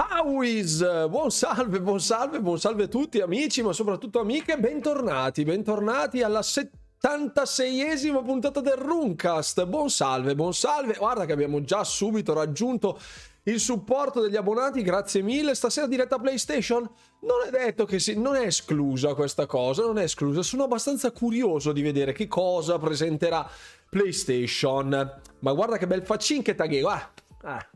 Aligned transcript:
Howis, 0.00 0.80
buon 1.08 1.30
salve, 1.30 1.82
buon 1.82 2.00
salve, 2.00 2.40
buon 2.40 2.58
salve 2.58 2.84
a 2.84 2.88
tutti 2.88 3.20
amici, 3.20 3.60
ma 3.60 3.74
soprattutto 3.74 4.20
amiche, 4.20 4.56
bentornati, 4.56 5.44
bentornati 5.44 6.22
alla 6.22 6.40
76esima 6.40 8.24
puntata 8.24 8.62
del 8.62 8.76
Runcast. 8.76 9.66
Buon 9.66 9.90
salve, 9.90 10.34
buon 10.34 10.54
salve. 10.54 10.94
Guarda 10.94 11.26
che 11.26 11.32
abbiamo 11.32 11.62
già 11.64 11.84
subito 11.84 12.32
raggiunto 12.32 12.98
il 13.42 13.60
supporto 13.60 14.22
degli 14.22 14.36
abbonati, 14.36 14.80
grazie 14.80 15.20
mille. 15.20 15.54
Stasera 15.54 15.86
diretta 15.86 16.18
PlayStation? 16.18 16.88
Non 17.20 17.46
è 17.46 17.50
detto 17.50 17.84
che 17.84 17.98
si... 17.98 18.18
non 18.18 18.36
è 18.36 18.46
esclusa 18.46 19.12
questa 19.12 19.44
cosa, 19.44 19.82
non 19.82 19.98
è 19.98 20.04
esclusa. 20.04 20.42
Sono 20.42 20.62
abbastanza 20.62 21.10
curioso 21.10 21.72
di 21.72 21.82
vedere 21.82 22.12
che 22.12 22.26
cosa 22.26 22.78
presenterà 22.78 23.46
PlayStation. 23.90 25.20
Ma 25.40 25.52
guarda 25.52 25.76
che 25.76 25.86
bel 25.86 26.06
faccin 26.06 26.40
che 26.40 26.54
taghe, 26.54 26.80
ah, 26.86 27.10
ah. 27.42 27.69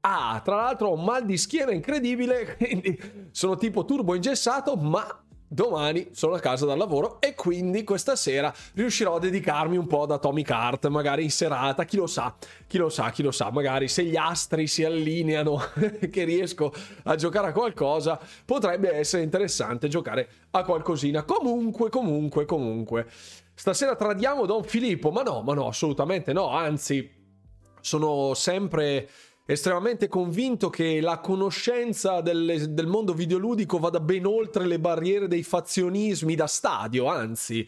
Ah, 0.00 0.40
tra 0.44 0.56
l'altro 0.56 0.88
ho 0.88 0.94
un 0.94 1.04
mal 1.04 1.24
di 1.24 1.36
schiena 1.36 1.72
incredibile, 1.72 2.54
quindi 2.58 3.28
sono 3.30 3.56
tipo 3.56 3.84
turbo 3.84 4.14
ingessato, 4.14 4.76
ma 4.76 5.22
domani 5.50 6.08
sono 6.12 6.34
a 6.34 6.40
casa 6.40 6.66
dal 6.66 6.76
lavoro 6.76 7.20
e 7.20 7.34
quindi 7.34 7.82
questa 7.82 8.16
sera 8.16 8.52
riuscirò 8.74 9.16
a 9.16 9.18
dedicarmi 9.18 9.78
un 9.78 9.86
po' 9.86 10.02
ad 10.02 10.10
Atomic 10.12 10.50
Heart, 10.50 10.88
magari 10.88 11.24
in 11.24 11.30
serata, 11.30 11.84
chi 11.84 11.96
lo 11.96 12.06
sa, 12.06 12.34
chi 12.66 12.76
lo 12.76 12.90
sa, 12.90 13.10
chi 13.10 13.22
lo 13.22 13.30
sa, 13.30 13.50
magari 13.50 13.88
se 13.88 14.04
gli 14.04 14.16
astri 14.16 14.66
si 14.66 14.84
allineano 14.84 15.58
che 16.10 16.24
riesco 16.24 16.72
a 17.04 17.14
giocare 17.16 17.48
a 17.48 17.52
qualcosa, 17.52 18.20
potrebbe 18.44 18.92
essere 18.92 19.22
interessante 19.22 19.88
giocare 19.88 20.28
a 20.50 20.62
qualcosina. 20.64 21.24
Comunque, 21.24 21.88
comunque, 21.88 22.44
comunque. 22.44 23.06
Stasera 23.54 23.96
tradiamo 23.96 24.46
Don 24.46 24.62
Filippo, 24.62 25.10
ma 25.10 25.22
no, 25.22 25.42
ma 25.42 25.54
no, 25.54 25.66
assolutamente 25.66 26.32
no, 26.32 26.48
anzi 26.48 27.16
sono 27.80 28.34
sempre 28.34 29.08
estremamente 29.50 30.08
convinto 30.08 30.68
che 30.68 31.00
la 31.00 31.20
conoscenza 31.20 32.20
del, 32.20 32.66
del 32.74 32.86
mondo 32.86 33.14
videoludico 33.14 33.78
vada 33.78 33.98
ben 33.98 34.26
oltre 34.26 34.66
le 34.66 34.78
barriere 34.78 35.26
dei 35.26 35.42
fazionismi 35.42 36.34
da 36.34 36.46
stadio, 36.46 37.06
anzi. 37.06 37.66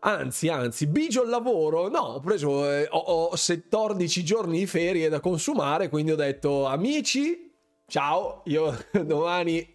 Anzi, 0.00 0.48
anzi, 0.48 0.86
bigio 0.86 1.22
al 1.22 1.30
lavoro. 1.30 1.88
No, 1.88 2.00
ho 2.00 2.20
preso 2.20 2.70
eh, 2.70 2.86
ho, 2.90 2.98
ho 2.98 3.28
14 3.30 4.22
giorni 4.22 4.58
di 4.58 4.66
ferie 4.66 5.08
da 5.08 5.20
consumare, 5.20 5.88
quindi 5.88 6.12
ho 6.12 6.16
detto 6.16 6.66
amici, 6.66 7.50
ciao, 7.86 8.42
io 8.44 8.76
domani 8.92 9.66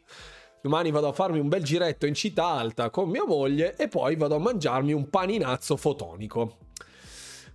Domani 0.62 0.92
vado 0.92 1.08
a 1.08 1.14
farmi 1.14 1.40
un 1.40 1.48
bel 1.48 1.64
giretto 1.64 2.06
in 2.06 2.14
città 2.14 2.46
alta 2.46 2.90
con 2.90 3.10
mia 3.10 3.24
moglie 3.26 3.78
e 3.78 3.88
poi 3.88 4.18
vado 4.18 4.36
a 4.36 4.40
mangiarmi 4.40 4.92
un 4.92 5.10
paninazzo 5.10 5.78
fotonico. 5.78 6.58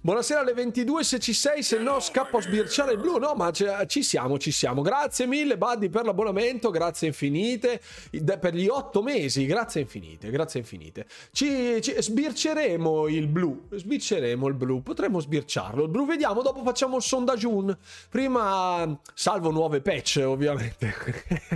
Buonasera 0.04 0.40
alle 0.40 0.52
22 0.52 1.02
se 1.02 1.18
ci 1.18 1.32
sei, 1.32 1.62
se 1.62 1.78
no 1.78 1.98
scappo 1.98 2.36
a 2.36 2.42
sbirciare 2.42 2.92
il 2.92 2.98
blu. 2.98 3.16
No, 3.16 3.32
ma 3.32 3.50
ci 3.50 4.02
siamo, 4.02 4.38
ci 4.38 4.50
siamo. 4.50 4.82
Grazie 4.82 5.26
mille, 5.26 5.56
Buddy, 5.56 5.88
per 5.88 6.04
l'abbonamento. 6.04 6.68
Grazie 6.68 7.06
infinite. 7.06 7.80
Per 8.10 8.54
gli 8.54 8.66
otto 8.66 9.02
mesi, 9.02 9.46
grazie 9.46 9.80
infinite, 9.80 10.28
grazie 10.28 10.60
infinite. 10.60 11.06
Ci, 11.32 11.80
ci 11.80 11.94
sbirceremo 11.96 13.08
il 13.08 13.28
blu. 13.28 13.66
Sbirceremo 13.70 14.46
il 14.46 14.52
blu. 14.52 14.82
Potremmo 14.82 15.20
sbirciarlo. 15.20 15.84
Il 15.84 15.88
blu, 15.88 16.04
vediamo. 16.04 16.42
Dopo 16.42 16.62
facciamo 16.62 16.96
il 16.96 17.02
sondaggio. 17.02 17.78
Prima 18.10 19.00
salvo 19.14 19.50
nuove 19.50 19.80
patch, 19.80 20.22
ovviamente. 20.22 20.94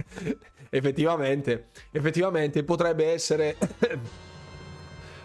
effettivamente, 0.70 1.66
effettivamente 1.90 2.64
potrebbe 2.64 3.12
essere. 3.12 3.56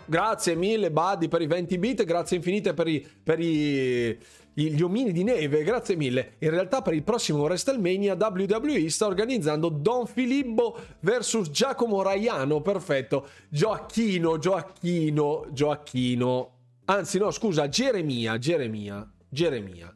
Grazie 0.05 0.55
mille, 0.55 0.91
Buddy, 0.91 1.27
per 1.27 1.41
i 1.41 1.47
20 1.47 1.77
bit. 1.77 2.03
Grazie 2.03 2.37
infinite 2.37 2.73
per, 2.73 2.87
i, 2.87 3.05
per 3.23 3.39
i, 3.39 4.17
gli 4.53 4.81
omini 4.81 5.11
di 5.11 5.23
neve. 5.23 5.63
Grazie 5.63 5.95
mille. 5.95 6.33
In 6.39 6.49
realtà, 6.49 6.81
per 6.81 6.93
il 6.93 7.03
prossimo 7.03 7.43
WrestleMania, 7.43 8.17
WWE 8.19 8.89
sta 8.89 9.05
organizzando 9.05 9.69
Don 9.69 10.05
Filippo 10.05 10.77
vs 10.99 11.49
Giacomo 11.49 12.01
Raiano. 12.01 12.61
Perfetto. 12.61 13.27
Gioacchino, 13.49 14.37
Gioacchino, 14.37 15.47
Gioacchino. 15.51 16.51
Anzi, 16.85 17.17
no, 17.17 17.31
scusa, 17.31 17.69
Geremia, 17.69 18.37
Geremia, 18.37 19.09
Geremia. 19.29 19.93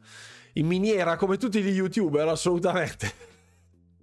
In 0.54 0.66
miniera 0.66 1.16
come 1.16 1.36
tutti 1.36 1.62
gli 1.62 1.68
youtuber, 1.68 2.26
assolutamente. 2.28 3.12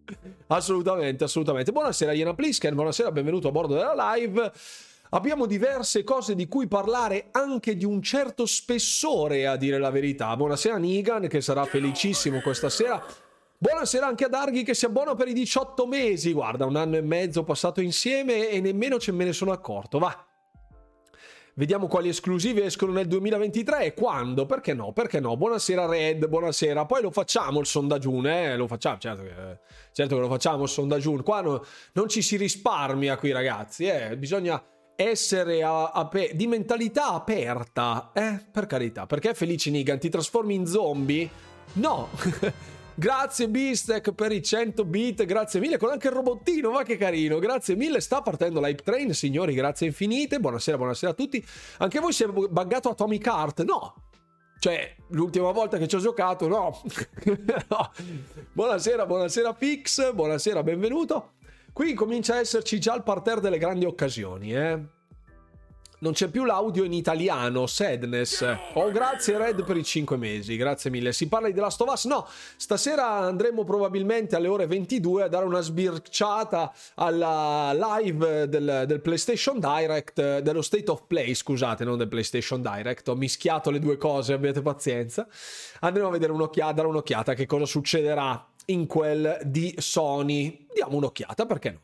assolutamente, 0.48 1.24
assolutamente. 1.24 1.72
Buonasera, 1.72 2.14
Iena 2.14 2.36
Plisken. 2.36 2.76
Buonasera, 2.76 3.12
benvenuto 3.12 3.48
a 3.48 3.52
bordo 3.52 3.74
della 3.74 4.14
live. 4.14 4.52
Abbiamo 5.16 5.46
diverse 5.46 6.04
cose 6.04 6.36
di 6.36 6.46
cui 6.50 6.68
parlare, 6.68 7.30
anche 7.32 7.78
di 7.78 7.86
un 7.86 8.02
certo 8.02 8.46
spessore, 8.46 9.48
a 9.48 9.56
dire 9.56 9.78
la 9.78 9.90
verità. 9.90 10.36
Buonasera 10.36 10.76
Nigan, 10.76 11.30
che 11.30 11.40
sarà 11.40 11.64
felicissimo 11.64 12.42
questa 12.42 12.68
sera. 12.68 13.02
Buonasera 13.58 14.06
anche 14.06 14.26
a 14.26 14.28
Darghi 14.28 14.64
che 14.64 14.74
si 14.74 14.84
abbona 14.84 15.16
per 15.16 15.30
i 15.30 15.34
18 15.34 15.88
mesi. 15.88 16.34
Guarda, 16.34 16.66
un 16.66 16.76
anno 16.76 16.98
e 16.98 17.02
mezzo 17.02 17.46
passato 17.46 17.80
insieme 17.80 18.50
e 18.50 18.60
nemmeno 18.60 19.00
ce 19.00 19.14
me 19.14 19.24
ne 19.24 19.32
sono 19.32 19.54
accorto. 19.54 20.00
Va. 20.00 20.28
Vediamo 21.54 21.88
quali 21.88 22.10
esclusive 22.10 22.66
escono 22.66 22.92
nel 22.92 23.08
2023 23.08 23.86
e 23.86 23.94
quando. 23.94 24.46
Perché 24.46 24.74
no? 24.74 24.92
Perché 24.92 25.22
no? 25.22 25.38
Buonasera 25.38 25.86
Red, 25.86 26.28
buonasera. 26.28 26.86
Poi 26.86 27.02
lo 27.02 27.12
facciamo 27.12 27.62
il 27.62 27.68
sondaggio, 27.68 28.22
eh? 28.26 28.58
Lo 28.58 28.68
facciamo, 28.68 28.98
certo 28.98 29.24
che, 29.24 29.60
certo 29.94 30.16
che 30.16 30.22
lo 30.22 30.28
facciamo 30.28 30.64
il 30.64 30.70
sondaggio. 30.70 31.14
Qua 31.24 31.40
no, 31.40 31.64
non 31.94 32.10
ci 32.10 32.22
si 32.22 32.36
risparmia 32.36 33.16
qui 33.16 33.32
ragazzi, 33.32 33.86
eh? 33.86 34.18
Bisogna 34.18 34.62
essere 34.96 35.64
a, 35.64 35.92
a, 35.92 36.10
di 36.34 36.48
mentalità 36.48 37.10
aperta, 37.14 38.12
eh, 38.14 38.40
per 38.52 38.66
carità, 38.66 39.06
perché 39.06 39.34
Felice 39.34 39.70
Nigan 39.70 40.00
ti 40.00 40.10
trasformi 40.10 40.56
in 40.56 40.66
zombie? 40.66 41.30
No! 41.74 42.10
grazie 42.96 43.50
Beastec 43.50 44.14
per 44.14 44.32
i 44.32 44.42
100 44.42 44.86
bit, 44.86 45.26
grazie 45.26 45.60
mille, 45.60 45.78
con 45.78 45.90
anche 45.90 46.08
il 46.08 46.14
robottino, 46.14 46.72
ma 46.72 46.84
che 46.84 46.98
carino, 46.98 47.40
grazie 47.40 47.76
mille, 47.76 48.00
sta 48.00 48.22
partendo 48.22 48.62
l'hype 48.62 48.84
train, 48.84 49.14
signori, 49.14 49.54
grazie 49.54 49.88
infinite, 49.88 50.40
buonasera, 50.40 50.78
buonasera 50.78 51.12
a 51.12 51.16
tutti, 51.16 51.46
anche 51.80 52.00
voi 52.00 52.14
siete 52.14 52.32
buggato 52.32 52.90
Atomic 52.90 53.26
Heart? 53.26 53.64
No! 53.64 53.96
Cioè, 54.58 54.96
l'ultima 55.10 55.52
volta 55.52 55.78
che 55.78 55.88
ci 55.88 55.96
ho 55.96 56.00
giocato, 56.00 56.48
no. 56.48 56.82
no. 57.70 57.92
Buonasera, 58.54 59.06
buonasera 59.06 59.54
Pix, 59.54 60.12
buonasera, 60.12 60.64
benvenuto. 60.64 61.34
Qui 61.76 61.94
comincia 61.94 62.36
a 62.36 62.40
esserci 62.40 62.80
già 62.80 62.96
il 62.96 63.04
parterre 63.04 63.42
delle 63.42 63.58
grandi 63.58 63.84
occasioni, 63.84 64.56
eh. 64.56 64.80
Non 66.00 66.14
c'è 66.14 66.30
più 66.30 66.46
l'audio 66.46 66.86
in 66.86 66.94
italiano, 66.94 67.68
Sadness. 67.68 68.58
Oh, 68.76 68.90
grazie 68.92 69.38
Red 69.38 69.66
per 69.66 69.76
i 69.76 69.84
5 69.84 70.16
mesi, 70.16 70.56
grazie 70.56 70.90
mille. 70.90 71.12
Si 71.12 71.28
parla 71.28 71.48
di 71.48 71.54
The 71.54 71.60
Last 71.60 71.82
of 71.82 71.92
Us? 71.92 72.06
No, 72.06 72.26
stasera 72.56 73.10
andremo 73.10 73.66
probabilmente 73.66 74.38
alle 74.38 74.48
ore 74.48 74.68
22 74.68 75.24
a 75.24 75.28
dare 75.28 75.44
una 75.44 75.60
sbirciata 75.60 76.74
alla 76.96 77.74
live 77.74 78.48
del, 78.48 78.86
del, 78.88 79.02
PlayStation 79.02 79.60
Direct, 79.60 80.40
dello 80.40 80.62
State 80.62 80.90
of 80.90 81.04
Play, 81.08 81.34
scusate, 81.34 81.84
non 81.84 81.98
del 81.98 82.08
PlayStation 82.08 82.62
Direct. 82.62 83.10
Ho 83.10 83.16
mischiato 83.16 83.70
le 83.70 83.80
due 83.80 83.98
cose, 83.98 84.32
abbiate 84.32 84.62
pazienza. 84.62 85.28
Andremo 85.82 86.08
a 86.08 86.12
vedere 86.12 86.32
un'occhiata, 86.32 86.72
dare 86.72 86.88
un'occhiata 86.88 87.34
a 87.34 87.36
che 87.36 87.46
cosa 87.46 87.66
succederà 87.66 88.48
in 88.66 88.88
quel 88.88 89.40
di 89.46 89.74
Sony. 89.78 90.68
Diamo 90.74 90.98
un'occhiata, 90.98 91.46
perché 91.46 91.72
no? 91.72 91.82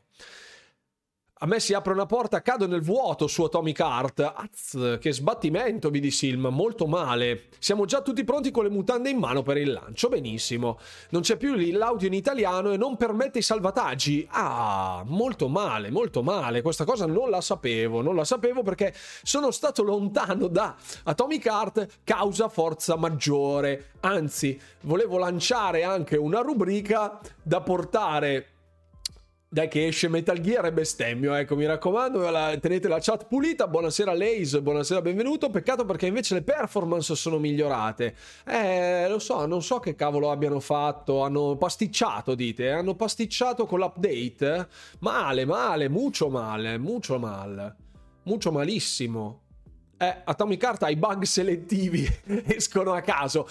A 1.44 1.48
me 1.48 1.60
si 1.60 1.74
apre 1.74 1.94
una 1.94 2.06
porta, 2.06 2.44
cado 2.44 2.68
nel 2.68 2.84
vuoto 2.84 3.26
su 3.26 3.42
Atomic 3.42 3.80
Heart. 3.80 4.34
Az, 4.36 4.98
che 5.00 5.12
sbattimento, 5.12 5.90
BD 5.90 6.10
Silm, 6.10 6.50
molto 6.52 6.86
male. 6.86 7.46
Siamo 7.58 7.86
già 7.86 8.04
tutti 8.04 8.24
pronti 8.24 8.52
con 8.52 8.64
le 8.64 8.70
mutande 8.70 9.10
in 9.10 9.18
mano 9.18 9.42
per 9.42 9.58
il 9.58 9.72
lancio, 9.72 10.08
benissimo. 10.08 10.78
Non 11.10 11.24
c'è 11.24 11.38
più 11.38 11.56
l'audio 11.56 12.06
in 12.06 12.14
italiano 12.14 12.72
e 12.72 12.78
non 12.78 12.96
permette 12.96 13.40
i 13.40 13.42
salvataggi. 13.42 14.28
Ah, 14.30 15.02
molto 15.08 15.48
male, 15.48 15.90
molto 15.90 16.22
male. 16.22 16.62
Questa 16.62 16.86
cosa 16.86 17.08
non 17.08 17.32
la 17.32 17.42
sapevo, 17.42 18.04
non 18.04 18.16
la 18.16 18.24
sapevo 18.24 18.62
perché 18.62 18.94
sono 19.24 19.50
stato 19.50 19.82
lontano 19.82 20.46
da 20.46 20.76
Atomic 21.06 21.44
Heart 21.44 21.88
causa 22.04 22.50
forza 22.50 22.96
maggiore. 22.98 23.94
Anzi, 24.02 24.62
volevo 24.82 25.18
lanciare 25.18 25.82
anche 25.82 26.18
una 26.18 26.42
rubrica 26.42 27.20
da 27.42 27.62
portare 27.62 28.46
dai 29.54 29.68
che 29.68 29.88
esce 29.88 30.08
Metal 30.08 30.40
Gear 30.40 30.68
e 30.68 30.72
bestemmio, 30.72 31.34
ecco 31.34 31.58
mi 31.58 31.66
raccomando, 31.66 32.30
la, 32.30 32.58
tenete 32.58 32.88
la 32.88 33.00
chat 33.02 33.28
pulita, 33.28 33.68
buonasera 33.68 34.14
Lace, 34.14 34.62
buonasera 34.62 35.02
benvenuto, 35.02 35.50
peccato 35.50 35.84
perché 35.84 36.06
invece 36.06 36.36
le 36.36 36.42
performance 36.42 37.14
sono 37.16 37.38
migliorate, 37.38 38.16
eh 38.46 39.10
lo 39.10 39.20
so, 39.20 39.46
non 39.46 39.62
so 39.62 39.80
che 39.80 39.94
cavolo 39.94 40.32
abbiano 40.32 40.62
fatto, 40.62 41.24
hanno 41.24 41.58
pasticciato 41.58 42.34
dite, 42.34 42.68
eh? 42.68 42.70
hanno 42.70 42.96
pasticciato 42.96 43.66
con 43.66 43.80
l'update, 43.80 44.70
male, 45.00 45.44
male, 45.44 45.90
mucho 45.90 46.30
male, 46.30 46.78
mucho 46.78 47.20
male, 47.20 47.76
mucho 48.24 48.54
malissimo, 48.54 49.42
eh, 50.02 50.22
Atomic 50.24 50.64
Heart 50.64 50.84
ha 50.84 50.90
i 50.90 50.96
bug 50.96 51.24
selettivi, 51.24 52.08
escono 52.48 52.94
a 52.94 53.02
caso, 53.02 53.48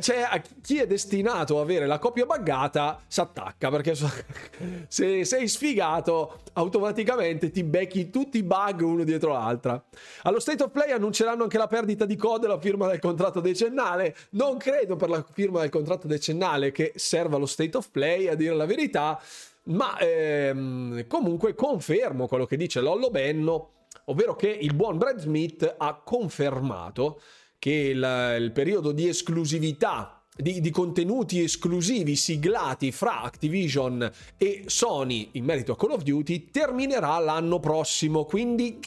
cioè, 0.00 0.42
chi 0.60 0.78
è 0.78 0.86
destinato 0.86 1.58
a 1.58 1.62
avere 1.62 1.86
la 1.86 1.98
coppia 1.98 2.26
buggata 2.26 3.00
si 3.06 3.20
attacca 3.20 3.70
perché 3.70 3.94
se 4.88 5.24
sei 5.24 5.48
sfigato 5.48 6.40
automaticamente 6.54 7.50
ti 7.50 7.64
becchi 7.64 8.10
tutti 8.10 8.38
i 8.38 8.42
bug 8.42 8.80
uno 8.82 9.04
dietro 9.04 9.32
l'altra. 9.32 9.82
Allo 10.22 10.40
State 10.40 10.62
of 10.62 10.70
Play 10.70 10.90
annunceranno 10.90 11.44
anche 11.44 11.56
la 11.56 11.66
perdita 11.66 12.04
di 12.04 12.16
code 12.16 12.46
e 12.46 12.48
la 12.48 12.60
firma 12.60 12.86
del 12.88 12.98
contratto 12.98 13.40
decennale. 13.40 14.14
Non 14.30 14.58
credo 14.58 14.96
per 14.96 15.08
la 15.08 15.24
firma 15.32 15.60
del 15.60 15.70
contratto 15.70 16.06
decennale 16.06 16.70
che 16.70 16.92
serva 16.96 17.38
lo 17.38 17.46
State 17.46 17.76
of 17.76 17.90
Play 17.90 18.28
a 18.28 18.34
dire 18.34 18.54
la 18.54 18.66
verità, 18.66 19.18
ma 19.64 19.98
ehm, 19.98 21.06
comunque 21.06 21.54
confermo 21.54 22.26
quello 22.26 22.44
che 22.44 22.56
dice 22.56 22.80
Lollo 22.80 23.10
Benno, 23.10 23.70
ovvero 24.06 24.34
che 24.36 24.48
il 24.48 24.74
buon 24.74 24.98
Brad 24.98 25.18
Smith 25.18 25.74
ha 25.78 25.94
confermato 25.94 27.20
che 27.58 27.70
il, 27.70 28.36
il 28.40 28.52
periodo 28.52 28.92
di 28.92 29.08
esclusività 29.08 30.18
di, 30.40 30.60
di, 30.60 30.70
contenuti 30.70 31.42
esclusivi 31.42 32.14
siglati 32.14 32.92
fra 32.92 33.22
Activision 33.22 34.08
e 34.36 34.64
Sony 34.66 35.30
in 35.32 35.44
merito 35.44 35.72
a 35.72 35.76
Call 35.76 35.90
of 35.90 36.02
Duty 36.02 36.50
terminerà 36.52 37.18
l'anno 37.18 37.58
prossimo. 37.58 38.24
Quindi 38.24 38.78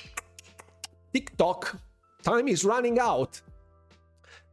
TikTok, 1.12 1.78
time 2.22 2.50
is 2.50 2.64
running 2.64 2.98
out. 3.00 3.44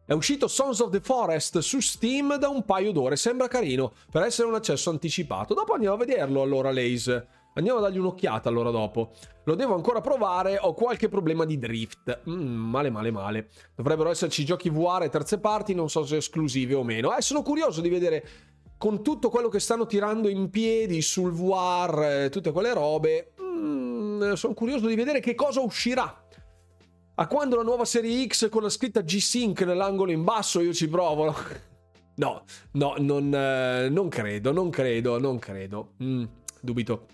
È 0.05 0.13
uscito 0.13 0.49
Sons 0.49 0.81
of 0.81 0.91
the 0.91 1.01
Forest 1.01 1.59
su 1.59 1.79
Steam 1.81 2.37
da 2.37 2.49
un 2.49 2.65
paio 2.65 2.91
d'ore, 2.93 3.15
sembra 3.15 3.47
carino 3.47 3.93
per 4.11 4.23
essere 4.23 4.49
un 4.49 4.55
accesso 4.55 4.91
anticipato. 4.91 5.55
Dopo 5.55 5.75
andiamo 5.75 5.95
a 5.95 5.99
vederlo 5.99 6.43
allora, 6.43 6.73
Lace. 6.73 7.38
Andiamo 7.59 7.81
a 7.81 7.83
dargli 7.83 7.99
un'occhiata 7.99 8.49
allora 8.49 8.71
dopo. 8.71 9.11
Lo 9.43 9.57
devo 9.57 9.75
ancora 9.75 10.01
provare, 10.01 10.59
ho 10.61 10.75
qualche 10.75 11.09
problema 11.09 11.45
di 11.45 11.59
drift. 11.59 12.21
Mm, 12.31 12.55
male, 12.55 12.89
male, 12.89 13.11
male. 13.11 13.49
Dovrebbero 13.75 14.11
esserci 14.11 14.45
giochi 14.45 14.71
VR 14.71 15.03
e 15.03 15.09
terze 15.09 15.41
parti, 15.41 15.75
non 15.75 15.91
so 15.91 16.05
se 16.05 16.19
esclusive 16.19 16.75
o 16.75 16.85
meno. 16.85 17.17
Eh, 17.17 17.21
sono 17.21 17.43
curioso 17.43 17.81
di 17.81 17.89
vedere 17.89 18.25
con 18.79 19.03
tutto 19.03 19.29
quello 19.29 19.49
che 19.49 19.59
stanno 19.59 19.87
tirando 19.87 20.29
in 20.29 20.51
piedi 20.51 21.03
sul 21.03 21.33
VR, 21.33 22.03
eh, 22.03 22.29
tutte 22.31 22.53
quelle 22.53 22.73
robe. 22.73 23.33
Mm, 23.43 24.35
sono 24.35 24.55
curioso 24.55 24.87
di 24.87 24.95
vedere 24.95 25.19
che 25.19 25.35
cosa 25.35 25.61
uscirà. 25.61 26.27
A 27.17 27.27
quando 27.27 27.57
la 27.57 27.65
nuova 27.65 27.85
serie 27.85 28.25
X 28.25 28.49
con 28.51 28.63
la 28.63 28.69
scritta 28.69 29.01
G-Sync 29.01 29.63
nell'angolo 29.63 30.13
in 30.13 30.23
basso 30.23 30.61
io 30.61 30.73
ci 30.73 30.89
provo. 30.89 31.35
No, 32.19 32.43
no, 32.73 32.97
non, 32.99 33.33
eh, 33.33 33.89
non 33.89 34.09
credo, 34.09 34.51
non 34.51 34.71
credo, 34.71 35.21
non 35.21 35.39
credo. 35.39 35.93
Mm, 36.03 36.25
dubito. 36.61 37.07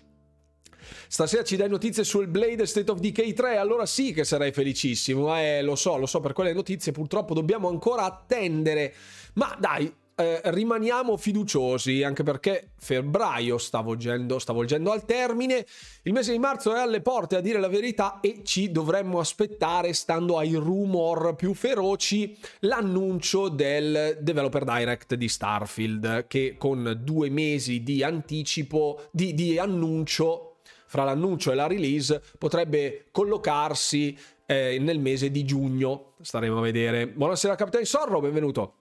Stasera 1.07 1.43
ci 1.43 1.55
dai 1.55 1.69
notizie 1.69 2.03
sul 2.03 2.27
Blade 2.27 2.65
State 2.65 2.91
of 2.91 2.99
Decay 2.99 3.33
3, 3.33 3.57
allora 3.57 3.85
sì 3.85 4.13
che 4.13 4.23
sarei 4.23 4.51
felicissimo. 4.51 5.35
Eh, 5.37 5.61
lo 5.61 5.75
so, 5.75 5.97
lo 5.97 6.05
so, 6.05 6.19
per 6.19 6.33
quelle 6.33 6.53
notizie 6.53 6.91
purtroppo 6.91 7.33
dobbiamo 7.33 7.67
ancora 7.67 8.03
attendere. 8.03 8.93
Ma 9.33 9.55
dai, 9.59 9.91
eh, 10.15 10.39
rimaniamo 10.45 11.17
fiduciosi, 11.17 12.01
anche 12.01 12.23
perché 12.23 12.69
febbraio 12.77 13.57
sta 13.57 13.81
volgendo, 13.81 14.39
sta 14.39 14.53
volgendo 14.53 14.91
al 14.91 15.03
termine, 15.03 15.65
il 16.03 16.13
mese 16.13 16.31
di 16.31 16.39
marzo 16.39 16.73
è 16.73 16.79
alle 16.79 17.01
porte 17.01 17.35
a 17.35 17.41
dire 17.41 17.59
la 17.59 17.67
verità 17.67 18.19
e 18.21 18.41
ci 18.43 18.71
dovremmo 18.71 19.19
aspettare, 19.19 19.93
stando 19.93 20.37
ai 20.37 20.55
rumor 20.55 21.35
più 21.35 21.53
feroci, 21.53 22.37
l'annuncio 22.61 23.49
del 23.49 24.17
Developer 24.21 24.63
Direct 24.63 25.15
di 25.15 25.27
Starfield, 25.27 26.27
che 26.27 26.55
con 26.57 27.01
due 27.03 27.29
mesi 27.29 27.83
di 27.83 28.01
anticipo, 28.01 29.07
di, 29.11 29.33
di 29.33 29.59
annuncio 29.59 30.54
fra 30.95 31.03
l'annuncio 31.03 31.51
e 31.51 31.55
la 31.55 31.67
release 31.67 32.21
potrebbe 32.37 33.07
collocarsi 33.11 34.17
eh, 34.45 34.77
nel 34.79 34.97
mese 34.97 35.29
di 35.29 35.43
giugno. 35.43 36.13
Staremo 36.21 36.59
a 36.59 36.61
vedere. 36.61 37.07
Buonasera 37.07 37.55
Captain 37.55 37.83
Sorro, 37.83 38.21
benvenuto. 38.21 38.75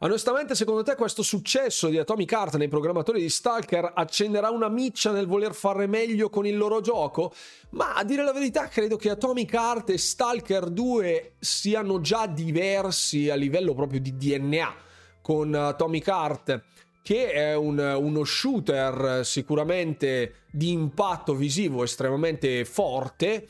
Onestamente, 0.00 0.54
secondo 0.54 0.84
te 0.84 0.94
questo 0.94 1.24
successo 1.24 1.88
di 1.88 1.98
Atomic 1.98 2.30
Heart 2.30 2.56
nei 2.58 2.68
programmatori 2.68 3.20
di 3.20 3.28
Stalker 3.28 3.90
accenderà 3.92 4.50
una 4.50 4.68
miccia 4.68 5.10
nel 5.10 5.26
voler 5.26 5.52
fare 5.52 5.88
meglio 5.88 6.30
con 6.30 6.46
il 6.46 6.56
loro 6.56 6.80
gioco? 6.80 7.32
Ma 7.70 7.94
a 7.94 8.04
dire 8.04 8.22
la 8.22 8.32
verità, 8.32 8.68
credo 8.68 8.94
che 8.94 9.10
Atomic 9.10 9.52
Heart 9.52 9.90
e 9.90 9.98
Stalker 9.98 10.70
2 10.70 11.32
siano 11.40 12.00
già 12.00 12.28
diversi 12.28 13.28
a 13.28 13.34
livello 13.34 13.74
proprio 13.74 13.98
di 13.98 14.16
DNA. 14.16 14.74
Con 15.20 15.52
Atomic 15.52 16.06
Heart 16.06 16.62
che 17.08 17.32
è 17.32 17.56
un, 17.56 17.78
uno 17.78 18.22
shooter 18.22 19.24
sicuramente 19.24 20.44
di 20.50 20.72
impatto 20.72 21.34
visivo 21.34 21.82
estremamente 21.82 22.66
forte 22.66 23.48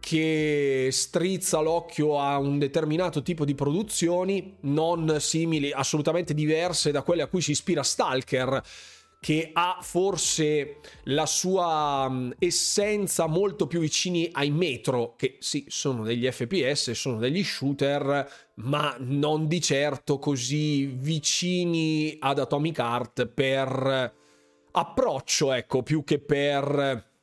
che 0.00 0.88
strizza 0.90 1.60
l'occhio 1.60 2.18
a 2.18 2.38
un 2.38 2.58
determinato 2.58 3.20
tipo 3.20 3.44
di 3.44 3.54
produzioni 3.54 4.56
non 4.60 5.16
simili, 5.18 5.72
assolutamente 5.72 6.32
diverse 6.32 6.90
da 6.90 7.02
quelle 7.02 7.20
a 7.20 7.26
cui 7.26 7.42
si 7.42 7.50
ispira 7.50 7.82
Stalker 7.82 8.62
che 9.26 9.50
ha 9.52 9.78
forse 9.80 10.76
la 11.06 11.26
sua 11.26 12.08
mm, 12.08 12.30
essenza 12.38 13.26
molto 13.26 13.66
più 13.66 13.80
vicini 13.80 14.28
ai 14.30 14.52
metro, 14.52 15.14
che 15.16 15.38
sì, 15.40 15.64
sono 15.66 16.04
degli 16.04 16.30
FPS, 16.30 16.92
sono 16.92 17.18
degli 17.18 17.42
shooter, 17.42 18.52
ma 18.54 18.94
non 19.00 19.48
di 19.48 19.60
certo 19.60 20.20
così 20.20 20.86
vicini 20.86 22.16
ad 22.20 22.38
Atomic 22.38 22.78
Heart 22.78 23.26
per 23.26 24.14
approccio, 24.70 25.50
ecco, 25.50 25.82
più 25.82 26.04
che 26.04 26.20
per 26.20 27.15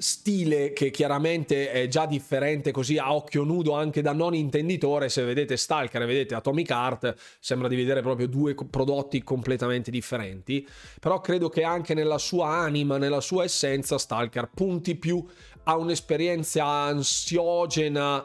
stile 0.00 0.72
che 0.72 0.90
chiaramente 0.90 1.70
è 1.70 1.86
già 1.86 2.06
differente 2.06 2.70
così 2.70 2.96
a 2.96 3.14
occhio 3.14 3.44
nudo 3.44 3.74
anche 3.74 4.00
da 4.00 4.12
non 4.12 4.34
intenditore 4.34 5.10
se 5.10 5.22
vedete 5.22 5.58
Stalker 5.58 6.00
e 6.00 6.06
vedete 6.06 6.34
Atomic 6.34 6.70
Heart 6.70 7.14
sembra 7.38 7.68
di 7.68 7.76
vedere 7.76 8.00
proprio 8.00 8.26
due 8.26 8.54
prodotti 8.54 9.22
completamente 9.22 9.90
differenti 9.90 10.66
però 10.98 11.20
credo 11.20 11.50
che 11.50 11.64
anche 11.64 11.92
nella 11.92 12.16
sua 12.16 12.48
anima 12.48 12.96
nella 12.96 13.20
sua 13.20 13.44
essenza 13.44 13.98
Stalker 13.98 14.48
punti 14.54 14.96
più 14.96 15.22
a 15.64 15.76
un'esperienza 15.76 16.64
ansiogena 16.64 18.24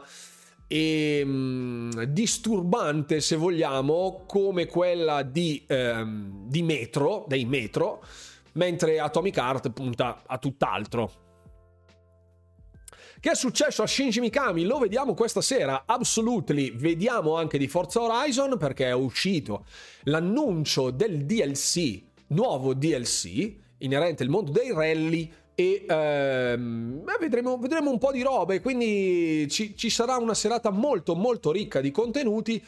e 0.66 1.22
mh, 1.22 1.30
mm, 1.30 2.02
disturbante 2.04 3.20
se 3.20 3.36
vogliamo 3.36 4.24
come 4.26 4.64
quella 4.64 5.22
di, 5.22 5.62
ehm, 5.66 6.48
di 6.48 6.62
Metro 6.62 7.26
dei 7.28 7.44
Metro 7.44 8.02
mentre 8.52 8.98
Atomic 8.98 9.36
Heart 9.36 9.70
punta 9.70 10.22
a 10.26 10.38
tutt'altro 10.38 11.24
che 13.26 13.32
è 13.32 13.34
successo 13.34 13.82
a 13.82 13.88
Shinji 13.88 14.20
Mikami? 14.20 14.62
Lo 14.62 14.78
vediamo 14.78 15.12
questa 15.14 15.40
sera. 15.40 15.82
Absolutely. 15.84 16.76
Vediamo 16.76 17.34
anche 17.34 17.58
di 17.58 17.66
Forza 17.66 18.00
Horizon 18.00 18.56
perché 18.56 18.86
è 18.86 18.92
uscito 18.92 19.64
l'annuncio 20.04 20.92
del 20.92 21.24
DLC, 21.24 22.02
nuovo 22.28 22.72
DLC, 22.72 23.52
inerente 23.78 24.22
al 24.22 24.28
mondo 24.28 24.52
dei 24.52 24.72
rally 24.72 25.28
e 25.56 25.84
ehm, 25.88 27.02
vedremo, 27.18 27.58
vedremo, 27.58 27.90
un 27.90 27.98
po' 27.98 28.12
di 28.12 28.22
robe, 28.22 28.60
quindi 28.60 29.48
ci, 29.50 29.76
ci 29.76 29.90
sarà 29.90 30.18
una 30.18 30.34
serata 30.34 30.70
molto 30.70 31.16
molto 31.16 31.50
ricca 31.50 31.80
di 31.80 31.90
contenuti. 31.90 32.64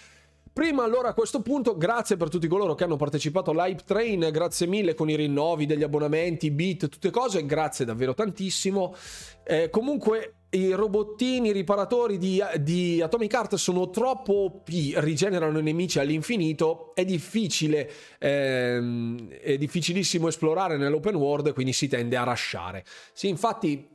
Prima 0.53 0.83
allora 0.83 1.11
a 1.11 1.15
questo 1.15 1.41
punto 1.41 1.77
grazie 1.77 2.17
per 2.17 2.31
tutti 2.31 2.49
coloro 2.49 2.75
che 2.75 2.83
hanno 2.83 2.97
partecipato 2.97 3.53
all'Hype 3.53 3.85
Train, 3.85 4.29
grazie 4.33 4.67
mille 4.67 4.95
con 4.95 5.09
i 5.09 5.15
rinnovi 5.15 5.67
degli 5.67 5.85
abbonamenti, 5.85 6.51
beat, 6.51 6.89
tutte 6.89 7.11
cose, 7.11 7.47
grazie 7.47 7.85
davvero 7.85 8.13
tantissimo. 8.13 8.93
Eh, 9.45 9.71
comunque 9.71 10.38
i 10.51 10.73
robottini 10.73 11.53
riparatori 11.53 12.17
di, 12.17 12.43
di, 12.61 13.03
Atomic 13.03 13.33
Heart 13.33 13.55
sono 13.57 13.91
troppo 13.91 14.33
OP, 14.33 14.69
rigenerano 14.69 15.59
i 15.59 15.63
nemici 15.63 15.99
all'infinito, 15.99 16.95
è 16.95 17.05
difficile, 17.05 17.91
ehm, 18.19 19.29
è 19.31 19.59
difficilissimo 19.59 20.29
esplorare 20.29 20.79
nell'open 20.79 21.17
world, 21.17 21.53
quindi 21.53 21.73
si 21.73 21.89
tende 21.89 22.17
a 22.17 22.23
rasciare. 22.23 22.85
Sì, 23.13 23.29
infatti 23.29 23.87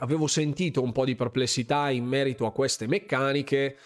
avevo 0.00 0.26
sentito 0.26 0.82
un 0.82 0.92
po' 0.92 1.04
di 1.04 1.14
perplessità 1.14 1.90
in 1.90 2.04
merito 2.04 2.46
a 2.46 2.52
queste 2.52 2.86
meccaniche, 2.86 3.76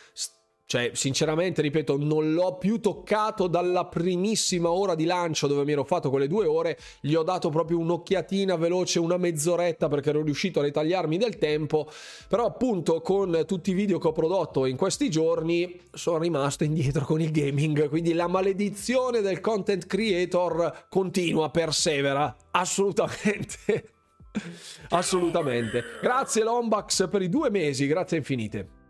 cioè, 0.72 0.92
sinceramente, 0.94 1.60
ripeto, 1.60 1.98
non 1.98 2.32
l'ho 2.32 2.56
più 2.56 2.80
toccato 2.80 3.46
dalla 3.46 3.84
primissima 3.84 4.70
ora 4.70 4.94
di 4.94 5.04
lancio 5.04 5.46
dove 5.46 5.66
mi 5.66 5.72
ero 5.72 5.84
fatto 5.84 6.08
quelle 6.08 6.26
due 6.26 6.46
ore. 6.46 6.78
Gli 7.02 7.12
ho 7.12 7.22
dato 7.22 7.50
proprio 7.50 7.78
un'occhiatina 7.80 8.56
veloce, 8.56 8.98
una 8.98 9.18
mezz'oretta 9.18 9.88
perché 9.88 10.08
ero 10.08 10.22
riuscito 10.22 10.60
a 10.60 10.62
ritagliarmi 10.62 11.18
del 11.18 11.36
tempo. 11.36 11.90
Però, 12.26 12.46
appunto, 12.46 13.02
con 13.02 13.44
tutti 13.46 13.72
i 13.72 13.74
video 13.74 13.98
che 13.98 14.08
ho 14.08 14.12
prodotto 14.12 14.64
in 14.64 14.78
questi 14.78 15.10
giorni, 15.10 15.78
sono 15.92 16.16
rimasto 16.16 16.64
indietro 16.64 17.04
con 17.04 17.20
il 17.20 17.32
gaming. 17.32 17.90
Quindi 17.90 18.14
la 18.14 18.26
maledizione 18.26 19.20
del 19.20 19.40
content 19.40 19.84
creator 19.84 20.86
continua, 20.88 21.50
persevera. 21.50 22.34
Assolutamente. 22.50 23.92
Assolutamente. 24.88 25.84
Grazie 26.00 26.42
Lombax 26.44 27.10
per 27.10 27.20
i 27.20 27.28
due 27.28 27.50
mesi, 27.50 27.86
grazie 27.86 28.16
infinite. 28.16 28.80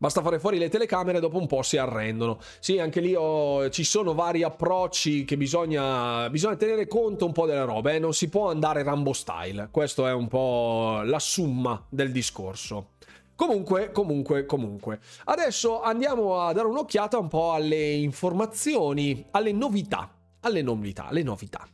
Basta 0.00 0.22
fare 0.22 0.38
fuori 0.38 0.58
le 0.58 0.68
telecamere, 0.68 1.18
dopo 1.18 1.38
un 1.38 1.48
po' 1.48 1.62
si 1.62 1.76
arrendono. 1.76 2.38
Sì, 2.60 2.78
anche 2.78 3.00
lì 3.00 3.16
ho, 3.16 3.68
ci 3.68 3.82
sono 3.82 4.14
vari 4.14 4.44
approcci 4.44 5.24
che 5.24 5.36
bisogna, 5.36 6.30
bisogna 6.30 6.54
tenere 6.54 6.86
conto 6.86 7.26
un 7.26 7.32
po' 7.32 7.46
delle 7.46 7.64
robe. 7.64 7.96
Eh? 7.96 7.98
Non 7.98 8.14
si 8.14 8.28
può 8.28 8.48
andare 8.48 8.84
Rambo 8.84 9.12
style. 9.12 9.68
Questo 9.72 10.06
è 10.06 10.12
un 10.12 10.28
po' 10.28 11.00
la 11.02 11.18
summa 11.18 11.84
del 11.88 12.12
discorso. 12.12 12.90
Comunque, 13.34 13.90
comunque, 13.90 14.46
comunque. 14.46 15.00
Adesso 15.24 15.82
andiamo 15.82 16.42
a 16.42 16.52
dare 16.52 16.68
un'occhiata 16.68 17.18
un 17.18 17.28
po' 17.28 17.52
alle 17.52 17.94
informazioni, 17.94 19.26
alle 19.32 19.50
novità, 19.50 20.12
alle 20.40 20.62
novità, 20.62 21.06
alle 21.06 21.24
novità. 21.24 21.66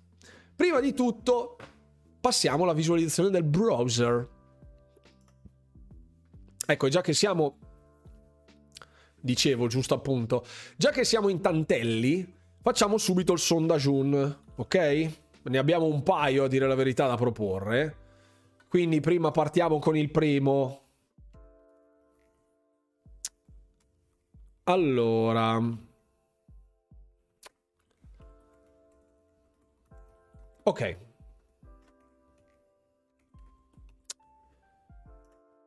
Prima 0.57 0.81
di 0.81 0.95
tutto, 0.95 1.59
passiamo 2.21 2.65
alla 2.65 2.73
visualizzazione 2.73 3.29
del 3.29 3.45
browser. 3.45 4.29
Ecco, 6.67 6.89
già 6.89 7.03
che 7.03 7.13
siamo 7.13 7.59
dicevo 9.25 9.69
giusto 9.69 9.95
appunto, 9.95 10.45
già 10.77 10.91
che 10.91 11.03
siamo 11.03 11.31
in 11.31 11.41
tantelli, 11.41 12.31
facciamo 12.61 12.99
subito 12.99 13.33
il 13.33 13.39
sondaggiun, 13.39 14.39
ok? 14.57 15.11
Ne 15.45 15.59
abbiamo 15.59 15.87
un 15.87 16.03
paio 16.03 16.45
a 16.45 16.49
dire 16.49 16.67
la 16.67 16.75
verità 16.75 17.07
da 17.07 17.17
proporre. 17.17 18.03
Quindi 18.69 19.01
prima 19.01 19.31
partiamo 19.31 19.79
con 19.79 19.97
il 19.97 20.11
primo. 20.11 20.81
Allora. 24.65 25.59
Ok. 30.65 30.97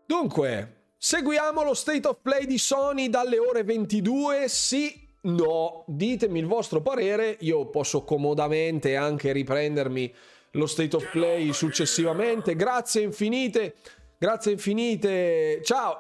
Dunque, 0.06 0.77
seguiamo 0.98 1.64
lo 1.64 1.74
state 1.74 2.08
of 2.08 2.20
play 2.22 2.46
di 2.46 2.58
Sony 2.58 3.10
dalle 3.10 3.38
ore 3.38 3.64
22. 3.64 4.48
Sì, 4.48 5.08
no, 5.22 5.84
ditemi 5.88 6.40
il 6.40 6.46
vostro 6.46 6.82
parere. 6.82 7.38
Io 7.42 7.68
posso 7.68 8.04
comodamente 8.04 8.96
anche 8.96 9.32
riprendermi 9.32 10.14
lo 10.52 10.66
state 10.66 10.96
of 10.96 11.10
play 11.12 11.54
successivamente. 11.54 12.56
Grazie 12.56 13.02
infinite. 13.02 13.76
Grazie 14.18 14.54
infinite. 14.54 15.62
Ciao. 15.64 16.00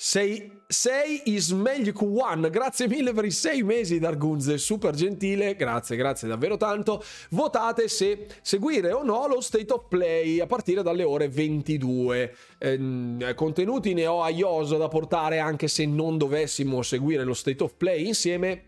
Sei, 0.00 0.60
sei 0.68 1.22
Ismail 1.24 1.92
One, 1.92 2.50
grazie 2.50 2.86
mille 2.86 3.12
per 3.12 3.24
i 3.24 3.32
sei 3.32 3.64
mesi 3.64 3.98
Dargunze, 3.98 4.56
super 4.56 4.94
gentile, 4.94 5.56
grazie, 5.56 5.96
grazie 5.96 6.28
davvero 6.28 6.56
tanto. 6.56 7.02
Votate 7.30 7.88
se 7.88 8.28
seguire 8.40 8.92
o 8.92 9.02
no 9.02 9.26
lo 9.26 9.40
State 9.40 9.72
of 9.72 9.88
Play 9.88 10.38
a 10.38 10.46
partire 10.46 10.84
dalle 10.84 11.02
ore 11.02 11.28
22. 11.28 12.34
Eh, 12.58 13.34
contenuti 13.34 13.92
ne 13.92 14.06
ho 14.06 14.22
a 14.22 14.28
ioso 14.28 14.76
da 14.76 14.86
portare 14.86 15.40
anche 15.40 15.66
se 15.66 15.84
non 15.84 16.16
dovessimo 16.16 16.80
seguire 16.82 17.24
lo 17.24 17.34
State 17.34 17.64
of 17.64 17.74
Play 17.76 18.06
insieme 18.06 18.62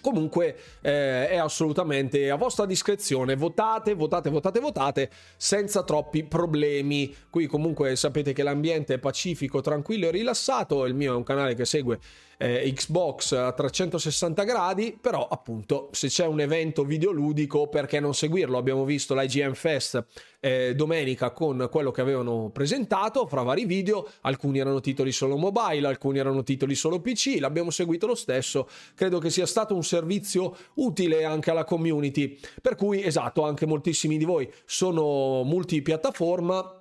Comunque 0.00 0.56
eh, 0.80 1.28
è 1.28 1.36
assolutamente 1.36 2.30
a 2.30 2.36
vostra 2.36 2.66
discrezione, 2.66 3.36
votate, 3.36 3.94
votate, 3.94 4.30
votate, 4.30 4.60
votate 4.60 5.10
senza 5.36 5.82
troppi 5.82 6.24
problemi. 6.24 7.14
Qui 7.28 7.46
comunque 7.46 7.96
sapete 7.96 8.32
che 8.32 8.42
l'ambiente 8.42 8.94
è 8.94 8.98
pacifico, 8.98 9.60
tranquillo 9.60 10.08
e 10.08 10.10
rilassato, 10.10 10.84
il 10.86 10.94
mio 10.94 11.12
è 11.12 11.16
un 11.16 11.22
canale 11.22 11.54
che 11.54 11.64
segue 11.64 11.98
eh, 12.40 12.72
Xbox 12.74 13.32
a 13.32 13.52
360 13.52 14.44
gradi, 14.44 14.96
però 14.98 15.28
appunto 15.28 15.90
se 15.92 16.08
c'è 16.08 16.24
un 16.24 16.40
evento 16.40 16.84
videoludico 16.84 17.68
perché 17.68 18.00
non 18.00 18.14
seguirlo? 18.14 18.56
Abbiamo 18.56 18.86
visto 18.86 19.14
l'IGN 19.14 19.54
Fest 19.54 20.02
eh, 20.40 20.74
domenica 20.74 21.32
con 21.32 21.68
quello 21.70 21.90
che 21.90 22.00
avevano 22.00 22.48
presentato 22.50 23.26
fra 23.26 23.42
vari 23.42 23.66
video, 23.66 24.08
alcuni 24.22 24.58
erano 24.58 24.80
titoli 24.80 25.12
solo 25.12 25.36
mobile, 25.36 25.86
alcuni 25.86 26.18
erano 26.18 26.42
titoli 26.42 26.74
solo 26.74 27.00
PC, 27.00 27.36
l'abbiamo 27.38 27.70
seguito 27.70 28.06
lo 28.06 28.14
stesso, 28.14 28.66
credo 28.94 29.18
che 29.18 29.28
sia 29.28 29.44
stato 29.44 29.74
un 29.74 29.84
servizio 29.84 30.56
utile 30.76 31.24
anche 31.24 31.50
alla 31.50 31.64
community, 31.64 32.38
per 32.62 32.74
cui 32.74 33.04
esatto, 33.04 33.44
anche 33.44 33.66
moltissimi 33.66 34.16
di 34.16 34.24
voi 34.24 34.50
sono 34.64 35.42
multipiattaforma 35.44 36.79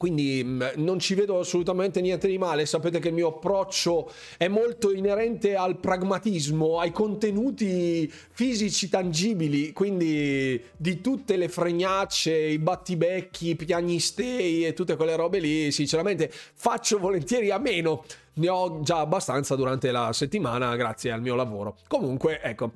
quindi 0.00 0.42
mm, 0.42 0.62
non 0.76 0.98
ci 0.98 1.12
vedo 1.12 1.40
assolutamente 1.40 2.00
niente 2.00 2.26
di 2.26 2.38
male. 2.38 2.64
Sapete 2.64 3.00
che 3.00 3.08
il 3.08 3.14
mio 3.14 3.28
approccio 3.28 4.10
è 4.38 4.48
molto 4.48 4.90
inerente 4.92 5.56
al 5.56 5.76
pragmatismo, 5.76 6.80
ai 6.80 6.90
contenuti 6.90 8.10
fisici 8.10 8.88
tangibili. 8.88 9.74
Quindi 9.74 10.58
di 10.74 11.02
tutte 11.02 11.36
le 11.36 11.50
fregnacce, 11.50 12.34
i 12.34 12.58
battibecchi, 12.58 13.50
i 13.50 13.56
piagnistei 13.56 14.64
e 14.64 14.72
tutte 14.72 14.96
quelle 14.96 15.16
robe 15.16 15.38
lì, 15.38 15.70
sinceramente 15.70 16.30
faccio 16.32 16.98
volentieri 16.98 17.50
a 17.50 17.58
meno. 17.58 18.06
Ne 18.34 18.48
ho 18.48 18.80
già 18.80 19.00
abbastanza 19.00 19.54
durante 19.54 19.90
la 19.90 20.14
settimana 20.14 20.76
grazie 20.76 21.10
al 21.12 21.20
mio 21.20 21.34
lavoro. 21.34 21.76
Comunque, 21.88 22.40
ecco, 22.40 22.72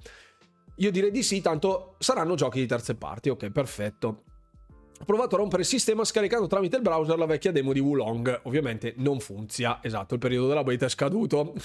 io 0.76 0.90
direi 0.90 1.11
di 1.11 1.23
sì, 1.23 1.40
tanto 1.40 1.95
saranno 2.00 2.35
giochi 2.35 2.61
di 2.61 2.66
terze 2.66 2.97
parti. 2.97 3.31
Ok, 3.31 3.49
perfetto. 3.49 4.24
Ho 5.01 5.05
provato 5.05 5.35
a 5.35 5.39
rompere 5.39 5.63
il 5.63 5.69
sistema 5.69 6.05
scaricando 6.05 6.47
tramite 6.47 6.77
il 6.77 6.83
browser 6.83 7.19
la 7.19 7.27
vecchia 7.27 7.53
demo 7.53 7.73
di 7.73 7.81
Wulong. 7.81 8.41
Ovviamente 8.45 8.95
non 8.97 9.21
funziona. 9.21 9.81
Esatto, 9.83 10.15
il 10.15 10.21
periodo 10.21 10.49
della 10.49 10.65
beta 10.65 10.87
è 10.87 10.89
scaduto. 10.89 11.55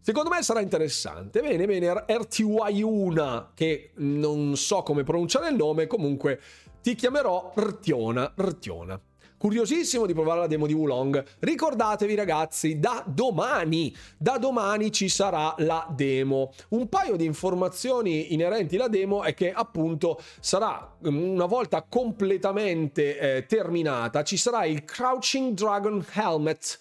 Secondo 0.00 0.30
me 0.30 0.42
sarà 0.42 0.60
interessante. 0.60 1.40
Bene, 1.40 1.66
bene, 1.66 1.92
RTY1, 1.92 3.48
che 3.54 3.90
non 3.96 4.56
so 4.56 4.82
come 4.82 5.04
pronunciare 5.04 5.50
il 5.50 5.56
nome, 5.56 5.86
comunque 5.86 6.40
ti 6.80 6.94
chiamerò 6.94 7.52
Rtiona, 7.54 8.32
Rtiona. 8.34 8.98
Curiosissimo 9.38 10.04
di 10.04 10.14
provare 10.14 10.40
la 10.40 10.46
demo 10.48 10.66
di 10.66 10.72
Wulong. 10.72 11.24
Ricordatevi 11.38 12.16
ragazzi, 12.16 12.80
da 12.80 13.04
domani, 13.06 13.94
da 14.16 14.36
domani 14.36 14.90
ci 14.90 15.08
sarà 15.08 15.54
la 15.58 15.86
demo. 15.94 16.52
Un 16.70 16.88
paio 16.88 17.14
di 17.14 17.24
informazioni 17.24 18.34
inerenti 18.34 18.74
alla 18.74 18.88
demo 18.88 19.22
è 19.22 19.34
che 19.34 19.52
appunto 19.52 20.20
sarà 20.40 20.96
mm, 21.08 21.34
una 21.34 21.46
volta 21.46 21.86
completamente 21.88 23.36
eh, 23.36 23.46
terminata, 23.46 24.24
ci 24.24 24.36
sarà 24.36 24.64
il 24.64 24.84
Crouching 24.84 25.54
Dragon 25.54 26.04
Helmet 26.14 26.80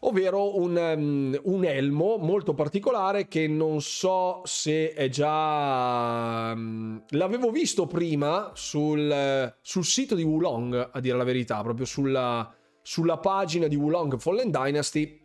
ovvero 0.00 0.58
un, 0.58 0.76
um, 0.76 1.40
un, 1.44 1.64
elmo 1.64 2.16
molto 2.18 2.54
particolare 2.54 3.26
che 3.28 3.46
non 3.48 3.80
so 3.80 4.42
se 4.44 4.92
è 4.92 5.08
già... 5.08 6.52
Um, 6.54 7.02
l'avevo 7.10 7.50
visto 7.50 7.86
prima 7.86 8.52
sul, 8.54 9.54
sul, 9.60 9.84
sito 9.84 10.14
di 10.14 10.22
Wulong, 10.22 10.90
a 10.92 11.00
dire 11.00 11.16
la 11.16 11.24
verità, 11.24 11.62
proprio 11.62 11.86
sulla, 11.86 12.54
sulla 12.82 13.18
pagina 13.18 13.66
di 13.66 13.76
Wulong 13.76 14.18
Fallen 14.18 14.50
Dynasty. 14.50 15.20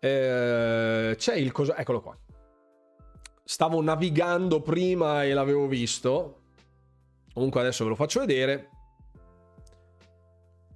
Eh, 0.00 1.14
c'è 1.16 1.34
il 1.34 1.52
coso... 1.52 1.74
Eccolo 1.74 2.00
qua. 2.00 2.16
Stavo 3.44 3.80
navigando 3.80 4.60
prima 4.60 5.24
e 5.24 5.32
l'avevo 5.32 5.66
visto. 5.66 6.42
Comunque 7.32 7.60
adesso 7.60 7.84
ve 7.84 7.90
lo 7.90 7.96
faccio 7.96 8.20
vedere. 8.20 8.70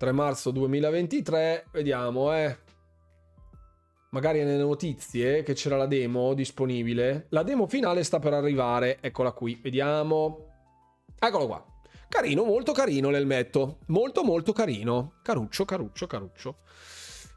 3 0.03 0.11
marzo 0.11 0.51
2023, 0.51 1.67
vediamo, 1.71 2.35
eh. 2.35 2.62
Magari 4.13 4.45
nelle 4.45 4.63
notizie 4.63 5.43
che 5.43 5.55
c'era 5.55 5.79
la 5.79 5.87
demo 5.87 6.35
disponibile. 6.35 7.29
La 7.31 7.43
demo 7.43 7.67
finale 7.67 8.05
sta 8.05 8.19
per 8.19 8.35
arrivare, 8.35 8.99
eccola 9.01 9.33
qui, 9.33 9.59
vediamo. 9.63 10.49
Eccolo 11.19 11.47
qua. 11.47 11.65
Carino, 12.09 12.45
molto 12.45 12.73
carino 12.73 13.09
l'elmetto. 13.09 13.79
Molto 13.87 14.23
molto 14.23 14.53
carino. 14.53 15.15
Caruccio, 15.23 15.65
caruccio, 15.65 16.07
caruccio. 16.07 16.59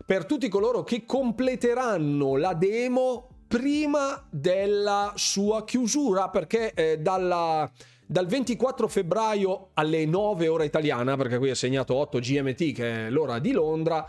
Per 0.05 0.25
tutti 0.25 0.49
coloro 0.49 0.83
che 0.83 1.05
completeranno 1.05 2.35
la 2.35 2.53
demo 2.53 3.29
prima 3.47 4.27
della 4.29 5.13
sua 5.15 5.63
chiusura, 5.63 6.29
perché 6.29 6.73
eh, 6.73 6.97
dalla 6.99 7.71
dal 8.05 8.27
24 8.27 8.87
febbraio 8.87 9.69
alle 9.75 10.05
9 10.05 10.49
ora 10.49 10.65
italiana, 10.65 11.15
perché 11.15 11.37
qui 11.37 11.49
è 11.49 11.55
segnato 11.55 11.95
8 11.95 12.19
GMT 12.19 12.73
che 12.73 13.07
è 13.07 13.09
l'ora 13.09 13.39
di 13.39 13.51
Londra, 13.51 14.05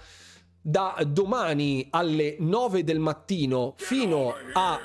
da 0.68 0.96
domani 1.06 1.86
alle 1.90 2.34
9 2.40 2.82
del 2.82 2.98
mattino 2.98 3.74
fino 3.76 4.34
a 4.54 4.80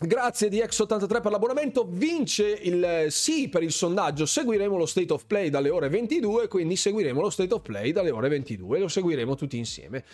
Grazie 0.00 0.48
di 0.48 0.58
X83 0.58 1.20
per 1.20 1.32
l'abbonamento. 1.32 1.84
Vince 1.90 2.48
il 2.48 3.06
sì 3.08 3.48
per 3.48 3.64
il 3.64 3.72
sondaggio. 3.72 4.26
Seguiremo 4.26 4.76
lo 4.76 4.86
state 4.86 5.12
of 5.12 5.24
play 5.26 5.50
dalle 5.50 5.70
ore 5.70 5.88
22. 5.88 6.46
Quindi 6.46 6.76
seguiremo 6.76 7.20
lo 7.20 7.30
state 7.30 7.52
of 7.52 7.62
play 7.62 7.90
dalle 7.90 8.12
ore 8.12 8.28
22. 8.28 8.78
Lo 8.78 8.86
seguiremo 8.86 9.34
tutti 9.34 9.56
insieme 9.56 10.04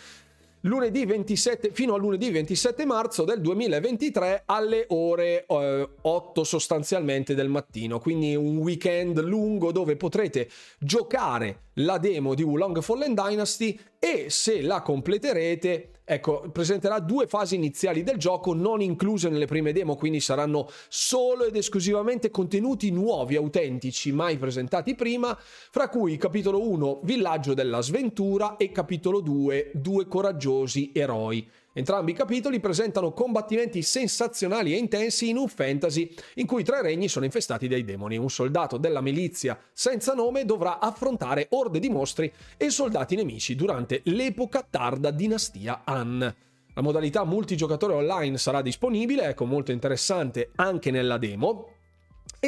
lunedì 0.65 1.05
27, 1.05 1.71
fino 1.73 1.93
a 1.93 1.97
lunedì 1.97 2.29
27 2.31 2.85
marzo 2.85 3.23
del 3.23 3.41
2023 3.41 4.43
alle 4.45 4.85
ore 4.89 5.45
eh, 5.45 5.89
8 6.01 6.43
sostanzialmente 6.43 7.35
del 7.35 7.49
mattino, 7.49 7.99
quindi 7.99 8.35
un 8.35 8.57
weekend 8.57 9.19
lungo 9.21 9.71
dove 9.71 9.95
potrete 9.95 10.49
giocare 10.79 11.63
la 11.75 11.97
demo 11.97 12.33
di 12.33 12.43
Wulong 12.43 12.81
Fallen 12.81 13.13
Dynasty 13.13 13.79
e 13.99 14.29
se 14.29 14.61
la 14.61 14.81
completerete 14.81 15.94
ecco, 16.05 16.49
presenterà 16.51 16.99
due 16.99 17.25
fasi 17.27 17.55
iniziali 17.55 18.03
del 18.03 18.17
gioco 18.17 18.53
non 18.53 18.81
incluse 18.81 19.27
nelle 19.27 19.47
prime 19.47 19.73
demo, 19.73 19.95
quindi 19.95 20.19
saranno 20.19 20.69
solo 20.87 21.45
ed 21.45 21.55
esclusivamente 21.55 22.29
contenuti 22.29 22.91
nuovi, 22.91 23.35
autentici, 23.35 24.11
mai 24.11 24.37
presentati 24.37 24.95
prima, 24.95 25.37
fra 25.37 25.89
cui 25.89 26.15
capitolo 26.17 26.69
1 26.69 27.01
Villaggio 27.03 27.53
della 27.53 27.81
sventura 27.81 28.55
e 28.55 28.71
capitolo 28.71 29.19
2 29.19 29.71
Due 29.73 30.07
coraggiosi 30.07 30.91
eroi. 30.93 31.49
Entrambi 31.77 32.11
i 32.11 32.15
capitoli 32.15 32.61
presentano 32.61 33.11
combattimenti 33.11 33.81
sensazionali 33.81 34.73
e 34.73 34.77
intensi 34.77 35.27
in 35.27 35.35
un 35.35 35.49
fantasy 35.49 36.09
in 36.35 36.45
cui 36.45 36.63
tre 36.63 36.81
regni 36.81 37.09
sono 37.09 37.25
infestati 37.25 37.67
dai 37.67 37.83
demoni. 37.83 38.15
Un 38.15 38.29
soldato 38.29 38.77
della 38.77 39.01
milizia 39.01 39.59
senza 39.73 40.13
nome 40.13 40.45
dovrà 40.45 40.79
affrontare 40.79 41.47
orde 41.49 41.79
di 41.79 41.89
mostri 41.89 42.31
e 42.55 42.69
soldati 42.69 43.17
nemici 43.17 43.55
durante 43.55 43.99
l'epoca 44.05 44.65
tarda 44.67 45.11
dinastia 45.11 45.81
Han. 45.83 46.35
La 46.73 46.81
modalità 46.81 47.25
multigiocatore 47.25 47.93
online 47.93 48.37
sarà 48.37 48.61
disponibile, 48.61 49.27
ecco 49.27 49.43
molto 49.43 49.73
interessante 49.73 50.51
anche 50.55 50.91
nella 50.91 51.17
demo, 51.17 51.74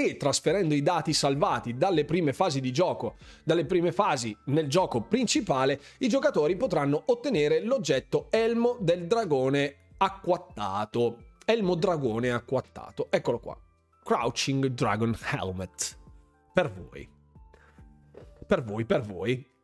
e 0.06 0.16
trasferendo 0.16 0.76
i 0.76 0.84
dati 0.84 1.12
salvati 1.12 1.76
dalle 1.76 2.06
prime 2.06 2.32
fasi 2.32 2.62
di 2.62 2.72
gioco, 2.72 3.16
dalle 3.44 3.66
prime 3.66 3.92
fasi 3.92 4.36
nel 4.46 4.68
gioco 4.68 5.02
principale, 5.02 5.82
i 6.00 6.08
giocatori 6.08 6.56
potranno 6.56 7.02
ottenere 7.06 7.64
l'oggetto 7.64 8.28
Elmo 8.30 8.78
del 8.80 9.08
Dragone 9.08 9.76
acquattato. 9.98 11.24
Elmo 11.44 11.74
Dragone 11.74 12.30
acquattato. 12.30 13.08
Eccolo 13.10 13.40
qua. 13.40 13.58
Crouching 14.04 14.68
Dragon 14.68 15.18
Helmet. 15.32 15.98
Per 16.54 16.72
voi. 16.72 17.10
Per 18.46 18.64
voi, 18.64 18.86
per 18.86 19.02
voi 19.02 19.57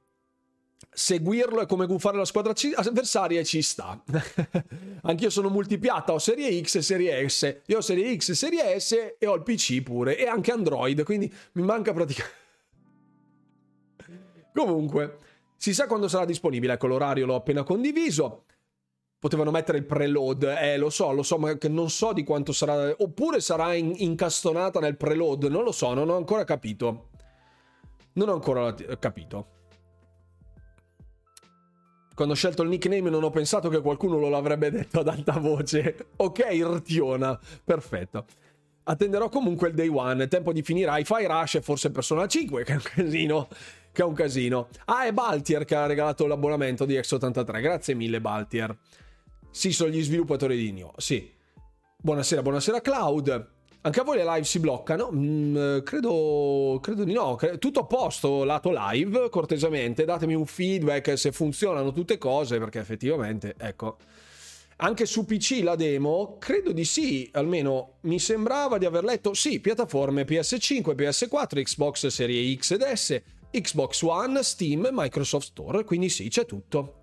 seguirlo 0.93 1.61
è 1.61 1.65
come 1.65 1.85
gufare 1.85 2.17
la 2.17 2.25
squadra 2.25 2.53
avversaria 2.75 3.39
e 3.39 3.43
ci 3.43 3.61
sta. 3.61 4.01
Anch'io 5.03 5.29
sono 5.29 5.49
multipiatta, 5.49 6.13
ho 6.13 6.19
serie 6.19 6.61
X 6.61 6.75
e 6.75 6.81
serie 6.81 7.29
S. 7.29 7.61
Io 7.67 7.77
ho 7.77 7.81
serie 7.81 8.15
X 8.17 8.29
e 8.29 8.35
serie 8.35 8.79
S 8.79 9.15
e 9.17 9.25
ho 9.27 9.35
il 9.35 9.43
PC 9.43 9.81
pure 9.81 10.17
e 10.17 10.27
anche 10.27 10.51
Android, 10.51 11.03
quindi 11.03 11.31
mi 11.53 11.63
manca 11.63 11.93
praticamente... 11.93 12.41
Comunque, 14.53 15.17
si 15.57 15.73
sa 15.73 15.87
quando 15.87 16.07
sarà 16.07 16.25
disponibile, 16.25 16.73
ecco 16.73 16.87
l'orario 16.87 17.25
l'ho 17.25 17.35
appena 17.35 17.63
condiviso. 17.63 18.45
Potevano 19.17 19.51
mettere 19.51 19.77
il 19.77 19.85
preload, 19.85 20.43
eh 20.43 20.77
lo 20.77 20.89
so, 20.89 21.11
lo 21.11 21.23
so, 21.23 21.37
ma 21.37 21.57
non 21.69 21.89
so 21.89 22.11
di 22.11 22.23
quanto 22.23 22.51
sarà, 22.51 22.93
oppure 22.97 23.39
sarà 23.39 23.73
in, 23.73 23.93
incastonata 23.95 24.79
nel 24.79 24.97
preload, 24.97 25.45
non 25.45 25.63
lo 25.63 25.71
so, 25.71 25.93
non 25.93 26.09
ho 26.09 26.17
ancora 26.17 26.43
capito. 26.43 27.09
Non 28.13 28.29
ho 28.29 28.33
ancora 28.33 28.75
capito 28.99 29.61
quando 32.13 32.33
ho 32.33 32.37
scelto 32.37 32.61
il 32.63 32.69
nickname 32.69 33.09
non 33.09 33.23
ho 33.23 33.29
pensato 33.29 33.69
che 33.69 33.81
qualcuno 33.81 34.17
lo 34.17 34.35
avrebbe 34.35 34.69
detto 34.69 34.99
ad 34.99 35.07
alta 35.07 35.33
voce. 35.39 36.07
ok, 36.17 36.47
Irtiona, 36.51 37.39
perfetto. 37.63 38.25
Attenderò 38.85 39.29
comunque 39.29 39.69
il 39.69 39.75
day 39.75 39.87
one, 39.87 40.27
tempo 40.27 40.51
di 40.51 40.61
finire 40.61 40.99
Hi-Fi 40.99 41.25
Rush 41.25 41.55
e 41.55 41.61
forse 41.61 41.89
Persona 41.89 42.27
5, 42.27 42.63
che 42.63 42.73
è 42.73 42.75
un 42.75 42.81
casino. 42.81 43.47
Che 43.91 44.01
è 44.01 44.05
un 44.05 44.13
casino. 44.13 44.69
Ah, 44.85 45.05
è 45.05 45.13
Baltier 45.13 45.65
che 45.65 45.75
ha 45.75 45.85
regalato 45.85 46.25
l'abbonamento 46.25 46.83
di 46.83 46.95
X83. 46.95 47.61
Grazie 47.61 47.93
mille, 47.93 48.19
Baltier. 48.19 48.75
Sì, 49.51 49.71
sono 49.71 49.91
gli 49.91 50.03
sviluppatori 50.03 50.57
di 50.57 50.71
Nio. 50.71 50.93
Sì. 50.97 51.31
Buonasera, 51.97 52.41
buonasera, 52.41 52.81
Cloud. 52.81 53.52
Anche 53.85 53.99
a 53.99 54.03
voi 54.03 54.15
le 54.15 54.23
live 54.23 54.45
si 54.45 54.59
bloccano? 54.59 55.09
Mm, 55.11 55.79
credo, 55.79 56.79
credo, 56.81 57.03
di 57.03 57.11
no. 57.11 57.37
Tutto 57.59 57.81
a 57.81 57.85
posto 57.85 58.45
lato 58.45 58.71
live, 58.73 59.27
cortesemente. 59.29 60.05
Datemi 60.05 60.35
un 60.35 60.45
feedback 60.45 61.17
se 61.17 61.33
funzionano 61.33 61.91
tutte 61.91 62.17
cose, 62.17 62.59
perché 62.59 62.79
effettivamente, 62.79 63.55
ecco. 63.57 63.97
Anche 64.77 65.05
su 65.05 65.25
PC 65.25 65.59
la 65.63 65.75
demo, 65.75 66.37
credo 66.39 66.71
di 66.71 66.85
sì, 66.85 67.29
almeno 67.33 67.97
mi 68.01 68.19
sembrava 68.19 68.77
di 68.77 68.85
aver 68.85 69.03
letto, 69.03 69.33
sì, 69.33 69.59
piattaforme 69.59 70.23
PS5, 70.23 70.95
PS4, 70.95 71.61
Xbox 71.61 72.07
Serie 72.07 72.55
X 72.55 72.71
ed 72.71 72.83
S, 72.83 73.21
Xbox 73.51 74.01
One, 74.01 74.43
Steam, 74.43 74.87
Microsoft 74.91 75.47
Store, 75.47 75.83
quindi 75.83 76.07
sì, 76.07 76.29
c'è 76.29 76.45
tutto. 76.45 76.99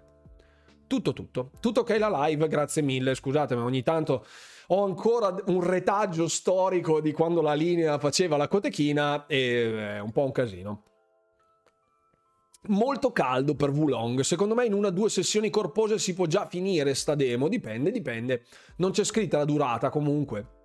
Tutto, 0.87 1.13
tutto. 1.13 1.51
Tutto 1.61 1.81
ok 1.81 1.97
la 1.99 2.27
live, 2.27 2.49
grazie 2.49 2.81
mille, 2.81 3.15
scusate, 3.15 3.55
ma 3.55 3.65
ogni 3.65 3.83
tanto 3.83 4.25
ho 4.73 4.85
ancora 4.85 5.35
un 5.47 5.63
retaggio 5.63 6.29
storico 6.29 7.01
di 7.01 7.13
quando 7.13 7.43
la 7.43 7.55
linea 7.55 7.99
faceva 7.99 8.37
la 8.37 8.47
cotechina 8.47 9.27
e 9.27 9.97
è 9.97 9.99
un 10.01 10.13
po' 10.13 10.25
un 10.25 10.33
casino. 10.33 10.85
Molto 12.69 13.11
caldo 13.11 13.55
per 13.55 13.71
Wulong, 13.71 14.21
secondo 14.21 14.55
me 14.55 14.67
in 14.67 14.75
una 14.75 14.89
o 14.89 14.91
due 14.91 15.09
sessioni 15.09 15.51
corpose 15.51 15.99
si 15.99 16.15
può 16.15 16.27
già 16.27 16.47
finire 16.47 16.95
sta 16.95 17.15
demo, 17.15 17.49
dipende, 17.49 17.91
dipende. 17.91 18.45
Non 18.77 18.93
c'è 18.93 19.03
scritta 19.03 19.39
la 19.39 19.45
durata 19.45 19.89
comunque. 19.89 20.60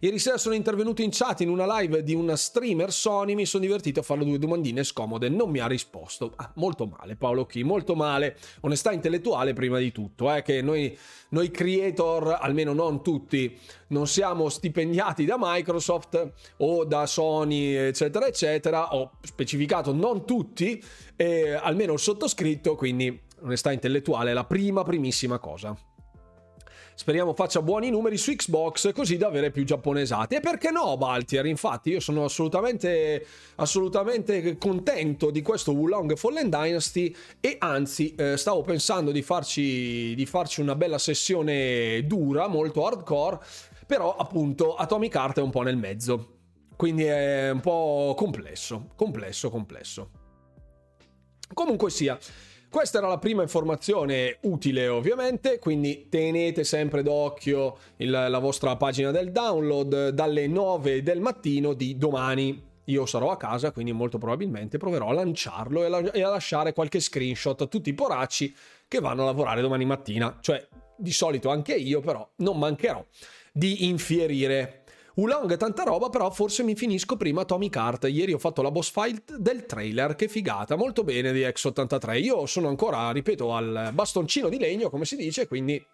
Ieri 0.00 0.18
sera 0.18 0.38
sono 0.38 0.54
intervenuto 0.54 1.02
in 1.02 1.10
chat 1.12 1.40
in 1.40 1.48
una 1.48 1.78
live 1.78 2.02
di 2.02 2.14
una 2.14 2.36
streamer 2.36 2.92
Sony, 2.92 3.34
mi 3.34 3.46
sono 3.46 3.64
divertito 3.64 4.00
a 4.00 4.02
farle 4.02 4.24
due 4.24 4.38
domandine 4.38 4.84
scomode, 4.84 5.28
non 5.28 5.50
mi 5.50 5.58
ha 5.58 5.66
risposto. 5.66 6.32
Ah, 6.36 6.50
molto 6.56 6.86
male 6.86 7.16
Paolo 7.16 7.46
Chi, 7.46 7.62
molto 7.62 7.94
male. 7.94 8.36
Onestà 8.60 8.92
intellettuale 8.92 9.52
prima 9.52 9.78
di 9.78 9.92
tutto, 9.92 10.32
eh, 10.32 10.42
che 10.42 10.62
noi, 10.62 10.96
noi 11.30 11.50
creator, 11.50 12.38
almeno 12.40 12.72
non 12.72 13.02
tutti, 13.02 13.58
non 13.88 14.06
siamo 14.06 14.48
stipendiati 14.48 15.24
da 15.24 15.36
Microsoft 15.38 16.32
o 16.58 16.84
da 16.84 17.06
Sony, 17.06 17.74
eccetera, 17.74 18.26
eccetera. 18.26 18.94
Ho 18.94 19.12
specificato 19.22 19.92
non 19.92 20.24
tutti, 20.24 20.82
eh, 21.16 21.52
almeno 21.52 21.92
il 21.92 21.98
sottoscritto, 21.98 22.74
quindi 22.74 23.20
onestà 23.42 23.72
intellettuale 23.72 24.30
è 24.30 24.34
la 24.34 24.44
prima, 24.44 24.82
primissima 24.82 25.38
cosa. 25.38 25.76
Speriamo 26.94 27.32
faccia 27.34 27.62
buoni 27.62 27.90
numeri 27.90 28.16
su 28.16 28.32
Xbox 28.32 28.92
così 28.92 29.16
da 29.16 29.26
avere 29.26 29.50
più 29.50 29.64
giapponesati. 29.64 30.36
E 30.36 30.40
perché 30.40 30.70
no, 30.70 30.96
Baltier? 30.96 31.46
Infatti, 31.46 31.90
io 31.90 32.00
sono 32.00 32.24
assolutamente, 32.24 33.26
assolutamente 33.56 34.56
contento 34.58 35.30
di 35.30 35.42
questo 35.42 35.72
Wulong 35.72 36.16
Fallen 36.16 36.50
Dynasty. 36.50 37.14
E 37.40 37.56
anzi, 37.58 38.14
eh, 38.14 38.36
stavo 38.36 38.62
pensando 38.62 39.10
di 39.10 39.22
farci, 39.22 40.14
di 40.14 40.26
farci 40.26 40.60
una 40.60 40.74
bella 40.74 40.98
sessione 40.98 42.04
dura, 42.06 42.46
molto 42.46 42.86
hardcore. 42.86 43.40
Però, 43.86 44.14
appunto, 44.14 44.74
Atomic 44.74 45.14
Heart 45.14 45.38
è 45.38 45.42
un 45.42 45.50
po' 45.50 45.62
nel 45.62 45.76
mezzo. 45.76 46.36
Quindi 46.76 47.04
è 47.04 47.50
un 47.50 47.60
po' 47.60 48.14
complesso, 48.16 48.88
complesso, 48.96 49.50
complesso. 49.50 50.10
Comunque 51.52 51.90
sia. 51.90 52.18
Questa 52.72 52.96
era 52.96 53.06
la 53.06 53.18
prima 53.18 53.42
informazione 53.42 54.38
utile 54.44 54.88
ovviamente, 54.88 55.58
quindi 55.58 56.06
tenete 56.08 56.64
sempre 56.64 57.02
d'occhio 57.02 57.76
il, 57.96 58.08
la 58.08 58.38
vostra 58.38 58.76
pagina 58.76 59.10
del 59.10 59.30
download 59.30 60.08
dalle 60.08 60.46
9 60.46 61.02
del 61.02 61.20
mattino 61.20 61.74
di 61.74 61.98
domani. 61.98 62.64
Io 62.84 63.04
sarò 63.04 63.30
a 63.30 63.36
casa, 63.36 63.72
quindi 63.72 63.92
molto 63.92 64.16
probabilmente 64.16 64.78
proverò 64.78 65.10
a 65.10 65.12
lanciarlo 65.12 65.84
e, 65.84 65.88
la, 65.90 65.98
e 66.12 66.22
a 66.22 66.30
lasciare 66.30 66.72
qualche 66.72 67.00
screenshot 67.00 67.60
a 67.60 67.66
tutti 67.66 67.90
i 67.90 67.94
poracci 67.94 68.56
che 68.88 69.00
vanno 69.00 69.20
a 69.20 69.26
lavorare 69.26 69.60
domani 69.60 69.84
mattina. 69.84 70.38
Cioè, 70.40 70.66
di 70.96 71.12
solito 71.12 71.50
anche 71.50 71.74
io, 71.74 72.00
però 72.00 72.26
non 72.36 72.56
mancherò 72.56 73.04
di 73.52 73.86
infierire 73.86 74.81
Ulong 75.14 75.56
tanta 75.56 75.82
roba, 75.82 76.08
però 76.08 76.30
forse 76.30 76.62
mi 76.62 76.74
finisco 76.74 77.16
prima 77.16 77.42
Atomic 77.42 77.76
Heart. 77.76 78.08
Ieri 78.08 78.32
ho 78.32 78.38
fatto 78.38 78.62
la 78.62 78.70
boss 78.70 78.90
fight 78.90 79.36
del 79.36 79.66
trailer, 79.66 80.14
che 80.14 80.28
figata, 80.28 80.76
molto 80.76 81.04
bene 81.04 81.32
di 81.32 81.40
X83. 81.40 82.22
Io 82.22 82.46
sono 82.46 82.68
ancora, 82.68 83.10
ripeto, 83.10 83.54
al 83.54 83.90
bastoncino 83.92 84.48
di 84.48 84.58
legno, 84.58 84.88
come 84.88 85.04
si 85.04 85.16
dice, 85.16 85.46
quindi 85.46 85.84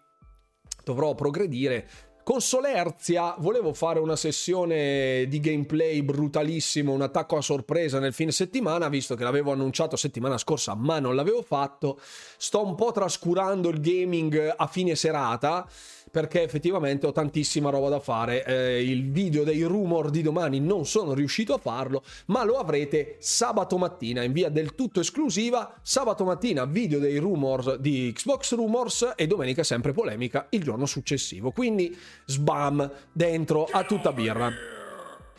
dovrò 0.83 1.13
progredire 1.15 2.09
con 2.29 2.41
Solerzia 2.41 3.33
volevo 3.39 3.73
fare 3.73 3.97
una 3.97 4.15
sessione 4.15 5.25
di 5.27 5.39
gameplay 5.39 6.03
brutalissimo, 6.03 6.91
un 6.93 7.01
attacco 7.01 7.37
a 7.37 7.41
sorpresa 7.41 7.97
nel 7.97 8.13
fine 8.13 8.31
settimana, 8.31 8.87
visto 8.87 9.15
che 9.15 9.23
l'avevo 9.23 9.51
annunciato 9.51 9.95
settimana 9.95 10.37
scorsa, 10.37 10.75
ma 10.75 10.99
non 10.99 11.15
l'avevo 11.15 11.41
fatto. 11.41 11.99
Sto 12.37 12.63
un 12.63 12.75
po' 12.75 12.91
trascurando 12.91 13.69
il 13.69 13.81
gaming 13.81 14.53
a 14.55 14.67
fine 14.67 14.93
serata 14.93 15.67
perché 16.09 16.43
effettivamente 16.43 17.07
ho 17.07 17.11
tantissima 17.11 17.69
roba 17.69 17.89
da 17.89 17.99
fare. 17.99 18.45
Eh, 18.45 18.83
il 18.83 19.11
video 19.11 19.43
dei 19.43 19.63
rumor 19.63 20.09
di 20.09 20.21
domani 20.21 20.59
non 20.59 20.85
sono 20.85 21.13
riuscito 21.13 21.53
a 21.53 21.57
farlo, 21.57 22.03
ma 22.27 22.43
lo 22.43 22.57
avrete 22.57 23.17
sabato 23.19 23.77
mattina 23.77 24.23
in 24.23 24.31
via 24.31 24.49
del 24.49 24.75
tutto 24.75 24.99
esclusiva. 24.99 25.79
Sabato 25.81 26.23
mattina 26.23 26.65
video 26.65 26.99
dei 26.99 27.17
rumors 27.17 27.75
di 27.75 28.11
Xbox 28.13 28.55
Rumors 28.55 29.13
e 29.15 29.27
domenica 29.27 29.63
sempre 29.63 29.91
polemica 29.91 30.47
il 30.51 30.63
giorno 30.63 30.85
successivo. 30.85 31.51
Quindi 31.51 31.95
sbam 32.25 32.91
dentro 33.11 33.67
a 33.69 33.83
tutta 33.83 34.11
birra. 34.11 34.78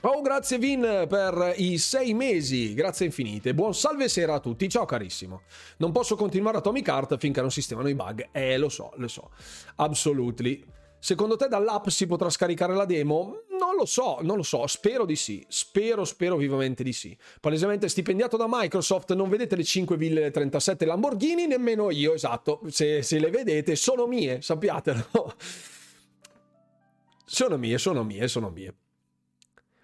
Oh, 0.02 0.22
grazie 0.22 0.56
Vin 0.56 1.04
per 1.06 1.52
i 1.56 1.76
sei 1.76 2.14
mesi, 2.14 2.72
grazie 2.72 3.04
infinite. 3.04 3.52
Buon 3.52 3.74
salve 3.74 4.08
sera 4.08 4.32
a 4.32 4.40
tutti, 4.40 4.66
ciao 4.66 4.86
carissimo. 4.86 5.42
Non 5.76 5.92
posso 5.92 6.16
continuare 6.16 6.56
Atomic 6.56 6.88
Heart 6.88 7.18
finché 7.18 7.42
non 7.42 7.50
sistemano 7.50 7.86
i 7.86 7.94
bug. 7.94 8.28
Eh, 8.32 8.56
lo 8.56 8.70
so, 8.70 8.92
lo 8.96 9.08
so. 9.08 9.30
Absolutely. 9.76 10.64
Secondo 10.98 11.36
te 11.36 11.48
dall'app 11.48 11.88
si 11.88 12.06
potrà 12.06 12.30
scaricare 12.30 12.74
la 12.74 12.86
demo? 12.86 13.42
Non 13.58 13.74
lo 13.76 13.84
so, 13.84 14.20
non 14.22 14.36
lo 14.36 14.42
so, 14.42 14.66
spero 14.66 15.04
di 15.04 15.16
sì, 15.16 15.44
spero, 15.48 16.06
spero 16.06 16.36
vivamente 16.36 16.82
di 16.82 16.94
sì. 16.94 17.14
Palesemente 17.38 17.86
stipendiato 17.86 18.38
da 18.38 18.46
Microsoft, 18.48 19.12
non 19.12 19.28
vedete 19.28 19.54
le 19.54 19.64
5 19.64 19.98
ville 19.98 20.30
37 20.30 20.86
Lamborghini, 20.86 21.46
nemmeno 21.46 21.90
io, 21.90 22.14
esatto, 22.14 22.62
se, 22.68 23.02
se 23.02 23.18
le 23.18 23.28
vedete 23.28 23.76
sono 23.76 24.06
mie, 24.06 24.40
sappiatelo. 24.40 25.34
Sono 27.26 27.58
mie, 27.58 27.78
sono 27.78 28.02
mie, 28.02 28.26
sono 28.26 28.50
mie. 28.50 28.74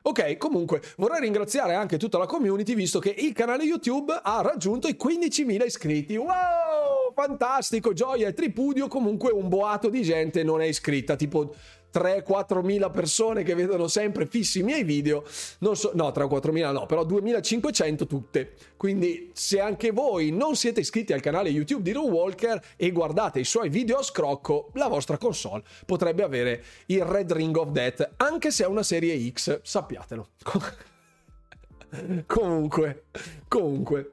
Ok, 0.07 0.37
comunque 0.37 0.81
vorrei 0.99 1.21
ringraziare 1.21 1.75
anche 1.75 1.97
tutta 1.97 2.17
la 2.17 2.27
community 2.27 2.75
visto 2.75 3.01
che 3.01 3.13
il 3.19 3.33
canale 3.33 3.65
YouTube 3.65 4.17
ha 4.23 4.41
raggiunto 4.41 4.87
i 4.87 4.97
15.000 4.97 5.65
iscritti. 5.65 6.17
Wow! 6.17 6.97
fantastico, 7.17 7.95
gioia 7.95 8.29
e 8.29 8.35
tripudio, 8.35 8.89
comunque 8.89 9.33
un 9.33 9.49
boato 9.49 9.89
di 9.89 10.03
gente 10.03 10.45
non 10.45 10.61
è 10.61 10.67
iscritta, 10.67 11.17
tipo 11.17 11.55
3-4 11.97 12.63
mila 12.63 12.91
persone 12.91 13.43
che 13.43 13.55
vedono 13.55 13.89
sempre 13.89 14.27
fissi 14.27 14.59
i 14.59 14.63
miei 14.63 14.85
video, 14.85 15.25
non 15.61 15.77
so, 15.77 15.93
no 15.95 16.09
3-4 16.09 16.51
mila 16.51 16.71
no, 16.71 16.85
però 16.85 17.05
2500 17.05 18.07
tutte. 18.07 18.53
Quindi 18.77 19.31
se 19.33 19.61
anche 19.61 19.93
voi 19.93 20.31
non 20.31 20.57
siete 20.57 20.81
iscritti 20.81 21.15
al 21.15 21.23
canale 21.23 21.49
YouTube 21.49 21.83
di 21.83 21.93
Ron 21.93 22.11
Walker 22.11 22.63
e 22.77 22.91
guardate 22.93 23.41
i 23.41 23.45
suoi 23.45 23.71
video 23.71 23.97
a 23.97 24.03
scrocco, 24.03 24.71
la 24.75 24.89
vostra 24.89 25.17
console 25.17 25.63
potrebbe 25.87 26.23
avere 26.23 26.63
il 26.87 27.03
Red 27.03 27.33
Ring 27.33 27.57
of 27.57 27.71
Death, 27.71 28.13
anche 28.19 28.51
se 28.51 28.65
è 28.65 28.67
una 28.67 28.83
serie 28.83 29.31
X, 29.31 29.61
sappiatelo. 29.63 30.29
comunque, 32.27 33.05
comunque. 33.49 34.11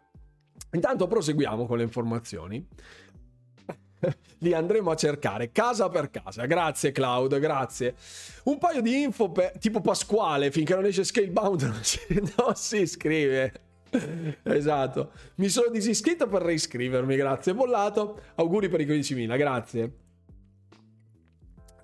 Intanto 0.72 1.06
proseguiamo 1.06 1.66
con 1.68 1.78
le 1.78 1.84
informazioni 1.84 2.66
li 4.40 4.54
andremo 4.54 4.92
a 4.92 4.96
cercare 4.96 5.52
casa 5.52 5.90
per 5.90 6.10
casa. 6.10 6.46
Grazie 6.46 6.92
Cloud, 6.92 7.40
grazie. 7.40 7.96
Un 8.44 8.58
paio 8.58 8.82
di 8.82 9.02
info 9.02 9.32
per, 9.32 9.54
tipo 9.60 9.82
Pasquale, 9.82 10.52
finché 10.52 10.76
non 10.76 10.86
esce 10.86 11.04
Scalebound 11.04 11.62
non 11.64 11.84
si, 11.84 12.00
non 12.38 12.56
si 12.56 12.82
iscrive. 12.82 13.54
Esatto. 14.44 15.12
Mi 15.36 15.50
sono 15.50 15.70
disiscritto 15.70 16.28
per 16.28 16.42
reiscrivermi, 16.42 17.16
grazie 17.16 17.54
Bollato. 17.54 18.20
Auguri 18.36 18.70
per 18.70 18.82
i 18.82 18.86
15.000, 18.86 19.38
grazie. 19.38 19.98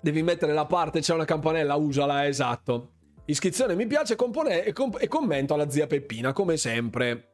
Devi 0.02 0.22
mettere 0.22 0.52
la 0.52 0.66
parte, 0.66 1.00
c'è 1.00 1.14
una 1.14 1.26
campanella, 1.26 1.74
usala, 1.74 2.26
esatto. 2.26 2.92
Iscrizione 3.26 3.76
mi 3.76 3.86
piace 3.86 4.16
compone- 4.16 4.64
e, 4.64 4.72
com- 4.72 4.96
e 4.98 5.06
commento 5.08 5.54
alla 5.54 5.70
zia 5.70 5.86
Peppina, 5.86 6.32
come 6.32 6.56
sempre. 6.56 7.29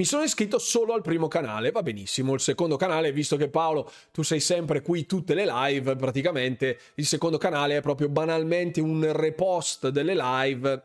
Mi 0.00 0.06
sono 0.06 0.22
iscritto 0.22 0.58
solo 0.58 0.94
al 0.94 1.02
primo 1.02 1.28
canale, 1.28 1.72
va 1.72 1.82
benissimo. 1.82 2.32
Il 2.32 2.40
secondo 2.40 2.76
canale, 2.76 3.12
visto 3.12 3.36
che 3.36 3.50
Paolo, 3.50 3.92
tu 4.12 4.22
sei 4.22 4.40
sempre 4.40 4.80
qui 4.80 5.04
tutte 5.04 5.34
le 5.34 5.44
live, 5.44 5.94
praticamente 5.94 6.78
il 6.94 7.04
secondo 7.04 7.36
canale 7.36 7.76
è 7.76 7.80
proprio 7.82 8.08
banalmente 8.08 8.80
un 8.80 9.06
repost 9.12 9.90
delle 9.90 10.14
live 10.14 10.82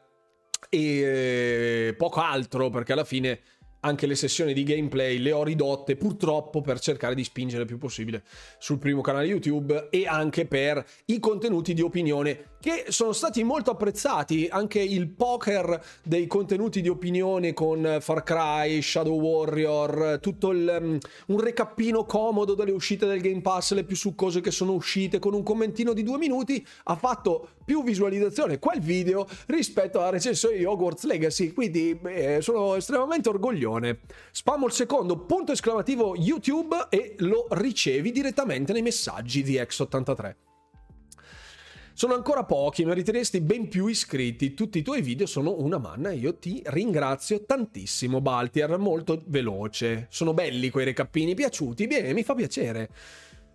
e 0.70 0.80
eh, 0.80 1.94
poco 1.98 2.20
altro, 2.20 2.70
perché 2.70 2.92
alla 2.92 3.06
fine 3.06 3.40
anche 3.86 4.08
le 4.08 4.16
sessioni 4.16 4.54
di 4.54 4.64
gameplay 4.64 5.20
le 5.20 5.32
ho 5.32 5.44
ridotte 5.44 5.96
purtroppo 5.96 6.62
per 6.62 6.80
cercare 6.80 7.14
di 7.14 7.24
spingere 7.24 7.62
il 7.62 7.68
più 7.68 7.78
possibile 7.78 8.24
sul 8.58 8.80
primo 8.80 9.02
canale 9.02 9.28
YouTube 9.28 9.90
e 9.92 10.08
anche 10.08 10.48
per 10.48 10.84
i 11.06 11.20
contenuti 11.20 11.74
di 11.74 11.82
opinione 11.82 12.54
che 12.66 12.86
sono 12.88 13.12
stati 13.12 13.44
molto 13.44 13.70
apprezzati, 13.70 14.48
anche 14.50 14.82
il 14.82 15.08
poker 15.10 15.80
dei 16.02 16.26
contenuti 16.26 16.82
di 16.82 16.90
opinione 16.90 17.54
con 17.54 18.00
Far 18.02 18.24
Cry, 18.24 18.82
Shadow 18.82 19.20
Warrior, 19.20 20.18
tutto 20.20 20.50
il, 20.50 20.76
um, 20.82 20.98
un 21.28 21.40
recappino 21.40 22.06
comodo 22.06 22.56
delle 22.56 22.72
uscite 22.72 23.06
del 23.06 23.22
Game 23.22 23.42
Pass, 23.42 23.74
le 23.74 23.84
più 23.84 23.96
succose 23.96 24.42
che 24.42 24.50
sono 24.50 24.74
uscite 24.74 25.20
con 25.20 25.36
un 25.36 25.44
commentino 25.44 25.94
di 25.94 26.02
due 26.02 26.18
minuti, 26.18 26.66
ha 26.86 26.96
fatto 26.96 27.50
più 27.64 27.84
visualizzazione 27.84 28.58
quel 28.58 28.80
video 28.80 29.28
rispetto 29.46 30.00
alla 30.00 30.10
recensione 30.10 30.58
di 30.58 30.66
Hogwarts 30.66 31.06
Legacy, 31.06 31.54
quindi 31.54 31.94
beh, 31.94 32.40
sono 32.42 32.74
estremamente 32.74 33.30
orgoglione. 33.76 34.00
Spammo 34.32 34.66
il 34.66 34.72
secondo 34.72 35.18
punto 35.18 35.52
esclamativo 35.52 36.16
YouTube 36.16 36.88
e 36.90 37.16
lo 37.20 37.48
ricevi 37.52 38.12
direttamente 38.12 38.74
nei 38.74 38.82
messaggi 38.82 39.44
di 39.44 39.56
X83. 39.56 40.36
Sono 41.98 42.14
ancora 42.14 42.44
pochi, 42.44 42.84
meriteresti 42.84 43.40
ben 43.40 43.70
più 43.70 43.88
iscritti. 43.88 44.54
Tutti 44.54 44.80
i 44.80 44.82
tuoi 44.82 45.02
video 45.02 45.26
sono 45.26 45.56
una 45.60 45.78
manna 45.78 46.10
e 46.10 46.16
io 46.16 46.36
ti 46.36 46.62
ringrazio 46.66 47.46
tantissimo, 47.46 48.20
Baltier. 48.20 48.78
Molto 48.78 49.24
veloce. 49.28 50.08
Sono 50.10 50.34
belli 50.34 50.70
quei 50.70 50.84
recappini, 50.84 51.36
piaciuti? 51.36 51.88
Bene, 51.88 52.12
mi 52.12 52.24
fa 52.24 52.36
piacere. 52.36 52.90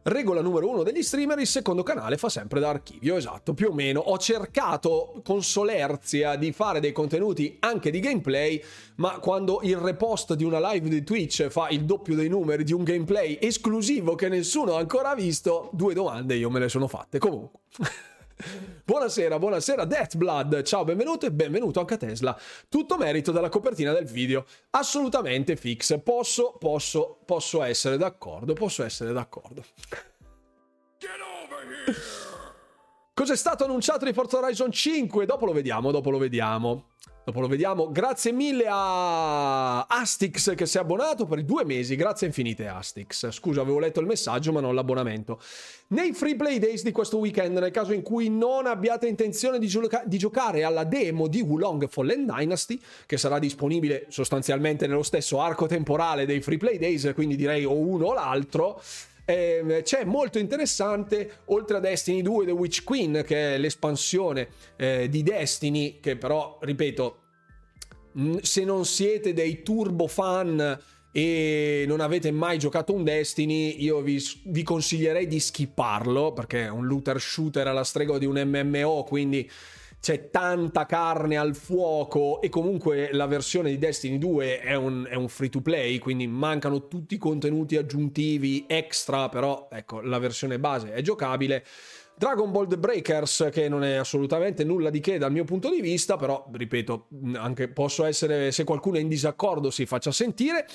Regola 0.03 0.41
numero 0.41 0.69
uno 0.69 0.83
degli 0.83 1.03
streamer, 1.03 1.39
il 1.41 1.47
secondo 1.47 1.83
canale 1.83 2.17
fa 2.17 2.31
sempre 2.31 2.59
da 2.59 2.71
archivio, 2.71 3.17
esatto, 3.17 3.53
più 3.53 3.69
o 3.69 3.73
meno. 3.73 4.01
Ho 4.01 4.17
cercato 4.17 5.21
con 5.23 5.43
solerzia 5.43 6.37
di 6.37 6.53
fare 6.53 6.81
dei 6.81 6.93
contenuti 6.93 7.59
anche 7.61 7.91
di 7.91 8.01
gameplay, 8.01 8.63
ma 8.97 9.19
quando 9.19 9.61
il 9.63 9.77
repost 9.77 10.35
di 10.35 10.45
una 10.45 10.73
live 10.73 10.89
di 10.89 11.05
Twitch 11.05 11.49
fa 11.49 11.69
il 11.69 11.85
doppio 11.85 12.15
dei 12.15 12.29
numeri 12.29 12.65
di 12.65 12.73
un 12.73 12.83
gameplay 12.83 13.37
esclusivo 13.41 14.15
che 14.15 14.29
nessuno 14.29 14.77
ha 14.77 14.79
ancora 14.79 15.15
visto, 15.15 15.69
due 15.75 15.93
domande 15.93 16.35
io 16.35 16.49
me 16.49 16.61
le 16.61 16.71
sono 16.71 16.89
fatte. 16.89 17.19
Comunque. 17.19 17.61
Buonasera, 18.85 19.39
buonasera 19.39 19.85
Deathblood, 19.85 20.63
ciao, 20.63 20.85
benvenuto 20.85 21.27
e 21.27 21.33
benvenuto 21.33 21.81
anche 21.81 21.95
a 21.95 21.97
Tesla. 21.97 22.39
Tutto 22.69 22.97
merito 22.97 23.33
della 23.33 23.49
copertina 23.49 23.93
del 23.93 24.07
video, 24.07 24.45
assolutamente 24.71 25.57
fix. 25.57 26.01
Posso, 26.03 26.57
posso, 26.59 27.19
posso 27.25 27.63
essere 27.63 27.97
d'accordo, 27.97 28.55
posso 28.55 28.83
essere 28.83 29.13
d'accordo. 29.13 29.65
Cos'è 33.15 33.37
stato 33.37 33.65
annunciato 33.65 34.05
di 34.05 34.13
Forza 34.13 34.39
Horizon 34.39 34.73
5? 34.73 35.27
Dopo 35.27 35.45
lo 35.45 35.53
vediamo, 35.53 35.91
dopo 35.91 36.11
lo 36.11 36.19
vediamo. 36.19 36.90
Dopo 37.23 37.41
lo 37.41 37.49
vediamo. 37.49 37.91
Grazie 37.93 38.33
mille 38.33 38.65
a 38.69 39.87
Astix 39.87 40.55
che 40.55 40.65
si 40.65 40.79
è 40.79 40.81
abbonato 40.81 41.27
per 41.27 41.39
i 41.39 41.45
due 41.45 41.65
mesi. 41.65 41.95
Grazie 41.95 42.27
infinite 42.27 42.67
Astix. 42.67 43.31
Scusa, 43.31 43.61
avevo 43.61 43.79
letto 43.79 44.01
il 44.01 44.07
messaggio 44.07 44.53
ma 44.53 44.61
non 44.61 44.75
l'abbonamento. 44.75 45.39
Nei 45.89 46.13
free 46.13 46.37
play 46.37 46.59
days 46.59 46.83
di 46.83 46.93
questo 46.93 47.19
weekend, 47.19 47.59
nel 47.59 47.71
caso 47.71 47.93
in 47.93 48.03
cui 48.03 48.31
non 48.31 48.67
abbiate 48.67 49.07
intenzione 49.07 49.59
di, 49.59 49.67
gioca- 49.67 50.03
di 50.07 50.19
giocare 50.19 50.65
alla 50.65 50.85
demo 50.85 51.27
di 51.27 51.41
Wulong 51.43 51.89
Fallen 51.89 52.25
Dynasty, 52.25 52.81
che 53.07 53.19
sarà 53.19 53.39
disponibile 53.39 54.07
sostanzialmente 54.09 54.87
nello 54.87 55.03
stesso 55.03 55.41
arco 55.41 55.67
temporale 55.67 56.27
dei 56.27 56.41
free 56.41 56.59
play 56.59 56.79
days, 56.79 57.11
quindi 57.15 57.37
direi 57.37 57.65
o 57.65 57.75
uno 57.75 58.07
o 58.07 58.15
l'altro, 58.15 58.81
eh, 59.25 59.81
c'è 59.83 60.05
molto 60.05 60.39
interessante, 60.39 61.41
oltre 61.47 61.77
a 61.77 61.81
Destiny 61.81 62.23
2 62.23 62.47
The 62.47 62.51
Witch 62.53 62.85
Queen, 62.85 63.23
che 63.25 63.55
è 63.55 63.59
l'espansione 63.59 64.49
eh, 64.77 65.09
di 65.09 65.23
Destiny, 65.23 66.01
che 66.01 66.17
però, 66.17 66.59
ripeto, 66.61 67.19
se 68.43 68.65
non 68.65 68.85
siete 68.85 69.33
dei 69.33 69.63
turbo 69.63 70.07
fan 70.07 70.79
e 71.13 71.85
non 71.87 72.01
avete 72.01 72.31
mai 72.31 72.59
giocato 72.59 72.93
un 72.93 73.05
Destiny, 73.05 73.83
io 73.83 74.01
vi, 74.01 74.23
vi, 74.45 74.63
consiglierei 74.63 75.27
di 75.27 75.41
skipparlo 75.41 76.33
perché 76.33 76.65
è 76.65 76.71
un 76.71 76.87
looter 76.87 77.21
shooter 77.21 77.67
alla 77.67 77.85
strega 77.85 78.19
di 78.19 78.27
un 78.27 78.41
MMO, 78.45 79.05
quindi 79.05 79.49
c'è 80.01 80.31
tanta 80.31 80.87
carne 80.87 81.37
al 81.37 81.55
fuoco 81.55 82.41
e 82.41 82.49
comunque 82.49 83.11
la 83.13 83.27
versione 83.27 83.69
di 83.69 83.79
Destiny 83.79 84.17
2 84.17 84.61
è 84.61 84.75
un, 84.75 85.07
è 85.09 85.15
un 85.15 85.29
free 85.29 85.51
to 85.51 85.61
play, 85.61 85.99
quindi 85.99 86.27
mancano 86.27 86.89
tutti 86.89 87.15
i 87.15 87.19
contenuti 87.19 87.77
aggiuntivi 87.77 88.65
extra, 88.67 89.29
però 89.29 89.69
ecco, 89.71 90.01
la 90.01 90.19
versione 90.19 90.59
base 90.59 90.93
è 90.93 91.03
giocabile. 91.03 91.65
Dragon 92.17 92.51
Ball 92.51 92.67
The 92.67 92.77
Breakers, 92.77 93.49
che 93.51 93.69
non 93.69 93.83
è 93.83 93.95
assolutamente 93.95 94.63
nulla 94.63 94.91
di 94.91 95.01
che 95.01 95.17
dal 95.17 95.33
mio 95.33 95.45
punto 95.45 95.71
di 95.71 95.81
vista, 95.81 96.17
però 96.17 96.47
ripeto, 96.53 97.09
anche 97.35 97.69
posso 97.69 98.05
essere, 98.05 98.53
se 98.53 98.65
qualcuno 98.65 98.97
è 98.97 99.01
in 99.01 99.09
disaccordo, 99.09 99.71
si 99.71 99.87
faccia 99.87 100.13
sentire 100.13 100.67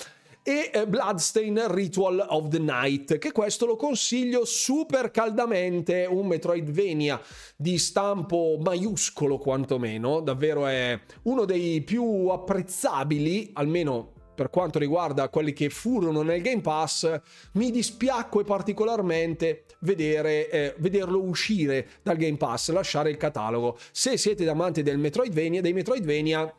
e 0.46 0.70
eh, 0.72 0.86
Bloodstain 0.86 1.60
Ritual 1.74 2.24
of 2.28 2.46
the 2.50 2.60
Night, 2.60 3.18
che 3.18 3.32
questo 3.32 3.66
lo 3.66 3.74
consiglio 3.74 4.44
super 4.44 5.10
caldamente, 5.10 6.06
un 6.08 6.28
Metroidvania 6.28 7.20
di 7.56 7.76
stampo 7.78 8.56
maiuscolo 8.62 9.38
quantomeno, 9.38 10.20
davvero 10.20 10.68
è 10.68 11.00
uno 11.22 11.44
dei 11.46 11.80
più 11.80 12.28
apprezzabili, 12.28 13.50
almeno 13.54 14.12
per 14.36 14.48
quanto 14.48 14.78
riguarda 14.78 15.28
quelli 15.30 15.52
che 15.52 15.68
furono 15.68 16.22
nel 16.22 16.42
Game 16.42 16.60
Pass, 16.60 17.20
mi 17.54 17.72
dispiacque 17.72 18.44
particolarmente 18.44 19.64
vedere, 19.80 20.48
eh, 20.48 20.74
vederlo 20.78 21.22
uscire 21.22 21.88
dal 22.04 22.16
Game 22.16 22.36
Pass, 22.36 22.70
lasciare 22.70 23.10
il 23.10 23.16
catalogo. 23.16 23.76
Se 23.90 24.16
siete 24.16 24.48
amanti 24.48 24.84
del 24.84 24.98
Metroidvania, 24.98 25.60
dei 25.60 25.72
Metroidvania 25.72 26.54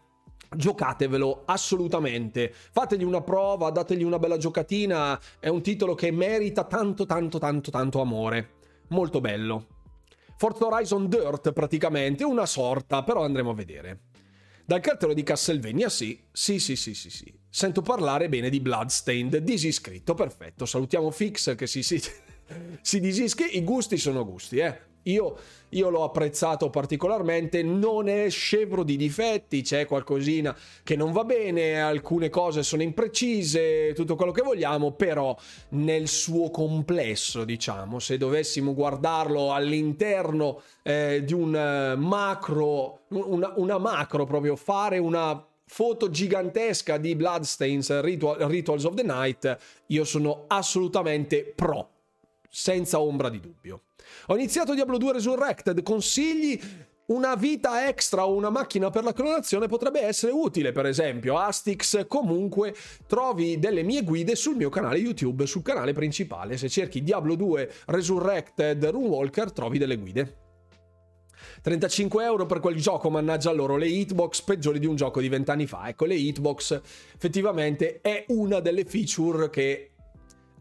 giocatevelo 0.56 1.44
assolutamente. 1.46 2.54
Fategli 2.54 3.04
una 3.04 3.22
prova 3.22 3.70
dategli 3.70 4.04
una 4.04 4.20
bella 4.20 4.38
giocatina. 4.38 5.20
È 5.40 5.48
un 5.48 5.62
titolo 5.62 5.96
che 5.96 6.12
merita 6.12 6.64
tanto 6.64 7.06
tanto 7.06 7.40
tanto 7.40 7.72
tanto 7.72 8.02
amore. 8.02 8.56
Molto 8.90 9.20
bello. 9.20 9.68
Forza 10.38 10.68
Horizon 10.68 11.08
Dirt 11.10 11.52
praticamente 11.52 12.24
una 12.24 12.46
sorta 12.46 13.04
però 13.04 13.24
andremo 13.24 13.52
a 13.52 13.56
vedere. 13.56 14.00
Dal 14.66 14.82
cartello 14.82 15.14
di 15.14 15.24
Castlevania 15.24 15.90
sì. 15.90 16.20
Sì 16.32 16.60
sì 16.60 16.76
sì 16.76 16.94
sì 16.94 17.10
sì. 17.10 17.34
Sento 17.50 17.82
parlare 17.82 18.30
bene 18.30 18.50
di 18.50 18.60
Bloodstained 18.60 19.38
disiscritto 19.38 20.14
perfetto. 20.14 20.66
Salutiamo 20.66 21.10
Fix 21.12 21.56
che 21.56 21.68
si, 21.68 21.84
si, 21.84 22.00
si 22.82 23.00
disische 23.00 23.46
i 23.46 23.64
gusti 23.64 23.98
sono 23.98 24.26
gusti 24.26 24.58
eh 24.58 24.87
io, 25.12 25.38
io, 25.70 25.90
l'ho 25.90 26.04
apprezzato 26.04 26.70
particolarmente, 26.70 27.64
non 27.64 28.08
è 28.08 28.30
scevro 28.30 28.84
di 28.84 28.96
difetti, 28.96 29.62
c'è 29.62 29.86
qualcosina 29.86 30.56
che 30.84 30.96
non 30.96 31.12
va 31.12 31.24
bene, 31.24 31.82
alcune 31.82 32.30
cose 32.30 32.64
sono 32.64 32.82
imprecise, 32.82 33.94
tutto 33.94 34.16
quello 34.16 34.32
che 34.32 34.42
vogliamo, 34.42 34.92
però 34.92 35.36
nel 35.70 36.08
suo 36.08 36.50
complesso, 36.50 37.44
diciamo, 37.44 38.00
se 38.00 38.18
dovessimo 38.18 38.74
guardarlo 38.74 39.54
all'interno 39.54 40.62
eh, 40.84 41.24
di 41.26 41.34
un 41.34 41.96
macro, 41.98 43.02
una, 43.10 43.54
una 43.56 43.78
macro 43.78 44.26
proprio, 44.26 44.56
fare 44.56 44.98
una 44.98 45.46
foto 45.68 46.10
gigantesca 46.10 46.98
di 46.98 47.16
Bloodstains 47.16 48.00
Ritual, 48.02 48.40
Rituals 48.50 48.86
of 48.86 48.96
the 48.96 49.04
Night, 49.04 49.58
io 49.88 50.06
sono 50.06 50.46
assolutamente 50.48 51.44
pro, 51.44 51.90
senza 52.50 53.00
ombra 53.00 53.30
di 53.30 53.40
dubbio. 53.40 53.82
Ho 54.30 54.36
iniziato 54.36 54.74
Diablo 54.74 54.98
2 54.98 55.14
Resurrected, 55.14 55.82
consigli? 55.84 56.60
Una 57.06 57.36
vita 57.36 57.88
extra 57.88 58.26
o 58.26 58.36
una 58.36 58.50
macchina 58.50 58.90
per 58.90 59.06
la 59.06 59.14
clonazione 59.14 59.68
potrebbe 59.68 60.02
essere 60.02 60.34
utile, 60.34 60.74
per 60.74 60.86
esempio. 60.86 61.38
Astix, 61.38 62.06
comunque 62.10 62.76
trovi 63.08 63.58
delle 63.58 63.84
mie 63.84 64.04
guide 64.04 64.36
sul 64.36 64.58
mio 64.58 64.68
canale 64.68 64.98
YouTube, 64.98 65.46
sul 65.46 65.62
canale 65.62 65.94
principale, 65.94 66.58
se 66.58 66.68
cerchi 66.68 67.04
Diablo 67.04 67.36
2 67.36 67.72
Resurrected 67.86 68.84
Runewalker 68.84 69.54
trovi 69.54 69.78
delle 69.78 69.96
guide. 69.96 70.38
35 71.62 72.26
euro 72.26 72.46
per 72.46 72.60
quel 72.60 72.76
gioco, 72.76 73.10
mannaggia 73.10 73.54
loro, 73.54 73.78
le 73.78 73.88
hitbox 73.88 74.42
peggiori 74.42 74.80
di 74.80 74.88
un 74.88 74.98
gioco 74.98 75.22
di 75.22 75.30
vent'anni 75.30 75.68
fa. 75.68 75.88
Ecco, 75.88 76.04
le 76.04 76.16
hitbox 76.16 76.82
effettivamente 77.16 78.02
è 78.02 78.26
una 78.28 78.60
delle 78.60 78.84
feature 78.84 79.50
che 79.50 79.92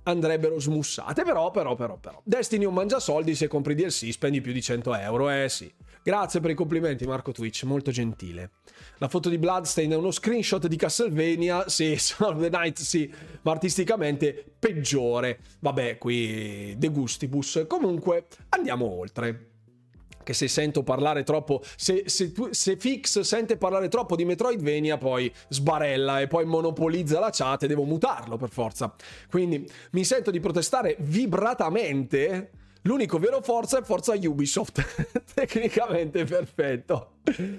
andrebbero 0.07 0.59
smussate, 0.59 1.23
però, 1.23 1.51
però, 1.51 1.75
però, 1.75 1.97
però. 1.97 2.21
Destiny 2.25 2.65
non 2.65 2.75
mangia 2.75 2.99
soldi, 2.99 3.35
se 3.35 3.49
compri 3.49 3.75
DLC 3.75 4.11
spendi 4.11 4.41
più 4.41 4.53
di 4.53 4.63
100 4.63 4.95
euro, 4.97 5.31
eh 5.31 5.49
sì. 5.49 5.73
Grazie 6.03 6.39
per 6.41 6.51
i 6.51 6.55
complimenti 6.55 7.05
Marco 7.05 7.33
Twitch, 7.33 7.65
molto 7.65 7.91
gentile. 7.91 8.53
La 8.99 9.09
foto 9.09 9.29
di 9.29 9.39
Bloodstain 9.39 9.91
è 9.91 9.97
uno 9.97 10.13
screenshot 10.13 10.67
di 10.69 10.77
Castlevania, 10.77 11.69
sì, 11.69 11.97
Son 11.99 12.37
of 12.37 12.41
the 12.41 12.49
Night 12.49 12.79
sì, 12.79 13.13
ma 13.43 13.51
artisticamente 13.51 14.45
peggiore. 14.59 15.41
Vabbè, 15.59 15.99
qui 15.99 16.77
de 16.79 16.89
gustibus. 16.89 17.65
Comunque, 17.67 18.27
andiamo 18.51 18.87
oltre 18.87 19.56
che 20.27 20.33
se 20.33 20.49
sento 20.49 20.83
parlare 20.83 21.23
troppo, 21.23 21.63
se, 21.77 22.03
se, 22.07 22.33
se, 22.51 22.77
Fix 22.77 23.21
sente 23.21 23.57
parlare 23.57 23.87
troppo 23.87 24.17
di 24.17 24.25
Metroidvania, 24.25 24.99
poi 24.99 25.33
sbarella 25.51 26.19
e 26.21 26.27
poi 26.27 26.45
monopolizza 26.45 27.21
la 27.21 27.31
chat 27.31 27.63
e 27.63 27.69
devo 27.69 27.85
mutarlo 27.85 28.37
per 28.37 28.49
forza. 28.49 28.93
Quindi 29.31 29.65
mi 29.93 30.03
sento 30.03 30.33
di 30.33 30.41
protestare 30.41 30.97
vibratamente 30.99 32.51
L'unico 32.83 33.19
vero 33.19 33.41
forza 33.41 33.81
è 33.81 33.83
forza 33.83 34.15
Ubisoft. 34.15 34.81
Tecnicamente 35.35 36.25
perfetto. 36.25 37.16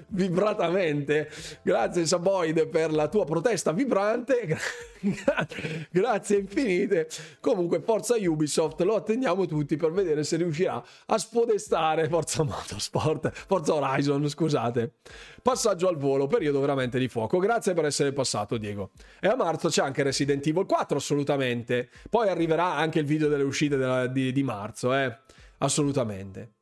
Vibratamente. 0.07 1.29
Grazie 1.61 2.05
Saboid 2.05 2.67
per 2.67 2.91
la 2.91 3.07
tua 3.07 3.25
protesta 3.25 3.71
vibrante. 3.71 4.57
Grazie 5.91 6.37
infinite. 6.37 7.07
Comunque 7.39 7.81
forza 7.81 8.15
Ubisoft, 8.15 8.81
lo 8.81 8.95
attendiamo 8.95 9.45
tutti 9.45 9.75
per 9.75 9.91
vedere 9.91 10.23
se 10.23 10.37
riuscirà 10.37 10.83
a 11.05 11.17
spodestare 11.17 12.07
Forza 12.07 12.43
Motorsport, 12.43 13.31
Forza 13.31 13.73
Horizon, 13.73 14.27
scusate. 14.27 14.93
Passaggio 15.41 15.87
al 15.87 15.97
volo, 15.97 16.27
periodo 16.27 16.59
veramente 16.59 16.97
di 16.99 17.07
fuoco. 17.07 17.37
Grazie 17.39 17.73
per 17.73 17.85
essere 17.85 18.13
passato 18.13 18.57
Diego. 18.57 18.91
E 19.19 19.27
a 19.27 19.35
marzo 19.35 19.69
c'è 19.69 19.83
anche 19.83 20.03
Resident 20.03 20.45
Evil 20.47 20.65
4 20.65 20.97
assolutamente. 20.97 21.89
Poi 22.09 22.29
arriverà 22.29 22.75
anche 22.75 22.99
il 22.99 23.05
video 23.05 23.27
delle 23.27 23.43
uscite 23.43 23.77
della, 23.77 24.07
di, 24.07 24.31
di 24.31 24.43
marzo, 24.43 24.93
eh 24.93 25.17
assolutamente. 25.59 26.56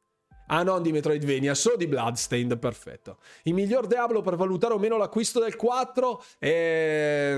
Ah, 0.48 0.62
non 0.62 0.84
di 0.84 0.92
Metroidvania, 0.92 1.56
solo 1.56 1.76
di 1.76 1.88
Bloodstained, 1.88 2.58
perfetto. 2.60 3.18
Il 3.44 3.54
miglior 3.56 3.88
Diablo 3.88 4.22
per 4.22 4.36
valutare 4.36 4.74
o 4.74 4.78
meno 4.78 4.98
l'acquisto 4.98 5.40
del 5.40 5.56
4 5.56 6.24
è, 6.38 7.36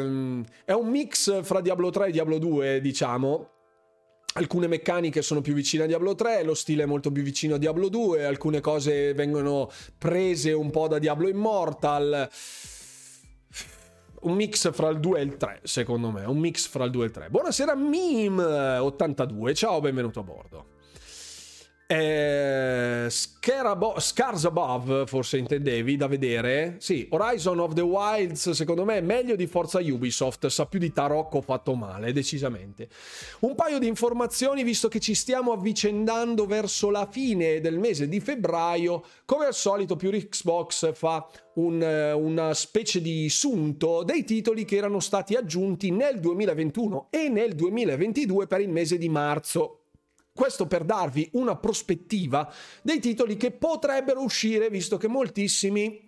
è 0.65 0.73
un 0.73 0.89
mix 0.89 1.41
fra 1.43 1.61
Diablo 1.61 1.89
3 1.89 2.07
e 2.07 2.11
Diablo 2.11 2.37
2, 2.37 2.81
diciamo. 2.81 3.51
Alcune 4.33 4.67
meccaniche 4.67 5.21
sono 5.21 5.41
più 5.41 5.53
vicine 5.53 5.83
a 5.83 5.87
Diablo 5.87 6.13
3, 6.13 6.43
lo 6.43 6.53
stile 6.53 6.83
è 6.83 6.85
molto 6.85 7.11
più 7.11 7.23
vicino 7.23 7.55
a 7.55 7.57
Diablo 7.57 7.87
2, 7.87 8.25
alcune 8.25 8.59
cose 8.59 9.13
vengono 9.13 9.71
prese 9.97 10.51
un 10.51 10.69
po' 10.69 10.87
da 10.87 10.99
Diablo 10.99 11.27
Immortal. 11.27 12.29
Un 14.19 14.33
mix 14.33 14.71
fra 14.73 14.89
il 14.89 14.99
2 14.99 15.19
e 15.19 15.23
il 15.23 15.37
3, 15.37 15.61
secondo 15.63 16.11
me. 16.11 16.25
Un 16.25 16.37
mix 16.37 16.67
fra 16.67 16.83
il 16.83 16.91
2 16.91 17.03
e 17.03 17.05
il 17.05 17.11
3. 17.13 17.29
Buonasera, 17.29 17.73
Meme82. 17.75 19.55
Ciao, 19.55 19.79
benvenuto 19.79 20.19
a 20.19 20.23
bordo. 20.23 20.65
Eh, 21.89 23.07
Scars 23.09 24.43
Above, 24.43 25.05
forse 25.07 25.37
intendevi, 25.37 25.95
da 25.95 26.07
vedere. 26.07 26.75
Sì, 26.79 27.07
Horizon 27.09 27.59
of 27.59 27.73
the 27.73 27.81
Wilds, 27.81 28.49
secondo 28.49 28.83
me, 28.83 28.97
è 28.97 29.01
meglio 29.01 29.37
di 29.37 29.47
Forza 29.47 29.79
Ubisoft. 29.79 30.47
Sa 30.47 30.65
più 30.65 30.79
di 30.79 30.91
tarocco 30.91 31.39
fatto 31.39 31.75
male, 31.75 32.11
decisamente. 32.11 32.89
Un 33.39 33.55
paio 33.55 33.79
di 33.79 33.87
informazioni, 33.87 34.63
visto 34.63 34.89
che 34.89 34.99
ci 34.99 35.15
stiamo 35.15 35.53
avvicendando 35.53 36.45
verso 36.45 36.89
la 36.89 37.07
fine 37.09 37.61
del 37.61 37.79
mese 37.79 38.09
di 38.09 38.19
febbraio. 38.19 39.03
Come 39.23 39.45
al 39.45 39.53
solito, 39.53 39.95
più 39.95 40.09
Xbox 40.09 40.93
fa 40.93 41.25
un, 41.53 41.81
una 42.15 42.53
specie 42.53 42.99
di 42.99 43.29
sunto 43.29 44.03
dei 44.03 44.25
titoli 44.25 44.65
che 44.65 44.75
erano 44.75 44.99
stati 44.99 45.35
aggiunti 45.35 45.91
nel 45.91 46.19
2021 46.19 47.07
e 47.11 47.29
nel 47.29 47.55
2022 47.55 48.45
per 48.45 48.59
il 48.59 48.69
mese 48.69 48.97
di 48.97 49.07
marzo. 49.07 49.83
Questo 50.37 50.67
per 50.67 50.83
darvi 50.83 51.31
una 51.33 51.55
prospettiva 51.55 52.53
dei 52.83 52.99
titoli 52.99 53.37
che 53.37 53.49
potrebbero 53.49 54.21
uscire, 54.21 54.69
visto 54.69 54.95
che 54.97 55.07
moltissimi 55.07 56.07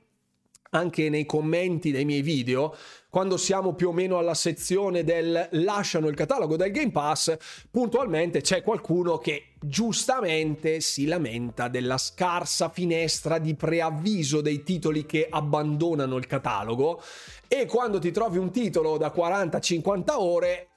anche 0.70 1.10
nei 1.10 1.26
commenti 1.26 1.90
dei 1.90 2.06
miei 2.06 2.22
video, 2.22 2.76
quando 3.10 3.38
siamo 3.38 3.74
più 3.74 3.90
o 3.90 3.92
meno 3.92 4.20
alla 4.20 4.36
sezione 4.36 5.04
del 5.04 5.48
lasciano 5.54 6.10
il 6.10 6.16
catalogo 6.16 6.58
del 6.58 6.70
Game 6.70 6.92
Pass, 6.92 7.36
puntualmente 7.72 8.42
c'è 8.42 8.62
qualcuno 8.62 9.18
che 9.18 9.54
giustamente 9.60 10.80
si 10.80 11.08
lamenta 11.08 11.68
della 11.68 11.98
scarsa 11.98 12.70
finestra 12.70 13.40
di 13.40 13.56
preavviso 13.56 14.42
dei 14.42 14.62
titoli 14.62 15.08
che 15.08 15.26
abbandonano 15.28 16.18
il 16.18 16.28
catalogo. 16.28 17.02
E 17.48 17.66
quando 17.66 17.98
ti 17.98 18.12
trovi 18.12 18.38
un 18.38 18.52
titolo 18.52 18.98
da 18.98 19.12
40-50 19.12 20.04
ore 20.18 20.69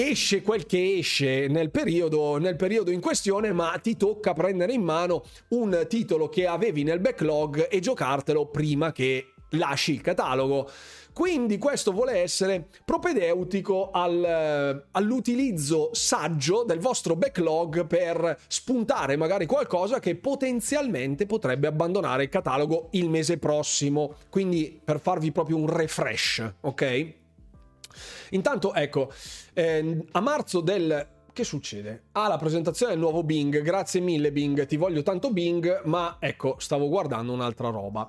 esce 0.00 0.42
quel 0.42 0.64
che 0.64 0.98
esce 0.98 1.48
nel 1.48 1.72
periodo, 1.72 2.38
nel 2.38 2.54
periodo 2.54 2.92
in 2.92 3.00
questione, 3.00 3.52
ma 3.52 3.76
ti 3.82 3.96
tocca 3.96 4.32
prendere 4.32 4.72
in 4.72 4.82
mano 4.82 5.24
un 5.48 5.86
titolo 5.88 6.28
che 6.28 6.46
avevi 6.46 6.84
nel 6.84 7.00
backlog 7.00 7.66
e 7.68 7.80
giocartelo 7.80 8.46
prima 8.46 8.92
che 8.92 9.32
lasci 9.50 9.94
il 9.94 10.00
catalogo. 10.00 10.70
Quindi 11.12 11.58
questo 11.58 11.90
vuole 11.90 12.12
essere 12.12 12.68
propedeutico 12.84 13.90
al, 13.90 14.84
all'utilizzo 14.92 15.90
saggio 15.90 16.62
del 16.62 16.78
vostro 16.78 17.16
backlog 17.16 17.84
per 17.86 18.38
spuntare 18.46 19.16
magari 19.16 19.46
qualcosa 19.46 19.98
che 19.98 20.14
potenzialmente 20.14 21.26
potrebbe 21.26 21.66
abbandonare 21.66 22.22
il 22.22 22.28
catalogo 22.28 22.90
il 22.92 23.08
mese 23.08 23.38
prossimo. 23.38 24.14
Quindi 24.30 24.80
per 24.84 25.00
farvi 25.00 25.32
proprio 25.32 25.56
un 25.56 25.66
refresh, 25.66 26.52
ok? 26.60 27.14
Intanto, 28.30 28.74
ecco, 28.74 29.10
eh, 29.58 30.04
a 30.12 30.20
marzo 30.20 30.60
del 30.60 31.08
che 31.32 31.42
succede? 31.42 32.04
Ah, 32.12 32.28
la 32.28 32.36
presentazione 32.36 32.92
del 32.92 33.00
nuovo 33.00 33.22
Bing. 33.22 33.60
Grazie 33.60 34.00
mille, 34.00 34.32
Bing. 34.32 34.66
Ti 34.66 34.76
voglio 34.76 35.02
tanto, 35.02 35.32
Bing. 35.32 35.82
Ma 35.84 36.16
ecco, 36.20 36.56
stavo 36.58 36.88
guardando 36.88 37.32
un'altra 37.32 37.68
roba. 37.68 38.08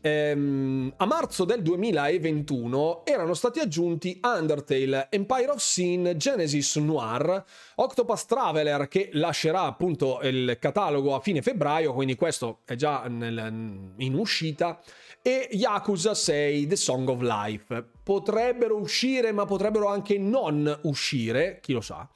Ehm, 0.00 0.92
a 0.98 1.06
marzo 1.06 1.46
del 1.46 1.62
2021 1.62 3.06
erano 3.06 3.32
stati 3.32 3.60
aggiunti 3.60 4.20
Undertale, 4.22 5.06
Empire 5.10 5.50
of 5.50 5.60
Sin, 5.62 6.12
Genesis 6.16 6.76
Noir, 6.76 7.42
Octopath 7.76 8.26
Traveler 8.26 8.86
che 8.86 9.08
lascerà 9.12 9.62
appunto 9.62 10.20
il 10.22 10.58
catalogo 10.60 11.14
a 11.14 11.20
fine 11.20 11.40
febbraio, 11.40 11.94
quindi 11.94 12.16
questo 12.16 12.60
è 12.66 12.74
già 12.74 13.04
nel, 13.08 13.94
in 13.96 14.14
uscita, 14.14 14.78
e 15.26 15.48
Yakuza 15.52 16.14
6 16.14 16.66
The 16.66 16.76
Song 16.76 17.08
of 17.08 17.22
Life. 17.22 17.82
Potrebbero 18.02 18.76
uscire, 18.76 19.32
ma 19.32 19.46
potrebbero 19.46 19.88
anche 19.88 20.18
non 20.18 20.80
uscire, 20.82 21.60
chi 21.62 21.72
lo 21.72 21.80
sa. 21.80 22.06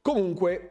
Comunque, 0.00 0.70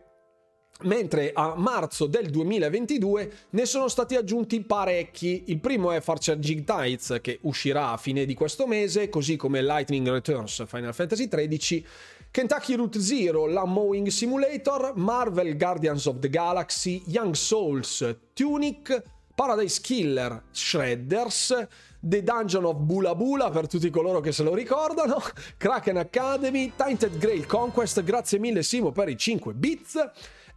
mentre 0.82 1.34
a 1.36 1.54
marzo 1.56 2.08
del 2.08 2.32
2022 2.32 3.32
ne 3.52 3.66
sono 3.68 3.88
stati 3.90 4.16
aggiunti 4.16 4.62
parecchi. 4.62 5.44
Il 5.48 5.60
primo 5.60 5.92
è 5.92 6.02
Far 6.02 6.18
Charging 6.20 6.64
Tides 6.64 7.20
che 7.22 7.38
uscirà 7.44 7.92
a 7.92 7.98
fine 7.98 8.26
di 8.26 8.34
questo 8.34 8.66
mese, 8.66 9.10
così 9.10 9.36
come 9.36 9.62
Lightning 9.62 10.10
Returns 10.10 10.66
Final 10.66 10.96
Fantasy 10.96 11.28
XIII, 11.28 11.86
Kentucky 12.32 12.74
Route 12.74 13.00
Zero, 13.00 13.46
la 13.46 13.66
Mowing 13.66 14.08
Simulator, 14.08 14.94
Marvel 14.96 15.56
Guardians 15.56 16.08
of 16.08 16.18
the 16.18 16.30
Galaxy, 16.30 17.04
Young 17.06 17.36
Souls, 17.36 18.16
Tunic, 18.34 19.04
Paradise 19.36 19.82
Killer 19.82 20.44
Shredders, 20.52 21.68
The 22.00 22.22
Dungeon 22.22 22.66
of 22.66 22.78
Bula 22.78 23.16
Bula 23.16 23.50
per 23.50 23.68
tutti 23.68 23.90
coloro 23.90 24.20
che 24.20 24.32
se 24.32 24.44
lo 24.44 24.54
ricordano, 24.54 25.22
Kraken 25.58 25.98
Academy, 25.98 26.74
Tainted 26.76 27.18
Grail 27.18 27.46
Conquest, 27.46 28.04
grazie 28.04 28.38
mille 28.40 28.62
Simo 28.62 28.92
per 28.92 29.10
i 29.10 29.18
5 29.18 29.54
bits, 29.54 30.10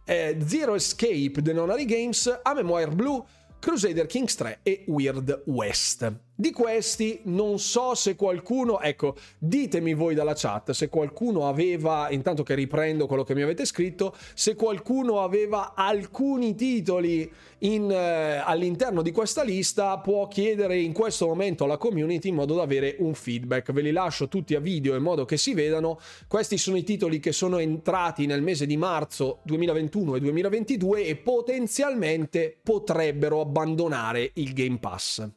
eh, 0.05 0.37
Zero 0.45 0.75
Escape 0.75 1.41
The 1.41 1.53
Nonary 1.53 1.85
Games, 1.85 2.39
A 2.43 2.53
Memoir 2.53 2.93
Blue, 2.93 3.23
Crusader 3.59 4.05
Kings 4.05 4.35
3 4.35 4.59
e 4.61 4.83
Weird 4.87 5.43
West. 5.45 6.26
Di 6.39 6.51
questi 6.51 7.21
non 7.23 7.57
so 7.57 7.95
se 7.95 8.15
qualcuno, 8.15 8.79
ecco, 8.79 9.15
ditemi 9.39 9.95
voi 9.95 10.13
dalla 10.13 10.35
chat 10.35 10.69
se 10.69 10.87
qualcuno 10.87 11.47
aveva, 11.47 12.11
intanto 12.11 12.43
che 12.43 12.53
riprendo 12.53 13.07
quello 13.07 13.23
che 13.23 13.33
mi 13.33 13.41
avete 13.41 13.65
scritto, 13.65 14.15
se 14.35 14.53
qualcuno 14.53 15.23
aveva 15.23 15.73
alcuni 15.73 16.53
titoli 16.53 17.27
in, 17.61 17.89
eh, 17.89 18.35
all'interno 18.37 19.01
di 19.01 19.11
questa 19.11 19.41
lista 19.41 19.97
può 19.97 20.27
chiedere 20.27 20.77
in 20.77 20.93
questo 20.93 21.25
momento 21.25 21.63
alla 21.63 21.77
community 21.77 22.29
in 22.29 22.35
modo 22.35 22.53
da 22.53 22.61
avere 22.61 22.97
un 22.99 23.15
feedback. 23.15 23.71
Ve 23.71 23.81
li 23.81 23.91
lascio 23.91 24.27
tutti 24.27 24.53
a 24.53 24.59
video 24.59 24.95
in 24.95 25.01
modo 25.01 25.25
che 25.25 25.37
si 25.37 25.55
vedano. 25.55 25.99
Questi 26.27 26.59
sono 26.59 26.77
i 26.77 26.83
titoli 26.83 27.19
che 27.19 27.31
sono 27.31 27.57
entrati 27.57 28.27
nel 28.27 28.43
mese 28.43 28.67
di 28.67 28.77
marzo 28.77 29.39
2021 29.41 30.17
e 30.17 30.19
2022 30.19 31.03
e 31.03 31.15
potenzialmente 31.15 32.55
potrebbero 32.61 33.41
abbandonare 33.41 34.29
il 34.35 34.53
Game 34.53 34.77
Pass. 34.77 35.27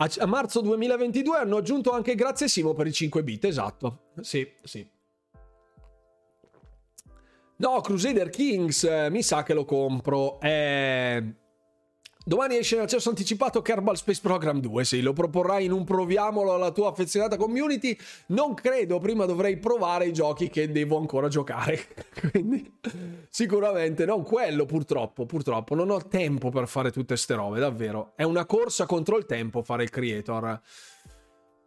A, 0.00 0.26
marzo 0.26 0.60
2022 0.60 1.38
hanno 1.38 1.56
aggiunto 1.56 1.90
anche 1.90 2.14
grazie 2.14 2.46
Simo 2.46 2.72
per 2.72 2.86
i 2.86 2.92
5 2.92 3.22
bit, 3.24 3.44
esatto. 3.44 4.10
Sì, 4.20 4.48
sì. 4.62 4.88
No, 7.56 7.80
Crusader 7.80 8.30
Kings, 8.30 8.84
eh, 8.84 9.08
mi 9.10 9.22
sa 9.22 9.42
che 9.42 9.54
lo 9.54 9.64
compro. 9.64 10.40
Eh, 10.40 11.34
Domani 12.28 12.58
esce 12.58 12.76
l'accesso 12.76 13.08
anticipato 13.08 13.62
Kerbal 13.62 13.96
Space 13.96 14.20
Program 14.20 14.60
2, 14.60 14.84
sì, 14.84 15.00
lo 15.00 15.14
proporrai 15.14 15.64
in 15.64 15.72
un 15.72 15.84
proviamolo 15.84 16.52
alla 16.52 16.72
tua 16.72 16.90
affezionata 16.90 17.38
community. 17.38 17.96
Non 18.26 18.52
credo, 18.52 18.98
prima 18.98 19.24
dovrei 19.24 19.56
provare 19.56 20.08
i 20.08 20.12
giochi 20.12 20.50
che 20.50 20.70
devo 20.70 20.98
ancora 20.98 21.28
giocare. 21.28 21.80
Quindi 22.30 22.70
sicuramente 23.30 24.04
non 24.04 24.24
quello 24.24 24.66
purtroppo, 24.66 25.24
purtroppo 25.24 25.74
non 25.74 25.88
ho 25.88 26.06
tempo 26.06 26.50
per 26.50 26.68
fare 26.68 26.90
tutte 26.90 27.16
ste 27.16 27.34
robe, 27.34 27.60
davvero. 27.60 28.12
È 28.14 28.24
una 28.24 28.44
corsa 28.44 28.84
contro 28.84 29.16
il 29.16 29.24
tempo 29.24 29.62
fare 29.62 29.84
il 29.84 29.88
creator. 29.88 30.60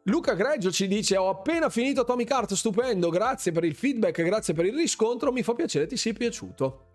Luca 0.04 0.36
Greggio 0.36 0.70
ci 0.70 0.88
dice: 0.88 1.18
Ho 1.18 1.30
appena 1.30 1.72
finito 1.72 2.02
Atomic 2.02 2.30
Heart, 2.30 2.54
stupendo. 2.54 3.10
Grazie 3.10 3.52
per 3.52 3.64
il 3.64 3.74
feedback, 3.74 4.22
grazie 4.22 4.54
per 4.54 4.68
il 4.68 4.76
riscontro. 4.76 5.32
Mi 5.32 5.42
fa 5.42 5.54
piacere, 5.54 5.88
ti 5.88 5.98
sia 5.98 6.14
piaciuto. 6.14 6.91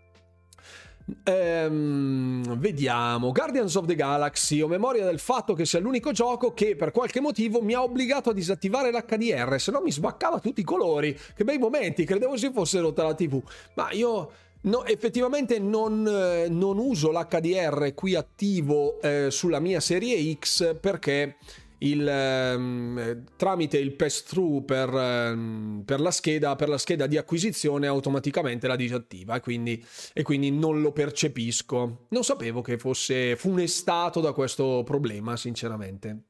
Ehm, 1.23 2.59
vediamo. 2.59 3.31
Guardians 3.31 3.75
of 3.77 3.87
the 3.87 3.95
Galaxy 3.95 4.61
ho 4.61 4.67
memoria 4.67 5.05
del 5.05 5.21
fatto 5.21 5.55
che 5.55 5.65
sia 5.65 5.79
l'unico 5.79 6.11
gioco 6.11 6.53
che 6.53 6.75
per 6.75 6.91
qualche 6.91 7.21
motivo 7.21 7.63
mi 7.63 7.75
ha 7.75 7.83
obbligato 7.83 8.31
a 8.31 8.33
disattivare 8.33 8.91
l'HDR 8.91 9.61
se 9.61 9.71
no 9.71 9.81
mi 9.81 9.93
sbaccava 9.93 10.41
tutti 10.41 10.61
i 10.61 10.65
colori. 10.65 11.17
Che 11.35 11.45
bei 11.45 11.59
momenti 11.59 12.05
credevo 12.05 12.37
si 12.37 12.51
fosse 12.53 12.81
rotta 12.81 13.05
la 13.05 13.15
tv 13.15 13.41
ma 13.75 13.91
io 13.93 14.31
No, 14.67 14.85
effettivamente 14.85 15.61
non, 15.61 16.05
eh, 16.09 16.49
non, 16.49 16.79
uso 16.79 17.13
l'HDR 17.13 17.95
qui 17.95 18.17
attivo 18.17 19.01
eh, 19.01 19.29
sulla 19.31 19.61
mia 19.61 19.79
serie 19.79 20.37
X 20.41 20.75
perché 20.81 21.37
il, 21.79 22.07
ehm, 22.07 23.25
tramite 23.37 23.79
il 23.79 23.95
pass-through 23.95 24.65
per, 24.65 24.89
ehm, 24.89 25.83
per, 25.85 26.01
la 26.01 26.11
scheda, 26.11 26.57
per 26.57 26.69
la 26.69 26.79
scheda 26.79 27.07
di 27.07 27.17
acquisizione 27.17 27.87
automaticamente 27.87 28.67
la 28.67 28.77
disattiva 28.77 29.37
e 29.37 29.41
quindi, 29.41 29.85
e 30.13 30.23
quindi 30.23 30.51
non 30.51 30.81
lo 30.81 30.93
percepisco. 30.93 32.07
Non 32.09 32.25
sapevo 32.25 32.63
che 32.63 32.79
fosse 32.79 33.37
funestato 33.37 34.21
da 34.21 34.33
questo 34.33 34.83
problema, 34.85 35.37
sinceramente. 35.37 36.23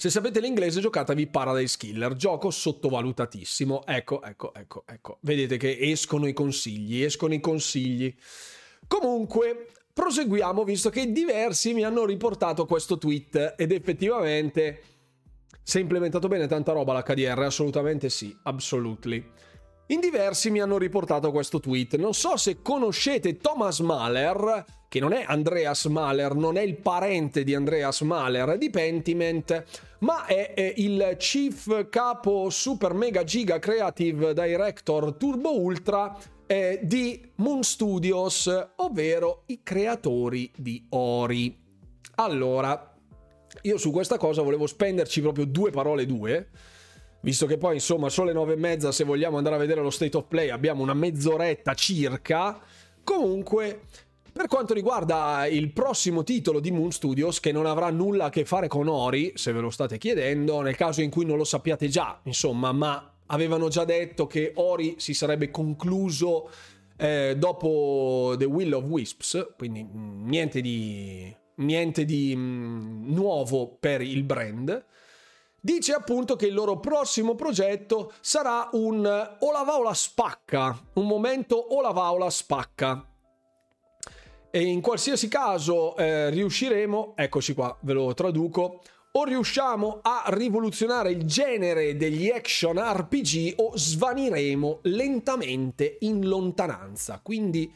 Se 0.00 0.08
sapete 0.08 0.40
l'inglese 0.40 0.80
giocatevi 0.80 1.26
Paradise 1.26 1.76
Killer, 1.76 2.14
gioco 2.14 2.50
sottovalutatissimo. 2.50 3.84
Ecco, 3.84 4.22
ecco, 4.22 4.54
ecco, 4.54 4.84
ecco. 4.86 5.18
Vedete 5.20 5.58
che 5.58 5.76
escono 5.78 6.26
i 6.26 6.32
consigli, 6.32 7.02
escono 7.02 7.34
i 7.34 7.40
consigli. 7.40 8.14
Comunque, 8.86 9.66
proseguiamo 10.00 10.64
visto 10.64 10.88
che 10.88 11.12
diversi 11.12 11.74
mi 11.74 11.84
hanno 11.84 12.06
riportato 12.06 12.64
questo 12.64 12.96
tweet 12.96 13.52
ed 13.58 13.70
effettivamente 13.70 14.80
si 15.62 15.76
è 15.76 15.80
implementato 15.82 16.26
bene 16.26 16.46
tanta 16.46 16.72
roba 16.72 16.98
l'HDR, 16.98 17.38
assolutamente 17.42 18.08
sì, 18.08 18.34
absolutely. 18.44 19.22
In 19.88 20.00
diversi 20.00 20.50
mi 20.50 20.62
hanno 20.62 20.78
riportato 20.78 21.30
questo 21.30 21.60
tweet. 21.60 21.96
Non 21.96 22.14
so 22.14 22.38
se 22.38 22.62
conoscete 22.62 23.36
Thomas 23.36 23.80
Mahler, 23.80 24.64
che 24.88 25.00
non 25.00 25.12
è 25.12 25.22
Andreas 25.26 25.84
Mahler, 25.84 26.34
non 26.34 26.56
è 26.56 26.62
il 26.62 26.76
parente 26.76 27.44
di 27.44 27.54
Andreas 27.54 28.00
Mahler 28.00 28.56
di 28.56 28.70
Pentiment, 28.70 29.64
ma 29.98 30.24
è, 30.24 30.72
il 30.76 31.14
chief 31.18 31.90
capo 31.90 32.48
super 32.48 32.94
mega 32.94 33.22
giga 33.22 33.58
creative 33.58 34.32
director 34.32 35.12
Turbo 35.16 35.60
Ultra 35.60 36.16
eh, 36.50 36.80
di 36.82 37.30
Moon 37.36 37.62
Studios, 37.62 38.50
ovvero 38.78 39.44
i 39.46 39.60
creatori 39.62 40.50
di 40.56 40.84
Ori. 40.88 41.56
Allora, 42.16 42.92
io 43.62 43.78
su 43.78 43.92
questa 43.92 44.18
cosa 44.18 44.42
volevo 44.42 44.66
spenderci 44.66 45.20
proprio 45.20 45.44
due 45.44 45.70
parole 45.70 46.06
due, 46.06 46.48
visto 47.20 47.46
che 47.46 47.56
poi 47.56 47.74
insomma 47.74 48.08
sono 48.08 48.26
le 48.26 48.32
nove 48.32 48.54
e 48.54 48.56
mezza, 48.56 48.90
se 48.90 49.04
vogliamo 49.04 49.36
andare 49.36 49.54
a 49.54 49.58
vedere 49.60 49.80
lo 49.80 49.90
state 49.90 50.16
of 50.16 50.26
play 50.26 50.48
abbiamo 50.48 50.82
una 50.82 50.92
mezz'oretta 50.92 51.74
circa. 51.74 52.58
Comunque, 53.04 53.82
per 54.32 54.48
quanto 54.48 54.74
riguarda 54.74 55.46
il 55.46 55.72
prossimo 55.72 56.24
titolo 56.24 56.58
di 56.58 56.72
Moon 56.72 56.90
Studios, 56.90 57.38
che 57.38 57.52
non 57.52 57.66
avrà 57.66 57.90
nulla 57.90 58.24
a 58.24 58.30
che 58.30 58.44
fare 58.44 58.66
con 58.66 58.88
Ori, 58.88 59.34
se 59.36 59.52
ve 59.52 59.60
lo 59.60 59.70
state 59.70 59.98
chiedendo, 59.98 60.62
nel 60.62 60.74
caso 60.74 61.00
in 61.00 61.10
cui 61.10 61.24
non 61.24 61.36
lo 61.36 61.44
sappiate 61.44 61.86
già, 61.86 62.18
insomma, 62.24 62.72
ma 62.72 63.09
avevano 63.30 63.68
già 63.68 63.84
detto 63.84 64.26
che 64.26 64.52
Ori 64.56 64.96
si 64.98 65.14
sarebbe 65.14 65.50
concluso 65.50 66.50
eh, 66.96 67.34
dopo 67.36 68.34
The 68.36 68.44
Will 68.44 68.72
of 68.72 68.84
Wisps, 68.84 69.54
quindi 69.56 69.82
mm, 69.82 70.28
niente 70.28 70.60
di, 70.60 71.34
niente 71.56 72.04
di 72.04 72.34
mm, 72.36 73.12
nuovo 73.12 73.76
per 73.80 74.02
il 74.02 74.22
brand. 74.22 74.84
Dice 75.62 75.92
appunto 75.92 76.36
che 76.36 76.46
il 76.46 76.54
loro 76.54 76.78
prossimo 76.78 77.34
progetto 77.34 78.12
sarà 78.20 78.68
un 78.72 79.04
o 79.04 79.52
la 79.52 79.62
va 79.62 79.76
o 79.76 79.82
la 79.82 79.94
spacca, 79.94 80.78
un 80.94 81.06
momento 81.06 81.56
o 81.56 81.80
la 81.82 81.90
va 81.90 82.12
o 82.12 82.18
la 82.18 82.30
spacca. 82.30 83.04
E 84.50 84.62
in 84.62 84.80
qualsiasi 84.80 85.28
caso 85.28 85.96
eh, 85.96 86.30
riusciremo, 86.30 87.12
eccoci 87.14 87.54
qua, 87.54 87.76
ve 87.82 87.92
lo 87.92 88.14
traduco, 88.14 88.80
o 89.12 89.24
riusciamo 89.24 89.98
a 90.02 90.24
rivoluzionare 90.28 91.10
il 91.10 91.24
genere 91.24 91.96
degli 91.96 92.28
action 92.28 92.78
RPG 92.78 93.54
o 93.56 93.72
svaniremo 93.74 94.80
lentamente 94.82 95.96
in 96.00 96.26
lontananza. 96.26 97.20
Quindi 97.22 97.72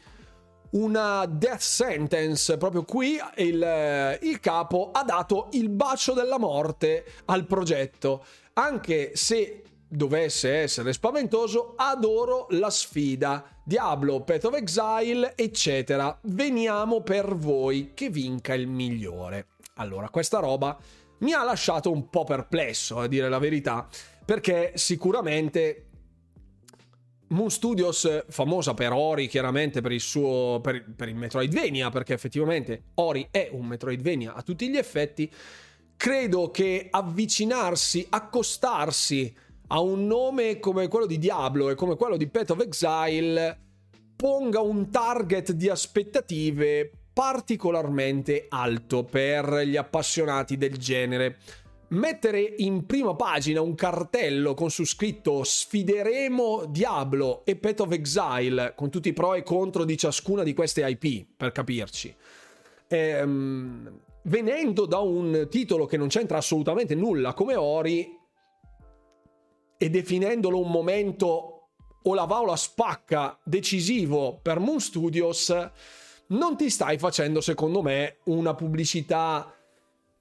una 0.71 1.25
death 1.25 1.59
sentence 1.59 2.57
proprio 2.57 2.83
qui 2.83 3.17
il, 3.37 4.19
il 4.21 4.39
capo 4.39 4.91
ha 4.91 5.03
dato 5.03 5.47
il 5.51 5.69
bacio 5.69 6.13
della 6.13 6.37
morte 6.37 7.05
al 7.25 7.45
progetto 7.45 8.25
anche 8.53 9.11
se 9.15 9.63
dovesse 9.87 10.53
essere 10.53 10.91
spaventoso 10.91 11.73
adoro 11.75 12.47
la 12.51 12.69
sfida. 12.69 13.43
Diablo, 13.63 14.21
Path 14.21 14.45
of 14.45 14.55
Exile 14.55 15.33
eccetera. 15.35 16.17
Veniamo 16.23 17.01
per 17.01 17.35
voi 17.35 17.91
che 17.93 18.09
vinca 18.09 18.53
il 18.53 18.67
migliore. 18.67 19.47
Allora 19.75 20.09
questa 20.09 20.39
roba 20.39 20.77
mi 21.19 21.33
ha 21.33 21.43
lasciato 21.43 21.91
un 21.91 22.09
po' 22.09 22.23
perplesso, 22.23 22.99
a 22.99 23.07
dire 23.07 23.29
la 23.29 23.39
verità, 23.39 23.87
perché 24.25 24.73
sicuramente 24.75 25.85
Moon 27.27 27.49
Studios, 27.49 28.25
famosa 28.29 28.73
per 28.73 28.91
Ori, 28.91 29.27
chiaramente 29.27 29.81
per 29.81 29.91
il 29.91 29.99
suo 29.99 30.59
per, 30.61 30.93
per, 30.95 31.09
il 31.09 31.15
Metroidvania, 31.15 31.89
perché 31.89 32.13
effettivamente 32.13 32.83
Ori 32.95 33.27
è 33.31 33.49
un 33.51 33.65
Metroidvania 33.65 34.33
a 34.35 34.41
tutti 34.41 34.69
gli 34.69 34.77
effetti. 34.77 35.31
Credo 35.97 36.51
che 36.51 36.87
avvicinarsi, 36.89 38.05
accostarsi 38.09 39.35
a 39.67 39.79
un 39.79 40.05
nome 40.05 40.59
come 40.59 40.87
quello 40.87 41.07
di 41.07 41.17
Diablo 41.17 41.69
e 41.69 41.75
come 41.75 41.95
quello 41.95 42.17
di 42.17 42.27
Path 42.27 42.51
of 42.51 42.59
Exile 42.59 43.59
ponga 44.15 44.61
un 44.61 44.91
target 44.91 45.51
di 45.53 45.67
aspettative 45.67 46.91
particolarmente 47.15 48.47
alto 48.49 49.05
per 49.05 49.61
gli 49.65 49.77
appassionati 49.77 50.57
del 50.57 50.77
genere. 50.77 51.37
Mettere 51.87 52.41
in 52.57 52.85
prima 52.85 53.15
pagina 53.15 53.61
un 53.61 53.73
cartello 53.73 54.53
con 54.53 54.69
su 54.69 54.83
scritto 54.83 55.45
sfideremo 55.45 56.65
Diablo 56.65 57.45
e 57.45 57.55
Path 57.55 57.79
of 57.79 57.91
Exile 57.93 58.73
con 58.75 58.89
tutti 58.89 59.07
i 59.07 59.13
pro 59.13 59.33
e 59.33 59.43
contro 59.43 59.85
di 59.85 59.97
ciascuna 59.97 60.43
di 60.43 60.53
queste 60.53 60.85
IP, 60.85 61.25
per 61.37 61.53
capirci. 61.53 62.13
Ehm, 62.89 63.97
venendo 64.23 64.85
da 64.85 64.99
un 64.99 65.47
titolo 65.49 65.85
che 65.85 65.95
non 65.95 66.09
c'entra 66.09 66.35
assolutamente 66.35 66.95
nulla 66.95 67.33
come 67.33 67.55
Ori 67.55 68.19
e 69.77 69.89
definendolo 69.89 70.59
un 70.59 70.69
momento 70.69 71.69
o 72.03 72.13
la 72.13 72.25
va 72.25 72.41
o 72.41 72.45
la 72.45 72.57
spacca 72.57 73.39
decisivo 73.41 74.37
per 74.41 74.59
Moon 74.59 74.81
Studios, 74.81 75.71
non 76.27 76.57
ti 76.57 76.69
stai 76.69 76.97
facendo, 76.97 77.41
secondo 77.41 77.81
me, 77.81 78.17
una 78.25 78.53
pubblicità 78.53 79.53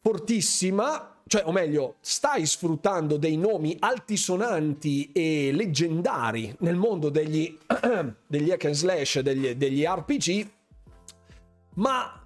fortissima, 0.00 1.22
cioè, 1.26 1.42
o 1.46 1.52
meglio, 1.52 1.96
stai 2.00 2.44
sfruttando 2.46 3.16
dei 3.16 3.36
nomi 3.36 3.76
altisonanti 3.78 5.10
e 5.12 5.50
leggendari 5.52 6.54
nel 6.60 6.76
mondo 6.76 7.08
degli, 7.08 7.56
degli 8.26 8.50
hack 8.50 8.64
and 8.66 8.74
slash, 8.74 9.20
degli, 9.20 9.54
degli 9.54 9.84
RPG, 9.84 10.48
ma 11.74 12.18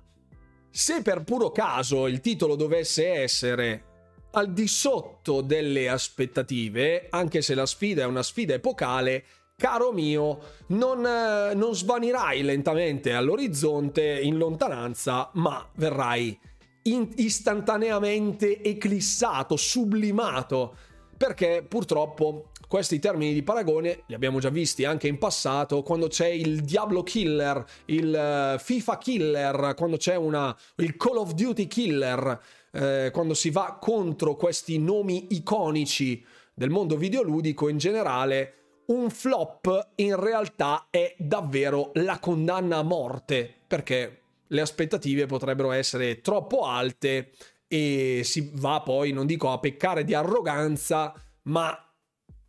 Se 0.71 1.03
per 1.03 1.25
puro 1.25 1.51
caso 1.51 2.07
il 2.07 2.21
titolo 2.21 2.55
dovesse 2.55 3.09
essere 3.09 3.85
al 4.33 4.53
di 4.53 4.69
sotto 4.69 5.41
delle 5.41 5.89
aspettative, 5.89 7.07
anche 7.11 7.41
se 7.41 7.55
la 7.55 7.67
sfida 7.67 8.03
è 8.03 8.07
una 8.07 8.23
sfida 8.23 8.55
epocale, 8.55 9.25
caro 9.59 9.91
mio, 9.91 10.39
non, 10.69 11.05
eh, 11.05 11.53
non 11.53 11.75
svanirai 11.75 12.43
lentamente 12.43 13.13
all'orizzonte 13.13 14.21
in 14.21 14.39
lontananza, 14.39 15.31
ma 15.35 15.69
verrai 15.75 16.39
istantaneamente 16.85 18.63
eclissato, 18.63 19.57
sublimato, 19.57 20.77
perché 21.17 21.65
purtroppo 21.67 22.51
questi 22.69 23.01
termini 23.01 23.33
di 23.33 23.43
paragone 23.43 24.05
li 24.07 24.15
abbiamo 24.15 24.39
già 24.39 24.49
visti 24.49 24.85
anche 24.85 25.09
in 25.09 25.19
passato, 25.19 25.83
quando 25.83 26.07
c'è 26.07 26.29
il 26.29 26.61
Diablo 26.61 27.03
Killer, 27.03 27.65
il 27.87 28.55
uh, 28.55 28.59
FIFA 28.61 28.99
Killer, 28.99 29.75
quando 29.77 29.97
c'è 29.97 30.15
una, 30.15 30.57
il 30.77 30.97
Call 30.97 31.17
of 31.17 31.33
Duty 31.33 31.67
Killer, 31.67 32.41
eh, 32.71 33.11
quando 33.13 33.35
si 33.35 33.51
va 33.51 33.77
contro 33.81 34.37
questi 34.37 34.79
nomi 34.79 35.27
iconici 35.31 36.25
del 36.55 36.71
mondo 36.71 36.97
videoludico 36.97 37.69
in 37.69 37.79
generale, 37.79 38.58
un 38.89 39.11
flop 39.11 39.91
in 39.97 40.19
realtà 40.19 40.87
è 40.91 41.15
davvero 41.19 41.91
la 41.95 42.19
condanna 42.19 42.79
a 42.79 42.83
morte, 42.83 43.53
perché 43.67 44.21
le 44.47 44.61
aspettative 44.61 45.27
potrebbero 45.27 45.73
essere 45.73 46.21
troppo 46.21 46.63
alte 46.65 47.33
e 47.67 48.23
si 48.25 48.51
va 48.55 48.81
poi, 48.81 49.13
non 49.13 49.27
dico 49.27 49.51
a 49.51 49.59
peccare 49.59 50.05
di 50.05 50.15
arroganza, 50.15 51.13
ma 51.43 51.77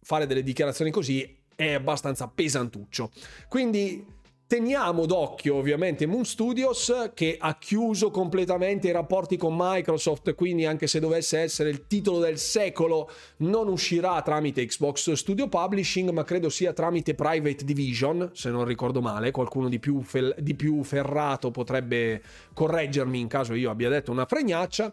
fare 0.01 0.25
delle 0.25 0.43
dichiarazioni 0.43 0.91
così 0.91 1.37
è 1.55 1.73
abbastanza 1.73 2.27
pesantuccio. 2.27 3.11
Quindi 3.49 4.05
Teniamo 4.49 5.05
d'occhio 5.05 5.57
ovviamente 5.57 6.07
Moon 6.07 6.25
Studios 6.25 7.11
che 7.13 7.37
ha 7.39 7.55
chiuso 7.59 8.09
completamente 8.09 8.87
i 8.87 8.91
rapporti 8.91 9.37
con 9.37 9.53
Microsoft, 9.55 10.33
quindi 10.33 10.65
anche 10.65 10.87
se 10.87 10.99
dovesse 10.99 11.37
essere 11.37 11.69
il 11.69 11.85
titolo 11.85 12.17
del 12.17 12.39
secolo 12.39 13.11
non 13.37 13.67
uscirà 13.67 14.19
tramite 14.23 14.65
Xbox 14.65 15.11
Studio 15.11 15.47
Publishing, 15.49 16.09
ma 16.09 16.23
credo 16.23 16.49
sia 16.49 16.73
tramite 16.73 17.13
Private 17.13 17.63
Division, 17.63 18.31
se 18.33 18.49
non 18.49 18.65
ricordo 18.65 19.01
male, 19.01 19.29
qualcuno 19.29 19.69
di 19.69 19.77
più, 19.77 20.01
fel- 20.01 20.33
di 20.39 20.55
più 20.55 20.81
ferrato 20.83 21.51
potrebbe 21.51 22.19
correggermi 22.51 23.19
in 23.19 23.27
caso 23.27 23.53
io 23.53 23.69
abbia 23.69 23.89
detto 23.89 24.09
una 24.09 24.25
fregnaccia. 24.25 24.91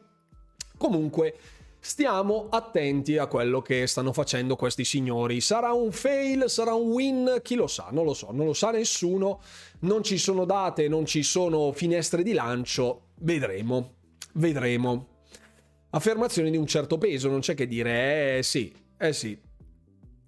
Comunque 0.77 1.35
Stiamo 1.87 2.49
attenti 2.51 3.17
a 3.17 3.29
quello 3.29 3.63
che 3.63 3.87
stanno 3.87 4.13
facendo 4.13 4.57
questi 4.57 4.85
signori. 4.85 5.41
Sarà 5.41 5.73
un 5.73 5.93
fail, 5.93 6.51
sarà 6.51 6.75
un 6.75 6.91
win, 6.91 7.41
chi 7.45 7.55
lo 7.55 7.69
sa, 7.69 7.91
non 7.93 8.05
lo 8.05 8.13
so, 8.13 8.33
non 8.33 8.45
lo 8.45 8.55
sa 8.55 8.73
nessuno. 8.73 9.41
Non 9.83 10.03
ci 10.03 10.19
sono 10.19 10.45
date, 10.45 10.89
non 10.89 11.07
ci 11.07 11.23
sono 11.23 11.71
finestre 11.71 12.25
di 12.25 12.33
lancio. 12.33 13.11
Vedremo, 13.21 13.99
vedremo. 14.33 15.07
Affermazioni 15.91 16.51
di 16.51 16.57
un 16.57 16.67
certo 16.67 16.99
peso, 16.99 17.31
non 17.31 17.39
c'è 17.39 17.55
che 17.55 17.69
dire, 17.69 18.39
eh 18.39 18.43
sì, 18.43 18.75
eh 18.99 19.13
sì. 19.13 19.41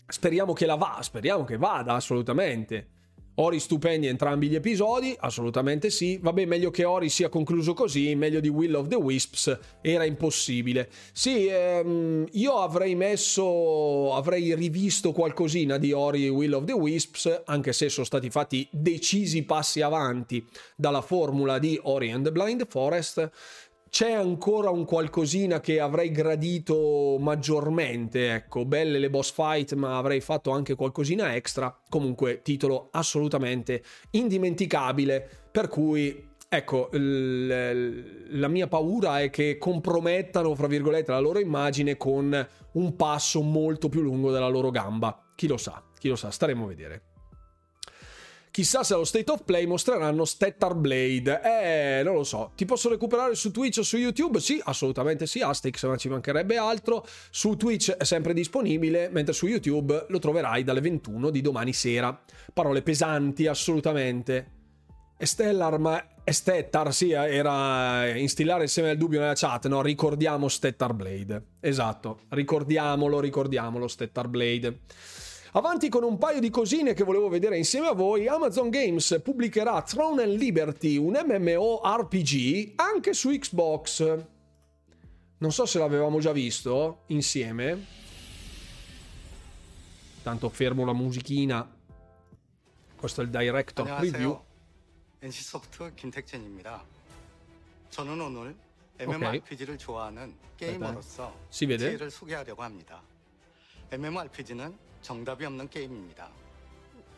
Speriamo 0.06 0.52
che 0.52 0.64
la 0.64 0.76
va, 0.76 1.00
speriamo 1.02 1.42
che 1.42 1.56
vada 1.56 1.94
assolutamente. 1.94 2.97
Ori 3.40 3.60
stupendi 3.60 4.08
entrambi 4.08 4.48
gli 4.48 4.56
episodi, 4.56 5.14
assolutamente 5.16 5.90
sì. 5.90 6.18
Vabbè, 6.20 6.44
meglio 6.44 6.70
che 6.70 6.84
Ori 6.84 7.08
sia 7.08 7.28
concluso 7.28 7.72
così, 7.72 8.16
meglio 8.16 8.40
di 8.40 8.48
Will 8.48 8.74
of 8.74 8.88
the 8.88 8.96
Wisps, 8.96 9.58
era 9.80 10.04
impossibile. 10.04 10.88
Sì, 11.12 11.46
ehm, 11.46 12.26
io 12.32 12.58
avrei 12.58 12.96
messo, 12.96 14.12
avrei 14.12 14.56
rivisto 14.56 15.12
qualcosina 15.12 15.78
di 15.78 15.92
Ori 15.92 16.26
e 16.26 16.30
Will 16.30 16.54
of 16.54 16.64
the 16.64 16.72
Wisps, 16.72 17.42
anche 17.44 17.72
se 17.72 17.88
sono 17.88 18.06
stati 18.06 18.28
fatti 18.28 18.66
decisi 18.72 19.44
passi 19.44 19.82
avanti 19.82 20.44
dalla 20.74 21.00
formula 21.00 21.60
di 21.60 21.78
Ori 21.80 22.10
and 22.10 22.24
the 22.24 22.32
Blind 22.32 22.66
Forest 22.68 23.30
c'è 23.90 24.12
ancora 24.12 24.70
un 24.70 24.84
qualcosina 24.84 25.60
che 25.60 25.80
avrei 25.80 26.10
gradito 26.10 27.16
maggiormente, 27.18 28.34
ecco, 28.34 28.64
belle 28.64 28.98
le 28.98 29.10
boss 29.10 29.32
fight, 29.32 29.74
ma 29.74 29.98
avrei 29.98 30.20
fatto 30.20 30.50
anche 30.50 30.74
qualcosina 30.74 31.34
extra. 31.34 31.76
Comunque, 31.88 32.42
titolo 32.42 32.88
assolutamente 32.92 33.82
indimenticabile, 34.10 35.28
per 35.50 35.68
cui 35.68 36.26
Ecco, 36.50 36.88
l- 36.92 38.30
la 38.38 38.48
mia 38.48 38.66
paura 38.68 39.20
è 39.20 39.28
che 39.28 39.58
compromettano, 39.58 40.54
fra 40.54 40.66
virgolette, 40.66 41.10
la 41.10 41.18
loro 41.18 41.40
immagine 41.40 41.98
con 41.98 42.48
un 42.72 42.96
passo 42.96 43.42
molto 43.42 43.90
più 43.90 44.00
lungo 44.00 44.32
della 44.32 44.48
loro 44.48 44.70
gamba. 44.70 45.26
Chi 45.34 45.46
lo 45.46 45.58
sa, 45.58 45.82
chi 45.98 46.08
lo 46.08 46.16
sa, 46.16 46.30
staremo 46.30 46.64
a 46.64 46.68
vedere. 46.68 47.02
Chissà 48.58 48.82
se 48.82 48.92
allo 48.94 49.04
State 49.04 49.30
of 49.30 49.44
Play 49.44 49.66
mostreranno 49.66 50.24
Stettar 50.24 50.74
Blade. 50.74 51.40
Eh, 51.44 52.02
non 52.02 52.14
lo 52.14 52.24
so. 52.24 52.50
Ti 52.56 52.64
posso 52.64 52.88
recuperare 52.88 53.36
su 53.36 53.52
Twitch 53.52 53.78
o 53.78 53.82
su 53.84 53.98
YouTube? 53.98 54.40
Sì, 54.40 54.60
assolutamente 54.60 55.28
sì. 55.28 55.38
Astix, 55.38 55.86
ma 55.86 55.96
ci 55.96 56.08
mancherebbe 56.08 56.56
altro. 56.56 57.06
Su 57.30 57.56
Twitch 57.56 57.92
è 57.92 58.02
sempre 58.02 58.34
disponibile, 58.34 59.10
mentre 59.10 59.32
su 59.32 59.46
YouTube 59.46 60.06
lo 60.08 60.18
troverai 60.18 60.64
dalle 60.64 60.80
21 60.80 61.30
di 61.30 61.40
domani 61.40 61.72
sera. 61.72 62.20
Parole 62.52 62.82
pesanti, 62.82 63.46
assolutamente. 63.46 64.50
Stellar, 65.16 65.78
ma 65.78 66.04
Stettar, 66.24 66.92
sì, 66.92 67.12
era 67.12 68.08
instillare 68.16 68.62
insieme 68.62 68.90
al 68.90 68.96
dubbio 68.96 69.20
nella 69.20 69.34
chat, 69.36 69.68
no? 69.68 69.82
Ricordiamo 69.82 70.48
Stettar 70.48 70.94
Blade. 70.94 71.42
Esatto, 71.60 72.22
ricordiamolo, 72.30 73.20
ricordiamolo, 73.20 73.86
Stettar 73.86 74.26
Blade. 74.26 74.80
Avanti 75.53 75.87
con 75.89 76.03
un 76.03 76.17
paio 76.17 76.39
di 76.39 76.49
cosine 76.49 76.93
che 76.93 77.03
volevo 77.03 77.29
vedere 77.29 77.57
insieme 77.57 77.87
a 77.87 77.93
voi, 77.93 78.27
Amazon 78.27 78.69
Games 78.69 79.19
pubblicherà 79.23 79.81
Throne 79.83 80.23
and 80.23 80.37
Liberty, 80.37 80.97
un 80.97 81.13
MMORPG, 81.13 82.73
anche 82.75 83.13
su 83.13 83.29
Xbox. 83.29 84.25
Non 85.37 85.51
so 85.51 85.65
se 85.65 85.77
l'avevamo 85.77 86.19
già 86.19 86.31
visto 86.31 87.03
insieme. 87.07 87.85
Tanto 90.23 90.49
fermo 90.49 90.85
la 90.85 90.93
musichina. 90.93 91.69
Questo 92.95 93.21
è 93.21 93.23
il 93.25 93.29
director 93.29 93.85
안녕하세요. 93.85 94.11
preview. 94.11 94.39
NC소프트 95.21 95.93
김택진입니다. 95.95 96.83
저는 97.89 98.19
오늘 98.21 98.55
MMORPG를 98.99 99.77
좋아하는 99.77 100.33
게이머로서 100.57 101.33
Si 101.51 101.65
vede? 101.67 101.89
지혜를 101.89 102.09
소개하려고 102.09 102.63
합니다. 102.63 103.01
MMORPG는 103.91 104.73
정답이 105.08 105.42
없는 105.46 105.70
게임입니다. 105.70 106.28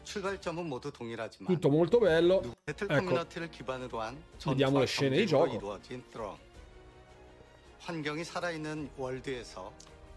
출발점은 0.04 0.64
모두 0.64 0.92
동일하지만 0.92 1.48
Tutto 1.48 1.68
molto 1.68 1.98
bello. 1.98 2.40
배틀 2.64 2.86
ecco. 2.88 3.04
커뮤니티를 3.04 3.50
기반으로 3.50 4.00
한 4.00 4.16
Vediamo 4.38 4.78
전투와 4.78 4.80
le 4.80 4.86
scene 4.86 5.16
di 5.16 5.26
경쟁으로 5.26 5.26
gioco. 5.26 5.56
이루어진 5.56 6.04
드론. 6.12 6.36
환경이 7.80 8.22
살아있는 8.22 8.90
월드에서 8.96 9.72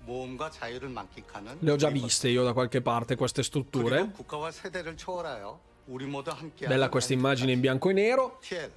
모험과 0.05 0.51
자유를 0.51 0.89
만끽하는 0.89 1.57
Le 1.63 1.71
ho 1.71 1.77
già 1.77 1.89
우리 1.89 1.99
viste 1.99 2.29
io 2.29 2.43
da 2.43 2.53
qualche 2.53 2.79
parte 2.83 3.15
queste 3.15 3.41
그리고 3.41 3.41
strutture. 3.41 4.11
국가와 4.13 4.51
세대를 4.51 4.95
초월하여 4.95 5.59
우리 5.87 6.05
모두 6.05 6.29
함께 6.29 6.67
Bella 6.67 6.91
questa 6.91 7.15
immagine 7.15 7.53
in 7.53 7.61
bianco 7.61 7.89
e 7.89 7.93
nero. 7.93 8.37
TL 8.41 8.69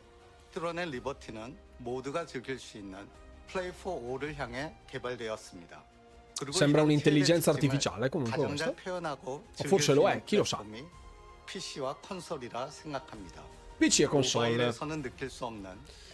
뚫어낸 0.53 0.91
리버티는 0.91 1.55
모두가 1.85 2.25
즐길 2.25 2.59
수 2.59 2.79
있는 2.79 3.07
플레이 3.49 3.71
포 3.73 4.01
5를 4.01 4.35
향해 4.37 4.75
개발되었습니다. 4.89 5.85
Sembra 6.51 6.83
un'intelligenza 6.83 7.51
artificiale 7.51 8.09
comunque 8.09 8.45
questa. 8.45 8.75
O 9.25 9.43
forse 9.55 9.95
lo 9.95 10.09
è, 10.09 10.23
chi 10.25 10.37
lo 10.37 10.45
sa. 10.45 10.63
PC 13.79 14.01
e 14.01 14.05
console. 14.07 14.75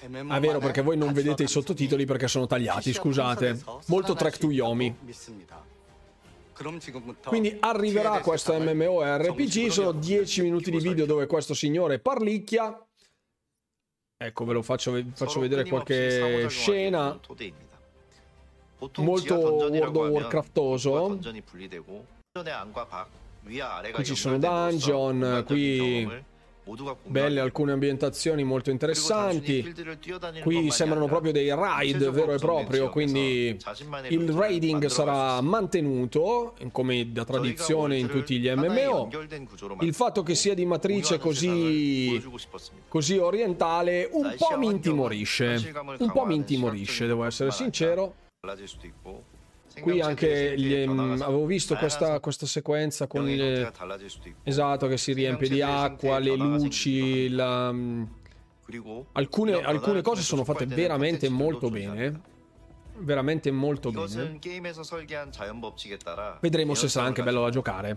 È 0.00 0.40
vero 0.40 0.58
perché 0.58 0.82
voi 0.82 0.96
non 0.96 1.12
vedete 1.12 1.44
i 1.44 1.48
sottotitoli 1.48 2.04
perché 2.04 2.28
sono 2.28 2.46
tagliati, 2.46 2.92
scusate. 2.92 3.62
Molto 3.86 4.14
track 4.14 4.38
to 4.38 4.50
Yomi. 4.50 4.96
Quindi 7.24 7.56
arriverà 7.58 8.20
questo 8.20 8.56
MMORPG, 8.58 9.68
sono 9.68 9.92
10 9.92 10.42
minuti 10.42 10.70
di 10.70 10.78
video 10.78 11.06
dove 11.06 11.26
questo 11.26 11.54
signore 11.54 11.98
parlicchia. 11.98 12.86
Ecco, 14.16 14.44
ve 14.44 14.52
lo 14.52 14.62
faccio, 14.62 15.02
faccio 15.14 15.40
vedere 15.40 15.64
qualche 15.64 16.46
scena 16.48 17.18
molto 18.96 19.34
World 19.34 19.96
of 19.96 20.08
Warcraftoso. 20.08 21.18
Qui 23.92 24.04
ci 24.04 24.14
sono 24.14 24.38
dungeon, 24.38 25.44
qui 25.46 26.08
belle 27.06 27.40
alcune 27.40 27.72
ambientazioni 27.72 28.44
molto 28.44 28.70
interessanti. 28.70 29.74
Qui 30.42 30.70
sembrano 30.70 31.06
proprio 31.06 31.32
dei 31.32 31.48
raid 31.48 32.08
vero 32.10 32.32
e 32.34 32.38
proprio, 32.38 32.88
quindi 32.88 33.58
il 34.08 34.30
raiding 34.30 34.86
sarà 34.86 35.40
mantenuto 35.40 36.54
come 36.70 37.10
da 37.10 37.24
tradizione 37.24 37.98
in 37.98 38.08
tutti 38.08 38.38
gli 38.38 38.48
MMO. 38.48 39.10
Il 39.80 39.92
fatto 39.92 40.22
che 40.22 40.36
sia 40.36 40.54
di 40.54 40.64
matrice 40.64 41.18
così, 41.18 42.22
così 42.88 43.18
orientale 43.18 44.08
un 44.12 44.34
po' 44.38 44.56
mi 44.56 44.66
intimorisce. 44.66 45.72
Un 45.98 46.12
po' 46.12 46.24
mi 46.24 46.36
intimorisce, 46.36 47.06
devo 47.06 47.24
essere 47.24 47.50
sincero. 47.50 48.14
Qui 49.80 50.00
anche 50.00 50.54
gli, 50.58 50.74
ehm, 50.74 51.22
avevo 51.22 51.46
visto 51.46 51.76
questa, 51.76 52.18
questa 52.18 52.44
sequenza 52.44 53.06
con 53.06 53.28
il, 53.28 53.72
esatto 54.42 54.88
che 54.88 54.96
si 54.96 55.12
riempie 55.12 55.48
di 55.48 55.62
acqua, 55.62 56.18
le 56.18 56.34
luci, 56.34 57.28
la, 57.28 57.72
Alcune, 59.12 59.52
alcune 59.62 60.02
cose 60.02 60.22
sono 60.22 60.42
fatte 60.42 60.66
veramente 60.66 61.28
molto 61.28 61.70
bene. 61.70 62.20
Veramente 62.94 63.50
molto 63.52 63.90
bene. 63.92 64.06
Vedremo 66.40 66.74
se 66.74 66.88
sarà 66.88 67.06
anche 67.06 67.22
bello 67.22 67.42
da 67.42 67.50
giocare. 67.50 67.96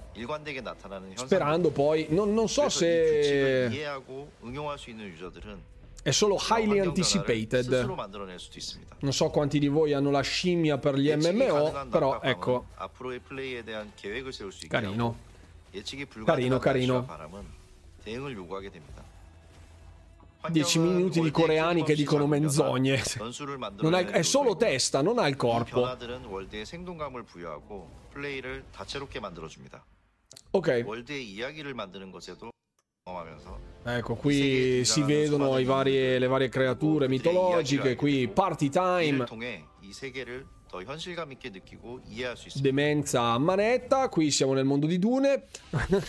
Sperando 1.26 1.72
poi. 1.72 2.06
Non, 2.10 2.36
non 2.36 2.48
so 2.48 2.70
se. 2.70 3.68
È 6.06 6.12
solo 6.12 6.38
highly 6.52 6.78
anticipated. 6.90 7.68
Non 9.00 9.12
so 9.12 9.30
quanti 9.32 9.58
di 9.58 9.68
voi 9.68 9.92
hanno 9.94 10.12
la 10.12 10.22
scimmia 10.22 10.78
per 10.78 10.94
gli 11.00 11.12
MMO, 11.12 11.88
però 11.90 12.22
ecco. 12.22 12.66
Carino. 14.68 15.18
Carino, 16.26 16.60
carino. 16.60 17.06
10 20.48 20.78
minuti 20.78 21.22
di 21.22 21.32
coreani 21.32 21.84
che 21.84 21.96
dicono 21.96 22.28
menzogne. 22.28 23.02
Ha, 23.96 24.00
è 24.12 24.22
solo 24.22 24.56
testa, 24.56 25.02
non 25.02 25.18
ha 25.18 25.28
il 25.28 25.36
corpo. 25.36 25.82
Ok. 30.52 30.84
Ecco, 33.84 34.16
qui 34.16 34.84
si 34.84 35.04
vedono 35.04 35.64
varie, 35.64 36.18
le 36.18 36.26
varie 36.26 36.50
creature 36.50 37.08
mitologiche, 37.08 37.96
qui 37.96 38.28
party 38.28 38.70
time. 38.70 39.28
Demenza 42.56 43.22
a 43.22 43.38
manetta, 43.38 44.10
qui 44.10 44.32
siamo 44.32 44.54
nel 44.54 44.66
mondo 44.66 44.88
di 44.88 44.98
Dune. 44.98 45.44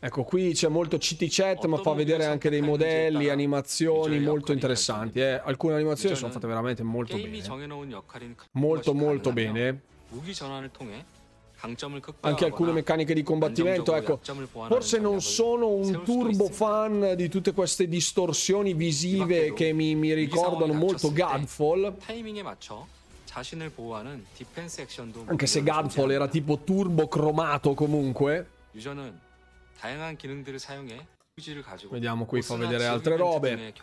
ecco, 0.00 0.24
qui 0.24 0.54
c'è 0.54 0.66
molto 0.66 0.98
CT 0.98 1.26
chat, 1.28 1.64
ma 1.66 1.76
fa 1.76 1.92
vedere 1.92 2.24
anche 2.24 2.50
dei 2.50 2.62
modelli, 2.62 3.28
animazioni 3.28 4.18
molto 4.18 4.50
interessanti. 4.50 5.20
Eh. 5.20 5.40
Alcune 5.44 5.74
animazioni 5.74 6.16
sono 6.16 6.32
fatte 6.32 6.48
veramente 6.48 6.82
molto 6.82 7.14
bene. 7.14 7.28
Molto, 8.50 8.92
molto 8.92 9.32
bene 9.32 9.94
anche 12.20 12.44
alcune 12.44 12.72
meccaniche 12.72 13.14
di 13.14 13.22
combattimento. 13.22 13.94
Ecco, 13.94 14.20
forse 14.68 14.98
non 14.98 15.20
sono 15.20 15.68
un 15.68 16.02
turbo 16.04 16.48
fan 16.48 17.14
di 17.16 17.28
tutte 17.28 17.52
queste 17.52 17.88
distorsioni 17.88 18.74
visive 18.74 19.52
che 19.52 19.72
mi, 19.72 19.94
mi 19.94 20.12
ricordano 20.14 20.72
molto 20.72 21.12
Godfall. 21.12 21.94
Anche 25.26 25.46
se 25.46 25.62
Godfall 25.62 26.10
era 26.10 26.28
tipo 26.28 26.58
turbo 26.58 27.08
cromato 27.08 27.74
comunque. 27.74 28.48
Vediamo 31.90 32.24
qui 32.24 32.40
fa 32.40 32.56
vedere 32.56 32.86
altre 32.86 33.14
robe. 33.14 33.74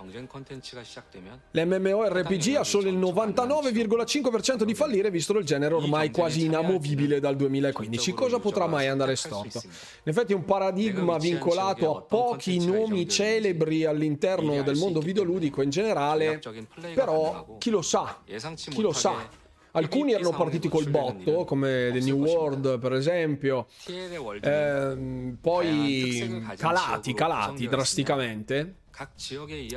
L'MMORPG 1.51 2.55
ha 2.55 2.63
solo 2.63 2.89
il 2.89 2.97
99,5% 2.97 4.63
di 4.63 4.73
fallire 4.73 5.11
visto 5.11 5.37
il 5.37 5.45
genere 5.45 5.75
ormai 5.75 6.09
quasi 6.09 6.45
inamovibile 6.45 7.19
dal 7.19 7.35
2015. 7.35 8.11
Cosa 8.13 8.39
potrà 8.39 8.65
mai 8.65 8.87
andare 8.87 9.15
storto? 9.15 9.61
In 9.63 9.71
effetti 10.05 10.33
è 10.33 10.35
un 10.35 10.45
paradigma 10.45 11.19
vincolato 11.19 11.95
a 11.95 12.01
pochi 12.01 12.57
nomi 12.65 13.07
celebri 13.07 13.85
all'interno 13.85 14.63
del 14.63 14.77
mondo 14.77 14.99
videoludico 14.99 15.61
in 15.61 15.69
generale, 15.69 16.41
però 16.95 17.57
chi 17.59 17.69
lo 17.69 17.83
sa? 17.83 18.19
Chi 18.25 18.81
lo 18.81 18.93
sa? 18.93 19.41
Alcuni 19.75 20.13
erano 20.13 20.29
partiti 20.29 20.69
col 20.69 20.87
botto, 20.87 21.45
come 21.45 21.89
The 21.91 21.99
New 22.01 22.17
World 22.17 22.77
per 22.77 22.93
esempio, 22.93 23.67
eh, 24.41 25.35
poi 25.41 26.45
calati, 26.57 27.13
calati 27.15 27.67
drasticamente. 27.67 28.75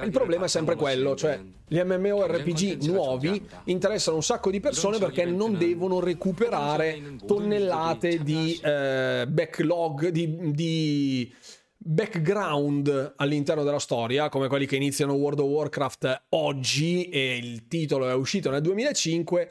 Il 0.03 0.11
problema 0.11 0.45
è 0.45 0.49
sempre 0.49 0.77
quello, 0.77 1.17
cioè 1.17 1.41
gli 1.67 1.81
MMORPG 1.81 2.83
nuovi 2.83 3.43
interessano 3.65 4.17
un 4.17 4.23
sacco 4.23 4.51
di 4.51 4.61
persone 4.61 4.99
perché 4.99 5.25
non 5.25 5.57
devono 5.57 6.01
recuperare 6.01 7.17
tonnellate 7.27 8.23
di 8.23 8.61
eh, 8.63 9.25
backlog, 9.27 10.09
di, 10.09 10.53
di 10.53 11.35
background 11.79 13.15
all'interno 13.17 13.63
della 13.65 13.79
storia, 13.79 14.29
come 14.29 14.49
quelli 14.49 14.67
che 14.67 14.77
iniziano 14.77 15.15
World 15.15 15.39
of 15.39 15.49
Warcraft 15.49 16.25
oggi 16.31 17.09
e 17.09 17.39
il 17.39 17.67
titolo 17.69 18.11
è 18.11 18.15
uscito 18.15 18.51
nel 18.51 18.61
2005 18.61 19.51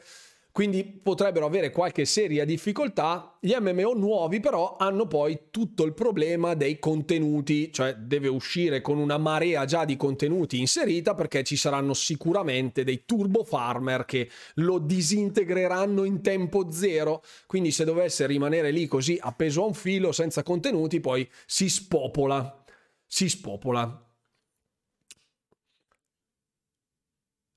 quindi 0.56 0.84
potrebbero 0.84 1.44
avere 1.44 1.70
qualche 1.70 2.06
seria 2.06 2.46
difficoltà. 2.46 3.36
Gli 3.42 3.54
MMO 3.60 3.92
nuovi 3.92 4.40
però 4.40 4.76
hanno 4.78 5.06
poi 5.06 5.48
tutto 5.50 5.84
il 5.84 5.92
problema 5.92 6.54
dei 6.54 6.78
contenuti, 6.78 7.70
cioè 7.70 7.94
deve 7.96 8.28
uscire 8.28 8.80
con 8.80 8.96
una 8.96 9.18
marea 9.18 9.66
già 9.66 9.84
di 9.84 9.98
contenuti 9.98 10.58
inserita 10.58 11.12
perché 11.12 11.44
ci 11.44 11.56
saranno 11.56 11.92
sicuramente 11.92 12.84
dei 12.84 13.02
turbo 13.04 13.44
farmer 13.44 14.06
che 14.06 14.30
lo 14.54 14.78
disintegreranno 14.78 16.04
in 16.04 16.22
tempo 16.22 16.70
zero. 16.70 17.22
Quindi 17.46 17.70
se 17.70 17.84
dovesse 17.84 18.26
rimanere 18.26 18.70
lì 18.70 18.86
così 18.86 19.18
appeso 19.20 19.62
a 19.62 19.66
un 19.66 19.74
filo 19.74 20.10
senza 20.10 20.42
contenuti 20.42 21.00
poi 21.00 21.28
si 21.44 21.68
spopola. 21.68 22.64
Si 23.04 23.28
spopola. 23.28 24.05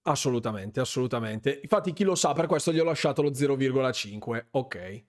Assolutamente, 0.09 0.79
assolutamente. 0.79 1.59
Infatti, 1.61 1.93
chi 1.93 2.03
lo 2.03 2.15
sa, 2.15 2.33
per 2.33 2.47
questo 2.47 2.73
gli 2.73 2.79
ho 2.79 2.83
lasciato 2.83 3.21
lo 3.21 3.29
0,5. 3.29 4.47
Ok. 4.51 5.03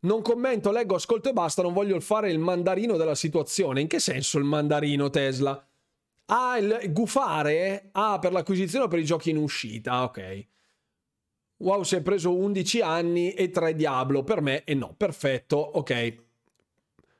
Non 0.00 0.22
commento, 0.22 0.72
leggo, 0.72 0.94
ascolto 0.94 1.28
e 1.28 1.34
basta. 1.34 1.60
Non 1.60 1.74
voglio 1.74 2.00
fare 2.00 2.30
il 2.30 2.38
mandarino 2.38 2.96
della 2.96 3.14
situazione. 3.14 3.82
In 3.82 3.88
che 3.88 3.98
senso 3.98 4.38
il 4.38 4.44
mandarino 4.44 5.10
Tesla? 5.10 5.68
Ah, 6.26 6.56
il 6.56 6.90
gufare? 6.92 7.90
Ah, 7.92 8.18
per 8.18 8.32
l'acquisizione 8.32 8.86
o 8.86 8.88
per 8.88 9.00
i 9.00 9.04
giochi 9.04 9.28
in 9.30 9.36
uscita? 9.36 10.02
Ok. 10.02 10.46
Wow, 11.58 11.82
si 11.82 11.96
è 11.96 12.00
preso 12.00 12.34
11 12.34 12.80
anni 12.80 13.34
e 13.34 13.50
3 13.50 13.74
Diablo. 13.74 14.24
Per 14.24 14.40
me 14.40 14.64
e 14.64 14.72
no. 14.72 14.94
Perfetto, 14.96 15.56
ok. 15.58 16.14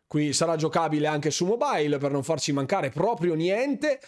Qui 0.07 0.33
sarà 0.33 0.57
giocabile 0.57 1.09
anche 1.09 1.31
su 1.31 1.45
mobile 1.45 1.99
per 1.99 2.11
non 2.11 2.25
farci 2.25 2.53
mancare 2.53 2.89
proprio 2.89 3.35
niente. 3.35 4.01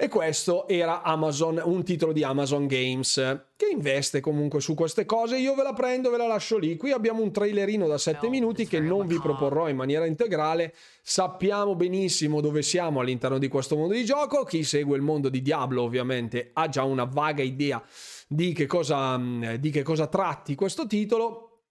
E 0.00 0.06
questo 0.06 0.68
era 0.68 1.02
Amazon, 1.02 1.60
un 1.64 1.82
titolo 1.82 2.12
di 2.12 2.22
Amazon 2.22 2.68
Games 2.68 3.14
che 3.56 3.68
investe 3.68 4.20
comunque 4.20 4.60
su 4.60 4.74
queste 4.74 5.04
cose. 5.04 5.38
Io 5.38 5.56
ve 5.56 5.64
la 5.64 5.72
prendo, 5.72 6.08
ve 6.08 6.18
la 6.18 6.28
lascio 6.28 6.56
lì. 6.56 6.76
Qui 6.76 6.92
abbiamo 6.92 7.20
un 7.20 7.32
trailerino 7.32 7.88
da 7.88 7.98
7 7.98 8.28
minuti 8.28 8.68
che 8.68 8.78
non 8.78 9.08
vi 9.08 9.18
proporrò 9.18 9.68
in 9.68 9.74
maniera 9.74 10.06
integrale. 10.06 10.72
Sappiamo 11.02 11.74
benissimo 11.74 12.40
dove 12.40 12.62
siamo 12.62 13.00
all'interno 13.00 13.38
di 13.38 13.48
questo 13.48 13.74
mondo 13.74 13.92
di 13.92 14.04
gioco. 14.04 14.44
Chi 14.44 14.62
segue 14.62 14.96
il 14.96 15.02
mondo 15.02 15.28
di 15.28 15.42
Diablo 15.42 15.82
ovviamente 15.82 16.50
ha 16.52 16.68
già 16.68 16.84
una 16.84 17.02
vaga 17.02 17.42
idea 17.42 17.82
di 18.28 18.52
che 18.52 18.66
cosa, 18.66 19.20
di 19.58 19.70
che 19.70 19.82
cosa 19.82 20.06
tratti 20.06 20.54
questo 20.54 20.86
titolo. 20.86 21.62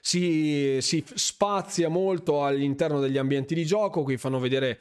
Si, 0.00 0.78
si, 0.80 1.04
spazia 1.12 1.88
molto 1.88 2.44
all'interno 2.44 3.00
degli 3.00 3.18
ambienti 3.18 3.56
di 3.56 3.66
gioco, 3.66 4.04
qui 4.04 4.16
fanno 4.16 4.38
vedere 4.38 4.78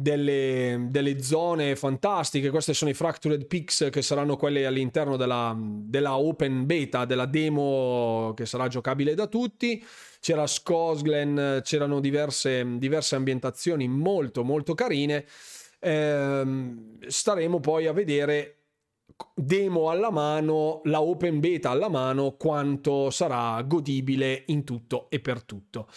delle, 0.00 0.86
delle, 0.88 1.22
zone 1.22 1.76
fantastiche. 1.76 2.50
Queste 2.50 2.74
sono 2.74 2.90
i 2.90 2.94
Fractured 2.94 3.46
Peaks 3.46 3.88
che 3.90 4.02
saranno 4.02 4.36
quelle 4.36 4.66
all'interno 4.66 5.16
della, 5.16 5.56
della, 5.58 6.16
open 6.16 6.66
beta, 6.66 7.04
della 7.04 7.26
demo 7.26 8.32
che 8.34 8.46
sarà 8.46 8.68
giocabile 8.68 9.14
da 9.14 9.26
tutti. 9.26 9.84
C'era 10.20 10.46
Skosglen, 10.46 11.60
c'erano 11.62 12.00
diverse, 12.00 12.78
diverse 12.78 13.16
ambientazioni 13.16 13.88
molto 13.88 14.42
molto 14.42 14.74
carine. 14.74 15.24
Eh, 15.78 16.42
staremo 17.06 17.60
poi 17.60 17.86
a 17.86 17.92
vedere 17.92 18.56
demo 19.34 19.90
alla 19.90 20.10
mano, 20.10 20.80
la 20.84 21.02
open 21.02 21.40
beta 21.40 21.70
alla 21.70 21.88
mano, 21.88 22.36
quanto 22.38 23.10
sarà 23.10 23.60
godibile 23.62 24.44
in 24.46 24.64
tutto 24.64 25.10
e 25.10 25.20
per 25.20 25.42
tutto 25.42 25.88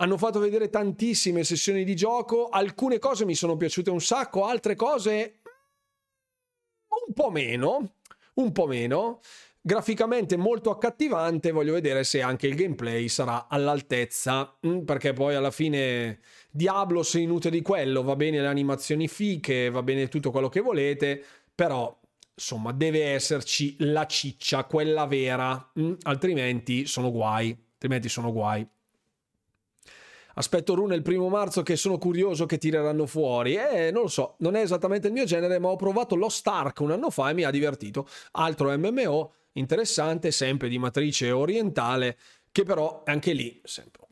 hanno 0.00 0.16
fatto 0.16 0.38
vedere 0.38 0.70
tantissime 0.70 1.44
sessioni 1.44 1.84
di 1.84 1.94
gioco, 1.94 2.48
alcune 2.48 2.98
cose 2.98 3.26
mi 3.26 3.34
sono 3.34 3.56
piaciute 3.56 3.90
un 3.90 4.00
sacco, 4.00 4.46
altre 4.46 4.74
cose 4.74 5.40
un 7.06 7.12
po' 7.12 7.30
meno, 7.30 7.96
un 8.34 8.52
po' 8.52 8.66
meno. 8.66 9.20
Graficamente 9.62 10.38
molto 10.38 10.70
accattivante, 10.70 11.50
voglio 11.50 11.74
vedere 11.74 12.02
se 12.04 12.22
anche 12.22 12.46
il 12.46 12.54
gameplay 12.54 13.08
sarà 13.08 13.46
all'altezza, 13.46 14.56
mm, 14.66 14.84
perché 14.84 15.12
poi 15.12 15.34
alla 15.34 15.50
fine 15.50 16.20
Diablo 16.50 17.02
se 17.02 17.22
nutre 17.26 17.50
di 17.50 17.60
quello, 17.60 18.02
va 18.02 18.16
bene 18.16 18.40
le 18.40 18.46
animazioni 18.46 19.06
fiche, 19.06 19.68
va 19.68 19.82
bene 19.82 20.08
tutto 20.08 20.30
quello 20.30 20.48
che 20.48 20.60
volete, 20.60 21.22
però 21.54 21.94
insomma 22.34 22.72
deve 22.72 23.04
esserci 23.04 23.76
la 23.80 24.06
ciccia, 24.06 24.64
quella 24.64 25.04
vera, 25.04 25.72
mm, 25.78 25.92
altrimenti 26.04 26.86
sono 26.86 27.10
guai, 27.10 27.54
altrimenti 27.74 28.08
sono 28.08 28.32
guai. 28.32 28.66
Aspetto 30.40 30.74
Rune 30.74 30.94
il 30.94 31.02
primo 31.02 31.28
marzo 31.28 31.62
che 31.62 31.76
sono 31.76 31.98
curioso 31.98 32.46
che 32.46 32.56
tireranno 32.56 33.04
fuori. 33.04 33.56
Eh, 33.56 33.90
non 33.90 34.02
lo 34.02 34.08
so, 34.08 34.36
non 34.38 34.56
è 34.56 34.62
esattamente 34.62 35.08
il 35.08 35.12
mio 35.12 35.24
genere, 35.24 35.58
ma 35.58 35.68
ho 35.68 35.76
provato 35.76 36.16
Lost 36.16 36.46
Ark 36.46 36.80
un 36.80 36.92
anno 36.92 37.10
fa 37.10 37.28
e 37.28 37.34
mi 37.34 37.44
ha 37.44 37.50
divertito. 37.50 38.08
Altro 38.32 38.76
MMO 38.76 39.32
interessante, 39.52 40.30
sempre 40.30 40.70
di 40.70 40.78
matrice 40.78 41.30
orientale, 41.30 42.16
che 42.50 42.62
però 42.62 43.02
anche 43.04 43.34
lì 43.34 43.60
sempre, 43.64 44.06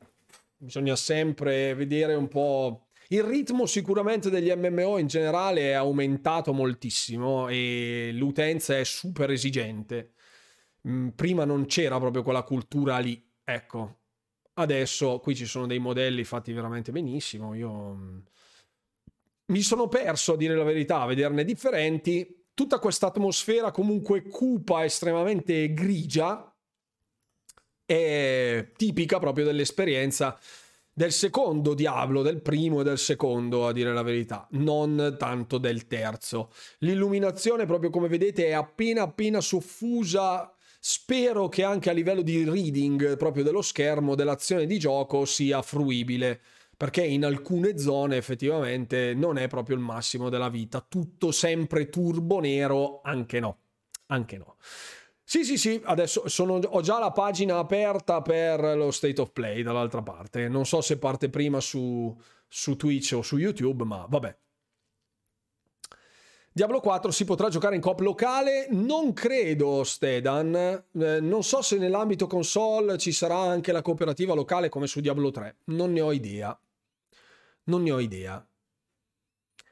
bisogna 0.59 0.97
sempre 0.97 1.75
vedere 1.75 2.15
un 2.15 2.29
po' 2.29 2.89
Il 3.09 3.23
ritmo 3.23 3.65
sicuramente 3.65 4.29
degli 4.29 4.53
MMO 4.55 4.99
in 4.99 5.07
generale 5.07 5.71
è 5.71 5.73
aumentato 5.73 6.53
moltissimo 6.53 7.49
e 7.49 8.11
l'utenza 8.13 8.77
è 8.77 8.85
super 8.85 9.31
esigente. 9.31 10.13
Mm, 10.87 11.09
prima 11.11 11.47
non 11.47 11.65
c'era 11.65 11.99
proprio 11.99 12.23
quella 12.23 12.43
cultura 12.43 12.99
lì, 12.99 13.27
ecco. 13.43 13.98
Adesso 14.59 15.21
qui 15.21 15.37
ci 15.37 15.47
sono 15.47 15.67
dei 15.67 15.79
modelli 15.79 16.25
fatti 16.25 16.53
veramente 16.53 16.91
benissimo. 16.91 17.55
Io 17.55 17.95
mm, 17.95 18.19
mi 19.47 19.63
sono 19.63 19.87
perso 19.87 20.33
a 20.33 20.37
dire 20.37 20.57
la 20.57 20.65
verità, 20.65 21.01
a 21.01 21.07
vederne 21.07 21.45
differenti. 21.45 22.47
Tutta 22.55 22.81
questa 22.81 23.07
atmosfera 23.07 23.71
comunque 23.71 24.23
cupa, 24.23 24.85
estremamente 24.85 25.73
grigia, 25.73 26.53
è 27.85 28.73
tipica 28.77 29.21
proprio 29.21 29.45
dell'esperienza 29.45 30.37
del 30.93 31.13
secondo 31.13 31.75
Diablo, 31.75 32.23
del 32.23 32.43
primo 32.43 32.81
e 32.81 32.85
del 32.85 32.99
secondo, 32.99 33.69
a 33.69 33.73
dire 33.73 33.93
la 33.93 34.03
verità, 34.03 34.49
non 34.51 35.15
tanto 35.17 35.59
del 35.59 35.87
terzo. 35.87 36.51
L'illuminazione, 36.79 37.65
proprio 37.65 37.91
come 37.91 38.09
vedete, 38.09 38.47
è 38.47 38.53
appena 38.53 39.03
appena 39.03 39.41
soffusa. 39.41 40.53
Spero 40.91 41.51
che 41.51 41.65
anche 41.65 41.91
a 41.91 41.93
livello 41.93 42.23
di 42.23 42.49
reading 42.49 43.19
proprio 43.19 43.45
dello 43.45 43.61
schermo 43.61 44.15
dell'azione 44.15 44.65
di 44.65 44.79
gioco 44.79 45.27
sia 45.27 45.61
fruibile 45.61 46.41
perché 46.75 47.05
in 47.05 47.27
alcune 47.27 47.77
zone 47.77 48.17
effettivamente 48.17 49.13
non 49.13 49.37
è 49.37 49.49
proprio 49.49 49.77
il 49.77 49.83
massimo 49.83 50.31
della 50.31 50.49
vita, 50.49 50.81
tutto 50.81 51.31
sempre 51.31 51.91
turbo 51.91 52.41
nero, 52.41 53.03
anche 53.03 53.39
no, 53.39 53.59
anche 54.07 54.39
no. 54.39 54.57
Sì, 55.23 55.45
sì, 55.45 55.59
sì, 55.59 55.79
adesso 55.85 56.27
sono, 56.27 56.55
ho 56.55 56.81
già 56.81 56.99
la 56.99 57.13
pagina 57.13 57.59
aperta 57.59 58.23
per 58.23 58.75
lo 58.75 58.91
State 58.91 59.21
of 59.21 59.33
Play 59.33 59.63
dall'altra 59.63 60.01
parte. 60.01 60.49
Non 60.49 60.65
so 60.65 60.81
se 60.81 60.97
parte 60.97 61.29
prima 61.29 61.61
su, 61.61 62.19
su 62.49 62.77
Twitch 62.77 63.13
o 63.13 63.21
su 63.21 63.37
YouTube, 63.37 63.85
ma 63.85 64.07
vabbè. 64.09 64.35
Diablo 66.59 66.81
4 66.81 67.13
si 67.13 67.25
potrà 67.25 67.49
giocare 67.51 67.77
in 67.77 67.81
coop 67.81 68.01
locale? 68.01 68.67
Non 68.71 69.13
credo, 69.13 69.85
Stedan. 69.85 70.57
Eh, 70.93 71.21
non 71.21 71.45
so 71.45 71.63
se 71.63 71.79
nell'ambito 71.79 72.27
console 72.27 72.99
ci 72.99 73.13
sarà 73.13 73.37
anche 73.37 73.71
la 73.71 73.81
cooperativa 73.81 74.35
locale 74.35 74.69
come 74.69 74.89
su 74.89 74.99
Diablo 74.99 75.31
3. 75.31 75.59
Non 75.67 75.93
ne 75.93 76.01
ho 76.01 76.11
idea. 76.11 76.61
Non 77.67 77.85
ne 77.85 77.93
ho 77.93 78.01
idea. 78.01 78.45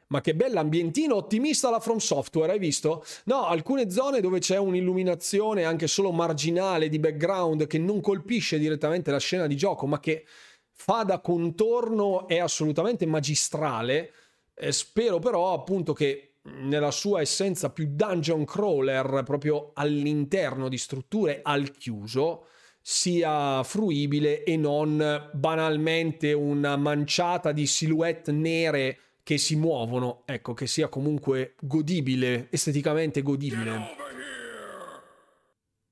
Ma 0.07 0.21
che 0.21 0.37
bell'ambientino 0.37 1.17
ottimista 1.17 1.71
la 1.71 1.81
From 1.81 1.97
Software, 1.97 2.53
hai 2.53 2.61
visto? 2.61 3.05
No, 3.25 3.47
alcune 3.47 3.91
zone 3.91 4.21
dove 4.21 4.39
c'è 4.39 4.57
un'illuminazione 4.57 5.65
anche 5.65 5.89
solo 5.89 6.13
marginale 6.13 6.89
di 6.89 7.01
background 7.01 7.67
che 7.67 7.79
non 7.79 8.01
colpisce 8.01 8.61
direttamente 8.61 9.11
la 9.11 9.19
scena 9.19 9.49
di 9.49 9.57
gioco, 9.57 9.89
ma 9.89 9.99
che 9.99 10.25
fa 10.71 11.03
da 11.03 11.19
contorno 11.19 12.29
è 12.29 12.39
assolutamente 12.39 13.07
magistrale. 13.07 14.13
Eh, 14.55 14.71
spero 14.71 15.19
però 15.19 15.53
appunto 15.53 15.93
che 15.93 16.31
nella 16.63 16.91
sua 16.91 17.21
essenza 17.21 17.71
più 17.71 17.89
dungeon 17.91 18.45
crawler, 18.45 19.23
proprio 19.25 19.73
all'interno 19.75 20.69
di 20.69 20.79
strutture 20.79 21.41
al 21.43 21.71
chiuso, 21.73 22.47
sia 22.81 23.63
fruibile 23.65 24.45
e 24.45 24.57
non 24.57 25.31
banalmente 25.33 26.33
una 26.33 26.77
manciata 26.77 27.53
di 27.53 27.67
silhouette 27.67 28.31
nere 28.31 28.99
che 29.23 29.39
si 29.39 29.57
muovono, 29.57 30.23
ecco, 30.25 30.55
che 30.55 30.69
sia 30.69 30.89
comunque 30.89 31.57
godibile, 31.61 32.47
esteticamente 32.51 33.23
godibile. 33.23 34.05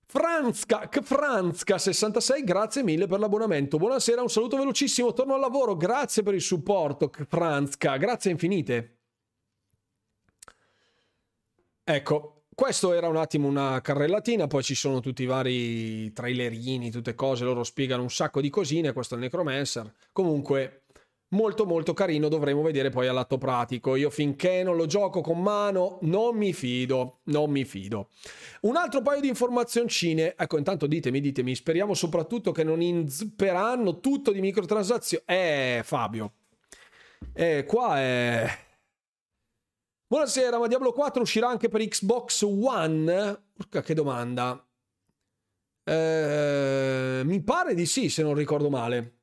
Franzka, 0.07 0.89
Franzka 1.03 1.77
66, 1.77 2.45
grazie 2.45 2.85
mille 2.85 3.09
per 3.09 3.19
l'abbonamento. 3.19 3.79
Buonasera, 3.79 4.23
un 4.23 4.31
saluto 4.31 4.57
velocissimo, 4.57 5.13
torno 5.13 5.35
al 5.35 5.41
lavoro. 5.41 5.77
Grazie 5.77 6.23
per 6.23 6.35
il 6.35 6.41
supporto, 6.41 7.11
Franzka, 7.27 7.97
grazie 7.97 8.31
infinite. 8.31 8.99
Ecco, 11.87 12.45
questo 12.55 12.95
era 12.95 13.09
un 13.09 13.17
attimo 13.17 13.47
una 13.47 13.81
carrellatina, 13.83 14.47
poi 14.47 14.63
ci 14.63 14.75
sono 14.75 15.01
tutti 15.01 15.23
i 15.23 15.27
vari 15.27 16.13
trailerini, 16.15 16.91
tutte 16.91 17.15
cose, 17.15 17.45
loro 17.45 17.63
spiegano 17.63 18.03
un 18.03 18.11
sacco 18.11 18.41
di 18.41 18.49
cosine, 18.49 18.93
questo 18.95 19.15
è 19.15 19.19
il 19.19 19.25
Necromancer. 19.25 19.93
Comunque, 20.11 20.85
molto 21.35 21.67
molto 21.67 21.93
carino 21.93 22.29
dovremo 22.29 22.63
vedere 22.63 22.89
poi 22.89 23.07
all'atto 23.07 23.37
pratico. 23.37 23.97
Io 23.97 24.09
finché 24.09 24.63
non 24.63 24.77
lo 24.77 24.87
gioco 24.87 25.21
con 25.21 25.43
mano 25.43 25.99
non 26.03 26.37
mi 26.37 26.53
fido 26.53 27.21
non 27.25 27.51
mi 27.51 27.65
fido. 27.65 28.09
Un 28.63 28.77
altro 28.77 29.03
paio 29.03 29.21
di 29.21 29.29
informazioncine. 29.29 30.35
Ecco 30.39 30.57
intanto 30.57 30.87
ditemi 30.87 31.21
ditemi 31.21 31.55
speriamo 31.55 31.93
soprattutto 31.95 32.53
che 32.53 32.65
non 32.65 32.81
inzperanno 32.81 34.01
tutto 34.01 34.33
di 34.33 34.41
microtransazioni. 34.41 35.25
Eh 35.27 35.81
Fabio. 35.85 36.33
Eh 37.35 37.65
qua 37.67 37.99
è 37.99 38.59
buonasera 40.07 40.59
ma 40.59 40.67
Diablo 40.67 40.93
4 40.93 41.23
uscirà 41.23 41.49
anche 41.49 41.69
per 41.69 41.87
Xbox 41.87 42.43
One 42.43 43.43
Porca 43.53 43.83
che 43.83 43.95
domanda 43.95 44.67
eh, 45.85 47.23
mi 47.25 47.43
pare 47.43 47.75
di 47.75 47.87
sì 47.87 48.09
se 48.09 48.23
non 48.23 48.35
ricordo 48.35 48.71
male 48.71 49.19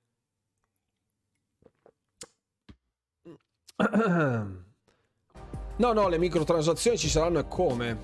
No, 5.81 5.93
no, 5.93 6.09
le 6.09 6.19
microtransazioni 6.19 6.95
ci 6.95 7.09
saranno 7.09 7.39
e 7.39 7.47
come? 7.47 7.97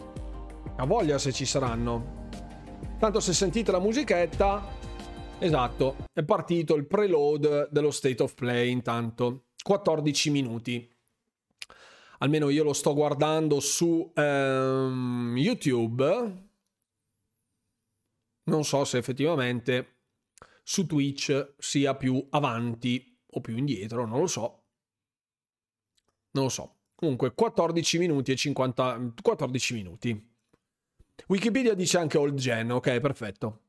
A 0.78 0.86
voglia 0.88 1.20
se 1.20 1.32
ci 1.32 1.46
saranno. 1.46 2.26
Tanto 2.98 3.20
se 3.20 3.34
sentite 3.34 3.72
la 3.72 3.80
musichetta, 3.80 4.66
esatto, 5.38 5.98
è 6.12 6.24
partito 6.24 6.74
il 6.74 6.88
preload 6.88 7.70
dello 7.70 7.92
State 7.92 8.24
of 8.24 8.34
Play 8.34 8.72
intanto. 8.72 9.50
14 9.62 10.32
minuti. 10.32 10.90
Almeno 12.20 12.50
io 12.50 12.64
lo 12.64 12.74
sto 12.74 12.94
guardando 12.94 13.60
su 13.60 14.12
um, 14.16 15.34
YouTube. 15.38 16.46
Non 18.44 18.64
so 18.64 18.86
se 18.86 18.98
effettivamente 18.98 19.96
su 20.64 20.86
Twitch 20.86 21.56
sia 21.58 21.96
più 21.96 22.26
avanti 22.32 23.20
o 23.32 23.42
più 23.42 23.56
indietro, 23.56 24.06
non 24.06 24.20
lo 24.20 24.28
so. 24.28 24.64
Non 26.32 26.46
lo 26.46 26.50
so. 26.50 26.76
Comunque 26.96 27.34
14 27.34 27.98
minuti 28.00 28.32
e 28.32 28.36
50... 28.36 29.14
14 29.22 29.74
minuti. 29.74 30.36
Wikipedia 31.28 31.74
dice 31.74 31.98
anche 31.98 32.18
old 32.18 32.38
gen, 32.38 32.72
ok, 32.72 33.00
perfetto. 33.00 33.67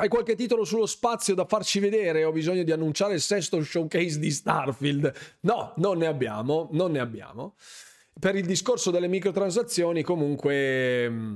Hai 0.00 0.06
qualche 0.06 0.36
titolo 0.36 0.62
sullo 0.62 0.86
spazio 0.86 1.34
da 1.34 1.44
farci 1.44 1.80
vedere? 1.80 2.22
Ho 2.22 2.30
bisogno 2.30 2.62
di 2.62 2.70
annunciare 2.70 3.14
il 3.14 3.20
sesto 3.20 3.60
showcase 3.60 4.20
di 4.20 4.30
Starfield. 4.30 5.12
No, 5.40 5.72
non 5.78 5.98
ne 5.98 6.06
abbiamo, 6.06 6.68
non 6.70 6.92
ne 6.92 7.00
abbiamo. 7.00 7.56
Per 8.16 8.36
il 8.36 8.46
discorso 8.46 8.92
delle 8.92 9.08
microtransazioni, 9.08 10.04
comunque 10.04 11.10
mm, 11.10 11.34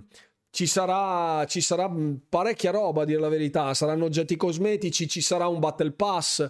ci 0.51 0.67
sarà, 0.67 1.45
ci 1.47 1.61
sarà 1.61 1.91
parecchia 2.29 2.71
roba, 2.71 3.03
a 3.03 3.05
dire 3.05 3.19
la 3.19 3.29
verità. 3.29 3.75
Saranno 3.75 4.05
oggetti 4.05 4.37
cosmetici, 4.37 5.09
ci 5.09 5.23
sarà 5.23 5.49
un 5.49 5.59
Battle 5.59 5.91
Pass 5.91 6.49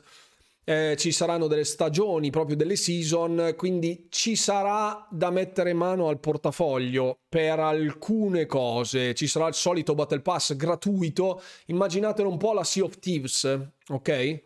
eh, 0.64 0.94
ci 0.96 1.10
saranno 1.10 1.48
delle 1.48 1.64
stagioni, 1.64 2.30
proprio 2.30 2.56
delle 2.56 2.76
season, 2.76 3.54
quindi 3.56 4.06
ci 4.10 4.36
sarà 4.36 5.06
da 5.10 5.30
mettere 5.30 5.72
mano 5.72 6.08
al 6.08 6.20
portafoglio 6.20 7.18
per 7.28 7.58
alcune 7.58 8.46
cose. 8.46 9.14
Ci 9.14 9.26
sarà 9.26 9.48
il 9.48 9.54
solito 9.54 9.94
Battle 9.94 10.20
Pass 10.20 10.54
gratuito, 10.54 11.42
immaginatelo 11.66 12.28
un 12.28 12.38
po' 12.38 12.52
la 12.52 12.64
Sea 12.64 12.84
of 12.84 12.98
Thieves, 12.98 13.60
ok? 13.88 14.42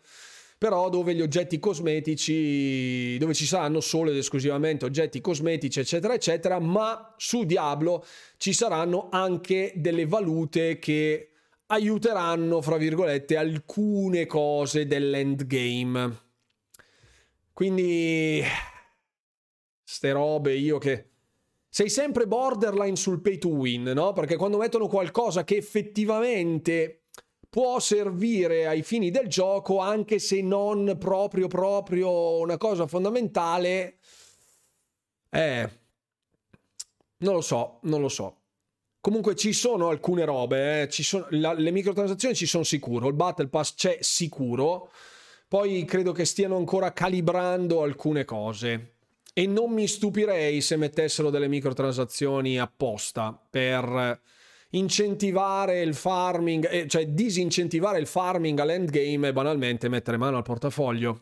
Però 0.57 0.89
dove 0.89 1.13
gli 1.13 1.21
oggetti 1.21 1.59
cosmetici, 1.59 3.15
dove 3.19 3.35
ci 3.35 3.45
saranno 3.45 3.79
solo 3.79 4.09
ed 4.09 4.17
esclusivamente 4.17 4.85
oggetti 4.85 5.21
cosmetici, 5.21 5.79
eccetera, 5.79 6.15
eccetera, 6.15 6.59
ma 6.59 7.13
su 7.15 7.43
Diablo 7.43 8.03
ci 8.37 8.53
saranno 8.53 9.09
anche 9.11 9.71
delle 9.75 10.07
valute 10.07 10.79
che 10.79 11.33
aiuteranno, 11.67 12.61
fra 12.61 12.77
virgolette, 12.77 13.37
alcune 13.37 14.25
cose 14.25 14.85
dell'endgame. 14.85 16.25
Quindi, 17.53 18.43
ste 19.83 20.11
robe, 20.11 20.53
io 20.53 20.77
che... 20.77 21.09
Sei 21.69 21.89
sempre 21.89 22.25
borderline 22.25 22.95
sul 22.95 23.21
pay 23.21 23.37
to 23.37 23.49
win, 23.49 23.83
no? 23.83 24.11
Perché 24.13 24.35
quando 24.35 24.57
mettono 24.57 24.87
qualcosa 24.87 25.43
che 25.43 25.57
effettivamente 25.57 27.03
può 27.49 27.79
servire 27.79 28.67
ai 28.67 28.81
fini 28.81 29.11
del 29.11 29.27
gioco, 29.27 29.79
anche 29.79 30.17
se 30.17 30.41
non 30.41 30.95
proprio 30.99 31.47
proprio 31.47 32.39
una 32.39 32.57
cosa 32.57 32.87
fondamentale, 32.87 33.97
eh, 35.29 35.69
non 37.17 37.33
lo 37.35 37.41
so, 37.41 37.79
non 37.83 38.01
lo 38.01 38.09
so. 38.09 38.36
Comunque 39.07 39.35
ci 39.35 39.53
sono 39.53 39.87
alcune 39.87 40.25
robe, 40.25 40.81
eh. 40.81 40.91
sono, 40.91 41.27
la, 41.29 41.53
le 41.53 41.71
microtransazioni 41.71 42.35
ci 42.35 42.45
sono 42.45 42.65
sicuro, 42.65 43.07
il 43.07 43.13
Battle 43.13 43.47
Pass 43.47 43.73
c'è 43.73 43.99
sicuro, 44.01 44.91
poi 45.47 45.85
credo 45.85 46.11
che 46.11 46.25
stiano 46.25 46.57
ancora 46.57 46.91
calibrando 46.91 47.83
alcune 47.83 48.25
cose 48.25 48.95
e 49.31 49.47
non 49.47 49.71
mi 49.71 49.87
stupirei 49.87 50.59
se 50.59 50.75
mettessero 50.75 51.29
delle 51.29 51.47
microtransazioni 51.47 52.59
apposta 52.59 53.41
per 53.49 54.19
incentivare 54.71 55.79
il 55.79 55.95
farming, 55.95 56.67
eh, 56.69 56.87
cioè 56.89 57.07
disincentivare 57.07 57.99
il 57.99 58.07
farming 58.07 58.59
all'endgame 58.59 59.29
e 59.29 59.31
banalmente 59.31 59.87
mettere 59.87 60.17
mano 60.17 60.35
al 60.35 60.43
portafoglio. 60.43 61.21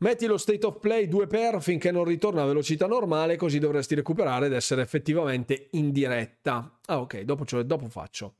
Metti 0.00 0.26
lo 0.26 0.36
state 0.36 0.64
of 0.64 0.78
play 0.78 1.08
2 1.08 1.26
per 1.26 1.60
finché 1.60 1.90
non 1.90 2.04
ritorna 2.04 2.42
a 2.42 2.46
velocità 2.46 2.86
normale, 2.86 3.36
così 3.36 3.58
dovresti 3.58 3.96
recuperare 3.96 4.46
ed 4.46 4.52
essere 4.52 4.82
effettivamente 4.82 5.68
in 5.72 5.90
diretta. 5.90 6.78
Ah, 6.86 7.00
ok, 7.00 7.20
dopo, 7.22 7.44
cioè, 7.44 7.64
dopo 7.64 7.88
faccio. 7.88 8.34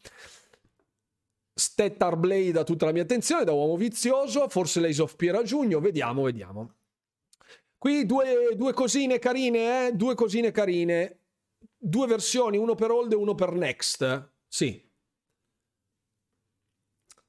Stettar 1.52 2.16
Blade 2.16 2.56
ha 2.60 2.62
tutta 2.62 2.86
la 2.86 2.92
mia 2.92 3.02
attenzione 3.02 3.44
da 3.44 3.52
uomo 3.52 3.76
vizioso, 3.76 4.48
forse 4.48 4.78
l'Ace 4.80 5.02
of 5.02 5.16
Piera 5.16 5.42
giugno, 5.42 5.80
vediamo, 5.80 6.22
vediamo. 6.22 6.74
Qui 7.76 8.06
due, 8.06 8.54
due 8.54 8.72
cosine 8.72 9.18
carine, 9.18 9.88
eh? 9.88 9.92
Due 9.92 10.14
cosine 10.14 10.52
carine. 10.52 11.22
Due 11.76 12.06
versioni, 12.06 12.56
uno 12.56 12.74
per 12.76 12.90
old 12.90 13.12
e 13.12 13.16
uno 13.16 13.34
per 13.34 13.52
next. 13.52 14.32
Sì. 14.46 14.84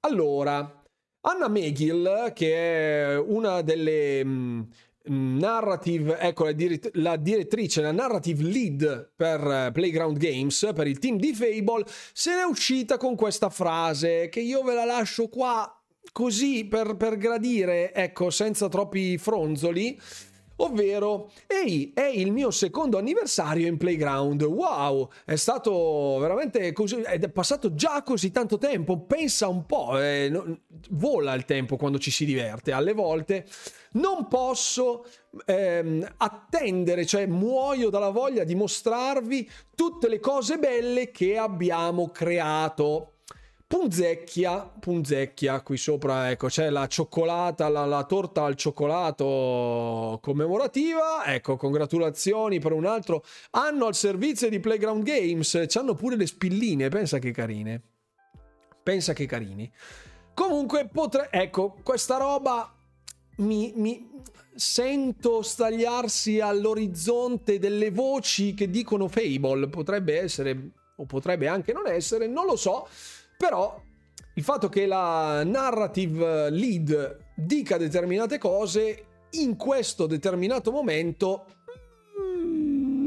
Allora, 0.01 0.78
Anna 1.21 1.49
McGill, 1.49 2.31
che 2.33 3.13
è 3.13 3.19
una 3.19 3.61
delle 3.61 4.23
mh, 4.23 4.67
mm, 5.11 5.37
narrative, 5.37 6.17
ecco 6.17 6.45
la, 6.45 6.51
dir- 6.53 6.89
la, 6.93 7.17
direttrice, 7.17 7.81
la 7.81 7.91
narrative 7.91 8.43
lead 8.43 9.11
per 9.17 9.41
uh, 9.41 9.71
Playground 9.73 10.17
Games, 10.17 10.71
per 10.73 10.87
il 10.87 10.97
team 10.97 11.17
di 11.17 11.33
Fable, 11.33 11.83
se 12.13 12.35
n'è 12.35 12.43
uscita 12.43 12.97
con 12.97 13.15
questa 13.15 13.49
frase 13.49 14.29
che 14.29 14.39
io 14.39 14.63
ve 14.63 14.73
la 14.73 14.85
lascio 14.85 15.27
qua 15.27 15.73
così 16.13 16.65
per, 16.65 16.95
per 16.95 17.17
gradire, 17.17 17.93
ecco, 17.93 18.29
senza 18.29 18.69
troppi 18.69 19.17
fronzoli 19.17 19.99
ovvero 20.59 21.31
ehi, 21.47 21.91
è 21.93 22.05
il 22.05 22.31
mio 22.31 22.51
secondo 22.51 22.97
anniversario 22.97 23.67
in 23.67 23.77
Playground. 23.77 24.41
Wow, 24.43 25.09
è 25.25 25.35
stato 25.35 26.17
veramente 26.19 26.71
così, 26.71 27.01
ed 27.01 27.23
è 27.23 27.29
passato 27.29 27.73
già 27.73 28.01
così 28.03 28.31
tanto 28.31 28.57
tempo. 28.57 28.99
Pensa 29.01 29.47
un 29.47 29.65
po', 29.65 29.99
eh, 29.99 30.29
no, 30.29 30.59
vola 30.91 31.33
il 31.33 31.45
tempo 31.45 31.75
quando 31.77 31.99
ci 31.99 32.11
si 32.11 32.25
diverte. 32.25 32.71
Alle 32.71 32.93
volte 32.93 33.45
non 33.91 34.27
posso 34.27 35.05
ehm, 35.45 36.13
attendere, 36.17 37.05
cioè 37.05 37.25
muoio 37.25 37.89
dalla 37.89 38.09
voglia 38.09 38.43
di 38.43 38.55
mostrarvi 38.55 39.49
tutte 39.75 40.07
le 40.07 40.19
cose 40.19 40.57
belle 40.57 41.11
che 41.11 41.37
abbiamo 41.37 42.09
creato 42.09 43.13
punzecchia, 43.69 44.67
punzecchia, 44.79 45.61
qui 45.61 45.77
sopra 45.77 46.31
ecco 46.31 46.47
c'è 46.47 46.71
la 46.71 46.87
cioccolata, 46.87 47.69
la, 47.69 47.85
la, 47.85 48.03
torta 48.03 48.43
al 48.43 48.55
cioccolato 48.55 50.17
commemorativa, 50.23 51.23
ecco 51.27 51.55
congratulazioni 51.55 52.57
per 52.57 52.71
un 52.71 52.87
altro 52.87 53.23
anno 53.51 53.85
al 53.85 53.93
servizio 53.93 54.49
di 54.49 54.59
Playground 54.59 55.03
Games, 55.03 55.65
c'hanno 55.67 55.93
pure 55.93 56.15
le 56.15 56.25
spilline, 56.25 56.89
pensa 56.89 57.19
che 57.19 57.29
carine, 57.29 57.79
pensa 58.81 59.13
che 59.13 59.27
carini. 59.27 59.71
Comunque 60.33 60.87
potrei, 60.91 61.27
ecco 61.29 61.77
questa 61.83 62.17
roba 62.17 62.73
mi, 63.37 63.71
mi 63.75 64.09
sento 64.55 65.43
stagliarsi 65.43 66.39
all'orizzonte 66.39 67.59
delle 67.59 67.91
voci 67.91 68.55
che 68.55 68.67
dicono 68.71 69.07
Fable, 69.07 69.69
potrebbe 69.69 70.19
essere 70.19 70.71
o 70.95 71.05
potrebbe 71.05 71.47
anche 71.47 71.71
non 71.71 71.87
essere, 71.87 72.25
non 72.25 72.47
lo 72.47 72.55
so 72.55 72.87
però 73.39 73.81
il 74.33 74.43
fatto 74.43 74.67
che 74.67 74.85
la 74.85 75.45
narrative 75.45 76.49
lead 76.49 77.17
dica 77.37 77.77
determinate 77.77 78.37
cose 78.37 79.05
in 79.31 79.55
questo 79.55 80.07
determinato 80.07 80.71
momento 80.71 81.45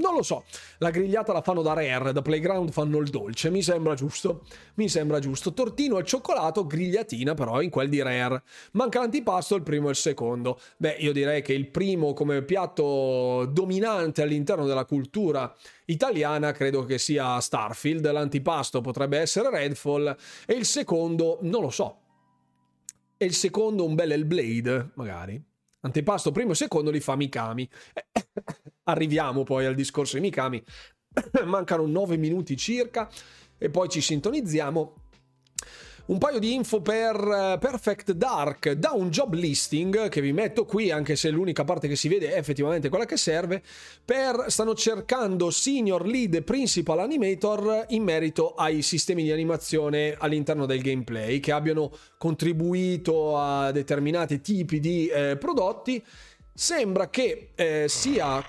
non 0.03 0.14
lo 0.16 0.22
so. 0.22 0.44
La 0.78 0.90
grigliata 0.90 1.32
la 1.32 1.40
fanno 1.40 1.62
da 1.62 1.72
Rare, 1.72 2.12
da 2.12 2.20
Playground 2.20 2.70
fanno 2.70 2.98
il 2.98 3.09
dolce, 3.09 3.48
mi 3.48 3.62
sembra 3.62 3.94
giusto. 3.94 4.44
Mi 4.74 4.88
sembra 4.88 5.20
giusto. 5.20 5.55
Tortino 5.55 5.96
al 5.96 6.05
cioccolato, 6.05 6.66
grigliatina 6.66 7.34
però 7.34 7.62
in 7.62 7.70
quel 7.70 7.88
di 7.88 8.03
Rare. 8.03 8.42
Manca 8.72 8.98
l'antipasto, 8.98 9.55
il 9.55 9.62
primo 9.62 9.86
e 9.86 9.90
il 9.90 9.96
secondo. 9.96 10.59
Beh, 10.76 10.96
io 10.98 11.12
direi 11.12 11.40
che 11.40 11.55
il 11.55 11.70
primo 11.70 12.12
come 12.12 12.42
piatto 12.42 13.46
dominante 13.50 14.22
all'interno 14.22 14.66
della 14.66 14.84
cultura 14.84 15.55
italiana 15.86 16.53
credo 16.53 16.84
che 16.84 16.98
sia 16.98 17.38
Starfield, 17.40 18.11
l'antipasto 18.11 18.80
potrebbe 18.80 19.18
essere 19.18 19.50
Redfall 19.50 20.16
e 20.46 20.55
il 20.55 20.64
secondo 20.64 21.38
non 21.42 21.62
lo 21.62 21.70
so. 21.70 21.98
E 23.16 23.24
il 23.24 23.34
secondo 23.34 23.84
un 23.84 23.94
bel 23.94 24.11
Hellblade, 24.11 24.90
magari. 24.94 25.51
Antipasto 25.84 26.30
primo 26.30 26.52
e 26.52 26.54
secondo 26.54 26.90
li 26.90 27.00
fa 27.00 27.16
Mikami. 27.16 27.68
Arriviamo 28.84 29.42
poi 29.42 29.66
al 29.66 29.74
discorso 29.74 30.16
di 30.16 30.22
Mikami. 30.22 30.62
Mancano 31.44 31.86
9 31.86 32.16
minuti 32.16 32.56
circa 32.56 33.08
e 33.58 33.70
poi 33.70 33.88
ci 33.88 34.00
sintonizziamo. 34.00 34.94
Un 36.05 36.18
paio 36.18 36.40
di 36.40 36.53
info 36.53 36.80
per 36.80 37.14
eh, 37.14 37.59
Perfect 37.61 38.11
Dark 38.11 38.72
da 38.72 38.90
un 38.90 39.09
job 39.11 39.34
listing 39.34 40.09
che 40.09 40.20
vi 40.20 40.32
metto 40.32 40.64
qui, 40.64 40.90
anche 40.90 41.14
se 41.14 41.30
l'unica 41.30 41.62
parte 41.62 41.86
che 41.86 41.94
si 41.94 42.09
vede 42.09 42.32
è 42.32 42.38
effettivamente 42.38 42.88
quella 42.88 43.05
che 43.05 43.16
serve. 43.16 43.62
Per, 44.05 44.46
stanno 44.48 44.74
cercando 44.74 45.50
senior 45.50 46.05
lead 46.05 46.42
principal 46.42 46.98
animator 46.98 47.86
in 47.90 48.03
merito 48.03 48.55
ai 48.55 48.82
sistemi 48.82 49.22
di 49.22 49.30
animazione 49.30 50.16
all'interno 50.18 50.66
del 50.66 50.82
gameplay 50.82 51.38
che 51.38 51.53
abbiano 51.53 51.92
contribuito 52.18 53.38
a 53.38 53.70
determinati 53.70 54.40
tipi 54.40 54.80
di 54.80 55.07
eh, 55.07 55.36
prodotti. 55.38 56.05
Sembra 56.53 57.09
che 57.11 57.50
eh, 57.55 57.86
sia 57.88 58.44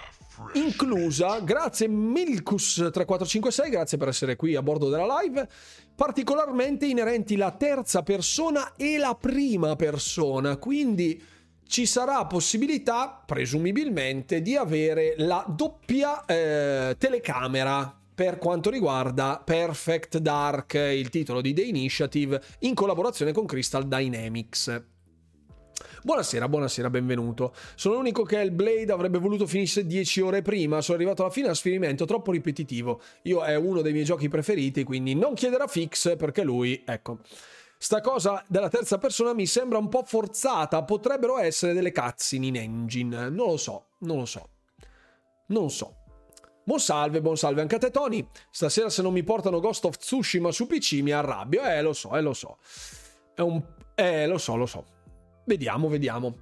inclusa, 0.54 1.40
grazie 1.40 1.88
Milkus3456, 1.88 3.70
grazie 3.70 3.98
per 3.98 4.08
essere 4.08 4.36
qui 4.36 4.56
a 4.56 4.62
bordo 4.62 4.90
della 4.90 5.20
live, 5.22 5.48
particolarmente 5.96 6.86
inerenti 6.86 7.36
la 7.36 7.52
terza 7.52 8.04
persona 8.04 8.74
e 8.76 8.98
la 8.98 9.16
prima 9.20 9.76
persona, 9.76 10.58
quindi 10.58 11.22
ci 11.66 11.86
sarà 11.86 12.26
possibilità, 12.26 13.24
presumibilmente, 13.26 14.42
di 14.42 14.56
avere 14.56 15.16
la 15.18 15.44
doppia 15.48 16.24
eh, 16.26 16.96
telecamera 16.98 17.98
per 18.14 18.38
quanto 18.38 18.70
riguarda 18.70 19.42
Perfect 19.44 20.20
Dark, 20.20 20.76
il 20.76 21.10
titolo 21.10 21.42
di 21.42 21.54
The 21.54 21.64
Initiative, 21.64 22.42
in 22.60 22.76
collaborazione 22.76 23.32
con 23.32 23.46
Crystal 23.46 23.88
Dynamics. 23.88 24.93
Buonasera, 26.06 26.50
buonasera, 26.50 26.90
benvenuto. 26.90 27.54
Sono 27.76 27.96
l'unico 27.96 28.24
che 28.24 28.42
Hellblade 28.42 28.92
avrebbe 28.92 29.20
voluto 29.20 29.48
finisse 29.48 29.86
10 29.86 30.20
ore 30.20 30.42
prima. 30.42 30.82
Sono 30.82 30.98
arrivato 30.98 31.22
alla 31.22 31.32
fine 31.32 31.48
a 31.48 31.54
sfinimento 31.54 32.04
troppo 32.04 32.34
ripetitivo. 32.34 33.00
Io 33.22 33.42
è 33.42 33.56
uno 33.56 33.82
dei 33.82 33.94
miei 33.94 34.04
giochi 34.04 34.28
preferiti, 34.28 34.84
quindi 34.84 35.16
non 35.16 35.34
chiederà 35.34 35.66
fix 35.66 36.18
perché 36.18 36.44
lui, 36.44 36.84
ecco. 36.86 37.20
Sta 37.78 38.02
cosa 38.02 38.44
della 38.50 38.68
terza 38.68 38.98
persona 38.98 39.34
mi 39.34 39.46
sembra 39.46 39.78
un 39.78 39.88
po' 39.88 40.04
forzata. 40.04 40.84
Potrebbero 40.84 41.38
essere 41.38 41.72
delle 41.72 41.94
cutscene 41.94 42.48
in 42.48 42.58
engine. 42.58 43.30
Non 43.30 43.52
lo 43.52 43.58
so, 43.58 43.86
non 44.00 44.18
lo 44.18 44.26
so. 44.26 44.50
Non 45.48 45.70
so. 45.70 45.96
Buon 46.66 46.82
salve, 46.82 47.22
buon 47.22 47.38
salve 47.38 47.62
anche 47.62 47.76
a 47.76 47.80
te 47.80 47.92
Tony. 47.92 48.28
Stasera 48.50 48.90
se 48.90 49.02
non 49.02 49.14
mi 49.14 49.24
portano 49.24 49.62
Ghost 49.62 49.86
of 49.86 49.96
Tsushima 49.96 50.52
su 50.52 50.68
PC 50.68 51.00
mi 51.02 51.12
arrabbio. 51.12 51.64
Eh, 51.64 51.82
lo 51.82 51.94
so, 51.94 52.14
eh, 52.18 52.22
lo 52.22 52.34
so. 52.34 52.58
È 53.34 53.40
un... 53.40 53.64
Eh, 53.96 54.28
lo 54.28 54.38
so, 54.38 54.58
lo 54.58 54.66
so. 54.66 54.84
Vediamo, 55.46 55.88
vediamo. 55.88 56.36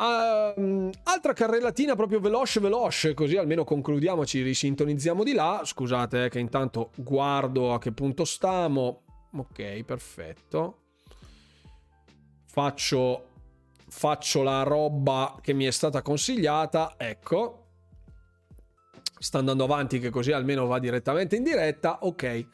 Uh, 0.00 0.88
altra 1.02 1.34
carrellatina 1.34 1.94
proprio 1.94 2.20
veloce 2.20 2.58
veloce, 2.58 3.12
così 3.12 3.36
almeno 3.36 3.64
concludiamo, 3.64 4.24
ci 4.24 4.40
risintonizziamo 4.40 5.22
di 5.22 5.34
là. 5.34 5.60
Scusate 5.62 6.24
eh, 6.24 6.28
che 6.30 6.38
intanto 6.38 6.90
guardo 6.96 7.74
a 7.74 7.78
che 7.78 7.92
punto 7.92 8.24
stiamo. 8.24 9.02
Ok, 9.36 9.82
perfetto. 9.84 10.78
Faccio, 12.46 13.26
faccio 13.88 14.42
la 14.42 14.62
roba 14.62 15.36
che 15.40 15.52
mi 15.52 15.66
è 15.66 15.70
stata 15.70 16.00
consigliata. 16.02 16.94
Ecco. 16.96 17.66
Sta 19.18 19.38
andando 19.38 19.64
avanti 19.64 19.98
che 19.98 20.08
così 20.08 20.32
almeno 20.32 20.66
va 20.66 20.78
direttamente 20.78 21.36
in 21.36 21.42
diretta. 21.42 21.98
Ok. 22.00 22.46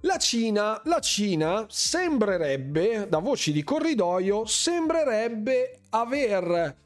La 0.00 0.18
Cina, 0.18 0.80
la 0.84 1.00
Cina 1.00 1.64
sembrerebbe, 1.68 3.06
da 3.08 3.18
voci 3.18 3.50
di 3.50 3.64
corridoio, 3.64 4.44
sembrerebbe 4.44 5.80
aver 5.88 6.76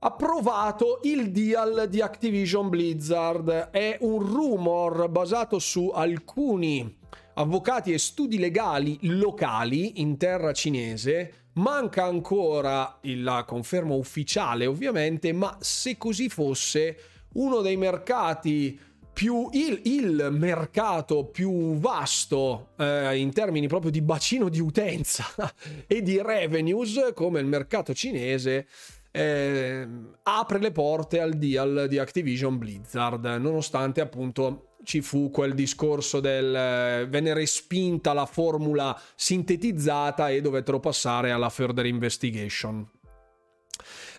approvato 0.00 1.00
il 1.04 1.30
deal 1.32 1.86
di 1.88 2.02
Activision 2.02 2.68
Blizzard. 2.68 3.70
È 3.70 3.96
un 4.00 4.18
rumor 4.18 5.08
basato 5.08 5.58
su 5.58 5.90
alcuni 5.92 6.96
avvocati 7.34 7.92
e 7.92 7.98
studi 7.98 8.38
legali 8.38 8.98
locali 9.02 10.00
in 10.02 10.18
terra 10.18 10.52
cinese. 10.52 11.46
Manca 11.54 12.04
ancora 12.04 12.98
la 13.02 13.44
conferma 13.44 13.94
ufficiale, 13.94 14.66
ovviamente, 14.66 15.32
ma 15.32 15.56
se 15.60 15.96
così 15.96 16.28
fosse, 16.28 16.98
uno 17.32 17.62
dei 17.62 17.78
mercati 17.78 18.78
più 19.18 19.48
il, 19.50 19.80
il, 19.86 20.28
mercato 20.30 21.24
più 21.24 21.76
vasto 21.78 22.68
eh, 22.78 23.18
in 23.18 23.32
termini 23.32 23.66
proprio 23.66 23.90
di 23.90 24.00
bacino 24.00 24.48
di 24.48 24.60
utenza 24.60 25.24
e 25.88 26.02
di 26.02 26.22
revenues 26.22 27.10
come 27.14 27.40
il 27.40 27.46
mercato 27.46 27.92
cinese 27.94 28.68
eh, 29.10 29.88
apre 30.22 30.60
le 30.60 30.70
porte 30.70 31.18
al 31.18 31.32
deal 31.32 31.86
di 31.88 31.98
Activision 31.98 32.58
Blizzard 32.58 33.24
nonostante 33.24 34.00
appunto 34.00 34.74
ci 34.84 35.00
fu 35.00 35.32
quel 35.32 35.52
discorso 35.52 36.20
del 36.20 36.54
eh, 36.54 37.06
venne 37.08 37.34
respinta 37.34 38.12
la 38.12 38.24
formula 38.24 38.96
sintetizzata 39.16 40.30
e 40.30 40.40
dovettero 40.40 40.78
passare 40.78 41.32
alla 41.32 41.48
further 41.48 41.86
investigation 41.86 42.88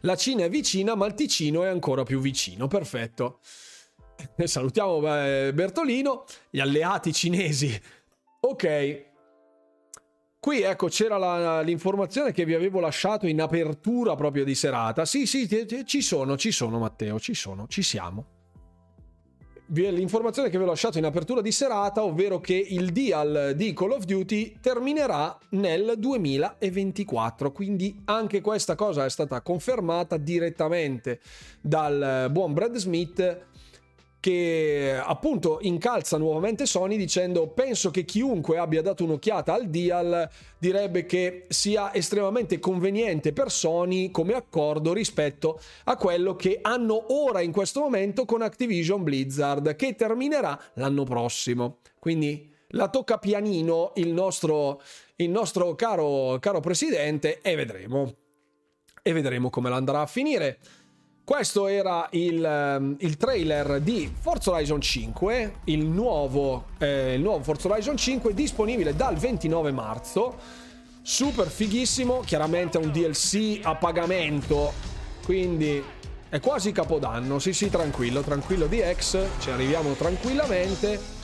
La 0.01 0.17
Cina 0.17 0.43
è 0.43 0.49
vicina, 0.49 0.95
ma 0.95 1.05
il 1.05 1.13
Ticino 1.13 1.63
è 1.63 1.67
ancora 1.67 2.03
più 2.03 2.19
vicino. 2.19 2.67
Perfetto. 2.67 3.39
Salutiamo 4.43 4.99
eh, 5.15 5.51
Bertolino, 5.53 6.25
gli 6.49 6.59
alleati 6.59 7.13
cinesi. 7.13 7.79
Ok. 8.41 9.07
Qui 10.39 10.61
ecco 10.61 10.87
c'era 10.87 11.17
la, 11.17 11.61
l'informazione 11.61 12.31
che 12.31 12.45
vi 12.45 12.53
avevo 12.53 12.79
lasciato 12.79 13.27
in 13.27 13.41
apertura 13.41 14.15
proprio 14.15 14.45
di 14.45 14.55
serata. 14.55 15.03
Sì, 15.03 15.25
sì, 15.25 15.47
ci 15.85 16.01
sono, 16.01 16.37
ci 16.37 16.51
sono 16.51 16.79
Matteo, 16.79 17.19
ci 17.19 17.33
sono, 17.33 17.67
ci 17.67 17.81
siamo 17.81 18.37
l'informazione 19.71 20.49
che 20.49 20.57
vi 20.57 20.63
ho 20.63 20.67
lasciato 20.67 20.97
in 20.97 21.05
apertura 21.05 21.41
di 21.41 21.51
serata, 21.51 22.03
ovvero 22.03 22.39
che 22.39 22.55
il 22.55 22.91
deal 22.91 23.53
di 23.55 23.73
Call 23.73 23.91
of 23.91 24.05
Duty 24.05 24.57
terminerà 24.59 25.37
nel 25.51 25.93
2024. 25.97 27.51
Quindi 27.51 28.01
anche 28.05 28.41
questa 28.41 28.75
cosa 28.75 29.05
è 29.05 29.09
stata 29.09 29.41
confermata 29.41 30.17
direttamente 30.17 31.19
dal 31.61 32.29
buon 32.31 32.53
Brad 32.53 32.75
Smith 32.77 33.47
che 34.19 34.99
appunto 35.01 35.59
incalza 35.61 36.17
nuovamente 36.17 36.65
Sony 36.65 36.97
dicendo 36.97 37.47
penso 37.47 37.89
che 37.89 38.03
chiunque 38.03 38.57
abbia 38.57 38.81
dato 38.81 39.05
un'occhiata 39.05 39.53
al 39.53 39.69
deal 39.69 40.29
direbbe 40.57 41.05
che 41.05 41.45
sia 41.47 41.93
estremamente 41.93 42.59
conveniente 42.59 43.31
per 43.31 43.49
Sony 43.49 44.11
come 44.11 44.33
accordo 44.33 44.91
rispetto 44.91 45.59
a 45.85 45.95
quello 45.95 46.35
che 46.35 46.59
hanno 46.61 47.13
ora 47.13 47.41
in 47.41 47.51
questo 47.51 47.79
momento 47.79 48.25
con 48.25 48.41
Activision 48.41 49.03
Blizzard 49.03 49.75
che 49.75 49.95
terminerà 49.95 50.59
l'anno 50.73 51.03
prossimo. 51.03 51.77
Quindi 51.97 52.49
la 52.73 52.89
tocca 52.89 53.17
pianino 53.17 53.93
il 53.95 54.11
nostro, 54.13 54.81
il 55.15 55.29
nostro 55.29 55.75
caro, 55.75 56.37
caro 56.39 56.59
presidente 56.59 57.39
e 57.41 57.55
vedremo. 57.55 58.13
E 59.01 59.13
vedremo 59.13 59.49
come 59.49 59.69
andrà 59.69 60.01
a 60.01 60.05
finire. 60.05 60.59
Questo 61.29 61.67
era 61.67 62.07
il, 62.13 62.43
ehm, 62.43 62.95
il, 63.01 63.15
trailer 63.15 63.81
di 63.81 64.11
Forza 64.19 64.49
Horizon 64.49 64.81
5, 64.81 65.57
il 65.65 65.85
nuovo, 65.85 66.69
eh, 66.79 67.13
il 67.13 67.21
nuovo 67.21 67.43
Forza 67.43 67.67
Horizon 67.67 67.95
5 67.95 68.33
disponibile 68.33 68.95
dal 68.95 69.15
29 69.15 69.71
marzo. 69.71 70.37
Super 71.03 71.45
fighissimo, 71.45 72.21
chiaramente 72.21 72.79
un 72.79 72.91
DLC 72.91 73.59
a 73.61 73.75
pagamento, 73.75 74.73
quindi 75.23 75.79
è 76.29 76.39
quasi 76.39 76.71
capodanno. 76.71 77.37
Sì, 77.37 77.53
sì, 77.53 77.69
tranquillo, 77.69 78.21
tranquillo 78.21 78.65
di 78.65 78.81
X, 78.91 79.23
ci 79.39 79.51
arriviamo 79.51 79.93
tranquillamente. 79.93 81.18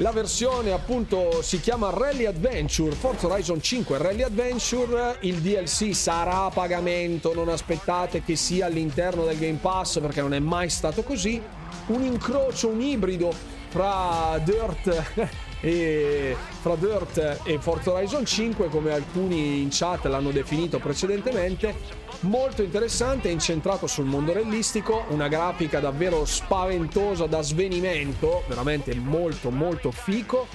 La 0.00 0.12
versione 0.12 0.70
appunto 0.70 1.42
si 1.42 1.58
chiama 1.58 1.90
Rally 1.90 2.24
Adventure, 2.24 2.94
Forza 2.94 3.26
Horizon 3.26 3.60
5 3.60 3.98
Rally 3.98 4.22
Adventure, 4.22 5.16
il 5.22 5.40
DLC 5.40 5.92
sarà 5.92 6.44
a 6.44 6.50
pagamento, 6.50 7.34
non 7.34 7.48
aspettate 7.48 8.22
che 8.22 8.36
sia 8.36 8.66
all'interno 8.66 9.24
del 9.24 9.36
Game 9.36 9.58
Pass 9.60 9.98
perché 9.98 10.20
non 10.20 10.34
è 10.34 10.38
mai 10.38 10.70
stato 10.70 11.02
così, 11.02 11.42
un 11.86 12.04
incrocio, 12.04 12.68
un 12.68 12.80
ibrido 12.80 13.32
fra 13.70 14.40
Dirt 14.44 15.47
e, 15.60 16.36
fra 16.60 16.76
Dirt 16.76 17.40
e 17.44 17.58
Forza 17.58 17.92
Horizon 17.92 18.24
5 18.24 18.68
come 18.68 18.92
alcuni 18.92 19.60
in 19.60 19.68
chat 19.70 20.04
l'hanno 20.06 20.30
definito 20.30 20.78
precedentemente 20.78 22.06
molto 22.20 22.62
interessante, 22.62 23.28
incentrato 23.28 23.86
sul 23.86 24.06
mondo 24.06 24.32
realistico, 24.32 25.04
una 25.10 25.28
grafica 25.28 25.80
davvero 25.80 26.24
spaventosa 26.24 27.26
da 27.26 27.42
svenimento, 27.42 28.42
veramente 28.48 28.94
molto 28.94 29.50
molto 29.50 29.90
fico. 29.90 30.46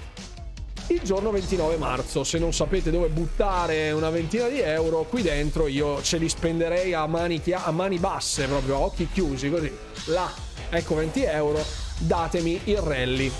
Il 0.87 0.99
giorno 1.01 1.31
29 1.31 1.77
marzo, 1.77 2.25
se 2.25 2.37
non 2.39 2.51
sapete 2.51 2.91
dove 2.91 3.07
buttare 3.07 3.91
una 3.91 4.09
ventina 4.09 4.49
di 4.49 4.59
euro, 4.59 5.03
qui 5.03 5.21
dentro 5.21 5.67
io 5.67 6.01
ce 6.01 6.17
li 6.17 6.27
spenderei 6.27 6.93
a 6.93 7.07
mani, 7.07 7.41
a 7.53 7.71
mani 7.71 7.99
basse, 7.99 8.47
proprio 8.47 8.75
a 8.75 8.79
occhi 8.79 9.07
chiusi, 9.11 9.49
così. 9.49 9.71
Là, 10.05 10.29
ecco 10.69 10.95
20 10.95 11.23
euro, 11.23 11.63
datemi 11.99 12.59
il 12.65 12.77
rally. 12.77 13.31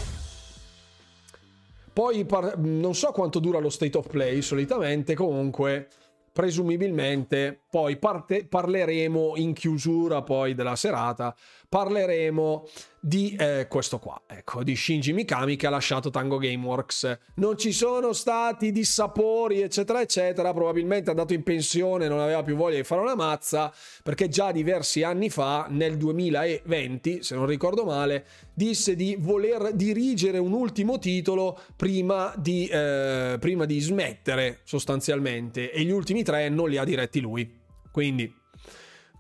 Poi 1.94 2.26
par- 2.26 2.58
non 2.58 2.96
so 2.96 3.12
quanto 3.12 3.40
dura 3.40 3.60
lo 3.60 3.70
state 3.70 3.98
of 3.98 4.08
play 4.08 4.42
solitamente, 4.42 5.14
comunque 5.14 5.88
presumibilmente 6.32 7.63
poi 7.74 7.98
parte, 7.98 8.46
parleremo 8.46 9.34
in 9.38 9.54
chiusura 9.54 10.22
poi 10.22 10.54
della 10.54 10.76
serata 10.76 11.36
parleremo 11.74 12.68
di 13.00 13.36
eh, 13.36 13.66
questo 13.68 13.98
qua, 13.98 14.22
ecco, 14.28 14.62
di 14.62 14.76
Shinji 14.76 15.12
Mikami 15.12 15.56
che 15.56 15.66
ha 15.66 15.72
lasciato 15.72 16.12
Tango 16.12 16.38
Gameworks. 16.38 17.18
Non 17.38 17.58
ci 17.58 17.72
sono 17.72 18.14
stati 18.14 18.72
dissapori, 18.72 19.62
eccetera, 19.62 20.00
eccetera. 20.00 20.54
Probabilmente 20.54 21.08
è 21.08 21.10
andato 21.10 21.34
in 21.34 21.42
pensione, 21.42 22.08
non 22.08 22.20
aveva 22.20 22.44
più 22.44 22.56
voglia 22.56 22.76
di 22.76 22.84
fare 22.84 23.02
una 23.02 23.16
mazza, 23.16 23.74
perché 24.04 24.30
già 24.30 24.52
diversi 24.52 25.02
anni 25.02 25.32
fa, 25.32 25.66
nel 25.68 25.98
2020, 25.98 27.24
se 27.24 27.34
non 27.34 27.48
ricordo 27.48 27.86
male, 27.86 28.28
disse 28.54 28.96
di 28.96 29.18
voler 29.20 29.74
dirigere 29.74 30.38
un 30.38 30.54
ultimo 30.54 31.00
titolo 31.00 31.60
prima 31.76 32.32
di, 32.38 32.68
eh, 32.68 33.38
prima 33.40 33.66
di 33.66 33.80
smettere, 33.80 34.60
sostanzialmente. 34.64 35.72
E 35.72 35.82
gli 35.82 35.92
ultimi 35.92 36.22
tre 36.22 36.50
non 36.50 36.70
li 36.70 36.78
ha 36.78 36.84
diretti 36.84 37.20
lui. 37.20 37.62
Quindi 37.94 38.42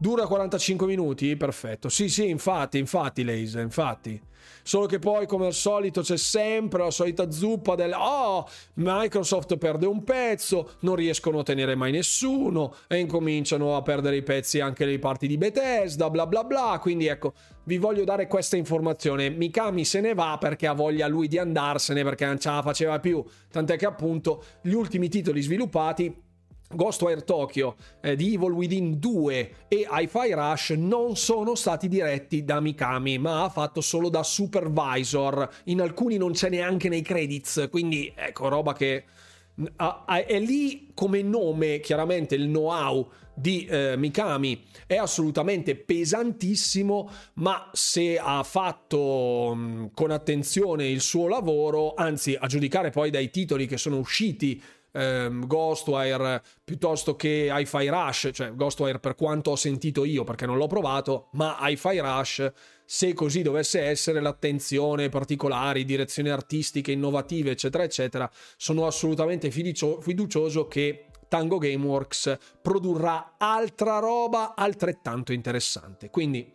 Dura 0.03 0.27
45 0.27 0.85
minuti? 0.85 1.37
Perfetto. 1.37 1.87
Sì, 1.87 2.09
sì, 2.09 2.27
infatti, 2.27 2.77
infatti, 2.77 3.23
Laser, 3.23 3.61
infatti. 3.61 4.19
Solo 4.61 4.85
che 4.85 4.99
poi, 4.99 5.25
come 5.25 5.45
al 5.45 5.53
solito, 5.53 6.01
c'è 6.01 6.17
sempre 6.17 6.83
la 6.83 6.91
solita 6.91 7.31
zuppa 7.31 7.75
del 7.75 7.93
oh, 7.93 8.45
Microsoft 8.73 9.55
perde 9.57 9.85
un 9.85 10.03
pezzo, 10.03 10.71
non 10.79 10.95
riescono 10.95 11.39
a 11.39 11.43
tenere 11.43 11.75
mai 11.75 11.93
nessuno 11.93 12.75
e 12.87 12.97
incominciano 12.97 13.77
a 13.77 13.81
perdere 13.81 14.17
i 14.17 14.23
pezzi 14.23 14.59
anche 14.59 14.83
le 14.83 14.99
parti 14.99 15.25
di 15.25 15.37
Bethesda, 15.37 16.09
bla 16.09 16.27
bla 16.27 16.43
bla. 16.43 16.79
Quindi 16.81 17.07
ecco, 17.07 17.33
vi 17.63 17.77
voglio 17.77 18.03
dare 18.03 18.27
questa 18.27 18.57
informazione. 18.57 19.29
Mikami 19.29 19.85
se 19.85 20.01
ne 20.01 20.13
va 20.13 20.37
perché 20.37 20.67
ha 20.67 20.73
voglia 20.73 21.07
lui 21.07 21.29
di 21.29 21.37
andarsene 21.37 22.03
perché 22.03 22.25
non 22.25 22.39
ce 22.39 22.49
la 22.49 22.61
faceva 22.61 22.99
più. 22.99 23.23
Tant'è 23.49 23.77
che 23.77 23.85
appunto 23.85 24.43
gli 24.61 24.73
ultimi 24.73 25.07
titoli 25.07 25.41
sviluppati 25.41 26.31
Ghostwire 26.75 27.23
Tokyo, 27.23 27.75
eh, 28.01 28.15
di 28.15 28.33
Evil 28.33 28.51
Within 28.51 28.99
2 28.99 29.51
e 29.67 29.87
Hi-Fi 29.89 30.33
Rush 30.33 30.69
non 30.71 31.15
sono 31.15 31.55
stati 31.55 31.87
diretti 31.87 32.43
da 32.43 32.59
Mikami, 32.59 33.17
ma 33.17 33.43
ha 33.43 33.49
fatto 33.49 33.81
solo 33.81 34.09
da 34.09 34.23
supervisor. 34.23 35.49
In 35.65 35.81
alcuni 35.81 36.17
non 36.17 36.33
c'è 36.33 36.49
neanche 36.49 36.89
nei 36.89 37.01
credits, 37.01 37.67
quindi 37.69 38.11
ecco, 38.15 38.47
roba 38.47 38.73
che 38.73 39.05
è 40.25 40.39
lì 40.39 40.91
come 40.93 41.21
nome, 41.21 41.79
chiaramente 41.79 42.33
il 42.35 42.45
know-how 42.45 43.07
di 43.35 43.65
eh, 43.65 43.95
Mikami 43.97 44.63
è 44.85 44.95
assolutamente 44.95 45.75
pesantissimo, 45.75 47.09
ma 47.35 47.69
se 47.73 48.17
ha 48.17 48.43
fatto 48.43 49.53
mh, 49.55 49.91
con 49.93 50.11
attenzione 50.11 50.87
il 50.87 51.01
suo 51.01 51.27
lavoro, 51.27 51.93
anzi 51.95 52.37
a 52.39 52.47
giudicare 52.47 52.89
poi 52.91 53.09
dai 53.09 53.29
titoli 53.29 53.65
che 53.65 53.77
sono 53.77 53.97
usciti 53.97 54.61
ehm, 54.93 55.45
Ghostwire 55.45 56.41
piuttosto 56.63 57.15
che 57.15 57.49
Hi-Fi 57.51 57.87
Rush, 57.87 58.29
cioè 58.33 58.53
Ghostwire 58.53 58.99
per 58.99 59.15
quanto 59.15 59.51
ho 59.51 59.55
sentito 59.55 60.05
io 60.05 60.23
perché 60.23 60.45
non 60.45 60.57
l'ho 60.57 60.67
provato, 60.67 61.27
ma 61.33 61.57
Hi-Fi 61.59 61.99
Rush, 61.99 62.51
se 62.85 63.13
così 63.13 63.41
dovesse 63.41 63.81
essere, 63.81 64.21
l'attenzione 64.21 65.09
particolari, 65.09 65.83
direzioni 65.83 66.29
artistiche 66.29 66.91
innovative, 66.91 67.51
eccetera, 67.51 67.83
eccetera, 67.83 68.29
sono 68.55 68.85
assolutamente 68.85 69.51
fiducioso 69.51 70.67
che 70.67 71.07
Tango 71.27 71.57
Gameworks 71.57 72.37
produrrà 72.61 73.35
altra 73.37 73.97
roba 73.97 74.53
altrettanto 74.55 75.33
interessante. 75.33 76.11
Quindi 76.11 76.53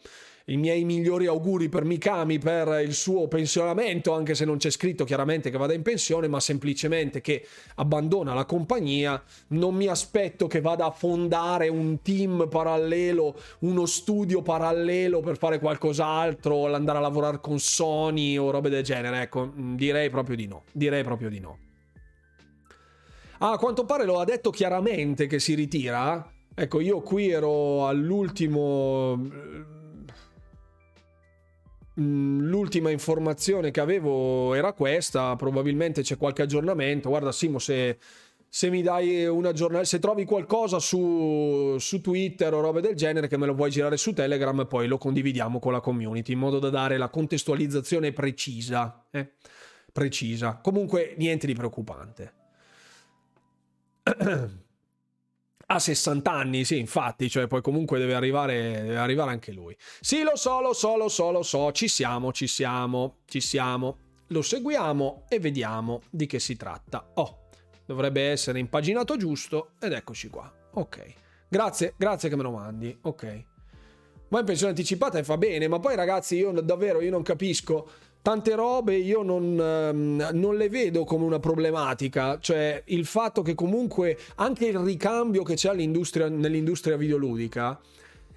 i 0.48 0.56
miei 0.56 0.84
migliori 0.84 1.26
auguri 1.26 1.68
per 1.68 1.84
Mikami 1.84 2.38
per 2.38 2.80
il 2.82 2.94
suo 2.94 3.28
pensionamento, 3.28 4.14
anche 4.14 4.34
se 4.34 4.44
non 4.44 4.56
c'è 4.56 4.70
scritto 4.70 5.04
chiaramente 5.04 5.50
che 5.50 5.58
vada 5.58 5.74
in 5.74 5.82
pensione, 5.82 6.28
ma 6.28 6.40
semplicemente 6.40 7.20
che 7.20 7.46
abbandona 7.76 8.34
la 8.34 8.44
compagnia. 8.44 9.22
Non 9.48 9.74
mi 9.74 9.86
aspetto 9.86 10.46
che 10.46 10.60
vada 10.60 10.86
a 10.86 10.90
fondare 10.90 11.68
un 11.68 12.00
team 12.00 12.48
parallelo, 12.48 13.38
uno 13.60 13.84
studio 13.86 14.40
parallelo 14.40 15.20
per 15.20 15.36
fare 15.36 15.58
qualcos'altro, 15.58 16.72
andare 16.72 16.98
a 16.98 17.02
lavorare 17.02 17.40
con 17.40 17.58
Sony 17.58 18.38
o 18.38 18.50
robe 18.50 18.70
del 18.70 18.82
genere. 18.82 19.22
Ecco, 19.22 19.52
direi 19.54 20.08
proprio 20.08 20.36
di 20.36 20.46
no. 20.46 20.62
Direi 20.72 21.04
proprio 21.04 21.28
di 21.28 21.40
no. 21.40 21.58
Ah, 23.40 23.52
a 23.52 23.58
quanto 23.58 23.84
pare 23.84 24.04
lo 24.04 24.18
ha 24.18 24.24
detto 24.24 24.50
chiaramente 24.50 25.26
che 25.26 25.38
si 25.38 25.54
ritira. 25.54 26.32
Ecco, 26.54 26.80
io 26.80 27.02
qui 27.02 27.28
ero 27.30 27.86
all'ultimo 27.86 29.16
Mm, 29.16 29.77
l'ultima 31.98 32.90
informazione 32.90 33.70
che 33.70 33.80
avevo 33.80 34.54
era 34.54 34.72
questa, 34.72 35.34
probabilmente 35.36 36.02
c'è 36.02 36.16
qualche 36.16 36.42
aggiornamento. 36.42 37.08
Guarda 37.08 37.32
Simo, 37.32 37.58
se, 37.58 37.98
se 38.48 38.70
mi 38.70 38.82
dai 38.82 39.26
un 39.26 39.46
aggiornamento, 39.46 39.88
se 39.88 39.98
trovi 39.98 40.24
qualcosa 40.24 40.78
su, 40.78 41.76
su, 41.78 42.00
Twitter 42.00 42.54
o 42.54 42.60
robe 42.60 42.80
del 42.80 42.94
genere 42.94 43.26
che 43.26 43.36
me 43.36 43.46
lo 43.46 43.54
vuoi 43.54 43.70
girare 43.70 43.96
su 43.96 44.12
Telegram, 44.12 44.66
poi 44.66 44.86
lo 44.86 44.98
condividiamo 44.98 45.58
con 45.58 45.72
la 45.72 45.80
community 45.80 46.32
in 46.32 46.38
modo 46.38 46.58
da 46.58 46.70
dare 46.70 46.98
la 46.98 47.08
contestualizzazione 47.08 48.12
precisa. 48.12 49.06
Eh? 49.10 49.32
Precisa. 49.92 50.60
Comunque 50.62 51.14
niente 51.18 51.46
di 51.46 51.54
preoccupante. 51.54 52.32
A 55.70 55.78
60 55.78 56.30
anni, 56.32 56.64
sì, 56.64 56.78
infatti, 56.78 57.28
cioè 57.28 57.46
poi 57.46 57.60
comunque 57.60 57.98
deve 57.98 58.14
arrivare, 58.14 58.80
deve 58.80 58.96
arrivare 58.96 59.32
anche 59.32 59.52
lui. 59.52 59.76
Sì, 60.00 60.22
lo 60.22 60.34
so, 60.34 60.62
lo 60.62 60.72
so, 60.72 60.96
lo 60.96 61.08
so, 61.08 61.30
lo 61.30 61.42
so, 61.42 61.72
ci 61.72 61.88
siamo, 61.88 62.32
ci 62.32 62.46
siamo, 62.46 63.18
ci 63.26 63.42
siamo. 63.42 63.98
Lo 64.28 64.40
seguiamo 64.40 65.24
e 65.28 65.38
vediamo 65.38 66.00
di 66.08 66.24
che 66.24 66.38
si 66.38 66.56
tratta. 66.56 67.10
Oh, 67.14 67.48
dovrebbe 67.84 68.30
essere 68.30 68.58
impaginato 68.58 69.18
giusto 69.18 69.72
ed 69.78 69.92
eccoci 69.92 70.28
qua. 70.28 70.50
Ok. 70.72 71.14
Grazie, 71.50 71.92
grazie 71.98 72.30
che 72.30 72.36
me 72.36 72.44
lo 72.44 72.52
mandi. 72.52 72.96
Ok. 73.02 73.44
Ma 74.28 74.40
in 74.40 74.46
pensione 74.46 74.70
anticipata 74.70 75.18
e 75.18 75.24
fa 75.24 75.36
bene, 75.36 75.68
ma 75.68 75.78
poi 75.80 75.96
ragazzi 75.96 76.36
io 76.36 76.50
davvero 76.62 77.02
io 77.02 77.10
non 77.10 77.22
capisco 77.22 77.90
tante 78.22 78.54
robe 78.54 78.96
io 78.96 79.22
non, 79.22 79.58
ehm, 79.58 80.30
non, 80.32 80.56
le 80.56 80.68
vedo 80.68 81.04
come 81.04 81.24
una 81.24 81.38
problematica, 81.38 82.38
cioè 82.40 82.82
il 82.86 83.06
fatto 83.06 83.42
che 83.42 83.54
comunque 83.54 84.18
anche 84.36 84.66
il 84.66 84.78
ricambio 84.78 85.42
che 85.42 85.54
c'è 85.54 85.74
nell'industria 85.74 86.96
videoludica 86.96 87.80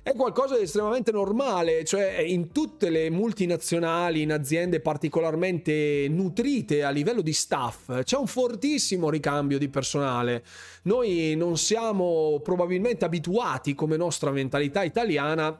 è 0.04 0.16
qualcosa 0.16 0.58
di 0.58 0.64
estremamente 0.64 1.12
normale, 1.12 1.84
cioè 1.84 2.22
in 2.22 2.52
tutte 2.52 2.90
le 2.90 3.12
multinazionali, 3.12 4.24
in 4.24 4.32
aziende 4.32 4.80
particolarmente 4.80 6.08
nutrite 6.10 6.84
a 6.84 6.90
livello 6.90 7.22
di 7.22 7.34
staff, 7.34 8.02
c'è 8.02 8.18
un 8.18 8.26
fortissimo 8.26 9.12
ricambio 9.12 9.60
di 9.60 9.70
personale. 9.70 10.44
Noi 10.84 11.36
non 11.38 11.56
siamo 11.58 12.40
probabilmente 12.44 13.06
abituati 13.06 13.76
come 13.76 13.96
nostra 13.96 14.32
mentalità 14.32 14.82
italiana 14.82 15.56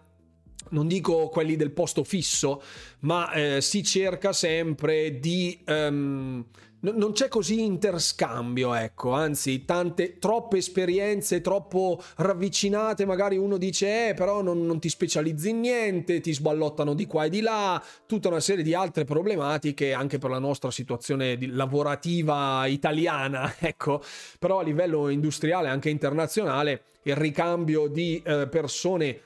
non 0.70 0.88
dico 0.88 1.30
quelli 1.30 1.56
del 1.56 1.72
posto 1.72 2.04
fisso, 2.04 2.62
ma 3.02 3.32
eh, 3.32 3.62
si 3.62 3.84
cerca 3.84 4.34
sempre 4.34 5.20
di... 5.20 5.60
Um, 5.68 6.46
non 6.84 7.12
c'è 7.12 7.28
così 7.28 7.64
interscambio, 7.64 8.74
ecco, 8.74 9.12
anzi, 9.12 9.66
tante, 9.66 10.18
troppe 10.18 10.58
esperienze, 10.58 11.40
troppo 11.40 12.02
ravvicinate, 12.16 13.06
magari 13.06 13.38
uno 13.38 13.58
dice, 13.58 14.10
eh, 14.10 14.14
però 14.16 14.42
non, 14.42 14.66
non, 14.66 14.80
ti 14.80 14.90
specializzi 14.90 15.50
in 15.50 15.60
niente, 15.60 16.22
ti 16.22 16.34
sballottano 16.34 16.96
di 16.96 17.06
qua 17.06 17.26
e 17.26 17.30
di 17.30 17.42
là, 17.42 17.82
tutta 18.08 18.30
una 18.30 18.40
serie 18.40 18.64
di 18.64 18.74
altre 18.74 19.04
problematiche 19.04 19.94
anche 19.94 20.18
per 20.18 20.32
la 20.32 20.40
nostra 20.40 20.72
situazione 20.72 21.38
lavorativa 21.50 22.66
italiana, 22.66 23.54
ecco, 23.60 24.02
però 24.40 24.60
a 24.60 24.64
livello 24.64 25.10
industriale, 25.10 25.68
anche 25.68 25.92
internazionale, 25.92 26.86
il 27.04 27.16
ricambio 27.16 27.88
di 27.88 28.22
eh, 28.26 28.48
persone 28.48 29.20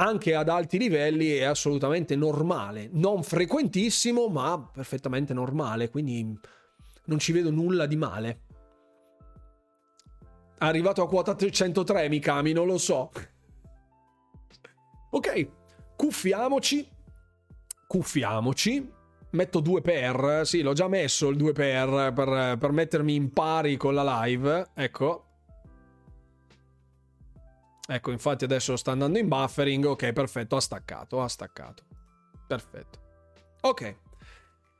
anche 0.00 0.34
ad 0.34 0.48
alti 0.48 0.78
livelli 0.78 1.32
è 1.32 1.44
assolutamente 1.44 2.14
normale, 2.14 2.88
non 2.92 3.22
frequentissimo, 3.22 4.28
ma 4.28 4.70
perfettamente 4.72 5.34
normale, 5.34 5.90
quindi 5.90 6.38
non 7.04 7.18
ci 7.18 7.32
vedo 7.32 7.50
nulla 7.50 7.86
di 7.86 7.96
male. 7.96 8.40
Arrivato 10.58 11.02
a 11.02 11.08
quota 11.08 11.36
103 11.36 12.08
Mikami, 12.08 12.52
non 12.52 12.66
lo 12.66 12.78
so. 12.78 13.10
Ok, 15.10 15.48
cuffiamoci. 15.96 16.88
Cuffiamoci. 17.86 18.92
Metto 19.30 19.60
2 19.60 19.80
per, 19.80 20.40
sì, 20.44 20.62
l'ho 20.62 20.72
già 20.72 20.88
messo 20.88 21.28
il 21.28 21.36
2 21.36 21.52
per, 21.52 22.12
per 22.14 22.56
per 22.58 22.72
mettermi 22.72 23.14
in 23.14 23.32
pari 23.32 23.76
con 23.76 23.94
la 23.94 24.24
live. 24.24 24.70
Ecco, 24.74 25.27
Ecco, 27.90 28.10
infatti 28.10 28.44
adesso 28.44 28.76
sta 28.76 28.90
andando 28.90 29.18
in 29.18 29.28
buffering. 29.28 29.82
Ok, 29.86 30.12
perfetto, 30.12 30.56
ha 30.56 30.60
staccato, 30.60 31.22
ha 31.22 31.28
staccato. 31.28 31.84
Perfetto. 32.46 33.00
Ok. 33.62 33.96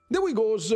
The 0.08 0.18
We 0.18 0.32
Goes. 0.34 0.74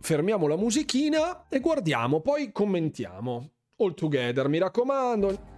Fermiamo 0.00 0.48
la 0.48 0.56
musichina 0.56 1.46
e 1.48 1.60
guardiamo, 1.60 2.20
poi 2.20 2.50
commentiamo. 2.50 3.50
All 3.76 3.94
together, 3.94 4.48
mi 4.48 4.58
raccomando. 4.58 5.56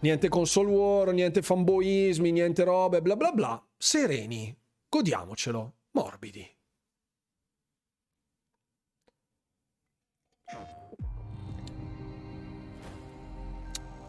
Niente 0.00 0.28
console 0.28 0.70
war, 0.70 1.12
niente 1.14 1.40
fanboismi, 1.40 2.30
niente 2.30 2.62
robe, 2.62 3.00
bla 3.00 3.16
bla 3.16 3.32
bla. 3.32 3.66
Sereni. 3.74 4.54
Godiamocelo. 4.86 5.76
Morbidi. 5.92 6.53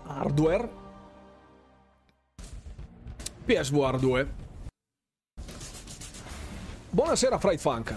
Hardware. 0.08 0.70
PSVR 3.46 4.00
2 4.00 4.28
buonasera 6.96 7.38
Fright 7.38 7.60
Funk. 7.60 7.94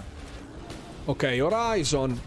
Ok 1.05 1.39
Horizon. 1.41 2.21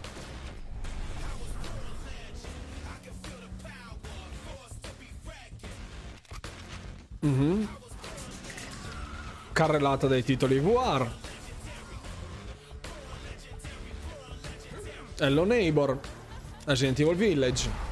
Mm-hmm. 7.25 7.67
carrellata 9.53 10.07
dei 10.07 10.23
titoli 10.23 10.59
VR 10.59 11.07
Hello 15.19 15.45
Neighbor 15.45 15.99
Resident 16.65 16.99
Evil 16.99 17.15
Village 17.15 17.82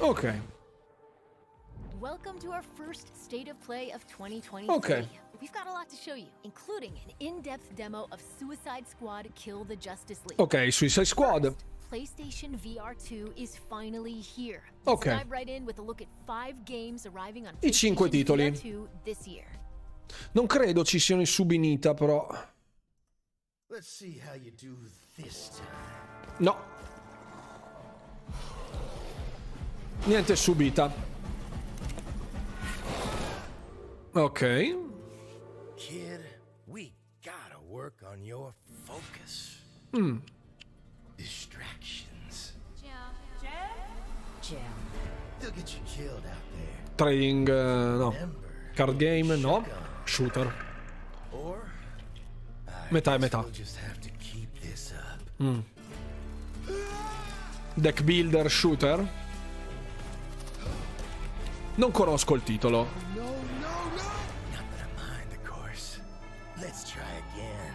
Okay. 0.00 0.34
Welcome 2.00 2.38
to 2.40 2.52
our 2.52 2.62
first 2.62 3.14
state 3.22 3.48
of 3.48 3.60
play 3.60 3.90
of 3.90 4.06
2023. 4.06 4.74
Okay. 4.76 5.06
We've 5.40 5.52
got 5.52 5.66
a 5.66 5.70
lot 5.70 5.90
to 5.90 5.96
show 5.96 6.14
you, 6.14 6.28
including 6.42 6.92
an 7.04 7.12
in-depth 7.20 7.76
demo 7.76 8.06
of 8.10 8.18
Suicide 8.38 8.88
Squad 8.88 9.28
Kill 9.34 9.64
the 9.64 9.76
Justice 9.76 10.20
League. 10.26 10.40
Ok, 10.40 10.70
Suicide 10.70 11.06
Squad. 11.06 11.42
First, 11.44 11.64
PlayStation 11.90 12.56
VR 12.56 12.94
2 12.96 13.34
is 13.36 13.58
finally 13.68 14.14
here. 14.14 14.62
Ok. 14.86 15.10
Let's 15.10 15.22
dive 15.24 15.30
right 15.30 15.48
in 15.48 15.66
with 15.66 15.78
a 15.78 15.82
look 15.82 16.00
at 16.00 16.08
five 16.26 16.64
games 16.64 17.04
arriving 17.04 17.46
on 17.46 17.54
I 17.62 17.70
cinque 17.70 18.08
titoli. 18.10 18.52
VR 18.52 18.58
2 18.58 18.88
this 19.04 19.26
year. 19.26 19.44
Non 20.32 20.46
credo 20.46 20.82
ci 20.82 20.98
siano 20.98 21.20
i 21.20 21.26
subinita, 21.26 21.92
però. 21.92 22.26
Let's 23.68 23.86
see 23.86 24.18
how 24.18 24.34
you 24.34 24.50
do 24.52 24.76
this 25.16 25.50
time. 25.50 26.38
No, 26.38 26.56
Niente 30.06 30.36
subita. 30.36 30.92
Ok. 34.14 34.40
Kid, 35.76 36.20
we 36.66 36.92
gotta 37.22 37.58
work 37.68 38.02
on 38.10 38.24
your 38.24 38.52
focus. 38.84 39.60
Mm. 39.92 40.20
Distractions. 41.16 42.54
Jam. 42.80 43.14
Jam. 44.42 44.58
They'll 45.38 45.50
get 45.52 45.72
you 45.74 45.80
killed 45.86 46.24
out 46.26 46.44
there. 46.54 46.96
Trading, 46.96 47.48
uh, 47.48 47.98
no. 47.98 48.10
Remember, 48.10 48.38
Card 48.74 48.98
game, 48.98 49.36
no. 49.40 49.64
Shooter. 50.06 50.52
Or 51.32 51.70
Metà 52.90 53.14
e 53.14 53.18
metà. 53.18 53.44
Mm. 55.38 55.64
Deck 57.74 58.02
builder 58.02 58.50
shooter. 58.50 59.19
Non 61.80 61.92
conosco 61.92 62.34
il 62.34 62.42
titolo. 62.42 62.88
No, 63.14 63.22
no, 63.58 63.68
no. 63.94 64.02
Again? 67.32 67.74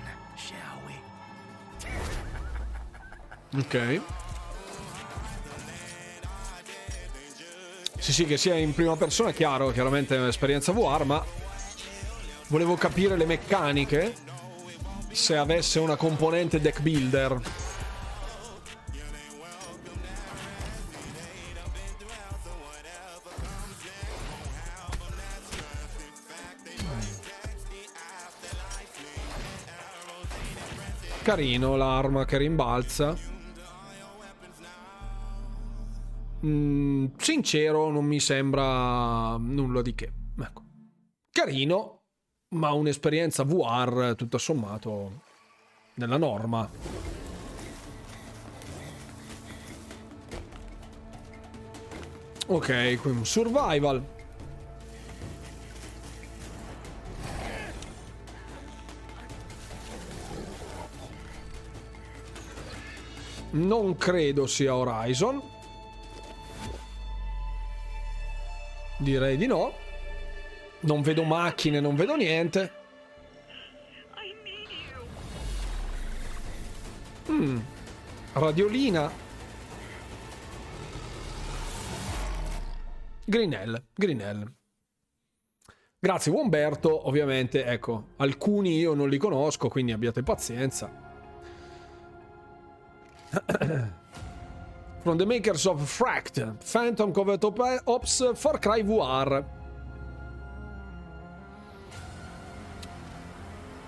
Ok. 3.57 4.01
Sì, 7.97 8.13
sì, 8.13 8.25
che 8.25 8.37
sia 8.37 8.53
in 8.57 8.75
prima 8.75 8.95
persona, 8.95 9.31
chiaro, 9.31 9.71
chiaramente 9.71 10.15
è 10.15 10.19
un'esperienza 10.19 10.71
VR, 10.71 11.03
ma 11.05 11.25
volevo 12.49 12.75
capire 12.75 13.17
le 13.17 13.25
meccaniche 13.25 14.13
se 15.09 15.35
avesse 15.35 15.79
una 15.79 15.95
componente 15.95 16.61
deck 16.61 16.79
builder. 16.81 17.41
Carino 31.25 31.75
l'arma 31.75 32.23
che 32.23 32.37
rimbalza. 32.37 33.17
Mm, 36.45 37.07
sincero, 37.17 37.89
non 37.89 38.05
mi 38.05 38.19
sembra 38.19 39.35
nulla 39.37 39.81
di 39.81 39.95
che. 39.95 40.13
Ecco. 40.39 40.63
Carino, 41.31 42.03
ma 42.49 42.73
un'esperienza 42.73 43.43
VR 43.43 44.13
tutto 44.15 44.37
sommato 44.37 45.23
nella 45.95 46.17
norma. 46.17 46.69
Ok, 52.45 52.99
qui 53.01 53.09
un 53.09 53.25
survival. 53.25 54.14
non 63.55 63.95
credo 63.97 64.47
sia 64.47 64.75
Horizon. 64.75 65.41
Direi 68.97 69.37
di 69.37 69.45
no. 69.45 69.73
Non 70.81 71.01
vedo 71.01 71.23
macchine, 71.23 71.79
non 71.79 71.95
vedo 71.95 72.15
niente. 72.15 72.71
Mm. 77.29 77.57
Radiolina. 78.33 79.11
Grinell, 83.25 83.83
Grinell. 83.95 84.53
Grazie 85.97 86.31
Umberto, 86.31 87.07
ovviamente, 87.07 87.65
ecco, 87.65 88.09
alcuni 88.17 88.77
io 88.77 88.93
non 88.93 89.09
li 89.09 89.17
conosco, 89.17 89.69
quindi 89.69 89.91
abbiate 89.91 90.21
pazienza. 90.21 91.04
From 95.03 95.17
the 95.17 95.25
makers 95.25 95.65
of 95.67 95.81
Fract, 95.81 96.57
Phantom 96.63 97.11
Covert 97.11 97.43
Op- 97.43 97.81
Ops, 97.85 98.31
Far 98.33 98.59
Cry 98.59 98.83
VR. 98.83 99.43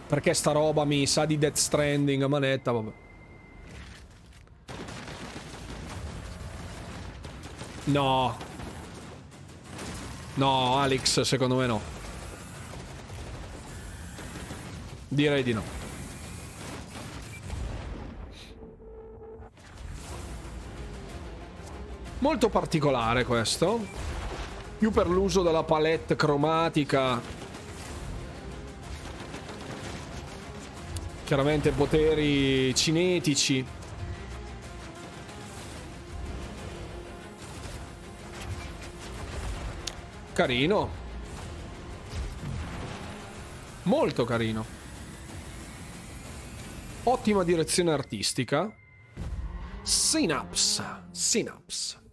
Perché 0.08 0.34
sta 0.34 0.52
roba 0.52 0.86
mi 0.86 1.06
sa 1.06 1.26
di 1.26 1.38
Death 1.38 1.58
Stranding 1.58 2.26
manetta, 2.26 2.72
vabbè. 2.72 2.92
No. 7.86 8.38
No, 10.36 10.78
Alex, 10.78 11.22
secondo 11.22 11.56
me 11.56 11.66
no. 11.66 11.82
Direi 15.08 15.44
di 15.44 15.54
no. 15.54 15.77
Molto 22.20 22.50
particolare 22.50 23.26
questo. 23.26 23.80
Più 24.78 24.92
per 24.92 25.08
l'uso 25.08 25.44
della 25.44 25.64
palette 25.64 26.16
cromatica. 26.16 27.22
Chiaramente 31.24 31.72
poteri 31.72 32.74
cinetici. 32.74 33.66
Carino. 40.34 40.90
Molto 43.84 44.26
carino. 44.26 44.66
Ottima 47.04 47.44
direzione 47.44 47.92
artistica. 47.92 48.72
Synapse. 49.82 50.84
Synapse. 51.12 52.06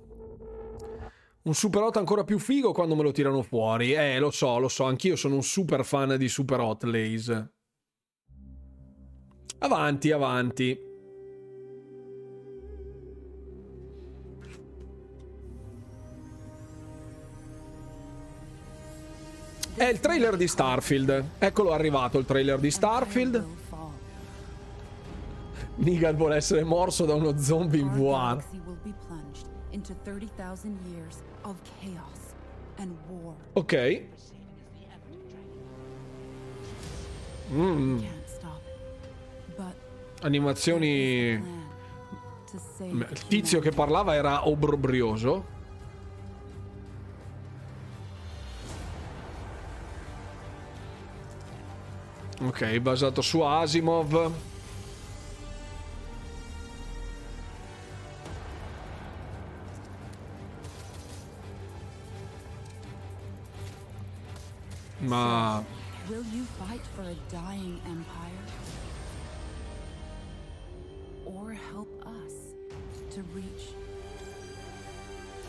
Un 1.46 1.52
Super 1.52 1.82
Hot 1.82 1.96
ancora 1.98 2.24
più 2.24 2.38
figo 2.38 2.72
quando 2.72 2.94
me 2.94 3.02
lo 3.02 3.12
tirano 3.12 3.42
fuori. 3.42 3.92
Eh, 3.92 4.18
lo 4.18 4.30
so, 4.30 4.58
lo 4.58 4.68
so, 4.68 4.84
anch'io 4.84 5.14
sono 5.14 5.34
un 5.34 5.42
super 5.42 5.84
fan 5.84 6.16
di 6.16 6.26
Super 6.26 6.60
Hot 6.60 6.84
Lays. 6.84 7.48
Avanti, 9.58 10.10
avanti. 10.10 10.78
È 19.74 19.84
il 19.84 20.00
trailer 20.00 20.36
di 20.36 20.48
Starfield. 20.48 21.24
Eccolo 21.36 21.72
arrivato 21.72 22.18
il 22.18 22.24
trailer 22.24 22.58
di 22.58 22.70
Starfield. 22.70 23.44
Negan 25.76 26.16
vuole 26.16 26.36
essere 26.36 26.64
morso 26.64 27.04
da 27.04 27.12
uno 27.12 27.36
zombie 27.36 27.80
in 27.80 27.90
VR. 27.90 28.42
Ok. 33.52 34.02
Mm, 37.52 37.98
animazioni. 40.22 41.62
Il 42.78 43.26
tizio 43.28 43.60
che 43.60 43.70
parlava 43.70 44.14
era 44.14 44.48
obbrobrioso. 44.48 45.52
Ok, 52.40 52.78
basato 52.78 53.22
su 53.22 53.40
Asimov. 53.40 54.53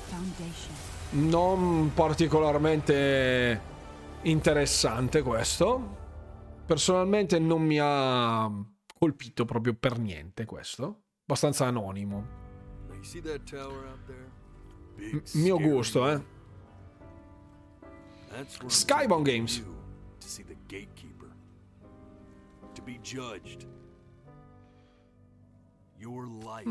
Foundation? 0.08 0.74
non 1.12 1.92
particolarmente 1.94 3.62
interessante 4.24 5.22
questo. 5.22 6.04
Personalmente 6.66 7.38
non 7.40 7.62
mi 7.62 7.78
ha 7.80 8.50
colpito 8.98 9.46
proprio 9.46 9.76
per 9.76 10.00
niente 10.00 10.46
questo. 10.46 11.04
Abbastanza 11.22 11.66
anonimo. 11.66 12.44
M- 14.98 15.22
mio 15.34 15.60
gusto, 15.60 16.10
eh. 16.10 16.35
Skybound 18.68 19.26
Games. 19.26 19.58
you 19.58 19.76
To 20.20 20.28
see 20.28 20.44
the 20.44 20.56
gatekeeper. 20.68 21.32
To 22.74 22.82
be 22.82 23.00
judged. 23.02 23.66
Your 26.00 26.28
life. 26.28 26.68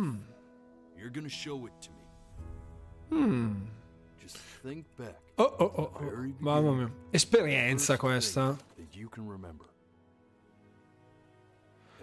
You're 0.99 1.11
gonna 1.11 1.29
show 1.29 1.67
it 1.67 1.73
to 1.83 1.91
me. 1.91 3.57
Just 4.21 4.37
think 4.63 4.85
back. 4.97 5.21
Oh, 5.37 5.55
oh, 5.59 5.73
oh, 5.77 5.91
oh. 6.01 6.33
Mamma 6.39 6.73
mia. 6.73 6.91
Esperienza 7.11 7.97
questa. 7.97 8.57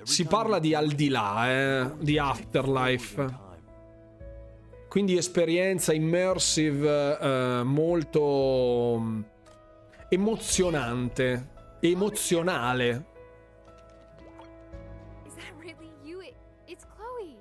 Si 0.03 0.25
parla 0.25 0.59
di 0.59 0.73
al 0.73 0.89
di 0.91 1.09
là, 1.09 1.49
eh, 1.49 1.91
di 1.99 2.17
afterlife. 2.17 3.49
Quindi 4.87 5.15
esperienza 5.15 5.93
immersive 5.93 7.17
eh, 7.19 7.63
molto 7.63 8.97
mm, 8.99 9.21
emozionante, 10.11 11.47
emozionale. 11.81 13.03
Is 15.25 15.33
that 15.35 15.53
really 15.59 15.89
you? 16.03 16.21
It, 16.21 16.35
it's 16.67 16.85
Chloe, 16.95 17.37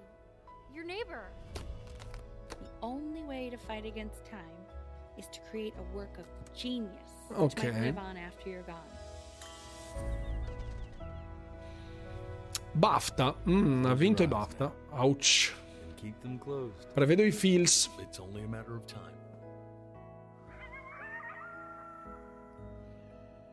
your 0.74 0.84
neighbor. 0.84 1.24
The 1.54 2.70
only 2.82 3.22
way 3.22 3.50
to 3.50 3.56
fight 3.56 3.84
against 3.84 4.24
time 4.26 4.56
is 5.18 5.26
to 5.32 5.40
create 5.50 5.74
a 5.78 5.96
work 5.96 6.16
of 6.18 6.24
genius 6.54 6.90
Okay. 7.36 7.70
live 7.72 7.98
on 7.98 8.16
after 8.16 8.50
you're 8.50 8.62
gone. 8.62 8.90
BAFTA, 12.72 13.34
Mm, 13.46 13.84
ha 13.86 13.94
vinto 13.94 14.22
i 14.22 14.26
BAFTA. 14.26 14.70
Ouch. 14.92 15.52
Prevedo 16.94 17.22
i 17.22 17.30
feels. 17.30 17.90
It's 18.00 18.18
only 18.20 18.42
a 18.44 18.48
matter 18.48 18.74
of 18.74 18.86
time. 18.86 19.19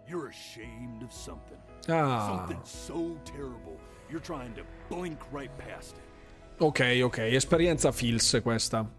You're 0.08 0.30
ashamed 0.30 1.04
of 1.04 1.12
something. 1.12 1.58
Ah, 1.90 2.38
Something 2.38 2.62
so 2.64 3.18
terrible. 3.26 3.78
You're 4.10 4.22
trying 4.24 4.54
to 4.56 4.64
blink 4.90 5.20
right 5.32 5.52
past 5.58 5.96
it. 5.98 6.62
ok, 6.62 7.04
ok. 7.04 7.36
Esperienza 7.36 7.92
feels 7.92 8.40
questa. 8.42 8.90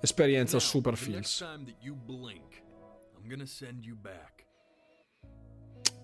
Esperienza 0.00 0.56
Now, 0.56 0.60
super 0.62 0.96
that 1.66 1.76
you 1.80 1.94
blink, 1.94 2.62
I'm 3.16 3.28
gonna 3.28 3.46
send 3.46 3.84
you 3.84 3.96
back. 3.96 4.46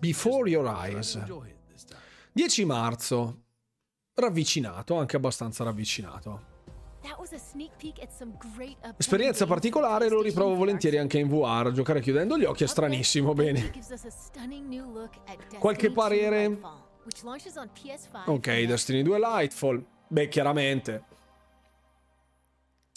Before 0.00 0.48
your 0.48 0.66
eyes. 0.68 1.14
enjoy 1.14 1.46
it 1.46 1.56
this 1.72 1.84
time. 1.84 2.00
10 2.34 2.64
marzo. 2.66 3.42
Ravvicinato, 4.16 4.98
anche 4.98 5.16
abbastanza 5.16 5.64
ravvicinato. 5.64 6.52
Esperienza 8.96 9.46
particolare, 9.46 10.08
lo 10.08 10.22
riprovo 10.22 10.54
volentieri 10.54 10.96
anche 10.96 11.18
in 11.18 11.28
VR. 11.28 11.70
Giocare 11.72 12.00
chiudendo 12.00 12.38
gli 12.38 12.44
occhi 12.44 12.64
è 12.64 12.66
stranissimo, 12.66 13.34
bene. 13.34 13.70
Qualche 15.58 15.86
2 15.88 15.94
parere? 15.94 16.48
Lightfall, 16.48 16.82
which 17.04 17.22
launches 17.22 17.56
on 17.56 17.70
PS5 17.74 18.30
Ok, 18.30 18.62
Destiny 18.62 19.02
2 19.02 19.18
Lightfall. 19.18 19.84
Beh, 20.08 20.28
chiaramente. 20.28 21.04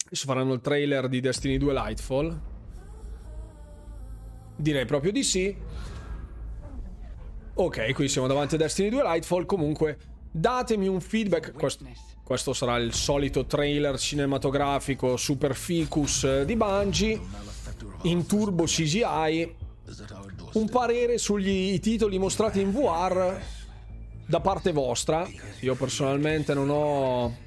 Adesso 0.05 0.25
faranno 0.25 0.53
il 0.53 0.61
trailer 0.61 1.09
di 1.09 1.19
Destiny 1.19 1.57
2 1.57 1.73
Lightfall. 1.73 2.41
Direi 4.55 4.85
proprio 4.85 5.11
di 5.11 5.23
sì. 5.23 5.55
Ok, 7.55 7.93
qui 7.93 8.07
siamo 8.07 8.27
davanti 8.27 8.55
a 8.55 8.57
Destiny 8.57 8.89
2 8.89 9.03
Lightfall. 9.03 9.45
Comunque, 9.45 9.97
datemi 10.38 10.88
un 10.88 11.01
feedback. 11.01 11.53
Questo, 11.53 11.85
questo 12.23 12.53
sarà 12.53 12.77
il 12.77 12.93
solito 12.93 13.45
trailer 13.45 13.97
cinematografico 13.97 15.18
super 15.18 15.55
ficus 15.55 16.23
eh, 16.23 16.45
di 16.45 16.55
Bungie. 16.55 17.19
in 18.03 18.26
turbo 18.26 18.65
CGI. 18.65 19.55
Un 20.53 20.69
parere 20.69 21.18
sugli 21.18 21.80
titoli 21.80 22.18
mostrati 22.18 22.59
in 22.59 22.72
VR 22.72 23.39
da 24.26 24.39
parte 24.39 24.72
vostra. 24.72 25.27
Io 25.61 25.76
personalmente 25.76 26.53
non 26.53 26.69
ho 26.69 27.45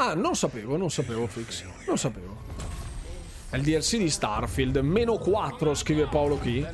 Ah, 0.00 0.14
non 0.14 0.36
sapevo, 0.36 0.76
non 0.76 0.90
sapevo, 0.90 1.26
Fix. 1.26 1.64
Non 1.86 1.98
sapevo. 1.98 2.27
È 3.50 3.56
il 3.56 3.62
DLC 3.62 3.96
di 3.96 4.10
Starfield. 4.10 4.76
Meno 4.76 5.16
4, 5.16 5.74
scrive 5.74 6.06
Paolo 6.06 6.38
Key. 6.38 6.66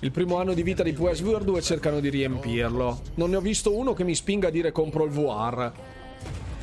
Il 0.00 0.12
primo 0.12 0.38
anno 0.38 0.54
di 0.54 0.62
vita 0.62 0.84
di 0.84 0.92
PSVR 0.92 1.42
2 1.42 1.62
cercano 1.62 1.98
di 1.98 2.10
riempirlo. 2.10 3.00
Non 3.14 3.30
ne 3.30 3.36
ho 3.36 3.40
visto 3.40 3.76
uno 3.76 3.92
che 3.92 4.04
mi 4.04 4.14
spinga 4.14 4.48
a 4.48 4.50
dire 4.52 4.70
compro 4.70 5.04
il 5.04 5.10
VR. 5.10 5.72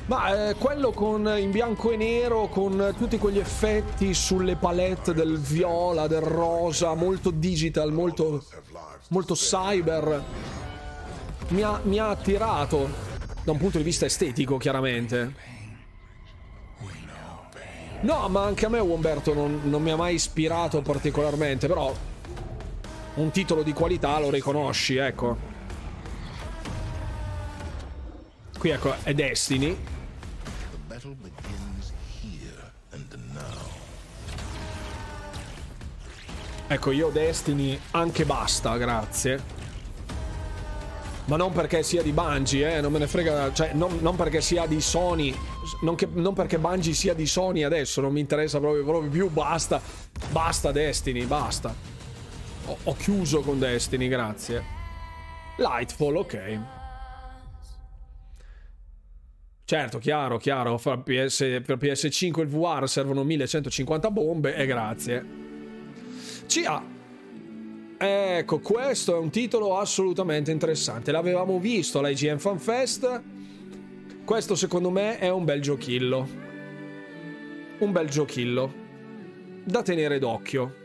Ma 0.05 0.49
eh, 0.49 0.55
quello 0.55 0.91
con 0.91 1.29
in 1.37 1.51
bianco 1.51 1.91
e 1.91 1.97
nero, 1.97 2.47
con 2.47 2.95
tutti 2.97 3.17
quegli 3.17 3.39
effetti 3.39 4.13
sulle 4.13 4.55
palette 4.55 5.13
del 5.13 5.37
viola, 5.37 6.07
del 6.07 6.21
rosa, 6.21 6.93
molto 6.93 7.31
digital, 7.31 7.91
molto, 7.91 8.45
molto 9.09 9.33
cyber, 9.33 10.23
mi 11.49 11.61
ha, 11.63 11.81
mi 11.83 11.99
ha 11.99 12.09
attirato. 12.09 13.09
Da 13.43 13.51
un 13.51 13.57
punto 13.57 13.77
di 13.77 13.83
vista 13.83 14.05
estetico, 14.05 14.55
chiaramente. 14.55 15.50
No, 18.01 18.27
ma 18.29 18.43
anche 18.43 18.65
a 18.65 18.69
me 18.69 18.79
Umberto 18.79 19.33
non, 19.33 19.61
non 19.65 19.81
mi 19.81 19.91
ha 19.91 19.95
mai 19.95 20.15
ispirato 20.15 20.81
particolarmente, 20.81 21.67
però 21.67 21.93
un 23.15 23.31
titolo 23.31 23.61
di 23.61 23.73
qualità 23.73 24.19
lo 24.19 24.29
riconosci, 24.31 24.95
ecco. 24.95 25.49
Qui 28.57 28.69
ecco, 28.69 28.95
è 29.03 29.13
Destiny. 29.13 29.77
Ecco, 36.67 36.91
io 36.91 37.09
Destiny 37.09 37.77
anche 37.91 38.25
basta, 38.25 38.77
grazie. 38.77 39.59
Ma 41.25 41.35
non 41.35 41.51
perché 41.51 41.83
sia 41.83 42.01
di 42.01 42.13
Bungie, 42.13 42.77
eh, 42.77 42.81
non 42.81 42.91
me 42.91 42.99
ne 42.99 43.07
frega, 43.07 43.51
cioè 43.53 43.73
non, 43.73 43.99
non 44.01 44.15
perché 44.15 44.41
sia 44.41 44.65
di 44.65 44.79
Sony, 44.79 45.37
non, 45.81 45.95
che, 45.95 46.07
non, 46.11 46.33
perché 46.33 46.57
Bungie 46.57 46.93
sia 46.93 47.13
di 47.13 47.25
Sony 47.25 47.63
adesso, 47.63 48.01
non 48.01 48.11
mi 48.11 48.19
interessa 48.19 48.59
proprio, 48.59 48.83
proprio 48.83 49.09
più, 49.09 49.29
basta, 49.29 49.81
basta 50.31 50.71
Destiny, 50.71 51.25
basta. 51.25 51.73
Ho, 52.65 52.77
ho 52.83 52.95
chiuso 52.95 53.41
con 53.41 53.59
Destiny, 53.59 54.07
grazie. 54.07 54.63
Lightfall, 55.57 56.15
ok. 56.15 56.59
Certo, 59.63 59.99
chiaro, 59.99 60.37
chiaro, 60.37 60.77
per, 60.77 61.01
PS, 61.03 61.61
per 61.65 61.77
PS5 61.77 62.41
il 62.41 62.47
VR 62.47 62.87
servono 62.89 63.23
1150 63.23 64.11
bombe 64.11 64.55
e 64.55 64.65
grazie. 64.65 65.25
CA 66.47 66.99
Ecco, 68.03 68.57
questo 68.61 69.15
è 69.15 69.19
un 69.19 69.29
titolo 69.29 69.77
assolutamente 69.77 70.49
interessante. 70.49 71.11
L'avevamo 71.11 71.59
visto 71.59 71.99
all'IGN 71.99 72.39
Fan 72.39 72.57
Fest. 72.57 73.21
Questo 74.23 74.55
secondo 74.55 74.89
me 74.89 75.17
è 75.17 75.29
un 75.29 75.43
bel 75.43 75.61
giochillo. 75.61 76.27
Un 77.79 77.91
bel 77.91 78.09
giochillo. 78.09 78.73
Da 79.63 79.81
tenere 79.81 80.19
d'occhio. 80.19 80.75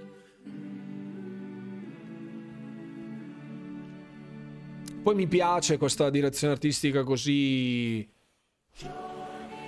Poi 5.03 5.15
mi 5.15 5.29
piace 5.29 5.79
questa 5.79 6.11
direzione 6.11 6.55
artistica 6.55 7.05
così... 7.05 8.09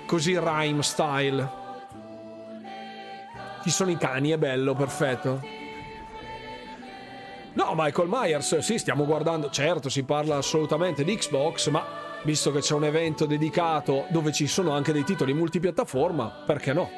Così 0.07 0.39
rhyme 0.39 0.83
style. 0.83 1.49
Ci 3.63 3.71
sono 3.71 3.91
i 3.91 3.97
cani, 3.97 4.31
è 4.31 4.39
bello, 4.39 4.75
perfetto. 4.75 5.41
No, 7.53 7.73
Michael 7.77 8.09
Myers, 8.11 8.59
sì, 8.59 8.79
stiamo 8.79 9.05
guardando, 9.05 9.51
certo, 9.51 9.89
si 9.89 10.03
parla 10.05 10.37
assolutamente 10.37 11.05
di 11.05 11.15
Xbox, 11.17 11.69
ma 11.69 12.08
visto 12.25 12.51
che 12.53 12.61
c'è 12.61 12.75
un 12.75 12.85
evento 12.85 13.27
dedicato 13.27 14.07
dove 14.11 14.33
ci 14.33 14.47
sono 14.47 14.73
anche 14.73 14.93
dei 14.93 15.05
titoli 15.05 15.33
multipiattaforma, 15.33 16.43
perché 16.47 16.73
no? 16.73 16.91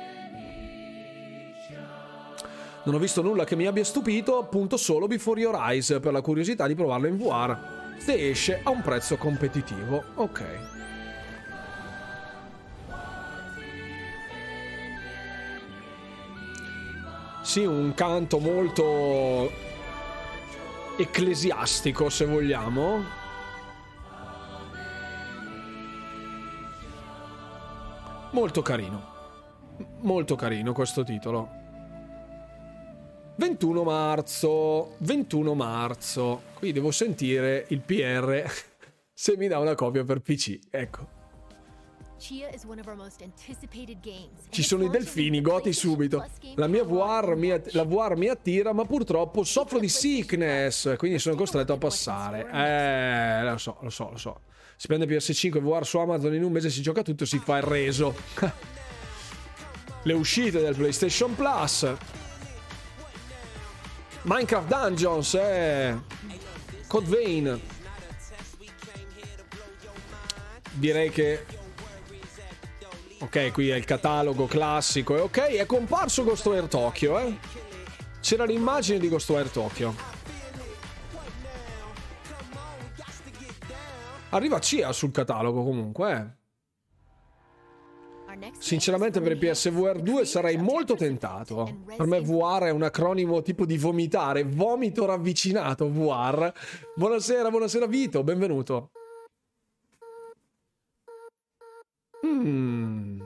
Non 2.83 2.95
ho 2.95 2.99
visto 2.99 3.21
nulla 3.21 3.45
che 3.45 3.57
mi 3.57 3.67
abbia 3.67 3.85
stupito, 3.85 4.39
appunto 4.39 4.77
solo 4.79 5.07
Before 5.07 5.39
Your 5.39 5.55
Eyes 5.55 5.99
per 6.01 6.13
la 6.13 6.23
curiosità 6.23 6.67
di 6.67 6.75
provarlo 6.75 7.07
in 7.07 7.19
VR. 7.19 7.57
Se 7.99 8.31
esce 8.31 8.61
a 8.63 8.71
un 8.71 8.81
prezzo 8.81 9.17
competitivo, 9.17 10.03
ok. 10.15 10.45
Sì, 17.43 17.65
un 17.65 17.93
canto 17.95 18.39
molto 18.39 19.51
ecclesiastico, 20.97 22.09
se 22.09 22.25
vogliamo. 22.25 23.20
Molto 28.33 28.63
carino. 28.63 29.19
Molto 30.03 30.37
carino 30.37 30.73
questo 30.73 31.03
titolo. 31.03 31.49
21 33.37 33.83
marzo. 33.83 34.95
21 34.99 35.55
marzo. 35.55 36.43
Qui 36.55 36.71
devo 36.71 36.93
sentire 36.93 37.65
il 37.69 37.81
PR 37.81 38.45
se 39.13 39.37
mi 39.37 39.49
dà 39.49 39.59
una 39.59 39.75
copia 39.75 40.05
per 40.05 40.21
PC. 40.21 40.59
Ecco. 40.71 41.19
Ci 44.51 44.63
sono 44.63 44.85
i 44.85 44.91
delfini, 44.91 45.41
goti 45.41 45.73
subito. 45.73 46.25
La 46.55 46.67
mia 46.67 46.85
VR 46.85 47.35
mi, 47.35 47.49
la 47.49 47.85
VR 47.85 48.15
mi 48.15 48.29
attira, 48.29 48.75
ma 48.75 48.85
purtroppo 48.85 49.43
soffro 49.43 49.79
di 49.79 49.89
sickness, 49.89 50.97
quindi 50.99 51.19
sono 51.19 51.35
costretto 51.35 51.73
a 51.73 51.79
passare. 51.79 52.47
Eh, 52.53 53.43
lo 53.43 53.57
so, 53.57 53.79
lo 53.81 53.91
so, 53.91 54.11
lo 54.11 54.19
so. 54.19 54.41
Si 54.81 54.87
prende 54.87 55.05
PS5 55.05 55.61
VR 55.61 55.85
su 55.85 55.99
Amazon 55.99 56.33
in 56.33 56.43
un 56.43 56.53
mese, 56.53 56.71
si 56.71 56.81
gioca 56.81 57.03
tutto, 57.03 57.27
si 57.27 57.39
fa 57.39 57.59
il 57.59 57.65
reso. 57.65 58.17
Le 60.05 60.13
uscite 60.15 60.63
del 60.63 60.75
PlayStation 60.75 61.35
Plus. 61.35 61.87
Minecraft 64.23 64.67
Dungeons, 64.69 65.35
eh. 65.35 65.99
Code 66.87 67.07
Vein. 67.11 67.61
Direi 70.73 71.11
che 71.11 71.45
Ok, 73.19 73.53
qui 73.53 73.69
è 73.69 73.77
il 73.77 73.85
catalogo 73.85 74.47
classico. 74.47 75.15
E 75.15 75.21
ok, 75.21 75.39
è 75.57 75.67
comparso 75.67 76.25
Ghostwire 76.25 76.69
Tokyo, 76.69 77.19
eh. 77.19 77.37
C'era 78.23 78.47
l'immagine 78.47 78.99
di 78.99 79.11
Ghostwire 79.11 79.51
Tokyo. 79.51 80.20
Arriva 84.31 84.61
CIA 84.61 84.93
sul 84.93 85.11
catalogo 85.11 85.65
comunque, 85.65 86.13
eh. 86.13 86.39
Sinceramente 88.59 89.21
per 89.21 89.33
il 89.33 89.39
PSVR 89.39 90.01
2 90.01 90.25
sarei 90.25 90.57
molto 90.57 90.95
tentato. 90.95 91.83
Per 91.97 92.07
me 92.07 92.21
VR 92.21 92.65
è 92.65 92.71
un 92.71 92.83
acronimo 92.83 93.43
tipo 93.43 93.67
di 93.67 93.77
vomitare, 93.77 94.45
vomito 94.45 95.05
ravvicinato 95.05 95.91
VR. 95.91 96.51
Buonasera, 96.95 97.51
buonasera 97.51 97.87
Vito, 97.87 98.23
benvenuto. 98.23 98.93
Mm. 102.25 103.21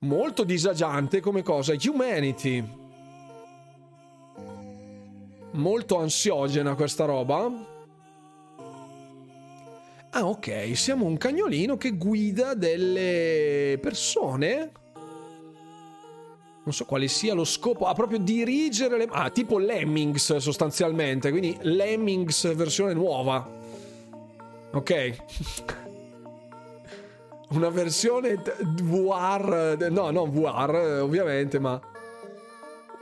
Molto 0.00 0.44
disagiante 0.44 1.20
come 1.20 1.42
cosa. 1.42 1.74
Humanity. 1.82 2.64
Molto 5.52 5.98
ansiogena 5.98 6.74
questa 6.74 7.04
roba. 7.04 7.76
Ah, 10.18 10.26
ok, 10.26 10.72
siamo 10.74 11.04
un 11.04 11.16
cagnolino 11.16 11.76
che 11.76 11.92
guida 11.92 12.54
delle 12.54 13.78
persone. 13.80 14.72
Non 16.64 16.74
so 16.74 16.84
quale 16.86 17.06
sia 17.06 17.34
lo 17.34 17.44
scopo. 17.44 17.86
Ah, 17.86 17.94
proprio 17.94 18.18
dirigere 18.18 18.98
le. 18.98 19.06
Ah, 19.10 19.30
tipo 19.30 19.58
Lemmings 19.58 20.38
sostanzialmente. 20.38 21.30
Quindi 21.30 21.56
Lemmings 21.60 22.52
versione 22.56 22.94
nuova. 22.94 23.48
Ok. 24.72 25.16
una 27.50 27.68
versione 27.68 28.42
VR, 28.82 29.86
no, 29.88 30.10
non 30.10 30.32
VR 30.32 31.00
ovviamente, 31.00 31.60
ma 31.60 31.80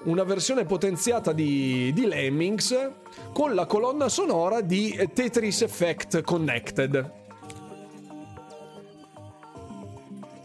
una 0.06 0.24
versione 0.24 0.64
potenziata 0.64 1.32
di, 1.32 1.92
di 1.92 2.06
Lemmings 2.06 2.90
con 3.32 3.54
la 3.54 3.66
colonna 3.66 4.08
sonora 4.08 4.60
di 4.60 4.96
Tetris 5.12 5.62
Effect 5.62 6.22
Connected. 6.22 7.12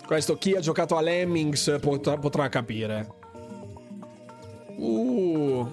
Questo 0.05 0.35
chi 0.35 0.53
ha 0.53 0.59
giocato 0.59 0.97
a 0.97 1.01
Lemmings 1.01 1.77
potrà, 1.79 2.17
potrà 2.17 2.49
capire. 2.49 3.07
Uh, 4.75 5.71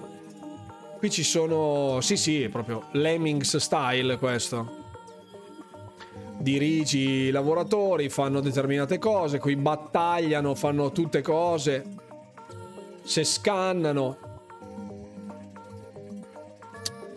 qui 0.97 1.09
ci 1.09 1.23
sono... 1.23 1.99
Sì, 2.01 2.15
sì, 2.15 2.47
proprio 2.47 2.87
Lemmings 2.91 3.57
style 3.57 4.17
questo. 4.17 4.77
dirigi 6.37 6.99
i 6.99 7.31
lavoratori, 7.31 8.07
fanno 8.09 8.39
determinate 8.39 8.97
cose, 8.97 9.39
qui 9.39 9.55
battagliano, 9.55 10.55
fanno 10.55 10.91
tutte 10.91 11.21
cose, 11.21 11.83
se 13.09 13.23
scannano. 13.23 14.17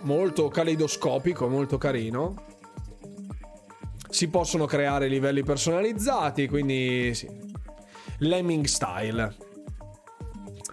Molto 0.01 0.49
caleidoscopico, 0.49 1.49
molto 1.49 1.77
carino. 1.77 2.47
Si 4.09 4.29
possono 4.29 4.65
creare 4.65 5.07
livelli 5.07 5.43
personalizzati, 5.43 6.49
quindi 6.49 7.13
sì. 7.13 7.29
Lemming 8.21 8.65
style. 8.65 9.37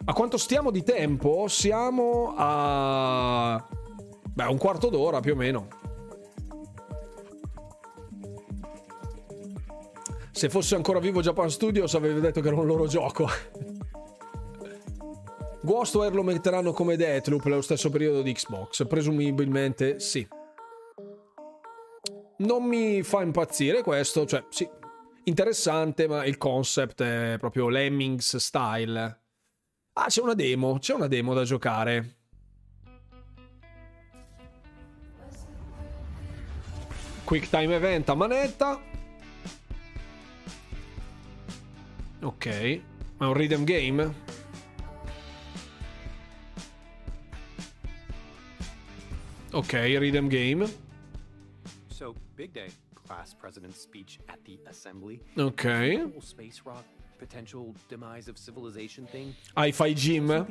A 0.05 0.13
quanto 0.13 0.37
stiamo 0.37 0.71
di 0.71 0.83
tempo? 0.83 1.49
Siamo 1.49 2.33
a... 2.37 3.61
Beh, 4.23 4.45
un 4.45 4.57
quarto 4.57 4.87
d'ora 4.87 5.19
più 5.19 5.33
o 5.33 5.35
meno. 5.35 5.67
Se 10.31 10.47
fosse 10.47 10.75
ancora 10.75 10.99
vivo 10.99 11.19
Japan 11.19 11.49
Studios 11.49 11.93
avevo 11.93 12.21
detto 12.21 12.39
che 12.39 12.47
era 12.47 12.55
un 12.55 12.65
loro 12.65 12.87
gioco. 12.87 13.27
Ghostwire 15.61 16.15
lo 16.15 16.23
metteranno 16.23 16.71
come 16.71 16.95
Deathloop 16.95 17.43
nello 17.45 17.61
stesso 17.61 17.89
periodo 17.89 18.21
di 18.21 18.33
Xbox? 18.33 18.87
Presumibilmente 18.87 19.99
sì. 19.99 20.25
Non 22.37 22.63
mi 22.63 23.03
fa 23.03 23.21
impazzire 23.21 23.83
questo, 23.83 24.25
cioè 24.25 24.45
sì, 24.49 24.67
interessante, 25.25 26.07
ma 26.07 26.23
il 26.25 26.37
concept 26.37 27.01
è 27.01 27.35
proprio 27.37 27.67
Lemmings 27.67 28.37
style. 28.37 29.21
Ah, 29.93 30.05
c'è 30.07 30.21
una 30.21 30.33
demo, 30.33 30.79
c'è 30.79 30.93
una 30.93 31.07
demo 31.07 31.33
da 31.33 31.43
giocare. 31.43 32.15
Quick 37.25 37.49
time 37.49 37.75
event 37.75 38.07
a 38.07 38.15
manetta. 38.15 38.81
Ok, 42.21 42.45
è 42.47 42.81
un 43.19 43.33
rhythm 43.33 43.65
game. 43.65 44.38
Ok, 49.51 49.73
rhythm 49.73 50.27
game. 50.27 50.67
So, 51.87 52.13
big 52.35 52.51
day. 52.51 52.69
Class 52.93 53.33
president's 53.33 53.81
speech 53.81 54.19
at 54.27 54.37
the 54.43 54.59
assembly. 54.67 55.19
Ok. 55.37 56.11
Space 56.19 56.61
rock 56.63 56.83
potential 57.19 57.73
demise 57.87 58.29
of 58.29 58.37
civilization 58.37 59.05
thing. 59.05 59.35
Hi-Fi 59.55 59.93
Gym. 59.93 60.45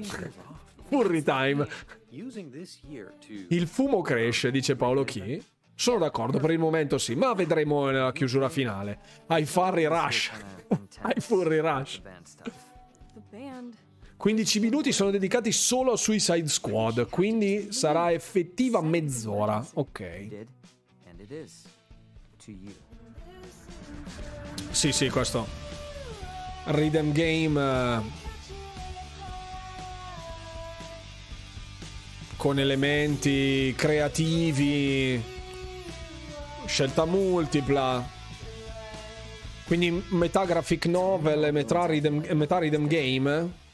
Furry 0.90 1.22
time. 1.22 1.66
Using 2.10 2.50
this 2.50 2.80
year 2.82 3.12
to 3.26 3.46
Il 3.48 3.66
fumo 3.66 4.02
cresce, 4.02 4.50
dice 4.50 4.76
Paolo 4.76 5.04
Chi. 5.04 5.42
Sono 5.74 5.98
d'accordo, 5.98 6.38
per 6.38 6.50
il 6.50 6.58
momento 6.58 6.98
sì, 6.98 7.14
ma 7.14 7.32
vedremo 7.34 7.86
nella 7.86 8.12
chiusura 8.12 8.48
finale. 8.48 8.98
Ai 9.28 9.44
Furry 9.44 9.86
Rush. 9.86 10.30
Ai 11.02 11.20
Furry 11.20 11.60
Rush. 11.60 12.00
The 12.02 13.22
band. 13.30 13.76
15 14.18 14.58
minuti 14.58 14.90
sono 14.90 15.10
dedicati 15.12 15.52
solo 15.52 15.92
a 15.92 15.96
Suicide 15.96 16.48
Squad, 16.48 17.08
quindi 17.08 17.68
sarà 17.70 18.10
effettiva 18.10 18.82
mezz'ora. 18.82 19.64
Ok. 19.74 20.00
Sì, 24.70 24.90
sì, 24.90 25.08
questo. 25.08 25.46
Rhythm 26.64 27.12
game. 27.12 27.60
eh, 27.60 28.26
Con 32.36 32.58
elementi 32.58 33.72
creativi. 33.76 35.22
Scelta 36.66 37.04
multipla. 37.04 38.04
Quindi 39.64 40.02
metà 40.08 40.44
graphic 40.44 40.86
novel 40.86 41.44
e 41.44 41.50
metà 41.52 41.86
rhythm, 41.86 42.32
metà 42.32 42.58
rhythm 42.58 42.88
game. 42.88 43.66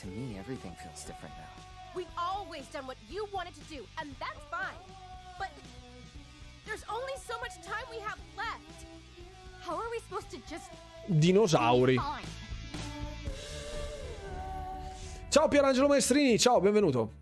To 0.00 0.06
me, 0.06 0.36
everything 0.38 0.74
feels 0.82 1.04
different 1.04 1.34
now. 1.36 1.62
We've 1.94 2.14
always 2.16 2.66
done 2.68 2.86
what 2.86 2.96
you 3.10 3.26
wanted 3.32 3.54
to 3.54 3.60
do, 3.68 3.84
and 3.98 4.08
that's 4.18 4.40
fine. 4.50 4.80
But 5.38 5.50
there's 6.64 6.84
only 6.88 7.12
so 7.28 7.38
much 7.38 7.60
time 7.62 7.84
we 7.90 8.00
have 8.00 8.18
left. 8.34 8.86
How 9.60 9.74
are 9.76 9.90
we 9.90 9.98
supposed 10.00 10.30
to 10.30 10.38
just 10.48 10.70
Dinosauri. 11.06 11.98
Ciao 15.28 15.48
Pierangelo 15.48 15.88
Maestrini, 15.88 16.38
ciao, 16.38 16.60
benvenuto. 16.60 17.12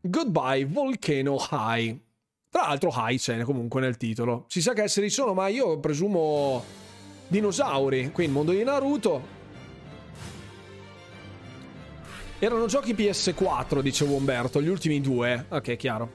Goodbye 0.00 0.64
Volcano 0.64 1.36
High. 1.36 2.00
Tra 2.48 2.68
l'altro 2.68 2.90
High 2.90 3.18
c'è 3.18 3.42
comunque 3.42 3.80
nel 3.80 3.96
titolo. 3.96 4.44
Si 4.48 4.60
sa 4.60 4.72
che 4.72 4.84
esseri 4.84 5.10
sono, 5.10 5.34
ma 5.34 5.48
io 5.48 5.78
presumo 5.78 6.64
dinosauri. 7.28 8.10
Qui 8.12 8.24
il 8.24 8.30
mondo 8.30 8.52
di 8.52 8.62
Naruto. 8.62 9.41
Erano 12.44 12.66
giochi 12.66 12.92
PS4, 12.92 13.78
dicevo 13.82 14.16
Umberto, 14.16 14.60
gli 14.60 14.66
ultimi 14.66 15.00
due. 15.00 15.44
Ok, 15.48 15.76
chiaro. 15.76 16.10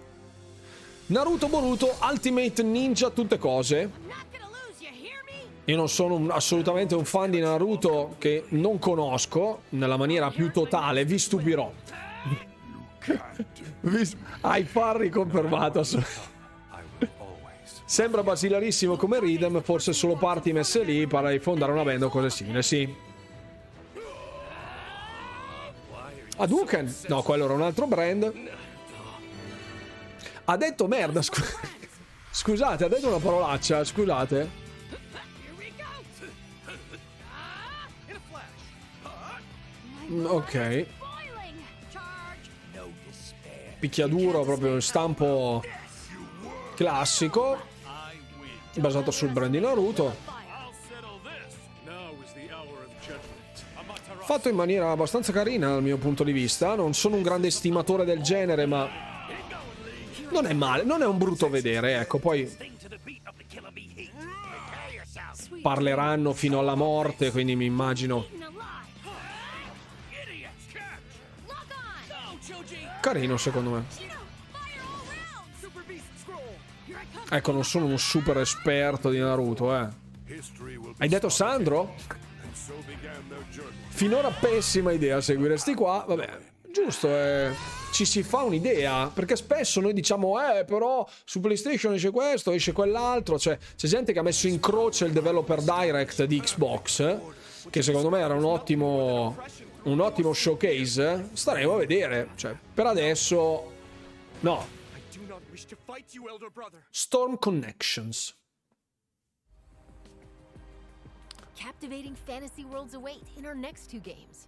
Naruto 1.06 1.48
Boruto 1.48 1.96
Ultimate 2.02 2.64
Ninja 2.64 3.10
tutte 3.12 3.38
cose. 3.38 3.90
Io 5.64 5.76
non 5.78 5.88
sono 5.88 6.16
un- 6.16 6.30
assolutamente 6.30 6.96
un 6.96 7.06
fan 7.06 7.32
di 7.32 7.40
Naruto 7.40 8.16
che 8.18 8.44
non 8.50 8.78
conosco 8.78 9.62
nella 9.70 9.96
maniera 9.96 10.30
più 10.30 10.52
totale, 10.52 11.06
vi 11.06 11.18
stupirò. 11.18 11.72
Hai 14.42 14.66
farri 14.66 15.10
confermato. 15.10 15.82
Sembra 17.86 18.22
basilarissimo 18.22 18.98
come 18.98 19.22
Rhythm, 19.22 19.62
forse 19.62 19.94
solo 19.94 20.18
parti 20.18 20.52
messe 20.52 20.84
lì 20.84 21.08
di 21.08 21.40
fondare 21.40 21.72
una 21.72 21.84
band 21.84 22.04
o 22.04 22.10
cose 22.10 22.30
simili, 22.30 22.62
sì. 22.62 23.06
Hadouken? 26.38 26.96
No, 27.08 27.22
quello 27.24 27.46
era 27.46 27.54
un 27.54 27.62
altro 27.64 27.88
brand. 27.88 28.32
Ha 30.46 30.56
detto 30.58 30.88
merda, 30.88 31.22
scu- 31.22 31.60
scusate, 32.32 32.86
ha 32.86 32.88
detto 32.88 33.08
una 33.08 33.18
parolaccia, 33.18 33.84
scusate. 33.84 34.66
Ok. 40.10 40.86
Picchiaduro, 43.80 44.44
proprio 44.44 44.76
in 44.76 44.82
stampo 44.82 45.64
classico. 46.76 47.58
Basato 48.76 49.12
sul 49.12 49.30
brand 49.30 49.52
di 49.52 49.60
Naruto. 49.60 50.16
Fatto 54.28 54.50
in 54.50 54.56
maniera 54.56 54.92
abbastanza 54.92 55.32
carina 55.32 55.70
dal 55.70 55.82
mio 55.82 55.96
punto 55.96 56.26
di 56.26 56.34
vista. 56.34 56.76
Non 56.76 56.94
sono 56.94 57.16
un 57.16 57.22
grande 57.22 57.50
stimatore 57.50 58.04
del 58.04 58.22
genere, 58.22 58.66
ma. 58.66 58.86
Non 60.32 60.46
è 60.46 60.52
male, 60.52 60.84
non 60.84 61.02
è 61.02 61.06
un 61.06 61.18
brutto 61.18 61.50
vedere, 61.50 61.98
ecco. 61.98 62.20
Poi. 62.20 62.58
Parleranno 65.62 66.34
fino 66.34 66.60
alla 66.60 66.76
morte, 66.76 67.32
quindi 67.32 67.56
mi 67.56 67.64
immagino. 67.64 68.28
Carino, 73.00 73.38
secondo 73.38 73.70
me. 73.70 73.86
Ecco, 77.30 77.52
non 77.54 77.64
sono 77.64 77.86
un 77.86 77.98
super 77.98 78.40
esperto 78.40 79.10
di 79.10 79.20
Naruto, 79.20 79.74
eh. 79.74 79.88
Hai 80.98 81.08
detto 81.08 81.30
Sandro? 81.30 81.96
Finora 83.98 84.30
pessima 84.30 84.92
idea 84.92 85.20
seguire 85.22 85.58
sti 85.58 85.74
qua. 85.74 86.06
Vabbè, 86.08 86.30
giusto, 86.72 87.08
eh. 87.10 87.52
Ci 87.92 88.06
si 88.06 88.22
fa 88.22 88.44
un'idea. 88.44 89.10
Perché 89.12 89.36
spesso 89.36 89.82
noi 89.82 89.94
diciamo, 89.94 90.40
eh, 90.40 90.66
però 90.66 91.04
su 91.26 91.40
PlayStation 91.40 91.94
esce 91.96 92.12
questo, 92.12 92.52
esce 92.52 92.74
quell'altro. 92.74 93.40
Cioè, 93.40 93.58
c'è 93.76 93.88
gente 93.88 94.14
che 94.14 94.20
ha 94.20 94.22
messo 94.22 94.48
in 94.48 94.60
croce 94.60 95.06
il 95.06 95.14
developer 95.14 95.64
direct 95.64 96.26
di 96.26 96.40
Xbox. 96.40 97.00
eh, 97.00 97.20
Che 97.72 97.82
secondo 97.82 98.12
me 98.12 98.20
era 98.20 98.36
un 98.36 98.44
ottimo. 98.44 99.36
Un 99.86 100.00
ottimo 100.00 100.32
showcase. 100.32 101.30
Staremo 101.34 101.74
a 101.74 101.78
vedere. 101.78 102.30
Cioè, 102.36 102.56
per 102.72 102.86
adesso. 102.86 103.72
No. 104.42 104.64
Storm 106.92 107.40
Connections. 107.40 108.37
Captivating 111.58 112.14
fantasy 112.14 112.64
worlds 112.64 112.94
await 112.94 113.24
in 113.36 113.46
our 113.46 113.56
next 113.56 113.90
two 113.90 114.00
games. 114.00 114.48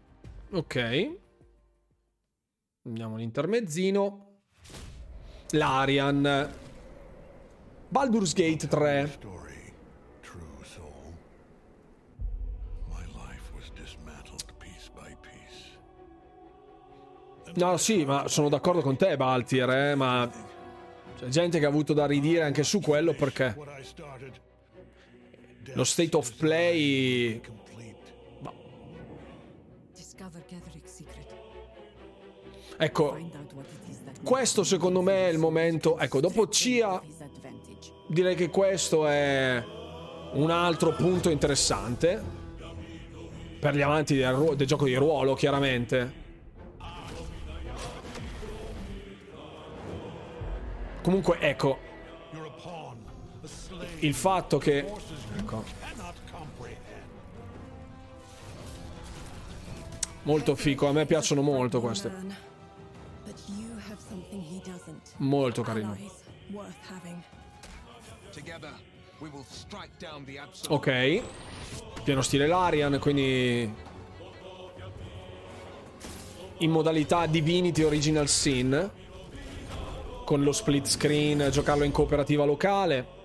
Ok. 0.52 1.18
Andiamo 2.86 3.16
all'intermezzino. 3.16 4.28
L'Arian. 5.52 6.54
Baldur's 7.90 8.34
Gate 8.34 8.68
3. 8.68 9.08
Story, 9.08 9.74
true 10.22 10.64
soul. 10.64 11.16
My 12.88 13.04
life 13.14 13.52
was 13.56 13.72
dismantled 13.74 14.44
piece 14.60 14.92
by 14.94 15.16
piece. 15.20 15.78
No, 17.56 17.78
sì, 17.78 18.06
ma 18.06 18.28
sono 18.28 18.50
d'accordo 18.50 18.82
con 18.82 18.96
te, 18.96 19.18
Baltier, 19.18 19.70
eh, 19.70 19.96
ma 19.96 20.30
C'è 21.20 21.28
gente 21.28 21.60
che 21.60 21.66
ha 21.66 21.68
avuto 21.70 21.94
da 21.94 22.06
ridire 22.06 22.44
anche 22.44 22.64
su 22.64 22.80
quello 22.80 23.14
perché 23.14 23.54
lo 25.74 25.84
state 25.84 26.16
of 26.16 26.32
play 26.36 27.42
secret. 30.84 31.28
ecco 32.78 33.18
questo 34.24 34.64
secondo 34.64 35.02
me 35.02 35.28
è 35.28 35.32
il 35.32 35.38
momento 35.38 35.98
ecco 35.98 36.20
dopo 36.20 36.48
CIA 36.48 37.02
direi 38.08 38.36
che 38.36 38.50
questo 38.50 39.08
è 39.08 39.64
un 40.34 40.50
altro 40.52 40.94
punto 40.94 41.30
interessante 41.30 42.38
per 43.60 43.76
gli 43.76 43.82
amanti 43.82 44.16
del, 44.16 44.34
ruo- 44.34 44.56
del 44.56 44.66
gioco 44.66 44.86
di 44.86 44.96
ruolo 44.96 45.34
chiaramente. 45.34 46.28
Comunque 51.02 51.40
ecco 51.40 51.80
il 54.02 54.14
fatto 54.14 54.58
che 54.58 54.86
ecco, 55.38 55.64
molto 60.24 60.56
fico 60.56 60.88
a 60.88 60.92
me 60.92 61.06
piacciono 61.06 61.42
molto 61.42 61.80
queste 61.82 62.48
molto 65.18 65.62
carino. 65.62 65.98
Ok. 70.70 71.22
Pieno 72.04 72.22
stile 72.22 72.48
Larian, 72.48 72.98
quindi 73.00 73.72
in 76.60 76.72
modalità 76.72 77.26
Divinity 77.26 77.84
Original 77.84 78.28
Sin 78.28 78.92
con 80.26 80.44
lo 80.44 80.52
split 80.52 80.86
screen, 80.88 81.50
giocarlo 81.52 81.84
in 81.84 81.92
cooperativa 81.92 82.46
locale. 82.46 83.18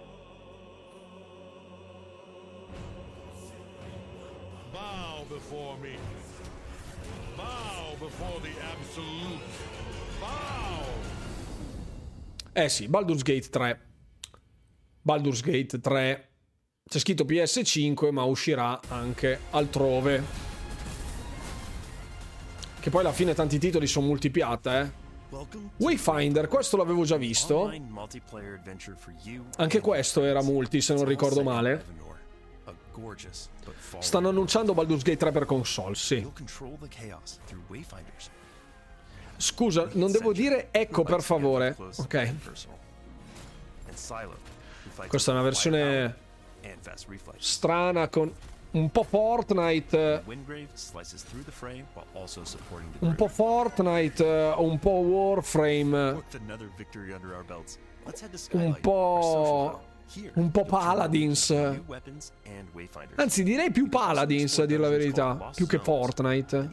Eh 12.57 12.69
sì, 12.69 12.87
Baldur's 12.87 13.23
Gate 13.23 13.49
3. 13.49 13.81
Baldur's 15.03 15.41
Gate 15.41 15.81
3. 15.81 16.29
C'è 16.89 16.99
scritto 17.01 17.25
PS5, 17.25 18.13
ma 18.13 18.23
uscirà 18.23 18.81
anche 18.89 19.41
altrove. 19.51 20.23
Che 22.79 22.91
poi 22.91 23.01
alla 23.01 23.13
fine 23.13 23.35
tanti 23.35 23.59
titoli 23.59 23.89
sono 23.89 24.07
multipiatta, 24.07 24.83
eh. 24.83 24.91
Wayfinder, 25.79 26.47
questo 26.47 26.77
l'avevo 26.77 27.03
già 27.03 27.17
visto. 27.17 27.67
Anche 29.57 29.81
questo 29.81 30.23
era 30.23 30.41
multi, 30.41 30.81
se 30.81 30.95
non 30.95 31.07
ricordo 31.07 31.43
male. 31.43 31.85
Stanno 33.99 34.29
annunciando 34.29 34.75
Baldur's 34.75 35.03
Gate 35.03 35.17
3 35.17 35.33
per 35.33 35.45
console, 35.45 35.97
sì. 35.97 36.21
Scusa, 39.45 39.89
non 39.93 40.11
devo 40.11 40.33
dire 40.33 40.69
ecco 40.71 41.03
per 41.03 41.21
favore. 41.21 41.77
Ok. 41.99 42.35
Questa 45.09 45.31
è 45.31 45.35
una 45.35 45.43
versione 45.43 46.17
strana 47.37 48.09
con 48.09 48.33
un 48.71 48.91
po' 48.91 49.03
Fortnite, 49.03 50.23
un 53.01 53.15
po' 53.15 53.29
Fortnite, 53.29 54.25
eh, 54.25 54.55
un 54.57 54.79
po' 54.79 54.91
Warframe, 54.91 56.23
un 58.53 58.81
po' 58.81 59.81
un 60.35 60.51
po' 60.51 60.65
Paladins. 60.65 61.51
Anzi, 63.17 63.43
direi 63.43 63.71
più 63.71 63.89
Paladins 63.91 64.59
a 64.59 64.67
dire 64.67 64.81
la 64.81 64.89
verità, 64.89 65.51
più 65.55 65.67
che 65.67 65.79
Fortnite. 65.79 66.69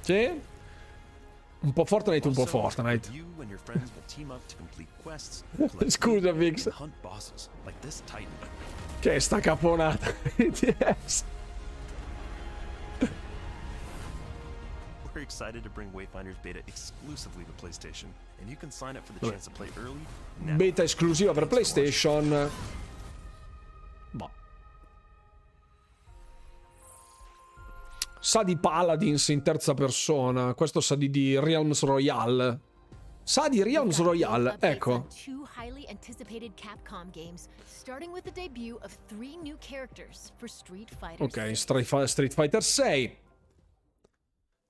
Sì? 0.00 0.40
Un 1.60 1.72
po' 1.72 1.84
Fortnite, 1.86 2.28
un 2.28 2.34
po' 2.34 2.44
Fortnite. 2.46 3.10
Scusa, 5.88 6.32
Vix. 6.32 6.68
Che 9.00 9.20
sta 9.20 9.40
caponata. 9.40 10.12
Yes. 10.36 11.24
We're 15.14 15.22
excited 15.22 15.62
to 15.62 15.70
bring 15.70 15.92
Wayfinder's 15.92 16.36
beta 16.42 16.60
exclusively 16.66 17.44
to 17.44 17.52
PlayStation, 17.64 18.08
and 18.40 18.50
you 18.50 18.56
can 18.56 18.72
sign 18.72 18.96
up 18.96 19.06
for 19.06 19.12
the 19.12 19.30
chance 19.30 19.44
to 19.44 19.50
play 19.50 19.68
early 19.78 20.04
now. 20.44 20.56
Beta 20.56 20.82
esclusiva 20.82 21.32
per 21.32 21.46
PlayStation. 21.46 22.50
Sa 28.24 28.42
di 28.42 28.56
Paladins 28.56 29.28
in 29.28 29.42
terza 29.42 29.74
persona. 29.74 30.54
Questo 30.54 30.80
sa 30.80 30.94
di, 30.94 31.10
di 31.10 31.38
Realms 31.38 31.82
Royale. 31.82 32.58
Sa 33.22 33.50
di 33.50 33.62
Realms 33.62 33.98
Royale, 33.98 34.56
ecco. 34.60 35.08
Ok, 41.22 41.54
Street 41.54 41.84
Fi- 41.84 42.06
Street 42.06 42.32
Fighter 42.32 42.62
6. 42.62 43.16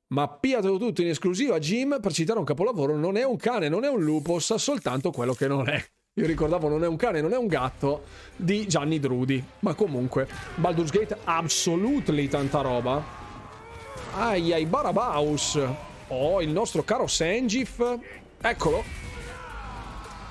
Ma 0.09 0.26
piatelo 0.26 0.76
tutto 0.76 1.02
in 1.02 1.10
esclusiva, 1.10 1.60
Jim, 1.60 2.01
per 2.01 2.12
citare 2.12 2.40
un 2.40 2.44
capolavoro, 2.44 2.97
non 2.97 3.16
è 3.16 3.22
un 3.22 3.36
cane, 3.36 3.68
non 3.68 3.85
è 3.85 3.89
un 3.89 4.02
lupo, 4.02 4.40
sa 4.40 4.59
soltanto 4.59 5.12
quello 5.12 5.32
che 5.32 5.47
non 5.47 5.68
è. 5.68 5.81
Io 6.14 6.26
ricordavo 6.26 6.68
non 6.68 6.82
è 6.82 6.89
un 6.89 6.97
cane, 6.97 7.20
non 7.20 7.32
è 7.32 7.36
un 7.36 7.47
gatto 7.47 8.02
di 8.35 8.66
Gianni 8.66 8.98
Drudi. 8.98 9.43
Ma 9.60 9.74
comunque, 9.74 10.26
Baldur's 10.56 10.90
Gate, 10.90 11.16
absolutely 11.22 12.26
tanta 12.26 12.60
roba. 12.60 13.23
Ai 14.15 14.53
ai 14.53 14.66
Barabaus. 14.66 15.59
Oh, 16.09 16.41
il 16.41 16.51
nostro 16.51 16.83
caro 16.85 17.07
Sengif. 17.07 17.99
Eccolo. 18.41 18.83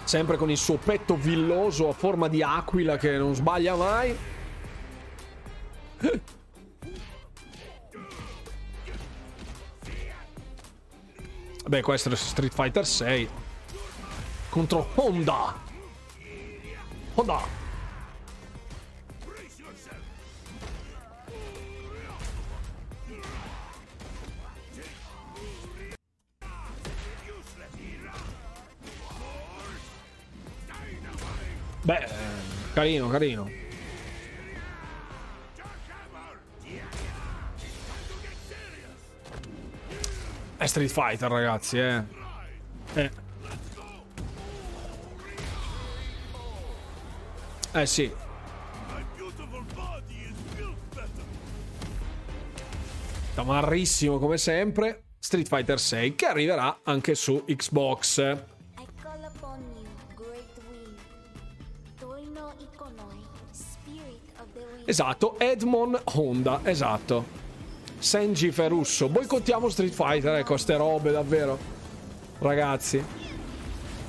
Sempre 0.03 0.38
con 0.38 0.49
il 0.52 0.57
suo 0.57 0.77
petto 0.77 1.15
villoso 1.15 1.90
a 1.90 1.94
forma 1.94 2.27
di 2.27 2.44
aquila 2.44 2.98
che 2.98 3.18
non 3.18 3.34
sbaglia 3.34 3.76
mai. 3.76 4.18
Beh, 11.65 11.81
questo 11.81 12.10
è 12.10 12.15
Street 12.15 12.53
Fighter 12.53 12.85
6 12.85 13.30
contro 14.53 14.88
Honda. 14.94 15.56
Honda. 17.15 17.62
Beh, 31.84 32.07
carino, 32.73 33.10
carino. 33.10 33.49
È 40.55 40.65
Street 40.65 40.89
Fighter, 40.89 41.30
ragazzi, 41.30 41.77
eh. 41.77 42.03
Eh. 42.93 43.11
Eh 47.73 47.85
sì. 47.85 48.10
Tamarrissimo 53.34 54.19
come 54.19 54.38
sempre. 54.38 55.03
Street 55.19 55.47
Fighter 55.47 55.80
6 55.80 56.15
che 56.15 56.27
arriverà 56.27 56.80
anche 56.84 57.14
su 57.14 57.43
Xbox. 57.45 58.52
Esatto, 64.85 65.39
Edmond 65.39 66.01
Honda, 66.15 66.60
esatto. 66.64 67.41
Senji 67.97 68.51
Ferusso. 68.51 69.07
Boicottiamo 69.07 69.69
Street 69.69 69.93
Fighter, 69.93 70.35
ecco, 70.35 70.57
ste 70.57 70.76
robe 70.76 71.11
davvero. 71.11 71.57
Ragazzi. 72.39 73.03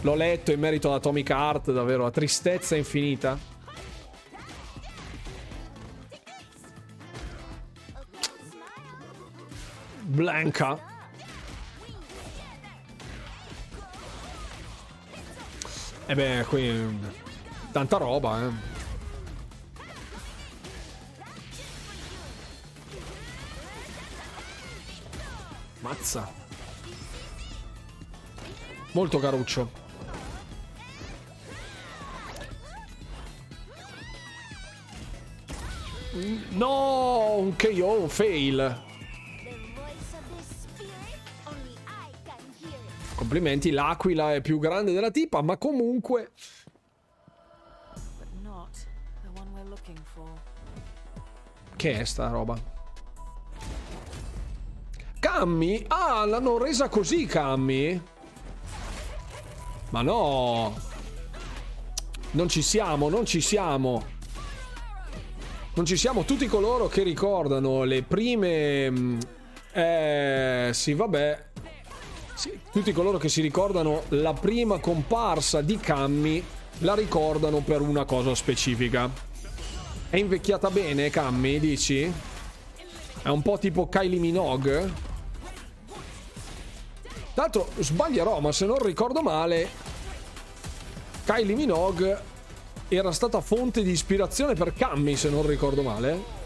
L'ho 0.01 0.15
letto 0.15 0.51
in 0.51 0.59
merito 0.59 0.89
ad 0.89 0.97
Atomic 0.97 1.31
Heart, 1.31 1.73
davvero, 1.73 2.03
la 2.03 2.11
tristezza 2.11 2.75
infinita. 2.75 3.39
Blanca. 10.01 10.93
E 16.07 16.15
beh, 16.15 16.45
qui 16.49 16.99
tanta 17.73 17.97
roba, 17.97 18.43
eh. 18.43 18.74
Mazza. 25.85 26.27
Molto 28.93 29.19
caruccio. 29.19 29.70
No, 36.52 37.35
un 37.35 37.55
KO, 37.55 38.01
un 38.01 38.09
fail. 38.09 38.82
Complimenti, 43.15 43.70
l'aquila 43.70 44.32
è 44.32 44.40
più 44.40 44.59
grande 44.59 44.94
della 44.94 45.11
tipa, 45.11 45.43
ma 45.43 45.59
comunque... 45.59 46.32
Che 51.77 51.93
è 51.93 52.05
sta 52.05 52.28
roba? 52.28 52.74
Cammi? 55.25 55.83
Ah, 55.89 56.27
l'hanno 56.27 56.59
resa 56.59 56.91
così, 56.91 57.25
Cammi? 57.25 57.99
Ma 59.89 60.03
no! 60.03 60.77
Non 62.33 62.47
ci 62.51 62.61
siamo, 62.61 63.09
non 63.09 63.25
ci 63.25 63.41
siamo. 63.41 64.05
Non 65.73 65.87
ci 65.87 65.97
siamo 65.97 66.25
tutti 66.25 66.47
coloro 66.47 66.89
che 66.89 67.03
ricordano 67.03 67.85
le 67.85 68.03
prime... 68.03 68.91
mm, 68.91 69.19
Eh, 69.73 70.71
sì, 70.75 70.93
vabbè. 70.93 71.45
Sì, 72.35 72.61
tutti 72.71 72.93
coloro 72.93 73.17
che 73.17 73.31
si 73.31 73.41
ricordano 73.41 74.03
la 74.09 74.35
prima 74.35 74.79
comparsa 74.79 75.63
di 75.63 75.79
Cammi 75.79 76.45
la 76.81 76.95
ricordano 76.95 77.61
per 77.61 77.81
una 77.81 78.05
cosa 78.05 78.35
specifica. 78.35 79.11
È 80.11 80.19
invecchiata 80.19 80.69
bene, 80.69 81.09
Cammi, 81.09 81.59
dici? 81.59 82.13
È 83.23 83.29
un 83.29 83.41
po' 83.41 83.57
tipo 83.57 83.89
Kylie 83.89 84.19
Minogue? 84.19 85.13
Tra 87.35 87.43
l'altro, 87.43 87.69
sbaglierò, 87.78 88.39
ma 88.39 88.52
se 88.52 88.65
non 88.65 88.78
ricordo 88.78 89.20
male, 89.20 89.69
Kylie 91.24 91.56
Minogue 91.56 92.32
era 92.89 93.11
stata 93.11 93.40
fonte 93.40 93.82
di 93.82 93.90
ispirazione 93.90 94.55
per 94.55 94.73
Cammi, 94.73 95.16
se 95.16 95.31
non 95.31 95.44
ricordo 95.44 95.82
male. 95.82 96.43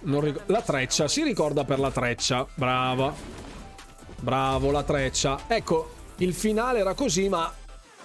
Non 0.00 0.20
ric- 0.20 0.42
la 0.46 0.60
treccia, 0.60 1.08
si 1.08 1.22
ricorda 1.22 1.64
per 1.64 1.78
la 1.78 1.90
treccia. 1.90 2.46
Brava. 2.54 3.14
Bravo, 4.20 4.70
la 4.70 4.82
treccia. 4.82 5.44
Ecco, 5.46 5.90
il 6.16 6.34
finale 6.34 6.80
era 6.80 6.92
così, 6.92 7.28
ma 7.30 7.50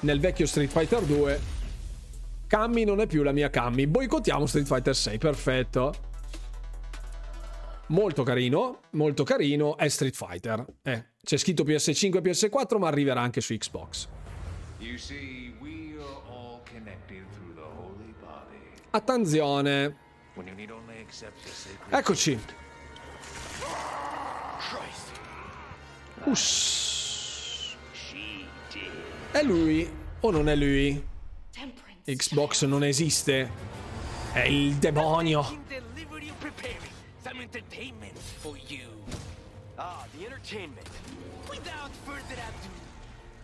nel 0.02 0.20
vecchio 0.20 0.48
Street 0.48 0.72
Fighter 0.72 1.02
2 1.02 1.60
Cammi 2.48 2.84
non 2.84 3.00
è 3.00 3.08
più 3.08 3.24
la 3.24 3.32
mia 3.32 3.50
Cammi. 3.50 3.88
Boicottiamo 3.88 4.46
Street 4.46 4.68
Fighter 4.68 4.96
6, 4.96 5.18
perfetto. 5.18 5.94
Molto 7.92 8.24
carino, 8.24 8.84
molto 8.92 9.26
carino, 9.26 9.76
è 9.76 9.90
Street 9.90 10.16
Fighter. 10.16 10.66
Eh, 10.82 11.08
c'è 11.22 11.36
scritto 11.36 11.64
PS5 11.64 12.16
e 12.16 12.22
PS4, 12.22 12.78
ma 12.78 12.88
arriverà 12.88 13.20
anche 13.20 13.42
su 13.42 13.54
Xbox. 13.54 14.08
Attenzione. 18.92 19.98
Eccoci. 21.90 22.40
Uss. 26.24 27.76
È 29.32 29.44
lui 29.44 29.92
o 30.22 30.32
non 30.32 30.48
è 30.48 30.56
lui? 30.56 31.08
Xbox 32.06 32.64
non 32.64 32.86
esiste. 32.86 33.50
È 34.32 34.44
il 34.44 34.76
demonio. 34.76 35.61
Some 37.32 37.42
entertainment 37.42 38.18
for 38.18 38.56
you. 38.68 38.88
Ah, 39.80 40.06
the 40.18 40.26
entertainment. 40.26 40.90
Without 41.50 41.90
further 42.06 42.34
ado, 42.34 42.70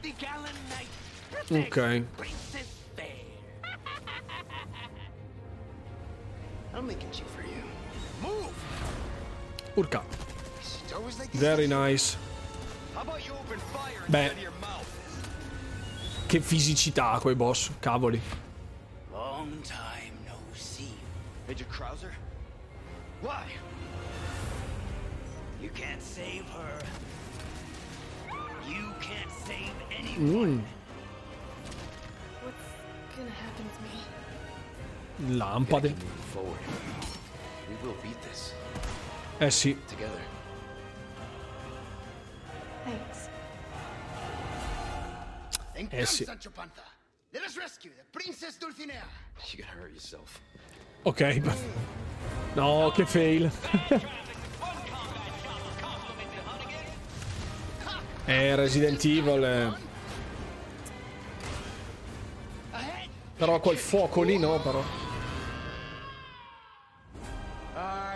the 0.01 0.11
gallant 0.19 0.57
knight 0.69 0.88
Ok. 1.51 2.03
Princess 2.18 2.68
Fair. 2.95 3.05
I'm 6.73 6.85
making 6.85 7.14
you 7.14 7.23
for 7.35 7.43
you. 7.43 7.64
Move! 8.22 8.53
Urca. 9.77 10.03
Very 11.34 11.68
nice. 11.68 12.18
Beh. 14.07 14.31
Che 16.27 16.39
fisicità 16.41 17.19
quei 17.22 17.35
boss. 17.35 17.72
Cavoli. 17.80 18.19
Long 19.11 19.61
time 19.61 20.11
no 20.26 20.35
see. 20.53 20.93
Major 21.47 21.68
Krauser? 21.69 22.11
Why? 23.22 23.45
You 25.97 26.03
can't 26.03 26.03
save 26.03 26.45
her. 26.49 26.79
You 28.69 28.93
can't 29.01 29.31
save 29.47 29.71
anyone. 29.97 30.59
Mm. 30.59 30.63
What's 32.43 32.67
gonna 33.15 33.31
happen 33.31 33.65
to 33.75 33.81
me? 35.29 35.39
Lampade. 35.39 35.95
Forward. 36.33 36.59
We 37.67 37.87
will 37.87 37.95
beat 38.03 38.21
this. 38.21 38.53
Eh 39.39 39.49
sì. 39.49 39.75
Together. 39.87 40.21
Thanks. 42.85 43.29
Then 45.73 45.87
Eh 45.91 46.05
sì. 46.05 46.25
Sancho 46.25 46.51
Panza. 46.51 46.83
Let 47.33 47.43
us 47.43 47.57
rescue 47.57 47.91
the 47.97 48.03
Princess 48.11 48.57
Dulcinea. 48.57 49.03
You 49.51 49.63
gotta 49.63 49.79
hurt 49.79 49.91
yourself. 49.93 50.39
Ok. 51.05 51.41
No, 52.55 52.91
che 52.91 53.05
fail. 53.05 53.51
Eh, 58.27 58.55
Resident 58.55 59.01
Evil. 59.05 59.43
eh. 59.43 59.85
Però 63.37 63.59
quel 63.61 63.77
fuoco 63.77 64.21
lì 64.21 64.37
no, 64.37 64.59
però. 64.59 64.83
Ah. 67.73 68.15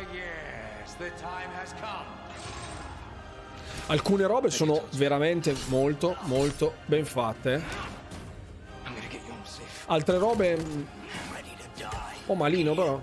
Alcune 3.87 4.25
robe 4.25 4.49
sono 4.49 4.87
veramente 4.95 5.55
molto, 5.67 6.17
molto 6.23 6.73
ben 6.85 7.05
fatte. 7.05 7.63
Altre 9.85 10.17
robe. 10.17 10.57
po' 12.25 12.35
malino, 12.35 12.73
però. 12.73 13.01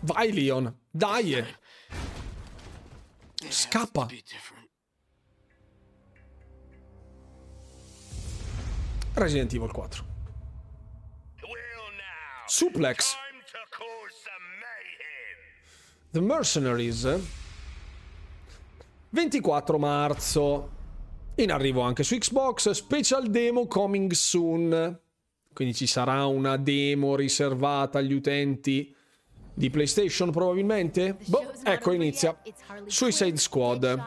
Vai, 0.00 0.32
Leon. 0.32 0.81
Dai. 0.94 1.42
Scappa. 3.48 4.06
Resident 9.14 9.54
Evil 9.54 9.72
4. 9.72 10.04
Suplex. 12.46 13.14
The 16.10 16.20
Mercenaries. 16.20 17.20
24 19.08 19.78
marzo. 19.78 20.70
In 21.36 21.52
arrivo 21.52 21.80
anche 21.80 22.02
su 22.02 22.18
Xbox. 22.18 22.68
Special 22.68 23.30
demo 23.30 23.66
coming 23.66 24.12
soon. 24.12 25.00
Quindi 25.54 25.74
ci 25.74 25.86
sarà 25.86 26.26
una 26.26 26.58
demo 26.58 27.16
riservata 27.16 27.98
agli 27.98 28.12
utenti 28.12 28.94
di 29.54 29.70
PlayStation 29.70 30.30
probabilmente? 30.30 31.16
Boh, 31.26 31.52
ecco 31.64 31.92
inizia. 31.92 32.40
Suicide 32.86 33.36
Squad. 33.36 34.02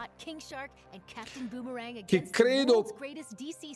Che 2.04 2.22
credo... 2.30 2.96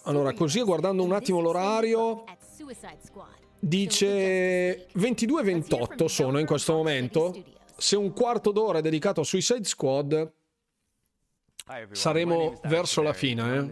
Allora, 0.05 0.33
così 0.33 0.61
guardando 0.63 1.03
un 1.03 1.13
attimo 1.13 1.41
l'orario, 1.41 2.25
dice 3.59 4.87
22 4.95 5.41
e 5.41 5.45
28 5.45 6.09
sono 6.09 6.39
in 6.39 6.47
questo 6.47 6.73
momento. 6.73 7.35
Se 7.77 7.97
un 7.97 8.13
quarto 8.13 8.51
d'ora 8.51 8.79
è 8.79 8.83
dedicato 8.83 9.21
a 9.21 9.25
Suicide 9.25 9.65
Squad. 9.65 10.33
Saremo 11.93 12.61
verso 12.65 13.01
la 13.01 13.13
fine, 13.13 13.43
eh. 13.43 13.71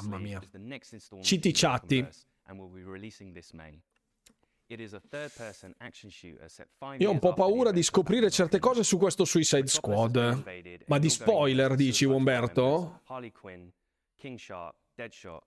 Mamma 0.00 0.18
mia. 0.18 0.40
Citi 1.20 1.52
chatti. 1.52 2.06
And 2.46 2.58
will 2.58 2.70
be 2.70 2.82
releasing 2.82 3.32
this 3.32 3.52
May. 3.52 3.80
Io 6.98 7.08
ho 7.08 7.12
un 7.12 7.18
po' 7.18 7.34
paura 7.34 7.70
di 7.70 7.82
scoprire 7.82 8.30
certe 8.30 8.58
cose 8.58 8.82
su 8.82 8.96
questo 8.96 9.24
Suicide 9.24 9.66
Squad. 9.66 10.44
Ma 10.86 10.98
di 10.98 11.10
spoiler, 11.10 11.74
dici, 11.74 12.04
Umberto? 12.06 13.02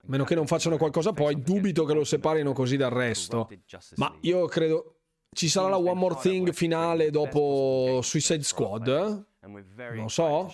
Meno 0.02 0.24
che 0.24 0.34
non 0.34 0.46
facciano 0.46 0.76
qualcosa 0.76 1.12
poi, 1.12 1.42
dubito 1.42 1.84
che 1.84 1.94
lo 1.94 2.04
separino 2.04 2.52
così 2.52 2.76
dal 2.76 2.92
resto. 2.92 3.48
Ma 3.96 4.16
io 4.20 4.46
credo... 4.46 4.94
Ci 5.30 5.48
sarà 5.48 5.68
la 5.68 5.76
One 5.76 5.94
More 5.94 6.16
Thing 6.16 6.52
finale 6.52 7.10
dopo 7.10 8.00
Suicide 8.02 8.42
Squad? 8.42 8.86
Non 9.40 9.58
excited 9.58 10.08
so. 10.08 10.50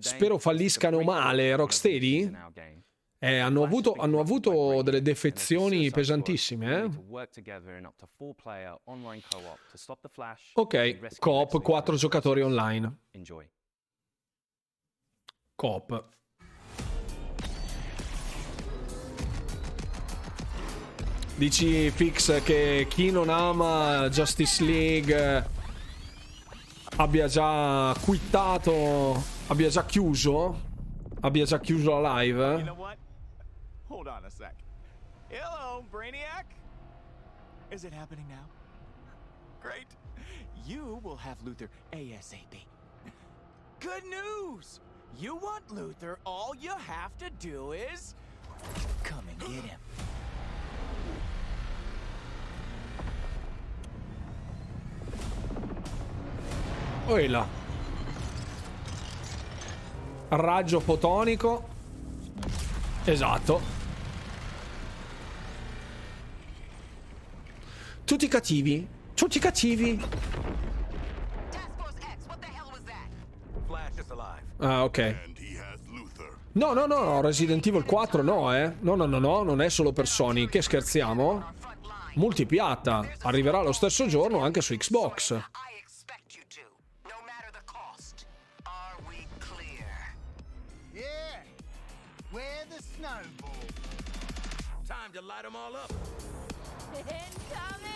Spero 0.00 0.38
falliscano 0.38 1.00
male 1.02 1.56
Rocksteady. 1.56 2.30
Eh, 3.24 3.38
hanno 3.38 3.62
avuto, 3.62 3.94
hanno 3.96 4.18
avuto 4.18 4.82
delle 4.82 5.00
defezioni 5.00 5.92
pesantissime, 5.92 6.82
eh? 6.82 6.88
Ok, 10.54 11.18
coop, 11.20 11.52
Lex 11.52 11.62
4 11.62 11.70
Luthor. 11.92 11.94
giocatori 11.94 12.42
online. 12.42 12.96
Coop. 15.54 16.04
Dici 21.36 21.90
Fix 21.90 22.42
che 22.42 22.86
chi 22.88 23.12
non 23.12 23.28
ama 23.28 24.08
Justice 24.08 24.64
League 24.64 25.36
eh, 25.38 25.44
abbia 26.96 27.28
già 27.28 27.94
quittato, 28.02 29.22
abbia 29.46 29.68
già 29.68 29.86
chiuso, 29.86 30.60
abbia 31.20 31.44
già 31.44 31.60
chiuso 31.60 32.00
la 32.00 32.20
live? 32.20 33.00
Hold 33.92 34.08
on 34.08 34.24
a 34.24 34.30
sec. 34.30 34.54
Hello, 35.28 35.84
Brainiac. 35.92 36.46
Is 37.70 37.84
it 37.84 37.92
happening 37.92 38.24
now? 38.26 38.46
Great. 39.60 39.86
You 40.66 40.98
will 41.02 41.16
have 41.16 41.36
Luther 41.44 41.68
ASAP. 41.92 42.64
Good 43.80 44.04
news! 44.04 44.80
You 45.18 45.36
want 45.36 45.70
Luther, 45.70 46.18
all 46.24 46.54
you 46.58 46.70
have 46.70 47.14
to 47.18 47.28
do 47.38 47.72
is 47.72 48.14
come 49.02 49.24
and 49.28 49.38
get 49.40 49.62
him. 49.62 49.80
Poi 57.06 57.28
là. 57.28 57.46
Raggio 60.30 60.80
fotonico. 60.80 61.62
Esatto. 63.04 63.81
Tutti 68.04 68.28
cattivi. 68.28 68.86
Tutti 69.14 69.38
cattivi. 69.38 70.00
Ah, 74.58 74.84
ok. 74.84 75.30
No, 76.52 76.74
no, 76.74 76.86
no, 76.86 77.02
no, 77.02 77.20
Resident 77.22 77.66
Evil 77.66 77.84
4 77.84 78.22
no, 78.22 78.54
eh. 78.54 78.74
No, 78.80 78.94
no, 78.94 79.06
no, 79.06 79.18
no, 79.18 79.42
non 79.42 79.62
è 79.62 79.68
solo 79.70 79.92
per 79.92 80.06
Sony. 80.06 80.46
Che 80.46 80.60
scherziamo? 80.60 81.52
Multipiatta. 82.14 83.08
Arriverà 83.22 83.62
lo 83.62 83.72
stesso 83.72 84.06
giorno 84.06 84.40
anche 84.40 84.60
su 84.60 84.76
Xbox. 84.76 85.40
Time 94.86 95.10
to 95.12 95.22
light 95.22 95.42
them 95.42 95.56
all 95.56 95.74
up. 95.74 95.90
Incoming 96.96 97.91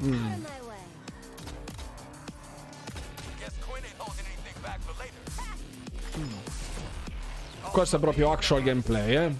later. 0.00 0.50
Questo 7.70 7.96
è 7.96 7.98
proprio 8.00 8.32
actual 8.32 8.62
gameplay, 8.62 9.16
eh. 9.16 9.34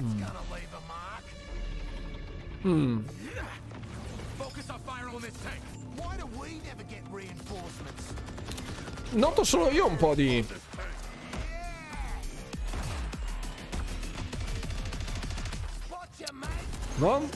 Hmm. 0.00 0.18
gonna 0.18 0.40
leave 0.50 0.72
a 0.72 0.80
mark. 0.88 1.24
Mm. 2.64 3.04
Focus 4.38 4.70
our 4.70 4.78
fire 4.86 5.08
on 5.08 5.20
this 5.20 5.34
tank. 5.42 5.60
Why 5.96 6.16
do 6.16 6.26
we 6.40 6.60
never 6.64 6.84
get 6.84 7.02
reinforcements? 7.10 8.19
Noto 9.12 9.42
solo 9.42 9.70
io 9.70 9.86
un 9.86 9.96
po' 9.96 10.14
di... 10.14 10.46
No? 16.96 17.28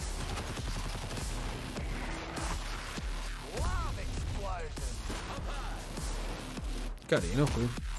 Carino 7.07 7.45
qui. 7.53 7.94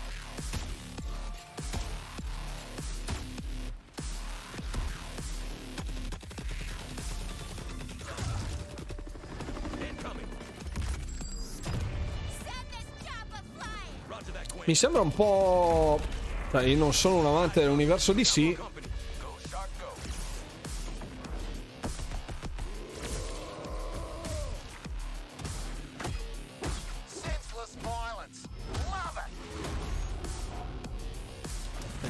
Mi 14.65 14.73
sembra 14.73 15.01
un 15.01 15.13
po'... 15.13 15.99
Io 16.63 16.77
non 16.77 16.93
sono 16.93 17.17
un 17.17 17.25
amante 17.25 17.59
dell'universo 17.59 18.13
DC. 18.13 18.37
It. 18.37 18.59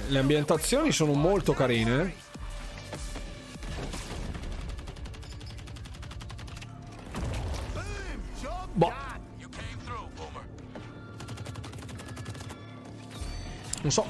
Le 0.07 0.19
ambientazioni 0.19 0.91
sono 0.91 1.14
molto 1.14 1.53
carine. 1.53 2.24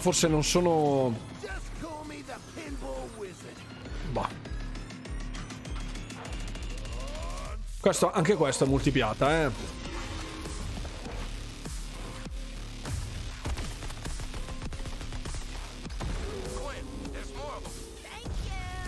Forse 0.05 0.27
non 0.27 0.43
sono... 0.43 1.17
Boh. 4.11 4.27
Questo, 7.79 8.11
anche 8.11 8.35
questo 8.35 8.65
è 8.65 8.67
multipiata, 8.67 9.45
eh. 9.45 9.49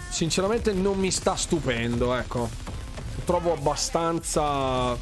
Sinceramente 0.10 0.72
non 0.72 1.00
mi 1.00 1.10
sta 1.10 1.36
stupendo, 1.36 2.14
ecco. 2.14 2.48
Lo 3.16 3.22
trovo 3.26 3.54
abbastanza 3.54 4.96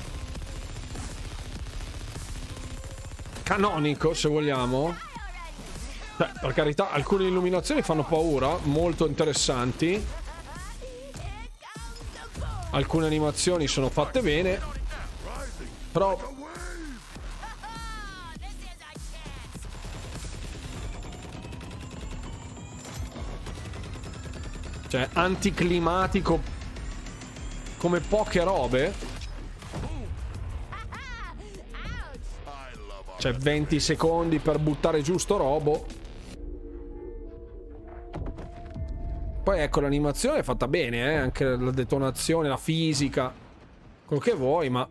canonico, 3.43 4.13
se 4.13 4.29
vogliamo. 4.29 5.05
Beh, 6.17 6.29
per 6.39 6.53
carità, 6.53 6.91
alcune 6.91 7.25
illuminazioni 7.25 7.81
fanno 7.81 8.03
paura, 8.03 8.57
molto 8.63 9.05
interessanti. 9.05 10.03
Alcune 12.71 13.05
animazioni 13.05 13.67
sono 13.67 13.89
fatte 13.89 14.21
bene. 14.21 14.59
Però 15.91 16.33
Cioè, 24.87 25.09
anticlimatico 25.11 26.39
come 27.77 27.99
poche 27.99 28.43
robe. 28.43 28.93
Cioè, 33.17 33.33
20 33.33 33.79
secondi 33.81 34.39
per 34.39 34.59
buttare 34.59 35.01
giusto 35.01 35.35
robo. 35.35 35.94
Poi 39.56 39.64
ecco, 39.64 39.80
l'animazione 39.80 40.40
è 40.40 40.44
fatta 40.44 40.68
bene, 40.68 41.14
eh? 41.14 41.15
Anche 41.15 41.45
la 41.45 41.72
detonazione, 41.72 42.49
la 42.49 42.57
fisica. 42.57 43.34
Quello 44.06 44.22
che 44.22 44.34
vuoi, 44.34 44.68
ma... 44.69 44.86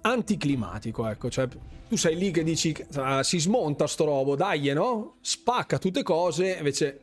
Anticlimatico, 0.00 1.06
ecco. 1.06 1.28
Cioè, 1.28 1.46
tu 1.86 1.96
sei 1.96 2.16
lì 2.16 2.30
che 2.30 2.42
dici... 2.42 2.74
"Ah, 2.94 3.22
si 3.22 3.38
smonta 3.38 3.86
sto 3.86 4.06
robo, 4.06 4.34
dai, 4.34 4.72
no? 4.72 5.16
Spacca 5.20 5.76
tutte 5.76 6.02
cose, 6.02 6.54
invece... 6.56 7.00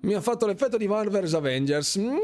Mi 0.00 0.14
ha 0.14 0.20
fatto 0.20 0.46
l'effetto 0.46 0.76
di 0.78 0.88
Marvel 0.88 1.22
vs 1.22 1.34
Avengers. 1.34 1.96
Mm, 1.96 2.16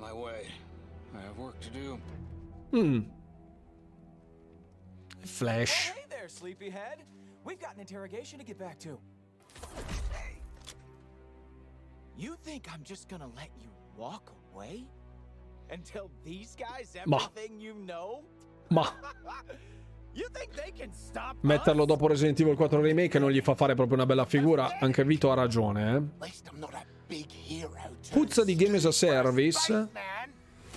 Of 0.00 0.06
my 0.06 0.12
way. 0.12 0.46
I 1.14 1.20
have 1.22 1.36
work 1.36 1.60
to 1.60 1.70
do. 1.70 1.98
Mm. 2.72 3.04
Flash. 5.24 5.90
Hey 5.90 6.04
there, 6.08 6.28
sleepyhead. 6.28 7.02
We've 7.44 7.60
got 7.60 7.74
an 7.74 7.80
interrogation 7.80 8.38
to 8.38 8.44
get 8.44 8.58
back 8.58 8.78
to. 8.80 8.98
You 12.16 12.36
think 12.42 12.68
I'm 12.72 12.82
just 12.82 13.08
gonna 13.08 13.28
let 13.36 13.50
you 13.60 13.68
walk 13.96 14.32
away? 14.52 14.86
And 15.68 15.84
tell 15.84 16.10
these 16.24 16.56
guys 16.56 16.96
Ma. 17.06 17.16
everything 17.16 17.60
you 17.60 17.74
know? 17.74 18.22
Ma 18.70 18.88
You 20.14 20.26
think 20.32 20.54
they 20.54 20.72
can 20.72 20.92
stop 20.92 21.36
metterlo 21.42 21.84
dopo 21.84 22.08
Resident 22.08 22.40
Evil 22.40 22.56
4 22.56 22.80
Remake 22.80 23.18
non 23.18 23.30
gli 23.30 23.40
fa 23.40 23.54
fare 23.54 23.74
proprio 23.74 23.96
una 23.96 24.06
bella 24.06 24.24
figura. 24.24 24.78
Anche 24.80 25.04
Vito 25.04 25.30
ha 25.30 25.34
ragione, 25.34 25.96
eh. 25.96 26.99
Puzza 28.10 28.44
di 28.44 28.54
Game 28.54 28.76
as 28.76 28.84
a 28.84 28.92
Service. 28.92 29.88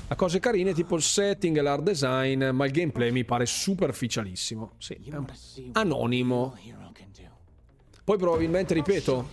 Ha 0.07 0.15
cose 0.15 0.39
carine 0.39 0.73
tipo 0.73 0.95
il 0.95 1.01
setting 1.01 1.57
e 1.57 1.61
l'art 1.61 1.81
design, 1.81 2.49
ma 2.49 2.65
il 2.65 2.71
gameplay 2.71 3.11
mi 3.11 3.23
pare 3.23 3.45
superficialissimo. 3.45 4.73
Sì, 4.77 4.99
anonimo. 5.71 6.57
Poi 8.03 8.17
probabilmente, 8.17 8.73
ripeto, 8.73 9.27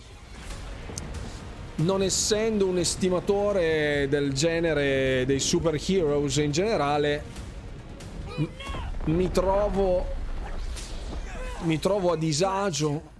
non 1.75 2.01
essendo 2.01 2.67
un 2.67 2.77
estimatore 2.77 4.07
del 4.09 4.33
genere 4.33 5.25
dei 5.25 5.39
superheroes 5.39 6.37
in 6.37 6.51
generale, 6.51 7.23
mi 9.05 9.29
trovo 9.29 10.19
mi 11.63 11.79
trovo 11.79 12.11
a 12.11 12.15
disagio. 12.15 13.10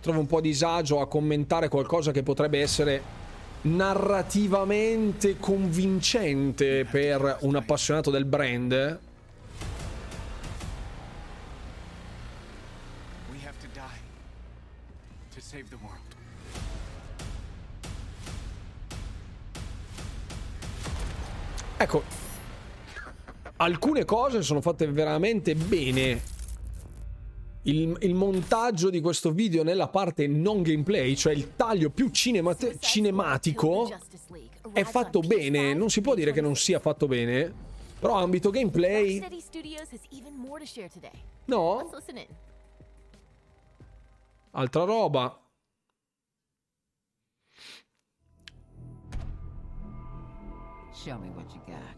Trovo 0.00 0.20
un 0.20 0.26
po' 0.26 0.38
a 0.38 0.40
disagio 0.40 1.00
a 1.00 1.08
commentare 1.08 1.68
qualcosa 1.68 2.12
che 2.12 2.22
potrebbe 2.22 2.60
essere 2.60 3.02
narrativamente 3.62 5.38
convincente 5.38 6.84
per 6.84 7.38
un 7.40 7.56
appassionato 7.56 8.10
del 8.10 8.24
brand. 8.24 8.98
Ecco, 21.80 22.02
alcune 23.56 24.04
cose 24.04 24.42
sono 24.42 24.60
fatte 24.60 24.90
veramente 24.90 25.54
bene. 25.54 26.37
Il, 27.68 27.94
il 28.00 28.14
montaggio 28.14 28.88
di 28.88 29.00
questo 29.02 29.30
video 29.30 29.62
nella 29.62 29.88
parte 29.88 30.26
non 30.26 30.62
gameplay, 30.62 31.14
cioè 31.14 31.34
il 31.34 31.54
taglio 31.54 31.90
più 31.90 32.08
cinemate- 32.08 32.78
cinematico, 32.78 33.90
è 34.72 34.84
fatto 34.84 35.20
bene. 35.20 35.74
Non 35.74 35.90
si 35.90 36.00
può 36.00 36.14
dire 36.14 36.32
che 36.32 36.40
non 36.40 36.56
sia 36.56 36.78
fatto 36.78 37.06
bene. 37.06 37.52
Però 38.00 38.14
ambito 38.14 38.48
gameplay. 38.50 39.22
No. 41.44 41.90
Altra 44.52 44.84
roba. 44.84 45.38
Show 50.92 51.18
me 51.18 51.28
what 51.34 51.52
you 51.54 51.60
got. 51.66 51.97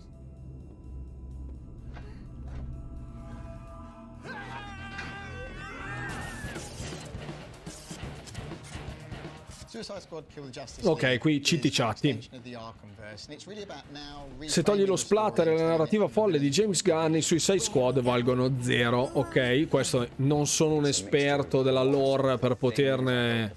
It's 13.29 13.47
really 13.47 13.63
about 13.63 13.85
now 13.93 14.27
Se 14.49 14.65
togli 14.65 14.85
lo 14.85 14.97
splatter 14.97 15.47
e 15.47 15.57
la 15.57 15.69
narrativa 15.69 16.09
folle 16.09 16.41
di 16.41 16.51
James 16.51 16.83
Gunn, 16.83 17.15
i 17.15 17.23
Suicide 17.23 17.61
Squad 17.61 18.01
valgono 18.01 18.57
zero. 18.61 19.09
Ok, 19.13 19.69
questo 19.69 20.09
non 20.17 20.49
sono 20.49 20.75
un 20.75 20.87
esperto 20.87 21.63
della 21.63 21.85
lore 21.85 22.39
per 22.39 22.57
poterne 22.57 23.55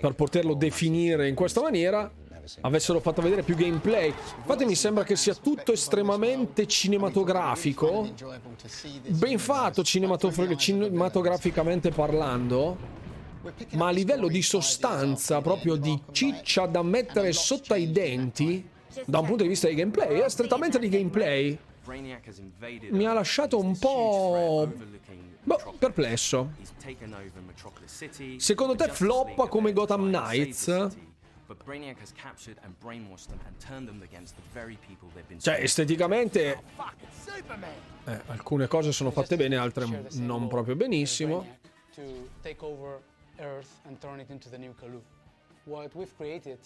per 0.00 0.14
poterlo 0.14 0.54
definire 0.54 1.28
in 1.28 1.34
questa 1.34 1.62
maniera. 1.62 2.10
Avessero 2.62 2.98
fatto 3.00 3.22
vedere 3.22 3.42
più 3.42 3.54
gameplay. 3.54 4.08
Infatti, 4.08 4.66
mi 4.66 4.74
sembra 4.74 5.04
che 5.04 5.16
sia 5.16 5.34
tutto 5.34 5.72
estremamente 5.72 6.66
cinematografico. 6.66 8.06
Ben 9.08 9.38
fatto 9.38 9.82
cinematograficamente 9.82 11.90
parlando. 11.90 12.98
Ma 13.72 13.88
a 13.88 13.90
livello 13.90 14.28
di 14.28 14.42
sostanza, 14.42 15.40
proprio 15.40 15.76
di 15.76 15.98
ciccia 16.12 16.66
da 16.66 16.82
mettere 16.82 17.32
sotto 17.32 17.72
ai 17.72 17.90
denti, 17.90 18.68
da 19.06 19.20
un 19.20 19.26
punto 19.26 19.42
di 19.44 19.48
vista 19.48 19.68
di 19.68 19.74
gameplay, 19.74 20.18
è 20.20 20.28
strettamente 20.28 20.78
di 20.78 20.88
gameplay, 20.88 21.58
mi 22.90 23.06
ha 23.06 23.12
lasciato 23.12 23.58
un 23.58 23.78
po' 23.78 24.70
boh, 25.42 25.74
perplesso. 25.78 26.52
Secondo 28.36 28.74
te 28.74 28.88
floppa 28.88 29.46
come 29.48 29.72
Gotham 29.72 30.06
Knights? 30.08 30.88
Cioè, 35.38 35.60
esteticamente 35.62 36.62
eh, 38.04 38.20
alcune 38.26 38.68
cose 38.68 38.92
sono 38.92 39.10
fatte 39.10 39.36
bene, 39.36 39.56
altre 39.56 40.06
non 40.12 40.46
proprio 40.48 40.76
benissimo. 40.76 41.58
To 43.40 43.46
take 43.46 43.50
over 43.50 43.58
Earth 43.58 43.80
and 43.86 44.00
turn 44.00 44.20
it 44.20 44.30
into 44.30 44.48
the 44.48 44.58
new 44.58 44.74
Kalu. 44.74 45.00
What 45.66 45.94
we've 45.94 46.16
created 46.16 46.58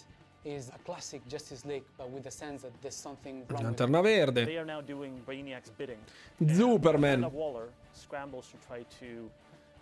is 0.43 0.69
a 0.69 0.77
classic 0.85 1.21
Justice 1.27 1.65
League, 1.65 1.85
but 1.97 2.09
with 2.09 2.23
the 2.23 2.31
sense 2.31 2.61
that 2.61 2.71
there's 2.81 2.95
something 2.95 3.45
wrong 3.49 3.65
with 3.65 3.77
Lanterna 3.77 4.01
verde. 4.01 4.45
They 4.45 4.57
are 4.57 4.65
now 4.65 4.81
doing 4.81 5.21
Brainiac's 5.25 5.71
bidding. 5.71 5.99
Superman. 6.47 7.23
Amanda 7.23 7.29
Waller 7.29 7.69
scrambles 7.93 8.49
to 8.51 8.57
try 8.67 8.85
to 8.99 9.29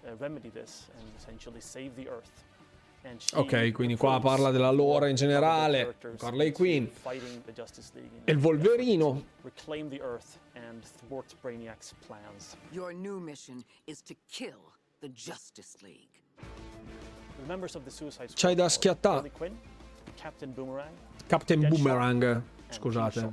uh, 0.08 0.16
remedy 0.20 0.50
this 0.50 0.88
and 1.00 1.10
essentially 1.18 1.62
save 1.62 1.96
the 1.96 2.08
Earth. 2.10 2.44
Ok, 3.34 3.72
quindi 3.74 3.98
qua 3.98 4.14
recruits 4.14 4.36
parla 4.36 4.52
della 4.52 4.72
lore 4.72 5.10
in 5.10 5.16
other 5.16 5.26
generale, 5.26 5.78
characters 5.80 6.22
Harley 6.22 6.52
Quinn 6.54 6.90
the 7.44 7.52
Justice 7.54 7.92
League 7.96 8.10
in 8.14 8.22
e 8.24 8.32
il 8.32 8.38
Wolverino. 8.38 9.22
Reclaim 9.42 9.90
the 9.90 10.00
Earth 10.00 10.40
and 10.54 10.82
thwart 10.86 11.36
Brainiac's 11.42 11.94
plans. 12.08 12.56
Your 12.72 12.94
new 12.94 13.20
mission 13.20 13.62
is 13.88 14.02
to 14.04 14.16
kill 14.32 14.72
the 15.02 15.10
Justice 15.10 15.76
League. 15.82 16.23
C'hai 18.34 18.56
da 18.56 18.64
are 18.64 18.72
schiattà. 18.72 19.12
Harley 19.14 19.32
Quinn, 19.32 19.54
Captain 21.28 21.68
Boomerang, 21.68 22.42
scusate. 22.70 23.32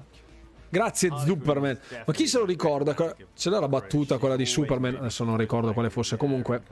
Grazie 0.69 1.11
Superman. 1.27 1.79
Ma 2.07 2.13
chi 2.13 2.27
se 2.29 2.39
lo 2.39 2.45
ricorda? 2.45 2.95
Que- 2.95 3.17
Ce 3.35 3.51
l'era 3.51 3.67
battuta 3.69 4.19
quella 4.19 4.37
di 4.37 4.47
Superman, 4.47 4.95
adesso 4.97 5.25
non 5.25 5.37
ricordo 5.37 5.73
quale 5.73 5.91
fosse 5.91 6.17
comunque. 6.17 6.63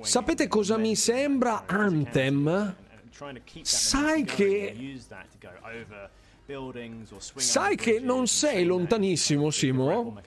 Sapete 0.00 0.48
cosa 0.48 0.76
mi 0.78 0.94
sembra 0.96 1.64
Anthem? 1.66 2.74
Sai 3.62 4.24
che- 4.24 4.74
Sai 7.36 7.76
che 7.76 8.00
non 8.00 8.26
sei 8.26 8.64
lontanissimo, 8.64 9.50
Simo? 9.50 10.20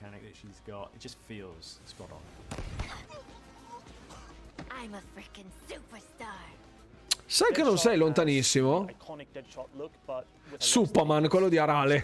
Sai 7.26 7.52
che 7.52 7.62
non 7.62 7.78
sei 7.78 7.96
lontanissimo? 7.96 8.86
Superman, 10.56 11.28
quello 11.28 11.48
di 11.48 11.58
Arale. 11.58 12.02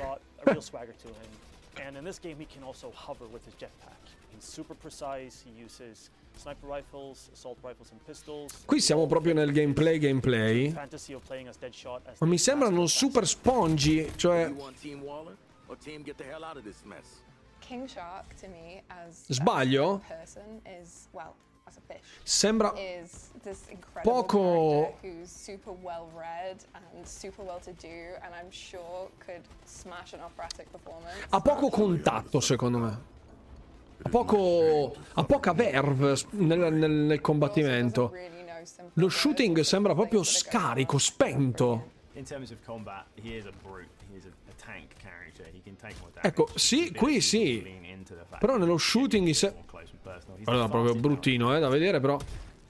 And 1.77 1.97
in 1.97 2.05
this 2.05 2.21
game, 2.21 2.37
he 2.39 2.47
can 2.47 2.63
also 2.63 2.93
hover 2.95 3.27
with 3.29 3.45
his 3.45 3.55
jetpack. 3.55 3.99
He's 4.33 4.45
super 4.45 4.77
precise. 4.77 5.43
He 5.45 5.51
uses 5.63 6.11
sniper 6.37 6.67
rifles, 6.67 7.31
assault 7.33 7.59
rifles, 7.63 7.91
and 7.91 8.01
pistols. 8.05 8.65
Qui 8.65 8.81
siamo 8.81 9.07
proprio 9.07 9.35
nel 9.35 9.53
gameplay 9.53 9.99
gameplay. 9.99 10.73
Ma 12.19 12.27
mi 12.27 12.39
sembrano 12.39 12.87
super 12.87 13.27
spongi, 13.27 14.13
cioè 14.17 14.53
Sbaglio? 19.29 20.03
Sembra 22.23 22.73
poco- 24.03 24.99
ha 31.31 31.41
poco 31.41 31.69
contatto 31.70 32.41
secondo 32.41 32.78
me. 32.78 33.12
Ha 34.03 34.09
poco 34.09 34.95
ha 35.15 35.24
poca 35.24 35.53
verve 35.53 36.15
nel, 36.31 36.73
nel- 36.73 36.91
nel 36.91 37.20
combattimento. 37.20 38.11
Lo 38.95 39.09
shooting 39.09 39.61
sembra 39.61 39.95
proprio 39.95 40.23
scarico, 40.23 40.99
spento. 40.99 41.91
Ecco, 46.23 46.49
sì, 46.55 46.93
qui 46.93 47.20
sì. 47.20 47.61
Però 48.39 48.57
nello 48.57 48.78
shooting 48.78 49.27
in 49.27 49.35
the 50.05 50.68
proprio 50.68 50.94
bruttino, 50.94 51.55
eh, 51.55 51.60
da 51.60 51.68
vedere 51.68 52.01
però. 52.01 52.18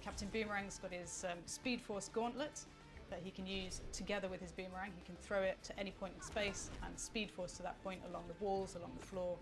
Captain 0.00 0.28
Boomerang's 0.30 0.78
got 0.80 0.92
his 0.92 1.24
um, 1.24 1.38
Speed 1.44 1.80
Force 1.80 2.10
gauntlet 2.12 2.66
that 3.08 3.20
he 3.22 3.32
can 3.32 3.46
use 3.46 3.82
together 3.90 4.28
with 4.28 4.40
his 4.40 4.52
boomerang. 4.52 4.92
He 4.94 5.02
can 5.04 5.16
throw 5.16 5.42
it 5.42 5.56
to 5.62 5.72
any 5.76 5.92
point 5.92 6.14
in 6.14 6.22
space 6.22 6.70
and 6.82 6.96
Speed 6.98 7.30
Force 7.30 7.56
to 7.56 7.62
that 7.62 7.76
point 7.82 8.00
along 8.08 8.24
the 8.28 8.44
walls, 8.44 8.76
along 8.76 8.92
the 8.98 9.06
floor, 9.06 9.36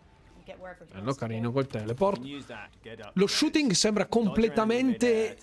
Bello 0.44 1.12
to 1.12 1.14
carino 1.14 1.52
col 1.52 1.66
teleport. 1.66 2.20
Lo 3.14 3.27
shooting 3.27 3.70
sembra 3.73 4.06
completamente 4.06 5.39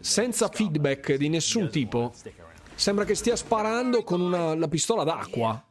senza 0.00 0.48
feedback 0.48 1.14
di 1.14 1.28
nessun 1.28 1.68
tipo. 1.68 2.12
Sembra 2.76 3.04
che 3.04 3.14
stia 3.14 3.36
sparando 3.36 4.02
con 4.02 4.20
una, 4.20 4.54
la 4.54 4.68
pistola 4.68 5.04
d'acqua. 5.04 5.64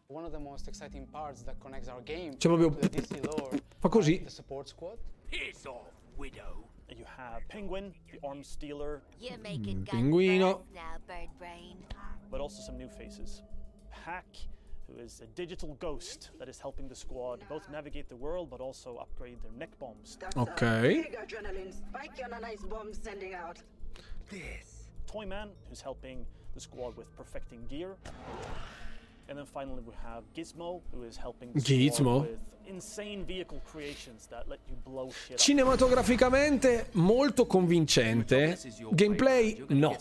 Game 2.03 2.37
Cioè 2.37 2.57
proprio 2.57 2.77
fa 3.79 3.89
così. 3.89 4.25
The 5.33 5.39
support 5.39 5.55
squad. 5.55 5.63
Here's 5.63 5.65
all, 5.65 5.93
widow. 6.17 6.65
You 6.95 7.05
have 7.17 7.41
Penguin, 7.47 7.93
the 8.11 8.19
arms 8.27 8.47
stealer, 8.47 9.01
You're 9.19 9.37
making 9.39 9.77
hmm, 9.77 9.83
guns 9.83 10.13
Pinguino. 10.13 10.61
now, 10.75 10.81
bird 11.07 11.29
brain. 11.39 11.77
but 12.29 12.39
also 12.39 12.61
some 12.61 12.77
new 12.77 12.87
faces. 12.87 13.41
Hack, 13.89 14.25
who 14.87 15.01
is 15.01 15.21
a 15.23 15.27
digital 15.27 15.75
ghost 15.79 16.29
that 16.39 16.47
is 16.49 16.59
helping 16.59 16.87
the 16.87 16.95
squad 16.95 17.43
both 17.49 17.67
navigate 17.71 18.09
the 18.09 18.15
world 18.15 18.49
but 18.51 18.59
also 18.59 18.97
upgrade 18.97 19.37
their 19.41 19.51
neck 19.53 19.69
bombs. 19.79 20.17
Ok. 20.35 21.03
Big 21.03 21.17
adrenaline 21.17 21.73
spike 21.73 22.19
and 22.23 22.33
a 22.33 22.39
nice 22.39 22.61
bomb 22.61 22.93
sending 22.93 23.33
out. 23.33 23.57
This. 24.29 24.89
Toyman, 25.07 25.49
who's 25.69 25.81
helping 25.81 26.25
the 26.53 26.59
squad 26.59 26.95
with 26.95 27.15
perfecting 27.17 27.65
gear. 27.69 27.95
And 29.29 29.37
then 29.37 29.45
finally 29.45 29.81
we 29.81 29.93
have 30.03 30.23
Gizmo, 30.35 30.81
who 30.93 31.03
is 31.03 31.17
helping 31.17 31.53
the 31.53 31.61
Gizmo? 31.61 31.93
squad 31.95 32.21
with 32.21 32.39
Cinematograficamente 35.35 36.87
molto 36.93 37.45
convincente. 37.45 38.57
Gameplay 38.91 39.65
no. 39.69 39.95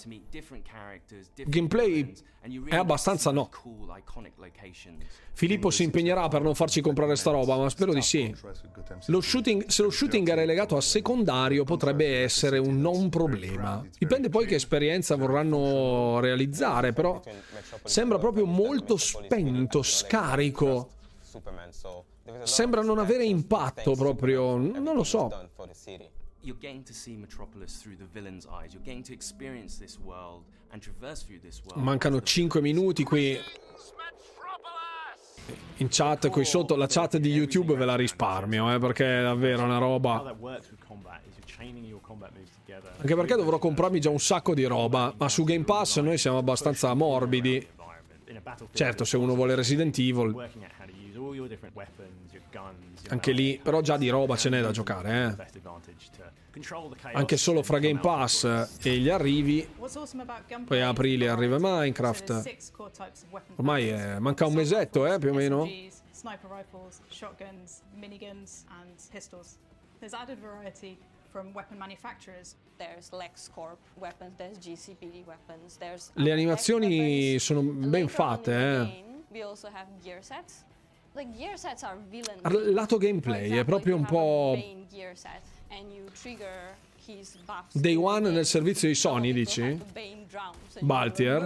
Gameplay 1.47 2.15
è 2.69 2.77
abbastanza 2.77 3.31
no. 3.31 3.49
Filippo 5.33 5.71
si 5.71 5.85
impegnerà 5.85 6.29
per 6.29 6.43
non 6.43 6.55
farci 6.55 6.81
comprare 6.81 7.15
sta 7.17 7.31
roba, 7.31 7.57
ma 7.57 7.69
spero 7.69 7.93
di 7.93 8.03
sì. 8.03 8.35
Lo 9.07 9.21
shooting, 9.21 9.67
se 9.67 9.83
lo 9.83 9.91
shooting 9.91 10.29
è 10.29 10.35
relegato 10.35 10.77
a 10.77 10.81
secondario 10.81 11.65
potrebbe 11.65 12.23
essere 12.23 12.59
un 12.59 12.81
non 12.81 13.09
problema. 13.09 13.85
Dipende 13.97 14.29
poi 14.29 14.47
che 14.47 14.57
esperienza 14.57 15.15
vorranno 15.17 16.21
realizzare, 16.21 16.93
però 16.93 17.21
sembra 17.85 18.19
proprio 18.19 18.45
molto 18.45 18.97
spento, 18.97 19.83
scarico. 19.83 20.91
Sembra 22.45 22.83
non 22.83 22.99
avere 22.99 23.25
impatto 23.25 23.95
proprio, 23.95 24.57
non 24.57 24.95
lo 24.95 25.05
so. 25.05 25.51
You're 26.45 26.59
getting 26.59 26.83
to 26.85 26.93
see 26.93 27.17
Metropolis 27.17 27.81
through 27.81 27.97
the 27.99 28.07
villain's 28.13 28.47
eyes. 28.47 28.73
You're 28.73 28.83
getting 28.83 29.05
to 29.05 29.13
experience 29.13 29.79
this 29.79 29.97
world 29.97 30.43
and 30.73 30.83
traverse 30.83 31.25
through 31.25 31.41
this 31.41 31.63
world. 31.65 31.81
Mancano 31.81 32.21
5 32.21 32.61
minuti 32.61 33.05
qui. 33.05 33.39
In 35.77 35.89
chat 35.89 36.29
qui 36.31 36.45
sotto, 36.45 36.75
la 36.75 36.87
chat 36.89 37.19
di 37.19 37.31
YouTube 37.31 37.77
ve 37.77 37.85
la 37.85 37.95
risparmio, 37.95 38.73
eh, 38.75 38.79
perché 38.79 39.21
è 39.21 39.23
davvero 39.23 39.63
una 39.63 39.79
roba. 39.79 40.35
Anche 42.99 43.15
perché 43.15 43.37
dovrò 43.37 43.59
comprarmi 43.59 44.01
già 44.01 44.11
un 44.11 44.21
sacco 44.21 44.53
di 44.55 44.65
roba, 44.65 45.15
ma 45.17 45.29
su 45.29 45.45
Game 45.45 45.65
Pass 45.65 46.01
noi 46.01 46.19
siamo 46.19 46.39
abbastanza 46.39 46.93
morbidi. 46.95 47.65
Certo, 48.73 49.05
se 49.05 49.17
uno 49.17 49.35
vuole 49.35 49.55
Resident 49.55 49.97
Evil, 49.99 50.35
anche 53.09 53.33
lì, 53.33 53.59
però 53.63 53.81
già 53.81 53.97
di 53.97 54.09
roba 54.09 54.37
ce 54.37 54.49
n'è 54.49 54.61
da 54.61 54.71
giocare, 54.71 55.37
eh. 56.53 57.11
Anche 57.13 57.37
solo 57.37 57.63
fra 57.63 57.79
Game 57.79 58.01
Pass 58.01 58.45
e 58.83 58.99
gli 58.99 59.09
arrivi, 59.09 59.67
poi 60.67 60.83
apri 60.83 61.17
lì 61.17 61.27
arriva 61.27 61.57
Minecraft. 61.59 62.57
Ormai 63.57 63.89
è- 63.89 64.19
manca 64.19 64.47
un 64.47 64.55
mesetto, 64.55 65.07
eh, 65.07 65.19
più 65.19 65.31
o 65.31 65.35
meno. 65.35 65.65
Sniper 66.13 66.51
rifles, 66.51 67.01
shotguns, 67.09 67.81
miniguns, 67.97 68.65
and 68.69 68.95
pistols. 69.11 69.57
There's 69.99 70.13
added 70.15 70.39
variety 70.39 70.97
Le 76.15 76.33
animazioni 76.33 77.39
sono 77.39 77.63
ben 77.63 78.09
fatte, 78.09 78.53
eh. 78.53 79.05
We 79.31 79.43
also 79.43 79.69
have 79.69 79.87
gear 80.03 80.23
sets. 80.23 80.65
Ar- 82.43 82.53
Lato 82.73 82.97
gameplay 82.97 83.51
è 83.51 83.65
proprio 83.65 83.97
un 83.97 84.05
po'. 84.05 84.53
Day 87.73 87.95
One 87.97 88.31
nel 88.31 88.47
servizio 88.47 88.89
di 88.89 88.95
Sony, 88.95 89.33
dici? 89.33 89.61
Baltier. 90.81 91.43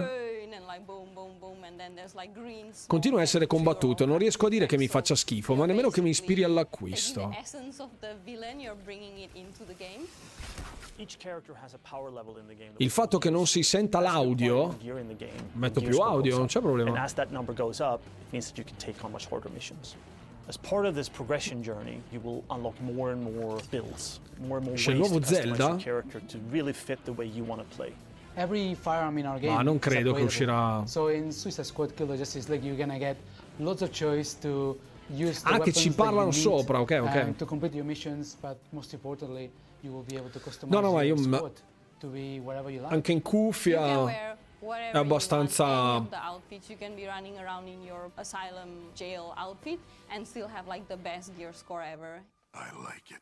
Continua 2.87 3.19
a 3.19 3.23
essere 3.23 3.47
combattuto, 3.47 4.05
non 4.05 4.17
riesco 4.17 4.45
a 4.45 4.49
dire 4.49 4.65
che 4.67 4.77
mi 4.77 4.87
faccia 4.87 5.15
schifo, 5.15 5.55
ma 5.55 5.65
nemmeno 5.65 5.89
che 5.89 6.01
mi 6.01 6.09
ispiri 6.09 6.43
all'acquisto. 6.43 7.29
Il 12.77 12.89
fatto 12.89 13.17
che 13.19 13.29
non 13.29 13.45
si 13.45 13.61
senta 13.63 13.99
l'audio, 13.99 14.75
metto 15.53 15.79
più 15.81 15.99
audio, 15.99 16.37
non 16.37 16.47
c'è 16.47 16.59
problema. 16.59 16.89
And 16.89 16.97
as 16.97 17.13
that 17.13 17.29
number 17.29 17.53
goes 17.53 17.79
up, 17.79 17.99
it 18.03 18.31
means 18.31 18.47
that 18.47 18.57
you 18.57 18.65
can 18.65 18.75
take 18.77 19.03
on 19.03 19.11
much 19.11 19.27
harder 19.29 19.49
missions. 19.51 19.95
As 20.47 20.57
part 20.57 20.85
of 20.85 20.95
this 20.95 21.09
progression 21.09 21.61
journey, 21.61 22.01
you 22.09 22.21
will 22.23 22.41
unlock 22.49 22.79
more 22.79 23.11
and 23.11 23.21
more 23.21 23.59
builds, 23.69 24.21
more 24.37 24.57
and 24.57 24.65
more 24.65 24.77
C'è 24.77 24.91
il 24.91 24.99
ways 24.99 25.09
to 25.09 25.13
nuovo 25.13 25.19
customize 25.19 25.55
Zelda? 25.57 25.63
your 25.63 25.77
character 25.77 26.21
to 26.25 26.37
really 26.49 26.71
fit 26.73 26.99
the 27.03 27.11
way 27.11 27.27
you 27.27 27.43
want 27.45 27.61
to 27.61 27.75
play. 27.75 27.93
Every 28.35 28.73
firearm 28.75 29.17
in 29.17 29.25
our 29.25 29.39
game 29.39 29.53
Ma 29.53 29.61
non 29.61 29.77
credo 29.77 30.13
che 30.13 30.21
uscirà. 30.21 30.83
So 30.85 31.09
in 31.09 31.31
Suicide 31.31 31.65
Squad 31.65 31.93
Kill 31.95 32.07
the 32.07 32.15
Justice 32.15 32.49
League 32.49 32.63
you're 32.65 32.77
gonna 32.77 32.97
get 32.97 33.17
lots 33.57 33.81
of 33.81 33.89
choice 33.91 34.37
to 34.39 34.77
use 35.09 35.41
the 35.43 35.49
Ah, 35.53 35.59
che 35.59 35.73
ci 35.73 35.91
parlano 35.91 36.31
sopra, 36.31 36.79
ok, 36.79 36.99
ok. 37.01 37.23
um, 37.25 37.35
to 37.35 37.45
complete 37.45 37.75
your 37.75 37.85
missions, 37.85 38.35
but 38.39 38.57
most 38.69 38.93
importantly 38.93 39.51
you 39.81 39.91
will 39.91 40.03
be 40.03 40.15
able 40.17 40.29
to 40.29 40.39
customize 40.39 40.69
No, 40.69 40.81
no, 40.81 40.93
ma 40.93 41.01
your 41.01 41.17
io- 41.17 41.27
ma- 41.27 41.37
squad 41.37 41.61
to 41.99 42.07
be 42.07 42.39
wherever 42.39 42.69
you 42.69 42.81
like. 42.81 42.93
Anche 42.93 43.09
in 43.11 43.17
You 43.17 43.21
can 43.23 43.31
cuffia 43.31 44.03
wear 44.05 44.37
whatever 44.61 44.97
è 44.97 44.99
abbastanza... 44.99 45.63
you 45.63 45.69
want, 45.69 45.95
any 45.95 46.05
of 46.05 46.09
the 46.11 46.23
outfits. 46.25 46.69
You 46.69 46.77
can 46.77 46.95
be 46.95 47.05
running 47.07 47.37
around 47.39 47.67
in 47.67 47.83
your 47.83 48.11
asylum 48.17 48.89
jail 48.95 49.33
outfit 49.37 49.79
and 50.11 50.25
still 50.25 50.47
have 50.47 50.67
like 50.67 50.87
the 50.87 50.97
best 50.97 51.35
gear 51.37 51.53
score 51.53 51.81
ever. 51.83 52.21
I 52.53 52.69
like 52.83 53.11
it. 53.11 53.21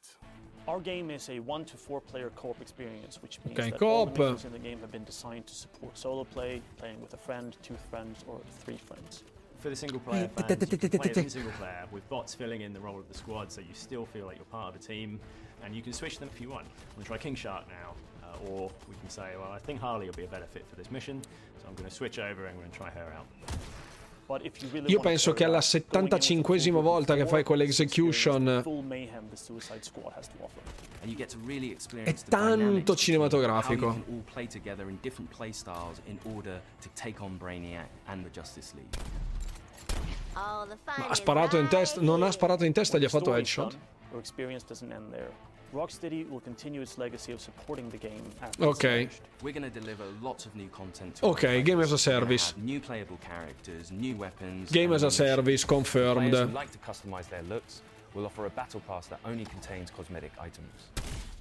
Our 0.67 0.79
game 0.79 1.11
is 1.11 1.29
a 1.29 1.39
one 1.39 1.63
to 1.65 1.77
four 1.77 2.01
player 2.01 2.31
co-op 2.35 2.59
experience, 2.61 3.21
which 3.21 3.39
means 3.45 3.59
Okay, 3.59 3.69
that 3.71 3.81
all 3.83 4.05
the 4.05 4.11
co-op. 4.11 4.31
missions 4.33 4.45
in 4.45 4.51
the 4.53 4.59
game 4.69 4.79
have 4.79 4.91
been 4.91 5.03
designed 5.03 5.45
to 5.47 5.53
support 5.53 5.95
solo 5.97 6.23
play, 6.23 6.61
playing 6.77 6.99
with 7.01 7.13
a 7.13 7.17
friend, 7.17 7.55
two 7.61 7.75
friends, 7.89 8.23
or 8.27 8.39
three 8.63 8.77
friends. 8.77 9.23
For 9.59 9.69
the 9.69 9.75
single 9.75 9.99
player 9.99 10.27
fans, 10.35 10.71
you 10.71 10.77
can 10.77 10.89
play 10.99 11.11
in 11.23 11.29
single 11.37 11.51
player 11.53 11.85
with 11.91 12.07
bots 12.09 12.33
filling 12.33 12.61
in 12.61 12.71
the 12.73 12.79
role 12.79 12.97
of 12.99 13.07
the 13.07 13.13
squad, 13.17 13.51
so 13.51 13.61
you 13.61 13.73
still 13.73 14.05
feel 14.05 14.25
like 14.25 14.37
you're 14.37 14.45
part 14.45 14.73
of 14.75 14.81
a 14.81 14.83
team, 14.83 15.19
and 15.65 15.75
you 15.75 15.81
can 15.81 15.93
switch 15.93 16.19
them 16.19 16.29
if 16.31 16.39
you 16.39 16.49
want. 16.49 16.65
I'm 16.65 16.95
gonna 16.95 17.05
try 17.05 17.17
King 17.17 17.35
Shark 17.35 17.65
now, 17.67 17.95
uh, 18.23 18.49
or 18.51 18.71
we 18.87 18.95
can 19.01 19.09
say, 19.09 19.33
well, 19.37 19.51
I 19.51 19.59
think 19.59 19.81
Harley 19.81 20.05
will 20.05 20.13
be 20.13 20.25
a 20.25 20.27
better 20.27 20.45
fit 20.45 20.65
for 20.69 20.75
this 20.75 20.91
mission, 20.91 21.21
so 21.59 21.67
I'm 21.67 21.73
going 21.75 21.89
to 21.89 21.95
switch 21.95 22.19
over 22.19 22.45
and 22.45 22.51
I'm 22.51 22.57
going 22.57 22.69
to 22.71 22.77
try 22.77 22.89
her 22.91 23.11
out. 23.17 23.25
But 24.27 24.43
if 24.43 24.61
you 24.61 24.69
really 24.71 24.91
Io 24.91 24.99
penso 24.99 25.33
che 25.33 25.43
alla 25.43 25.57
out 25.57 25.65
going 25.69 25.83
in 25.99 26.03
with 26.03 26.13
a 26.13 26.19
full 26.19 26.41
75esima 26.41 26.71
group 26.71 26.75
of 26.77 26.83
volta 26.83 27.15
che 27.15 27.27
fai 27.27 27.43
quell'execution 27.43 28.63
è 32.03 32.13
tanto 32.27 32.95
cinematografico. 32.95 33.85
you 33.85 33.93
can 33.93 34.03
all 34.09 34.23
play 34.33 34.47
together 34.47 34.89
in 34.89 34.97
different 35.01 35.29
play 35.29 35.51
styles 35.51 36.01
in 36.05 36.17
order 36.33 36.59
to 36.81 36.89
take 36.95 37.21
on 37.21 37.37
Brainiac 37.37 37.87
and 38.07 38.23
the 38.23 38.31
Justice 38.31 38.73
League. 38.73 38.97
All 40.33 40.65
the 40.67 40.77
fun 40.83 40.95
Ma 40.97 41.07
ha 41.09 41.13
sparato 41.13 41.57
in 41.57 41.67
testa, 41.67 42.01
non 42.01 42.23
ha 42.23 42.31
sparato 42.31 42.65
in 42.65 42.73
testa, 42.73 42.97
gli 42.97 43.05
ha 43.05 43.09
fatto 43.09 43.31
headshot. 43.31 43.77
Done, 45.75 45.81
Your 45.81 45.85
experience 45.85 45.99
doesn't 45.99 46.05
end 46.05 46.21
there. 46.21 46.21
Rocksteady 46.25 46.29
will 46.29 46.39
continue 46.41 46.81
its 46.81 46.97
legacy 46.97 47.31
of 47.31 47.41
supporting 47.41 47.89
the 47.89 47.97
game 47.97 48.23
after 48.41 48.63
it's 48.63 48.67
Ok. 48.79 48.97
finished. 49.05 49.21
We're 49.43 49.53
going 49.53 49.71
to 49.71 49.79
deliver 49.79 50.03
lots 50.21 50.45
of 50.45 50.55
new 50.55 50.67
content. 50.69 51.15
To 51.17 51.25
Ok, 51.27 51.57
our 51.57 51.61
game 51.61 51.79
as 51.81 51.91
a 51.91 51.97
players. 51.97 52.07
We're 52.07 52.13
gonna 52.25 52.37
service. 52.37 52.53
New 52.57 52.79
playable 52.79 53.17
characters, 53.21 53.91
new 53.91 54.15
weapons. 54.15 54.71
Game 54.71 54.93
as 54.93 55.03
a 55.03 55.11
service, 55.11 55.45
missions. 55.45 55.65
Players 55.65 55.65
confirmed. 55.65 56.33
who 56.49 56.55
like 56.55 56.71
to 56.71 56.77
customize 56.79 57.29
their 57.29 57.43
looks 57.43 57.81
will 58.13 58.25
offer 58.25 58.45
a 58.45 58.49
battle 58.49 58.81
pass 58.87 59.07
that 59.07 59.19
only 59.25 59.45
contains 59.45 59.91
cosmetic 59.91 60.31
items. 60.39 60.89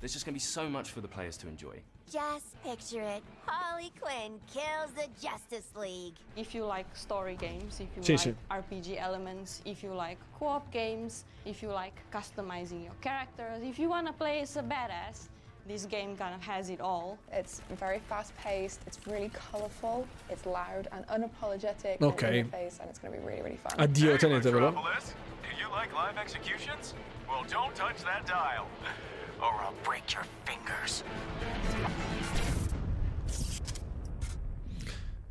There's 0.05 0.13
just 0.13 0.27
going 0.27 0.35
to 0.35 0.39
be 0.39 0.45
so 0.45 0.69
much 0.69 0.91
for 0.91 1.01
the 1.01 1.09
players 1.09 1.35
to 1.39 1.49
enjoy. 1.49 1.81
Just 2.13 2.63
picture 2.63 3.01
it. 3.01 3.23
Harley 3.47 3.91
Quinn 3.99 4.39
kills 4.53 4.93
the 4.95 5.07
Justice 5.19 5.71
League. 5.75 6.13
If 6.37 6.55
you 6.55 6.67
like 6.67 6.85
story 6.95 7.37
games, 7.37 7.81
if 7.81 7.89
you 7.97 8.03
Sì, 8.03 8.13
like 8.19 8.21
sì. 8.21 8.35
RPG 8.51 9.01
elements, 9.01 9.63
if 9.65 9.83
you 9.83 9.95
like 9.95 10.19
co-op 10.39 10.71
games, 10.71 11.25
if 11.47 11.63
you 11.63 11.71
like 11.71 11.95
customizing 12.13 12.85
your 12.85 12.93
characters, 13.01 13.63
if 13.63 13.79
you 13.79 13.89
want 13.89 14.07
to 14.07 14.13
play 14.13 14.43
as 14.43 14.55
a 14.59 14.63
badass, 14.63 15.29
this 15.67 15.87
game 15.87 16.15
kind 16.19 16.35
of 16.35 16.43
has 16.43 16.69
it 16.69 16.83
all. 16.83 17.17
It's 17.33 17.63
very 17.81 18.01
fast 18.07 18.37
paced, 18.37 18.81
it's 18.87 18.99
really 19.07 19.31
colourful, 19.33 20.07
it's 20.29 20.45
loud 20.45 20.87
and 20.93 21.07
unapologetic 21.07 22.03
Ok. 22.03 22.27
and 22.27 22.37
in 22.37 22.49
face, 22.51 22.77
and 22.79 22.91
it's 22.91 22.99
going 22.99 23.15
to 23.15 23.19
be 23.21 23.27
really, 23.27 23.41
really 23.41 23.57
fun. 23.57 23.73
Addio, 23.79 24.19
tenetevelo. 24.19 24.69
Metropolis, 24.75 25.15
do 25.43 25.49
you 25.59 25.71
like 25.71 25.91
live 25.95 26.19
executions? 26.19 26.93
Well, 27.27 27.43
don't 27.49 27.75
touch 27.75 28.03
that 28.05 28.27
dial, 28.27 28.67
or 29.45 29.53
I'll 29.63 29.75
break 29.85 30.13
your 30.13 30.25
fingers. 30.45 31.05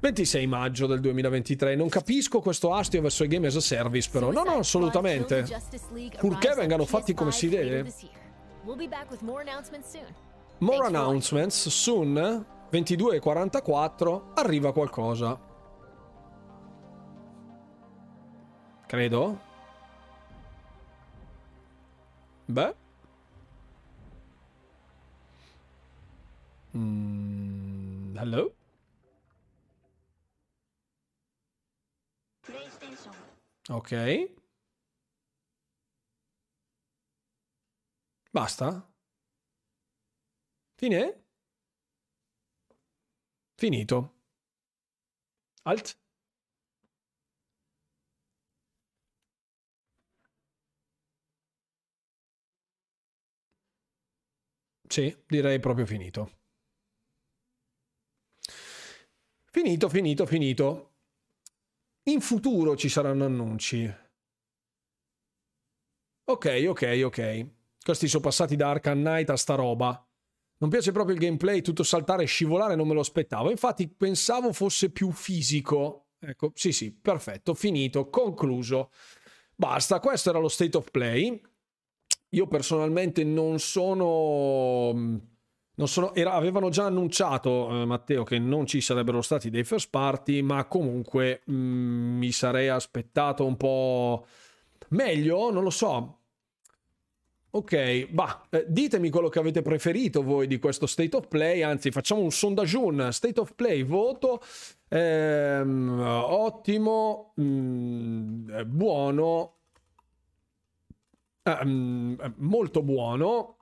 26 0.04 0.46
maggio 0.48 0.86
del 0.86 1.00
2023. 1.00 1.76
Non 1.76 1.88
capisco 1.88 2.42
questo 2.42 2.74
astio 2.74 3.02
verso 3.02 3.24
i 3.24 3.28
game 3.28 3.48
as 3.48 3.56
a 3.56 3.62
service, 3.62 4.10
però. 4.12 4.32
No, 4.32 4.44
no, 4.44 4.58
assolutamente. 4.58 5.46
Purché 6.18 6.54
vengano 6.56 6.86
fatti 6.86 7.14
come 7.14 7.32
si 7.32 7.48
deve. 7.48 7.92
More 10.58 10.86
announcements 10.86 11.70
soon. 11.70 12.46
22.44. 12.70 14.34
Arriva 14.34 14.74
qualcosa. 14.74 15.40
Credo. 18.88 19.40
Beh. 22.46 22.76
Mm, 26.76 28.16
hello? 28.18 28.54
Ok. 33.70 33.92
Basta? 38.34 38.86
Fine? 40.78 41.14
Finito. 43.58 44.14
Alt? 45.66 45.98
Sì, 54.88 55.14
direi 55.28 55.60
proprio 55.60 55.86
finito. 55.86 56.30
Finito, 59.56 59.88
finito, 59.88 60.26
finito. 60.26 60.94
In 62.10 62.22
futuro 62.22 62.76
ci 62.76 62.90
saranno 62.90 63.26
annunci. 63.26 63.86
Ok, 66.24 66.66
ok, 66.68 67.02
ok. 67.06 67.48
Questi 67.84 68.08
sono 68.08 68.24
passati 68.24 68.56
da 68.56 68.72
Arkham 68.72 69.02
Knight 69.02 69.30
a 69.30 69.38
sta 69.38 69.54
roba. 69.54 70.10
Non 70.58 70.72
piace 70.72 70.92
proprio 70.92 71.14
il 71.14 71.22
gameplay, 71.22 71.62
tutto 71.62 71.84
saltare 71.84 72.24
e 72.24 72.26
scivolare 72.26 72.74
non 72.74 72.88
me 72.88 72.96
lo 72.96 73.02
aspettavo. 73.02 73.52
Infatti 73.52 73.88
pensavo 73.88 74.52
fosse 74.54 74.90
più 74.90 75.12
fisico. 75.12 76.08
Ecco, 76.18 76.52
sì 76.56 76.72
sì, 76.72 76.92
perfetto, 76.92 77.54
finito, 77.54 78.10
concluso. 78.10 78.90
Basta, 79.54 80.00
questo 80.00 80.32
era 80.32 80.40
lo 80.40 80.48
state 80.48 80.78
of 80.78 80.90
play. 80.90 81.40
Io 82.30 82.48
personalmente 82.48 83.24
non 83.24 83.60
sono... 83.60 85.32
Sono 85.76 86.14
era, 86.14 86.34
avevano 86.34 86.70
già 86.70 86.86
annunciato, 86.86 87.82
eh, 87.82 87.86
Matteo, 87.86 88.24
che 88.24 88.38
non 88.38 88.68
ci 88.68 88.80
sarebbero 88.80 89.22
stati 89.22 89.50
dei 89.50 89.64
first 89.64 89.90
party, 89.90 90.42
ma 90.42 90.66
comunque 90.66 91.42
mh, 91.46 91.54
mi 91.54 92.32
sarei 92.32 92.70
aspettato 92.70 93.44
un 93.46 93.58
po' 93.58 94.26
meglio, 94.90 95.52
non 95.52 95.64
lo 95.64 95.72
so. 95.72 96.20
Ok, 97.56 98.08
bah, 98.10 98.48
eh, 98.50 98.66
ditemi 98.68 99.10
quello 99.10 99.30
che 99.30 99.38
avete 99.40 99.62
preferito 99.62 100.24
voi 100.24 100.48
di 100.48 100.58
questo 100.58 100.88
State 100.88 101.16
of 101.16 101.28
Play, 101.28 101.62
anzi 101.62 101.92
facciamo 101.92 102.22
un 102.22 102.32
sondaggio, 102.32 103.12
State 103.12 103.40
of 103.40 103.54
Play, 103.54 103.84
voto, 103.84 104.42
ehm, 104.90 106.00
ottimo, 106.00 107.34
mh, 107.36 107.44
mm, 107.44 108.62
buono, 108.66 109.56
ehm, 111.44 112.34
molto 112.38 112.82
buono, 112.82 113.58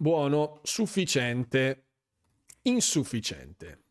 buono, 0.00 0.60
sufficiente, 0.62 1.88
insufficiente. 2.62 3.82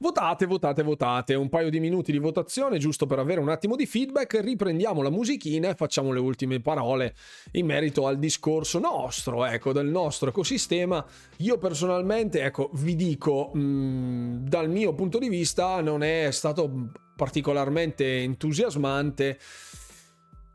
Votate, 0.00 0.46
votate, 0.46 0.82
votate. 0.82 1.34
Un 1.34 1.50
paio 1.50 1.68
di 1.68 1.80
minuti 1.80 2.12
di 2.12 2.18
votazione 2.18 2.78
giusto 2.78 3.04
per 3.04 3.18
avere 3.18 3.40
un 3.40 3.50
attimo 3.50 3.76
di 3.76 3.84
feedback. 3.84 4.40
Riprendiamo 4.40 5.02
la 5.02 5.10
musichina 5.10 5.68
e 5.68 5.74
facciamo 5.74 6.12
le 6.12 6.20
ultime 6.20 6.60
parole 6.60 7.14
in 7.52 7.66
merito 7.66 8.06
al 8.06 8.18
discorso 8.18 8.78
nostro, 8.78 9.44
ecco, 9.44 9.72
del 9.72 9.88
nostro 9.88 10.30
ecosistema. 10.30 11.04
Io 11.38 11.58
personalmente, 11.58 12.42
ecco, 12.42 12.70
vi 12.74 12.94
dico, 12.94 13.50
mh, 13.52 14.48
dal 14.48 14.70
mio 14.70 14.94
punto 14.94 15.18
di 15.18 15.28
vista 15.28 15.80
non 15.82 16.02
è 16.02 16.30
stato 16.30 16.90
particolarmente 17.16 18.22
entusiasmante 18.22 19.38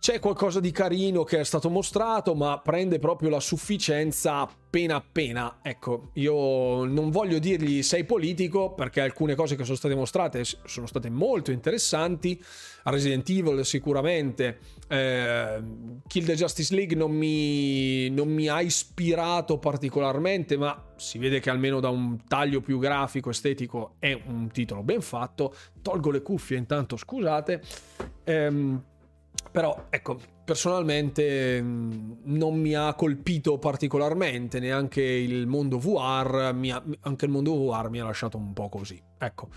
c'è 0.03 0.19
qualcosa 0.19 0.59
di 0.59 0.71
carino 0.71 1.23
che 1.23 1.39
è 1.39 1.45
stato 1.45 1.69
mostrato, 1.69 2.35
ma 2.35 2.59
prende 2.59 2.99
proprio 2.99 3.29
la 3.29 3.39
sufficienza 3.39 4.39
appena 4.39 4.95
appena. 4.95 5.59
Ecco, 5.61 6.09
io 6.15 6.83
non 6.83 7.09
voglio 7.09 7.39
dirgli 7.39 7.81
sei 7.83 8.03
politico 8.03 8.73
perché 8.73 8.99
alcune 8.99 9.33
cose 9.33 9.55
che 9.55 9.63
sono 9.63 9.77
state 9.77 9.95
mostrate 9.95 10.43
sono 10.43 10.87
state 10.87 11.09
molto 11.09 11.51
interessanti. 11.51 12.37
Resident 12.83 13.29
Evil 13.29 13.63
sicuramente. 13.63 14.59
Eh, 14.89 15.63
Kill 16.05 16.25
the 16.25 16.35
Justice 16.35 16.75
League 16.75 16.97
non 16.97 17.11
mi, 17.11 18.09
non 18.09 18.27
mi 18.27 18.49
ha 18.49 18.59
ispirato 18.59 19.57
particolarmente, 19.57 20.57
ma 20.57 20.83
si 20.97 21.17
vede 21.17 21.39
che 21.39 21.49
almeno 21.49 21.79
da 21.79 21.87
un 21.87 22.25
taglio 22.27 22.59
più 22.59 22.77
grafico, 22.77 23.29
estetico, 23.29 23.95
è 23.99 24.11
un 24.25 24.49
titolo 24.51 24.83
ben 24.83 24.99
fatto. 24.99 25.55
Tolgo 25.81 26.11
le 26.11 26.21
cuffie 26.21 26.57
intanto, 26.57 26.97
scusate. 26.97 27.61
Ehm, 28.25 28.83
però, 29.53 29.85
ecco, 29.91 30.19
personalmente 30.43 31.61
mm, 31.61 32.11
non 32.23 32.59
mi 32.59 32.73
ha 32.73 32.91
colpito 32.95 33.59
particolarmente, 33.59 34.59
neanche 34.59 35.03
il 35.03 35.45
mondo 35.45 35.77
VR, 35.77 36.55
ha, 36.71 36.83
anche 37.01 37.25
il 37.25 37.31
mondo 37.31 37.55
VR 37.55 37.87
mi 37.91 37.99
ha 37.99 38.05
lasciato 38.05 38.35
un 38.35 38.51
po' 38.51 38.67
così. 38.67 38.99
Ecco, 39.19 39.49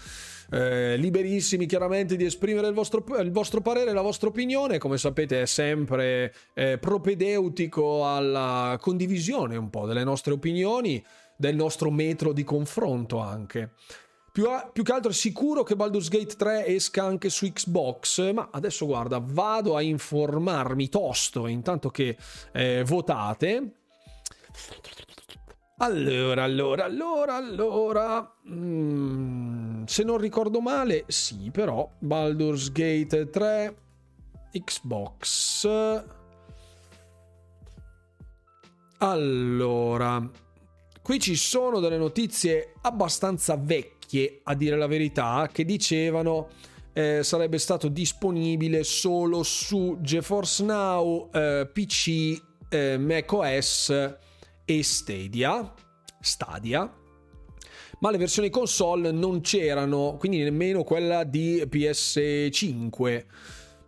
eh, 0.50 0.98
liberissimi 0.98 1.64
chiaramente 1.64 2.16
di 2.16 2.26
esprimere 2.26 2.68
il 2.68 2.74
vostro, 2.74 3.02
il 3.18 3.32
vostro, 3.32 3.62
parere, 3.62 3.94
la 3.94 4.02
vostra 4.02 4.28
opinione, 4.28 4.76
come 4.76 4.98
sapete 4.98 5.40
è 5.40 5.46
sempre 5.46 6.34
eh, 6.52 6.76
propedeutico 6.76 8.06
alla 8.06 8.76
condivisione 8.78 9.56
un 9.56 9.70
po' 9.70 9.86
delle 9.86 10.04
nostre 10.04 10.34
opinioni, 10.34 11.02
del 11.38 11.56
nostro 11.56 11.90
metro 11.90 12.34
di 12.34 12.44
confronto 12.44 13.18
anche. 13.18 13.70
Più, 14.36 14.50
a, 14.50 14.68
più, 14.70 14.82
che 14.82 14.92
altro 14.92 15.12
sicuro 15.12 15.62
che 15.62 15.76
Baldur's 15.76 16.10
Gate 16.10 16.36
3 16.36 16.66
esca 16.66 17.02
anche 17.02 17.30
su 17.30 17.50
Xbox, 17.50 18.32
ma 18.32 18.50
adesso 18.52 18.84
guarda, 18.84 19.18
vado 19.18 19.76
a 19.76 19.80
informarmi 19.80 20.90
tosto 20.90 21.46
intanto 21.46 21.88
che 21.88 22.18
eh, 22.52 22.84
votate. 22.84 23.76
Allora, 25.78 26.42
allora, 26.42 26.84
allora, 26.84 27.34
allora. 27.36 28.34
Mm, 28.50 29.84
se 29.84 30.02
non 30.02 30.18
ricordo 30.18 30.60
male, 30.60 31.04
sì, 31.06 31.48
però 31.50 31.90
Baldur's 31.98 32.70
Gate 32.72 33.30
3 33.30 33.76
Xbox. 34.52 35.66
Allora, 38.98 40.30
qui 41.00 41.20
ci 41.20 41.36
sono 41.36 41.80
delle 41.80 41.96
notizie 41.96 42.74
abbastanza 42.82 43.56
vecchie 43.56 43.95
vecchie, 44.06 44.40
a 44.44 44.54
dire 44.54 44.76
la 44.76 44.86
verità, 44.86 45.48
che 45.52 45.64
dicevano 45.64 46.48
eh, 46.92 47.22
sarebbe 47.22 47.58
stato 47.58 47.88
disponibile 47.88 48.84
solo 48.84 49.42
su 49.42 49.98
GeForce 50.00 50.64
Now, 50.64 51.28
eh, 51.32 51.68
PC, 51.70 52.40
eh, 52.70 52.96
macOS 52.96 54.14
e 54.64 54.82
Stadia. 54.82 55.74
Stadia. 56.20 56.90
Ma 57.98 58.10
le 58.10 58.18
versioni 58.18 58.50
console 58.50 59.10
non 59.10 59.40
c'erano, 59.40 60.16
quindi 60.18 60.42
nemmeno 60.42 60.84
quella 60.84 61.24
di 61.24 61.62
PS5. 61.68 63.24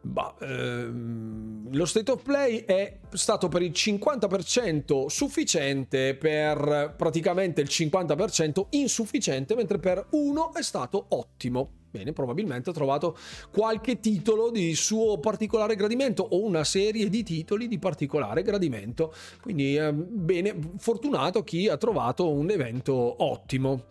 Bah, 0.00 0.34
ehm, 0.40 1.74
lo 1.74 1.84
state 1.84 2.10
of 2.12 2.22
play 2.22 2.64
è 2.64 2.98
stato 3.12 3.48
per 3.48 3.62
il 3.62 3.72
50% 3.72 5.06
sufficiente, 5.08 6.14
per 6.14 6.94
praticamente 6.96 7.60
il 7.60 7.68
50% 7.68 8.66
insufficiente, 8.70 9.54
mentre 9.54 9.78
per 9.78 10.06
uno 10.10 10.54
è 10.54 10.62
stato 10.62 11.06
ottimo. 11.10 11.72
Bene, 11.90 12.12
probabilmente 12.12 12.70
ha 12.70 12.72
trovato 12.74 13.16
qualche 13.50 13.98
titolo 13.98 14.50
di 14.50 14.74
suo 14.74 15.18
particolare 15.18 15.74
gradimento 15.74 16.22
o 16.22 16.44
una 16.44 16.62
serie 16.62 17.08
di 17.08 17.22
titoli 17.22 17.66
di 17.66 17.78
particolare 17.78 18.42
gradimento. 18.42 19.12
Quindi, 19.40 19.76
eh, 19.76 19.92
bene, 19.92 20.56
fortunato 20.76 21.42
chi 21.42 21.66
ha 21.66 21.76
trovato 21.76 22.30
un 22.30 22.50
evento 22.50 23.24
ottimo. 23.24 23.86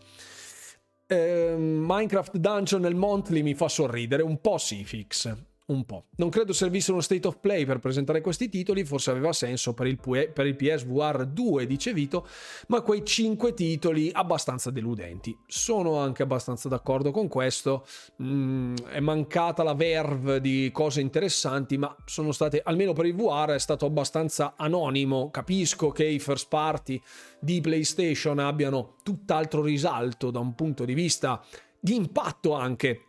Eh, 1.07 1.55
Minecraft 1.57 2.37
Dungeon 2.37 2.81
nel 2.81 2.95
Monthly 2.95 3.41
mi 3.41 3.55
fa 3.55 3.67
sorridere, 3.67 4.21
un 4.21 4.39
po' 4.41 4.57
sì, 4.57 4.83
fix 4.83 5.46
un 5.67 5.85
po'. 5.85 6.05
Non 6.17 6.29
credo 6.29 6.53
servisse 6.53 6.91
uno 6.91 7.01
state 7.01 7.27
of 7.27 7.39
play 7.39 7.65
per 7.65 7.79
presentare 7.79 8.21
questi 8.21 8.49
titoli, 8.49 8.85
forse 8.85 9.11
aveva 9.11 9.33
senso 9.33 9.73
per 9.73 9.87
il, 9.87 9.97
per 9.97 10.45
il 10.45 10.55
PSVR 10.55 11.25
2, 11.25 11.65
dice 11.65 11.93
Vito, 11.93 12.27
ma 12.67 12.81
quei 12.81 13.03
5 13.03 13.53
titoli 13.53 14.09
abbastanza 14.13 14.71
deludenti. 14.71 15.37
Sono 15.45 15.97
anche 15.97 16.23
abbastanza 16.23 16.69
d'accordo 16.69 17.11
con 17.11 17.27
questo, 17.27 17.85
mm, 18.21 18.75
è 18.89 18.99
mancata 18.99 19.63
la 19.63 19.73
verve 19.73 20.39
di 20.39 20.69
cose 20.71 21.01
interessanti, 21.01 21.77
ma 21.77 21.93
sono 22.05 22.31
state, 22.31 22.61
almeno 22.63 22.93
per 22.93 23.05
il 23.05 23.15
VR, 23.15 23.51
è 23.51 23.59
stato 23.59 23.85
abbastanza 23.85 24.53
anonimo. 24.55 25.29
Capisco 25.31 25.91
che 25.91 26.05
i 26.05 26.19
first 26.19 26.47
party 26.47 27.01
di 27.39 27.59
PlayStation 27.59 28.39
abbiano 28.39 28.95
tutt'altro 29.03 29.61
risalto 29.61 30.31
da 30.31 30.39
un 30.39 30.55
punto 30.55 30.85
di 30.85 30.93
vista 30.93 31.43
di 31.79 31.95
impatto 31.95 32.53
anche 32.53 33.06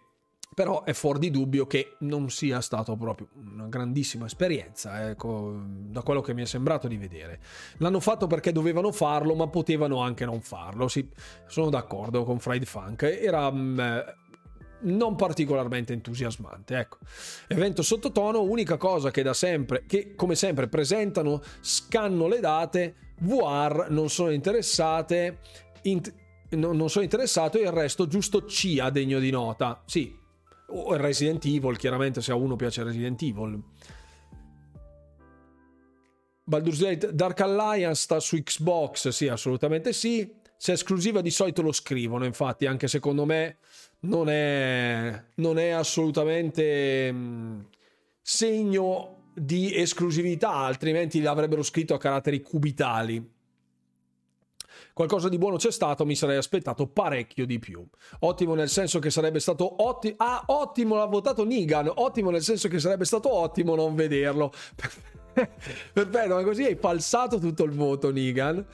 però 0.59 0.83
è 0.83 0.93
fuori 0.93 1.21
di 1.21 1.31
dubbio 1.31 1.69
che 1.69 1.95
non 1.99 2.31
sia 2.31 2.61
stato 2.61 2.97
proprio 2.97 3.29
una 3.37 3.69
grandissima 3.69 4.27
esperienza, 4.27 5.09
ecco, 5.09 5.55
da 5.65 6.03
quello 6.03 6.21
che 6.21 6.35
mi 6.35 6.43
è 6.43 6.47
sembrato 6.47 6.89
di 6.89 6.97
vedere. 6.97 7.39
L'hanno 7.77 8.01
fatto 8.01 8.27
perché 8.27 8.51
dovevano 8.51 8.91
farlo, 8.91 9.37
ma 9.37 9.47
potevano 9.47 10.01
anche 10.03 10.25
non 10.25 10.41
farlo. 10.41 10.89
Sì, 10.89 11.09
sono 11.47 11.71
d'accordo 11.71 12.25
con 12.25 12.41
Fried 12.41 12.65
Funk. 12.65 13.05
Era 13.05 13.49
mh, 13.53 14.17
non 14.81 15.15
particolarmente 15.15 15.93
entusiasmante. 15.93 16.77
Ecco. 16.77 16.97
Evento 17.47 17.83
sottotono, 17.83 18.43
unica 18.43 18.77
cosa 18.79 19.13
che 19.13 19.23
da 19.23 19.35
sempre, 19.35 19.85
che 19.87 20.17
come 20.17 20.35
sempre 20.35 20.67
presentano, 20.67 21.41
scanno 21.61 22.27
le 22.27 22.41
date, 22.41 22.95
VR 23.21 23.87
non 23.91 24.11
sono 24.11 24.31
interessate. 24.31 25.39
Int- 25.83 26.13
non 26.51 26.91
sono 26.91 27.05
interessato 27.05 27.59
e 27.59 27.63
il 27.63 27.71
resto 27.71 28.09
giusto 28.09 28.45
CIA 28.45 28.91
degno 28.91 29.21
di 29.21 29.31
nota. 29.31 29.83
Sì, 29.87 30.27
o 30.69 30.97
Resident 30.97 31.45
Evil, 31.45 31.77
chiaramente 31.77 32.21
se 32.21 32.33
a 32.33 32.35
uno 32.35 32.57
piace 32.57 32.83
Resident 32.83 33.21
Evil. 33.23 33.63
Baldur's 36.45 36.81
Gate 36.81 37.15
Dark 37.15 37.41
Alliance 37.41 38.03
sta 38.03 38.21
su 38.21 38.43
Xbox, 38.43 39.09
sì, 39.09 39.29
assolutamente 39.29 39.93
sì. 39.93 40.37
Se 40.57 40.73
è 40.73 40.75
esclusiva 40.75 41.21
di 41.21 41.31
solito 41.31 41.63
lo 41.63 41.73
scrivono, 41.73 42.25
infatti, 42.25 42.67
anche 42.67 42.89
secondo 42.89 43.25
me 43.25 43.59
non 44.01 44.29
è, 44.29 45.25
non 45.37 45.59
è 45.59 45.69
assolutamente 45.69 47.13
mh, 47.13 47.69
segno 48.21 49.31
di 49.35 49.73
esclusività, 49.75 50.51
altrimenti 50.51 51.21
l'avrebbero 51.21 51.63
scritto 51.63 51.95
a 51.95 51.99
caratteri 51.99 52.41
cubitali. 52.41 53.37
Qualcosa 54.99 55.29
di 55.29 55.39
buono 55.39 55.59
c'è 55.59 55.71
stato, 55.71 56.05
mi 56.05 56.17
sarei 56.17 56.39
aspettato 56.39 56.89
parecchio 56.89 57.47
di 57.47 57.61
più. 57.61 57.87
Ottimo 58.19 58.57
nel 58.57 58.69
senso 58.69 58.99
che 58.99 59.11
sarebbe 59.11 59.39
stato 59.39 59.85
ottimo. 59.85 60.17
Ah, 60.17 60.43
ottimo, 60.47 60.97
l'ha 60.97 61.05
votato 61.05 61.45
Nigan. 61.45 61.89
Ottimo 61.95 62.31
nel 62.31 62.43
senso 62.43 62.67
che 62.67 62.81
sarebbe 62.81 63.05
stato 63.05 63.33
ottimo 63.33 63.77
non 63.77 63.95
vederlo. 63.95 64.51
Perfetto, 65.93 66.35
ma 66.35 66.43
così 66.43 66.65
hai 66.65 66.75
falsato 66.75 67.39
tutto 67.39 67.63
il 67.63 67.71
voto, 67.71 68.11
Nigan. 68.11 68.67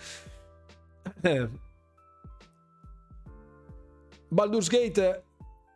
Eh. 1.21 1.49
Baldur's 4.29 4.69
Gate. 4.71 5.25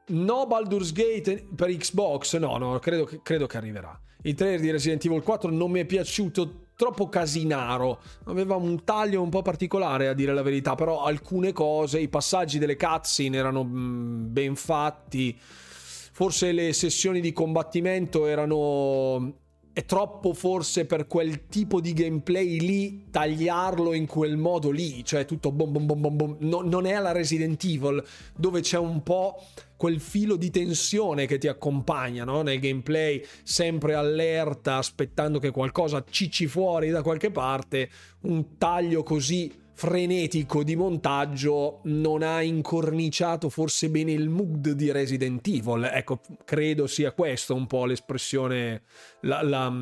No, 0.06 0.46
Baldur's 0.46 0.92
Gate 0.92 1.46
per 1.54 1.76
Xbox. 1.76 2.38
No, 2.38 2.56
no, 2.56 2.78
credo 2.78 3.06
credo 3.22 3.44
che 3.44 3.58
arriverà. 3.58 4.00
Il 4.22 4.32
trailer 4.32 4.60
di 4.60 4.70
Resident 4.70 5.04
Evil 5.04 5.22
4 5.22 5.50
non 5.50 5.70
mi 5.70 5.80
è 5.80 5.84
piaciuto 5.84 6.67
troppo 6.78 7.08
casinaro. 7.08 8.00
Aveva 8.26 8.54
un 8.54 8.84
taglio 8.84 9.20
un 9.20 9.30
po' 9.30 9.42
particolare, 9.42 10.06
a 10.06 10.12
dire 10.12 10.32
la 10.32 10.42
verità, 10.42 10.76
però 10.76 11.02
alcune 11.02 11.52
cose, 11.52 11.98
i 11.98 12.06
passaggi 12.06 12.60
delle 12.60 12.76
cutscene 12.76 13.36
erano 13.36 13.64
mm, 13.64 14.32
ben 14.32 14.54
fatti. 14.54 15.36
Forse 15.36 16.52
le 16.52 16.72
sessioni 16.72 17.20
di 17.20 17.32
combattimento 17.32 18.26
erano 18.26 19.34
è 19.72 19.84
troppo 19.84 20.34
forse 20.34 20.86
per 20.86 21.06
quel 21.06 21.46
tipo 21.46 21.80
di 21.80 21.92
gameplay 21.92 22.58
lì 22.60 23.10
tagliarlo 23.10 23.92
in 23.92 24.06
quel 24.06 24.36
modo 24.36 24.70
lì, 24.70 25.04
cioè 25.04 25.24
tutto 25.24 25.50
bom 25.50 25.72
bom 25.72 25.84
bom 25.84 26.00
bom 26.00 26.16
bom. 26.16 26.36
No, 26.40 26.60
non 26.60 26.86
è 26.86 26.92
alla 26.92 27.12
Resident 27.12 27.62
Evil 27.64 28.02
dove 28.36 28.60
c'è 28.60 28.78
un 28.78 29.02
po' 29.02 29.36
quel 29.78 30.00
filo 30.00 30.36
di 30.36 30.50
tensione 30.50 31.24
che 31.24 31.38
ti 31.38 31.46
accompagna 31.46 32.24
no? 32.24 32.42
nel 32.42 32.58
gameplay, 32.58 33.24
sempre 33.44 33.94
allerta, 33.94 34.76
aspettando 34.76 35.38
che 35.38 35.52
qualcosa 35.52 36.04
cicci 36.04 36.48
fuori 36.48 36.90
da 36.90 37.00
qualche 37.00 37.30
parte, 37.30 37.88
un 38.22 38.58
taglio 38.58 39.02
così 39.04 39.50
frenetico 39.72 40.64
di 40.64 40.74
montaggio 40.74 41.82
non 41.84 42.24
ha 42.24 42.42
incorniciato 42.42 43.48
forse 43.48 43.88
bene 43.88 44.10
il 44.10 44.28
mood 44.28 44.72
di 44.72 44.90
Resident 44.90 45.46
Evil. 45.46 45.88
Ecco, 45.94 46.20
credo 46.44 46.88
sia 46.88 47.12
questo 47.12 47.54
un 47.54 47.68
po' 47.68 47.84
l'espressione, 47.84 48.82
la, 49.20 49.40
la, 49.42 49.72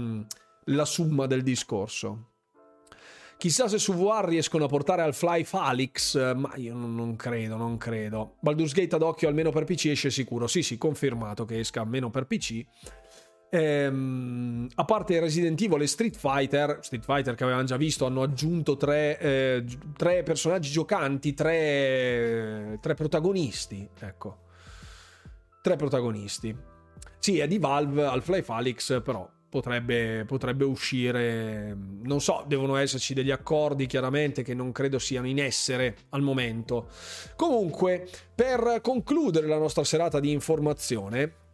la 0.64 0.84
summa 0.84 1.24
del 1.24 1.42
discorso. 1.42 2.32
Chissà 3.38 3.68
se 3.68 3.78
su 3.78 3.92
VR 3.92 4.24
riescono 4.24 4.64
a 4.64 4.68
portare 4.68 5.02
al 5.02 5.14
Fly 5.14 5.44
Falix, 5.44 6.34
ma 6.34 6.52
io 6.56 6.74
non, 6.74 6.94
non, 6.94 7.16
credo, 7.16 7.56
non 7.56 7.76
credo. 7.76 8.36
Baldur's 8.40 8.72
Gate 8.72 8.94
ad 8.94 9.02
occhio 9.02 9.28
almeno 9.28 9.50
per 9.50 9.64
PC 9.64 9.86
esce 9.86 10.10
sicuro. 10.10 10.46
Sì, 10.46 10.62
sì, 10.62 10.78
confermato 10.78 11.44
che 11.44 11.58
esca 11.58 11.82
almeno 11.82 12.08
per 12.08 12.26
PC. 12.26 12.64
Ehm, 13.50 14.66
a 14.74 14.84
parte 14.84 15.20
Resident 15.20 15.60
Evil 15.60 15.82
e 15.82 15.86
Street 15.86 16.16
Fighter, 16.16 16.78
Street 16.80 17.04
Fighter 17.04 17.34
che 17.34 17.44
avevamo 17.44 17.64
già 17.64 17.76
visto, 17.76 18.06
hanno 18.06 18.22
aggiunto 18.22 18.76
tre, 18.76 19.18
eh, 19.18 19.64
tre 19.96 20.22
personaggi 20.22 20.70
giocanti, 20.70 21.34
tre, 21.34 22.78
tre 22.80 22.94
protagonisti. 22.94 23.86
Ecco, 24.00 24.38
tre 25.60 25.76
protagonisti. 25.76 26.56
Sì, 27.18 27.38
è 27.38 27.46
di 27.46 27.58
Valve 27.58 28.04
al 28.04 28.22
Fly 28.22 28.42
Falix, 28.42 29.02
però 29.02 29.28
potrebbe, 29.56 30.24
potrebbe 30.26 30.64
uscire. 30.64 31.74
Non 32.02 32.20
so, 32.20 32.44
devono 32.46 32.76
esserci 32.76 33.14
degli 33.14 33.30
accordi 33.30 33.86
chiaramente 33.86 34.42
che 34.42 34.52
non 34.52 34.70
credo 34.70 34.98
siano 34.98 35.26
in 35.26 35.38
essere 35.38 35.96
al 36.10 36.20
momento. 36.20 36.88
Comunque, 37.36 38.06
per 38.34 38.80
concludere 38.82 39.46
la 39.46 39.56
nostra 39.56 39.82
serata 39.82 40.20
di 40.20 40.30
informazione, 40.30 41.44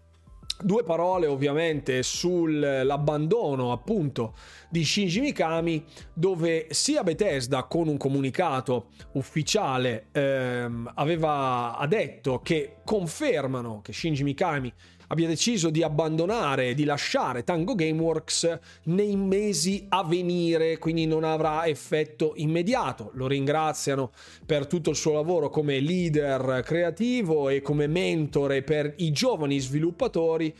Due 0.60 0.84
parole 0.84 1.26
ovviamente 1.26 2.04
sull'abbandono 2.04 3.72
appunto 3.72 4.34
di 4.68 4.84
Shinji 4.84 5.18
Mikami 5.18 5.84
dove 6.12 6.68
sia 6.70 7.02
Bethesda 7.02 7.64
con 7.64 7.88
un 7.88 7.96
comunicato 7.96 8.90
ufficiale 9.12 10.06
ehm, 10.12 10.92
aveva 10.94 11.84
detto 11.88 12.40
che 12.44 12.76
confermano 12.84 13.80
che 13.82 13.92
Shinji 13.92 14.22
Mikami 14.22 14.72
abbia 15.12 15.28
deciso 15.28 15.68
di 15.68 15.82
abbandonare, 15.82 16.72
di 16.72 16.84
lasciare 16.84 17.44
Tango 17.44 17.74
Gameworks 17.74 18.58
nei 18.84 19.14
mesi 19.14 19.84
a 19.90 20.04
venire, 20.04 20.78
quindi 20.78 21.06
non 21.06 21.22
avrà 21.22 21.66
effetto 21.66 22.32
immediato. 22.36 23.10
Lo 23.12 23.26
ringraziano 23.26 24.12
per 24.46 24.66
tutto 24.66 24.88
il 24.88 24.96
suo 24.96 25.12
lavoro 25.12 25.50
come 25.50 25.80
leader 25.80 26.62
creativo 26.64 27.50
e 27.50 27.60
come 27.60 27.86
mentore 27.88 28.62
per 28.62 28.94
i 28.96 29.12
giovani 29.12 29.58
sviluppatori 29.58 30.54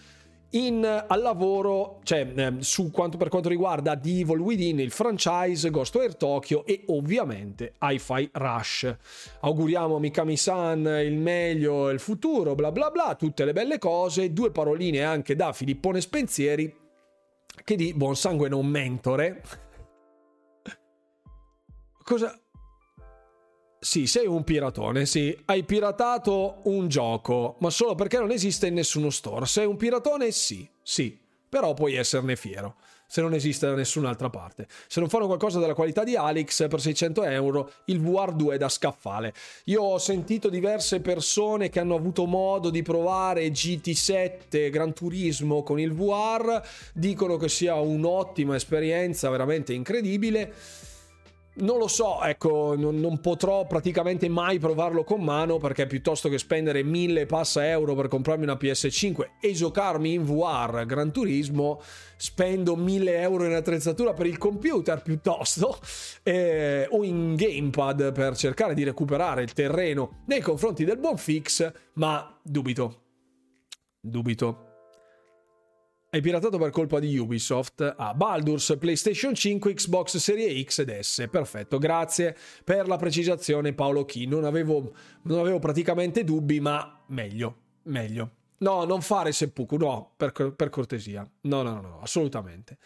in, 0.52 0.84
al 0.84 1.20
lavoro, 1.20 2.00
cioè 2.02 2.30
eh, 2.34 2.54
su 2.60 2.90
quanto, 2.90 3.16
per 3.16 3.28
quanto 3.28 3.48
riguarda 3.48 3.96
The 3.96 4.20
Evil 4.20 4.40
Within, 4.40 4.80
il 4.80 4.90
franchise, 4.90 5.70
Ghost 5.70 5.96
Air 5.96 6.16
Tokyo 6.16 6.64
e 6.66 6.84
ovviamente 6.88 7.74
Hi-Fi 7.80 8.30
Rush. 8.32 8.96
Auguriamo 9.40 9.96
a 9.96 10.00
Mikami-san 10.00 10.84
il 11.04 11.16
meglio 11.16 11.88
e 11.88 11.92
il 11.92 12.00
futuro, 12.00 12.54
bla 12.54 12.72
bla 12.72 12.90
bla, 12.90 13.14
tutte 13.14 13.44
le 13.44 13.52
belle 13.52 13.78
cose. 13.78 14.32
Due 14.32 14.50
paroline 14.50 15.02
anche 15.02 15.36
da 15.36 15.52
Filippone 15.52 16.00
Spensieri, 16.00 16.74
che 17.64 17.76
di 17.76 17.94
buon 17.94 18.16
sangue 18.16 18.48
non 18.48 18.66
mentore. 18.66 19.42
Cosa, 22.04 22.41
sì, 23.84 24.06
sei 24.06 24.28
un 24.28 24.44
piratone, 24.44 25.06
sì. 25.06 25.36
Hai 25.44 25.64
piratato 25.64 26.60
un 26.66 26.86
gioco, 26.86 27.56
ma 27.58 27.68
solo 27.68 27.96
perché 27.96 28.16
non 28.16 28.30
esiste 28.30 28.68
in 28.68 28.74
nessuno 28.74 29.10
store. 29.10 29.44
Sei 29.44 29.66
un 29.66 29.76
piratone? 29.76 30.30
Sì, 30.30 30.68
sì. 30.80 31.18
Però 31.48 31.74
puoi 31.74 31.96
esserne 31.96 32.36
fiero, 32.36 32.76
se 33.08 33.20
non 33.22 33.34
esiste 33.34 33.66
da 33.66 33.74
nessun'altra 33.74 34.30
parte. 34.30 34.68
Se 34.86 35.00
non 35.00 35.08
fanno 35.08 35.26
qualcosa 35.26 35.58
della 35.58 35.74
qualità 35.74 36.04
di 36.04 36.14
Alex 36.14 36.68
per 36.68 36.80
600 36.80 37.24
euro, 37.24 37.72
il 37.86 38.00
VR2 38.00 38.52
è 38.52 38.56
da 38.56 38.68
scaffale. 38.68 39.34
Io 39.64 39.82
ho 39.82 39.98
sentito 39.98 40.48
diverse 40.48 41.00
persone 41.00 41.68
che 41.68 41.80
hanno 41.80 41.96
avuto 41.96 42.24
modo 42.24 42.70
di 42.70 42.82
provare 42.82 43.48
GT7 43.48 44.70
Gran 44.70 44.92
Turismo 44.92 45.64
con 45.64 45.80
il 45.80 45.92
VR, 45.92 46.62
dicono 46.94 47.36
che 47.36 47.48
sia 47.48 47.74
un'ottima 47.74 48.54
esperienza, 48.54 49.28
veramente 49.28 49.72
incredibile 49.72 50.54
non 51.54 51.76
lo 51.76 51.86
so, 51.86 52.22
ecco, 52.22 52.74
non, 52.76 52.98
non, 52.98 53.20
potrò 53.20 53.66
praticamente 53.66 54.28
mai 54.28 54.58
provarlo 54.58 55.04
con 55.04 55.22
mano 55.22 55.58
perché 55.58 55.86
piuttosto 55.86 56.30
che 56.30 56.38
spendere 56.38 56.82
mille 56.82 57.26
passa 57.26 57.68
euro 57.68 57.94
per 57.94 58.08
comprarmi 58.08 58.44
una 58.44 58.54
PS5 58.54 59.32
e 59.38 59.52
giocarmi 59.52 60.14
in 60.14 60.24
VR 60.24 60.86
Gran 60.86 61.12
Turismo, 61.12 61.82
spendo 62.16 62.74
mille 62.74 63.20
euro 63.20 63.44
in 63.44 63.52
attrezzatura 63.52 64.14
per 64.14 64.26
il 64.26 64.38
computer 64.38 65.02
piuttosto 65.02 65.78
eh, 66.22 66.86
o 66.90 67.04
in 67.04 67.34
gamepad 67.34 68.12
per 68.12 68.34
cercare 68.34 68.72
di 68.72 68.84
recuperare 68.84 69.42
il 69.42 69.52
terreno 69.52 70.22
nei 70.26 70.40
confronti 70.40 70.84
del 70.84 70.98
buon 70.98 71.18
fix, 71.18 71.70
ma 71.94 72.34
dubito. 72.42 73.00
Dubito. 74.00 74.71
Hai 76.14 76.20
piratato 76.20 76.58
per 76.58 76.68
colpa 76.68 76.98
di 76.98 77.16
Ubisoft. 77.16 77.94
Ah, 77.96 78.12
Baldur's, 78.12 78.76
PlayStation 78.78 79.34
5, 79.34 79.72
Xbox 79.72 80.18
Serie 80.18 80.62
X 80.62 80.80
ed 80.80 81.00
S. 81.00 81.26
Perfetto, 81.30 81.78
grazie 81.78 82.36
per 82.62 82.86
la 82.86 82.98
precisazione 82.98 83.72
Paolo 83.72 84.04
Chi. 84.04 84.26
Non 84.26 84.44
avevo, 84.44 84.92
non 85.22 85.38
avevo 85.38 85.58
praticamente 85.58 86.22
dubbi, 86.22 86.60
ma 86.60 87.02
meglio, 87.06 87.56
meglio. 87.84 88.30
No, 88.58 88.84
non 88.84 89.00
fare 89.00 89.32
seppuku, 89.32 89.78
no, 89.78 90.12
per, 90.14 90.52
per 90.54 90.68
cortesia. 90.68 91.26
No, 91.44 91.62
no, 91.62 91.72
no, 91.76 91.80
no, 91.80 92.00
assolutamente. 92.02 92.76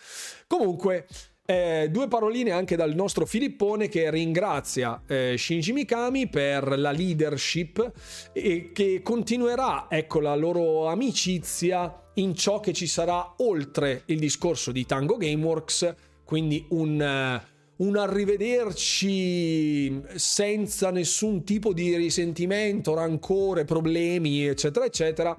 Comunque, 0.47 1.09
Eh, 1.49 1.87
due 1.93 2.09
paroline 2.09 2.51
anche 2.51 2.75
dal 2.75 2.93
nostro 2.97 3.25
Filippone 3.25 3.89
che 3.89 4.11
ringrazia 4.11 5.03
eh, 5.07 5.37
Shinji 5.39 5.73
Mikami 5.73 6.29
per 6.29 6.77
la 6.77 6.91
leadership 6.91 7.93
e 8.33 8.73
che 8.73 9.01
continuerà 9.01 9.87
ecco, 9.89 10.19
la 10.19 10.35
loro 10.35 10.89
amicizia 10.89 12.03
in 12.17 12.35
ciò 12.35 12.61
che 12.61 12.73
ci 12.73 12.87
sarà 12.87 13.35
oltre 13.39 14.03
il 14.07 14.19
discorso 14.19 14.73
di 14.73 14.87
Tango 14.87 15.17
Gameworks, 15.17 15.95
quindi 16.25 16.65
un, 16.71 17.01
eh, 17.01 17.43
un 17.77 17.97
arrivederci 17.97 20.03
senza 20.15 20.91
nessun 20.91 21.45
tipo 21.45 21.73
di 21.73 21.95
risentimento, 21.97 22.95
rancore, 22.95 23.65
problemi, 23.65 24.47
eccetera, 24.47 24.87
eccetera. 24.87 25.37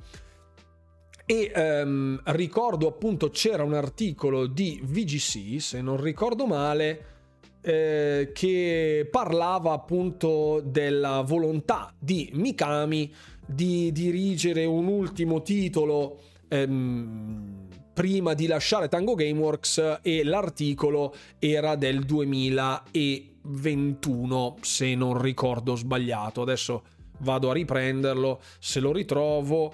E 1.26 1.52
ehm, 1.54 2.22
ricordo 2.26 2.88
appunto 2.88 3.30
c'era 3.30 3.64
un 3.64 3.74
articolo 3.74 4.48
di 4.48 4.80
VGC, 4.82 5.60
se 5.60 5.82
non 5.82 6.00
ricordo 6.00 6.46
male, 6.46 7.16
eh, 7.62 8.32
che 8.34 9.08
parlava 9.12 9.74
appunto 9.74 10.62
della 10.64 11.22
volontà 11.22 11.94
di 12.00 12.30
Mikami 12.34 13.14
di 13.46 13.92
dirigere 13.92 14.64
un 14.64 14.88
ultimo 14.88 15.42
titolo 15.42 16.20
ehm, 16.48 17.68
prima 17.94 18.34
di 18.34 18.48
lasciare 18.48 18.88
Tango 18.88 19.16
Gameworks 19.16 20.00
e 20.02 20.24
l'articolo 20.24 21.14
era 21.40 21.76
del 21.76 22.06
2021 22.06 24.58
se 24.62 24.96
non 24.96 25.22
ricordo 25.22 25.76
sbagliato 25.76 26.42
adesso 26.42 26.84
vado 27.20 27.50
a 27.50 27.54
riprenderlo 27.54 28.40
se 28.60 28.80
lo 28.80 28.92
ritrovo 28.92 29.74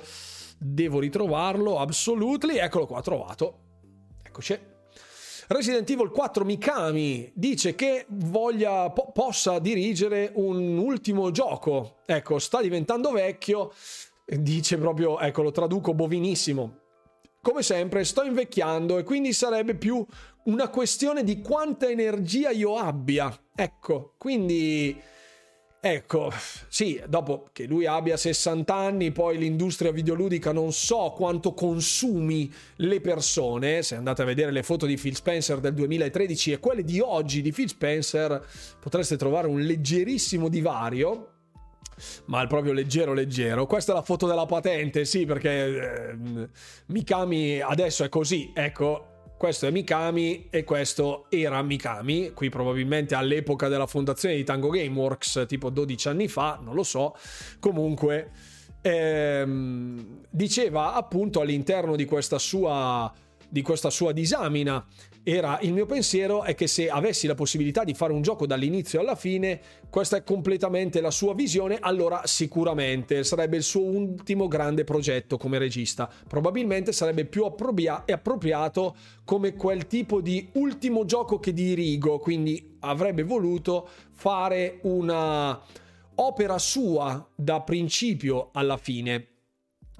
Devo 0.65 0.99
ritrovarlo, 0.99 1.79
absolutely. 1.79 2.57
Eccolo 2.57 2.85
qua, 2.85 3.01
trovato. 3.01 3.57
Eccoci. 4.23 4.57
Resident 5.47 5.89
Evil 5.89 6.09
4 6.09 6.45
Mikami 6.45 7.29
dice 7.35 7.75
che 7.75 8.05
voglia, 8.07 8.89
po- 8.91 9.11
possa 9.11 9.59
dirigere 9.59 10.31
un 10.35 10.77
ultimo 10.77 11.31
gioco. 11.31 11.97
Ecco, 12.05 12.39
sta 12.39 12.61
diventando 12.61 13.11
vecchio. 13.11 13.73
Dice 14.25 14.77
proprio, 14.77 15.19
ecco, 15.19 15.41
lo 15.41 15.51
traduco 15.51 15.93
bovinissimo. 15.93 16.79
Come 17.41 17.61
sempre, 17.61 18.05
sto 18.05 18.23
invecchiando 18.23 18.97
e 18.97 19.03
quindi 19.03 19.33
sarebbe 19.33 19.75
più 19.75 20.05
una 20.45 20.69
questione 20.69 21.23
di 21.23 21.41
quanta 21.41 21.89
energia 21.89 22.49
io 22.49 22.77
abbia. 22.77 23.35
Ecco, 23.53 24.13
quindi 24.17 24.97
Ecco, 25.85 26.31
sì, 26.69 27.03
dopo 27.09 27.49
che 27.51 27.65
lui 27.65 27.85
abbia 27.85 28.15
60 28.15 28.73
anni, 28.73 29.11
poi 29.11 29.37
l'industria 29.37 29.91
videoludica 29.91 30.53
non 30.53 30.71
so 30.71 31.11
quanto 31.13 31.53
consumi 31.53 32.49
le 32.77 33.01
persone. 33.01 33.83
Se 33.83 33.95
andate 33.95 34.21
a 34.21 34.25
vedere 34.25 34.53
le 34.53 34.63
foto 34.63 34.85
di 34.85 34.95
Phil 34.95 35.13
Spencer 35.13 35.59
del 35.59 35.73
2013 35.73 36.53
e 36.53 36.59
quelle 36.59 36.85
di 36.85 37.01
oggi 37.01 37.41
di 37.41 37.51
Phil 37.51 37.67
Spencer, 37.67 38.47
potreste 38.79 39.17
trovare 39.17 39.47
un 39.47 39.59
leggerissimo 39.59 40.47
divario. 40.47 41.32
Ma 42.25 42.45
proprio 42.47 42.73
leggero, 42.73 43.13
leggero. 43.13 43.65
Questa 43.65 43.91
è 43.91 43.95
la 43.95 44.01
foto 44.01 44.27
della 44.27 44.45
patente, 44.45 45.05
sì, 45.05 45.25
perché 45.25 45.49
eh, 45.49 46.49
Mikami 46.87 47.59
adesso 47.59 48.03
è 48.03 48.09
così. 48.09 48.51
Ecco, 48.53 49.13
questo 49.37 49.67
è 49.67 49.71
Mikami 49.71 50.47
e 50.49 50.63
questo 50.63 51.25
era 51.29 51.61
Mikami, 51.61 52.31
qui 52.31 52.49
probabilmente 52.49 53.15
all'epoca 53.15 53.67
della 53.67 53.87
fondazione 53.87 54.35
di 54.35 54.43
Tango 54.43 54.69
Gameworks, 54.69 55.45
tipo 55.47 55.69
12 55.69 56.07
anni 56.07 56.27
fa, 56.27 56.59
non 56.61 56.75
lo 56.75 56.83
so. 56.83 57.15
Comunque 57.59 58.31
ehm, 58.81 60.21
diceva 60.29 60.93
appunto 60.93 61.41
all'interno 61.41 61.95
di 61.95 62.05
questa 62.05 62.37
sua 62.37 63.11
di 63.53 63.61
questa 63.61 63.91
sua 63.91 64.13
disamina 64.13 64.83
era 65.23 65.57
il 65.61 65.71
mio 65.71 65.85
pensiero 65.85 66.43
è 66.43 66.53
che 66.53 66.67
se 66.67 66.89
avessi 66.89 67.27
la 67.27 67.35
possibilità 67.35 67.85
di 67.85 67.93
fare 67.93 68.11
un 68.11 68.21
gioco 68.21 68.45
dall'inizio 68.45 68.99
alla 68.99 69.15
fine, 69.15 69.59
questa 69.89 70.17
è 70.17 70.23
completamente 70.23 70.99
la 70.99 71.11
sua 71.11 71.33
visione, 71.33 71.77
allora 71.79 72.23
sicuramente 72.25 73.23
sarebbe 73.23 73.55
il 73.55 73.63
suo 73.63 73.83
ultimo 73.83 74.49
grande 74.49 74.83
progetto 74.83 75.37
come 75.37 75.57
regista. 75.57 76.11
Probabilmente 76.27 76.91
sarebbe 76.91 77.23
più 77.23 77.45
appropria- 77.45 78.03
appropriato 78.05 78.95
come 79.23 79.55
quel 79.55 79.87
tipo 79.87 80.19
di 80.19 80.49
ultimo 80.53 81.05
gioco 81.05 81.39
che 81.39 81.53
dirigo, 81.53 82.19
quindi 82.19 82.75
avrebbe 82.81 83.23
voluto 83.23 83.87
fare 84.11 84.79
una 84.81 85.57
opera 86.15 86.57
sua 86.57 87.25
da 87.33 87.61
principio 87.61 88.49
alla 88.51 88.75
fine. 88.75 89.27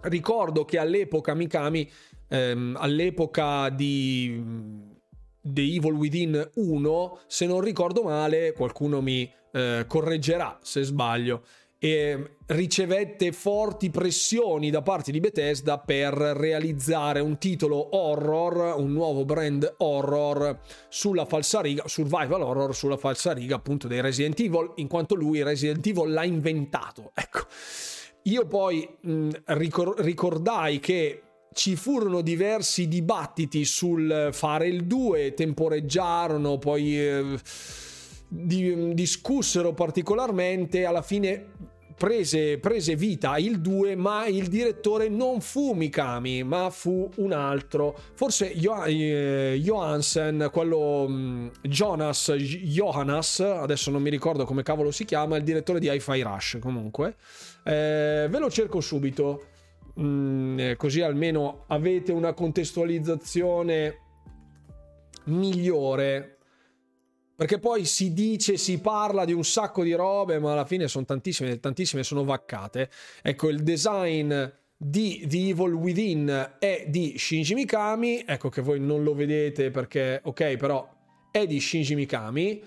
Ricordo 0.02 0.66
che 0.66 0.78
all'epoca 0.78 1.34
Mikami, 1.34 1.90
ehm, 2.28 2.76
all'epoca 2.78 3.70
di 3.70 4.92
The 5.46 5.62
Evil 5.62 5.94
Within 5.94 6.52
1, 6.56 7.20
se 7.28 7.46
non 7.46 7.60
ricordo 7.60 8.04
male, 8.04 8.54
qualcuno 8.54 9.02
mi 9.02 9.30
eh, 9.52 9.84
correggerà 9.88 10.58
se 10.62 10.84
sbaglio, 10.84 11.44
e 11.84 12.38
ricevette 12.46 13.34
forti 13.34 13.90
pressioni 13.90 14.70
da 14.70 14.82
parte 14.82 15.12
di 15.12 15.20
Bethesda 15.20 15.80
per 15.80 16.14
realizzare 16.14 17.20
un 17.20 17.38
titolo 17.38 17.98
horror, 17.98 18.80
un 18.80 18.94
nuovo 18.94 19.26
brand 19.26 19.76
horror 19.80 20.62
sulla 20.88 21.26
falsariga, 21.26 21.84
survival 21.86 22.42
horror 22.42 22.74
sulla 22.74 22.96
falsariga 22.96 23.56
appunto 23.56 23.90
dei 23.90 24.00
Resident 24.00 24.40
Evil, 24.40 24.72
in 24.76 24.88
quanto 24.88 25.14
lui 25.14 25.44
Resident 25.44 25.86
Evil 25.86 26.14
l'ha 26.14 26.24
inventato. 26.24 27.12
Ecco. 27.14 27.40
Io 28.24 28.48
poi 28.48 28.88
mh, 29.02 29.30
ricor- 29.48 30.00
ricordai 30.00 30.80
che 30.80 31.22
ci 31.54 31.76
furono 31.76 32.22
diversi 32.22 32.88
dibattiti 32.88 33.66
sul 33.66 34.30
fare 34.32 34.68
il 34.68 34.86
2, 34.86 35.34
temporeggiarono, 35.34 36.58
poi 36.58 37.00
eh, 37.00 37.40
di, 38.28 38.94
discussero 38.94 39.74
particolarmente, 39.74 40.86
alla 40.86 41.02
fine 41.02 41.72
prese, 41.96 42.58
prese, 42.58 42.96
vita 42.96 43.38
il 43.38 43.62
2, 43.62 43.96
ma 43.96 44.26
il 44.26 44.48
direttore 44.48 45.08
non 45.10 45.42
fu 45.42 45.74
Mikami, 45.74 46.44
ma 46.44 46.70
fu 46.70 47.10
un 47.18 47.32
altro, 47.32 47.98
forse 48.14 48.52
eh, 48.52 49.60
Johansen, 49.62 50.50
quello 50.52 51.06
mm, 51.08 51.48
Jonas 51.62 52.32
Johannes, 52.34 53.40
adesso 53.40 53.92
non 53.92 54.02
mi 54.02 54.10
ricordo 54.10 54.46
come 54.46 54.64
cavolo 54.64 54.92
si 54.92 55.06
chiama, 55.06 55.38
il 55.38 55.44
direttore 55.44 55.80
di 55.80 55.90
Hi-Fi 55.90 56.22
Rush 56.22 56.58
comunque. 56.60 57.16
Eh, 57.64 58.28
ve 58.30 58.40
lo 58.40 58.50
cerco 58.50 58.82
subito. 58.82 59.46
Mm, 60.00 60.60
eh, 60.60 60.76
così 60.76 61.02
almeno 61.02 61.66
avete 61.68 62.12
una 62.12 62.34
contestualizzazione 62.34 64.00
migliore. 65.26 66.38
Perché 67.36 67.60
poi 67.60 67.86
si 67.86 68.14
dice, 68.14 68.58
si 68.58 68.80
parla 68.80 69.26
di 69.26 69.34
un 69.34 69.44
sacco 69.44 69.84
di 69.84 69.94
robe, 69.94 70.40
ma 70.40 70.54
alla 70.54 70.66
fine 70.66 70.88
sono 70.88 71.06
tantissime, 71.06 71.60
tantissime 71.60 72.04
sono 72.04 72.24
vaccate. 72.24 72.90
Ecco, 73.22 73.50
il 73.50 73.64
design 73.64 74.34
di 74.78 75.26
The 75.28 75.50
Evil 75.50 75.74
Within 75.74 76.56
è 76.60 76.86
di 76.88 77.16
Shinji 77.18 77.54
Mikami. 77.54 78.24
Ecco 78.26 78.50
che 78.50 78.62
voi 78.62 78.80
non 78.80 79.04
lo 79.04 79.14
vedete 79.16 79.72
perché, 79.72 80.22
ok, 80.24 80.58
però 80.58 80.88
è 81.32 81.46
di 81.48 81.60
Shinji 81.60 81.96
Mikami. 81.96 82.64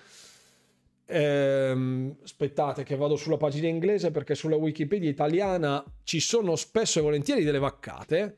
Ehm, 1.09 2.17
aspettate 2.25 2.83
che 2.83 2.97
vado 2.97 3.15
sulla 3.15 3.37
pagina 3.37 3.69
inglese 3.69 4.11
perché 4.11 4.35
sulla 4.35 4.57
Wikipedia 4.57 5.09
italiana 5.09 5.85
ci 6.03 6.19
sono 6.19 6.57
spesso 6.57 6.99
e 6.99 7.03
volentieri 7.03 7.45
delle 7.45 7.61
vaccate. 7.61 8.37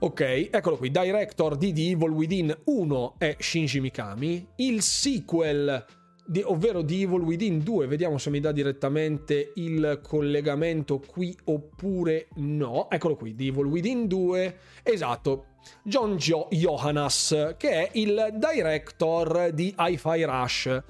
Ok, 0.00 0.48
eccolo 0.50 0.76
qui, 0.76 0.90
director 0.90 1.56
di 1.56 1.72
The 1.72 1.90
Evil 1.90 2.10
Within 2.10 2.56
1 2.64 3.14
è 3.18 3.36
Shinji 3.38 3.80
Mikami, 3.80 4.46
il 4.56 4.80
sequel, 4.80 5.84
di, 6.24 6.40
ovvero 6.44 6.84
The 6.84 6.94
Evil 6.94 7.20
Within 7.20 7.62
2, 7.62 7.86
vediamo 7.86 8.16
se 8.16 8.30
mi 8.30 8.38
dà 8.38 8.52
direttamente 8.52 9.52
il 9.56 10.00
collegamento 10.02 11.00
qui 11.04 11.36
oppure 11.44 12.28
no, 12.36 12.88
eccolo 12.90 13.16
qui, 13.16 13.34
The 13.34 13.46
Evil 13.46 13.66
Within 13.66 14.06
2, 14.06 14.58
esatto, 14.82 15.46
John 15.82 16.16
jo- 16.16 16.48
Johannes, 16.50 17.54
che 17.56 17.70
è 17.70 17.90
il 17.94 18.36
director 18.38 19.50
di 19.52 19.74
Hi-Fi 19.76 20.22
Rush. 20.22 20.82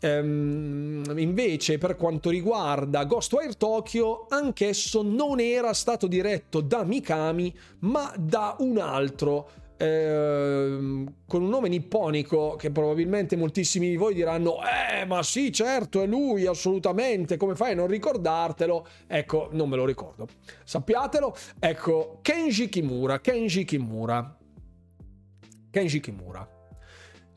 Ehm, 0.00 1.02
invece, 1.16 1.78
per 1.78 1.96
quanto 1.96 2.30
riguarda 2.30 3.04
Ghostwire 3.04 3.54
Tokyo, 3.54 4.26
anch'esso 4.28 5.02
non 5.02 5.40
era 5.40 5.72
stato 5.72 6.06
diretto 6.06 6.60
da 6.60 6.84
Mikami, 6.84 7.54
ma 7.80 8.12
da 8.16 8.56
un 8.60 8.78
altro. 8.78 9.50
Ehm, 9.80 11.14
con 11.26 11.42
un 11.42 11.48
nome 11.48 11.68
nipponico 11.68 12.56
che 12.56 12.72
probabilmente 12.72 13.36
moltissimi 13.36 13.88
di 13.88 13.96
voi 13.96 14.12
diranno 14.12 14.56
eh 14.64 15.04
ma 15.04 15.22
sì 15.22 15.52
certo 15.52 16.02
è 16.02 16.06
lui 16.06 16.46
assolutamente 16.46 17.36
come 17.36 17.54
fai 17.54 17.72
a 17.72 17.74
non 17.76 17.86
ricordartelo? 17.86 18.84
Ecco 19.06 19.50
non 19.52 19.68
me 19.68 19.76
lo 19.76 19.84
ricordo. 19.84 20.26
Sappiatelo? 20.64 21.32
Ecco 21.60 22.18
Kenji 22.22 22.68
Kimura 22.68 23.20
Kenji 23.20 23.64
Kimura. 23.64 24.36
Kenji 25.70 26.00
Kimura 26.00 26.57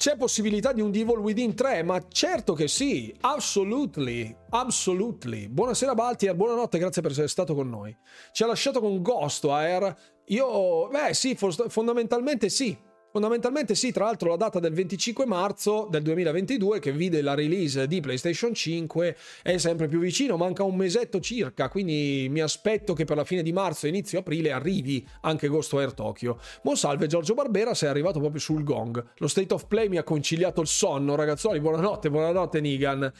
c'è 0.02 0.18
possibilità 0.18 0.73
di 0.73 0.82
un 0.82 0.90
Devil 0.90 1.19
Within 1.19 1.53
3? 1.53 1.84
Ma 1.84 2.03
certo 2.07 2.53
che 2.53 2.68
sì, 2.68 3.15
absolutely, 3.22 4.36
absolutely. 4.49 5.48
Buonasera 5.48 5.94
Baltier, 5.94 6.34
buonanotte, 6.34 6.80
grazie 6.80 7.03
per 7.03 7.11
essere 7.11 7.28
stato 7.28 7.53
con 7.53 7.69
noi. 7.69 7.95
Ci 8.32 8.41
ha 8.41 8.48
lasciato 8.48 8.80
con 8.80 8.99
Ghostwire. 9.03 9.95
Io, 10.30 10.88
beh 10.88 11.14
sì, 11.14 11.36
fondamentalmente 11.36 12.49
sì. 12.49 12.76
Fondamentalmente 13.11 13.75
sì, 13.75 13.91
tra 13.91 14.05
l'altro 14.05 14.29
la 14.29 14.38
data 14.38 14.61
del 14.61 14.71
25 14.71 15.25
marzo 15.25 15.85
del 15.91 16.01
2022 16.01 16.79
che 16.79 16.93
vide 16.93 17.21
la 17.21 17.33
release 17.33 17.85
di 17.85 17.99
PlayStation 17.99 18.53
5 18.53 19.17
è 19.41 19.57
sempre 19.57 19.89
più 19.89 19.99
vicino, 19.99 20.38
manca 20.38 20.63
un 20.63 20.77
mesetto 20.77 21.19
circa, 21.19 21.67
quindi 21.67 22.27
mi 22.29 22.39
aspetto 22.39 22.93
che 22.93 23.03
per 23.03 23.17
la 23.17 23.25
fine 23.25 23.43
di 23.43 23.51
marzo 23.51 23.85
inizio 23.85 24.19
aprile 24.19 24.53
arrivi 24.53 25.05
anche 25.21 25.49
Ghostwire 25.49 25.93
Tokyo. 25.93 26.39
Buon 26.63 26.77
salve 26.77 27.07
Giorgio 27.07 27.33
Barbera, 27.33 27.73
sei 27.73 27.89
arrivato 27.89 28.19
proprio 28.19 28.39
sul 28.39 28.63
gong. 28.63 29.03
Lo 29.17 29.27
state 29.27 29.53
of 29.53 29.67
play 29.67 29.89
mi 29.89 29.97
ha 29.97 30.03
conciliato 30.03 30.61
il 30.61 30.67
sonno, 30.67 31.15
ragazzoli, 31.15 31.59
buonanotte, 31.59 32.09
buonanotte 32.09 32.61
Nigan. 32.61 33.11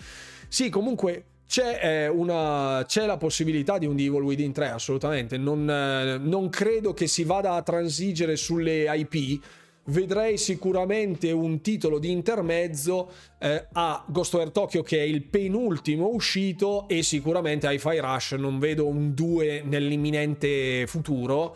Sì, 0.48 0.70
comunque 0.70 1.26
c'è, 1.52 1.80
eh, 1.84 2.08
una, 2.08 2.86
c'è, 2.88 3.06
la 3.06 3.18
possibilità 3.18 3.78
di 3.78 3.86
un 3.86 4.00
Evil 4.00 4.22
Within 4.22 4.54
3, 4.54 4.70
assolutamente. 4.70 5.36
Non, 5.36 5.70
eh, 5.70 6.18
non, 6.18 6.48
credo 6.48 6.94
che 6.94 7.08
si 7.08 7.26
vada 7.26 7.56
a 7.56 7.62
transigere 7.62 8.38
sulle 8.38 8.86
IP. 8.96 9.44
Vedrei 9.84 10.38
sicuramente 10.38 11.32
un 11.32 11.60
titolo 11.62 11.98
di 11.98 12.12
intermezzo 12.12 13.12
eh, 13.40 13.68
a 13.74 14.06
Ghostware 14.08 14.52
Tokyo, 14.52 14.84
che 14.84 15.00
è 15.00 15.02
il 15.02 15.24
penultimo 15.24 16.10
uscito, 16.10 16.88
e 16.88 17.02
sicuramente 17.02 17.66
a 17.66 17.72
Hi-Fi 17.72 18.00
Rush. 18.00 18.32
Non 18.34 18.60
vedo 18.60 18.88
un 18.88 19.14
2 19.14 19.64
nell'imminente 19.66 20.86
futuro 20.88 21.56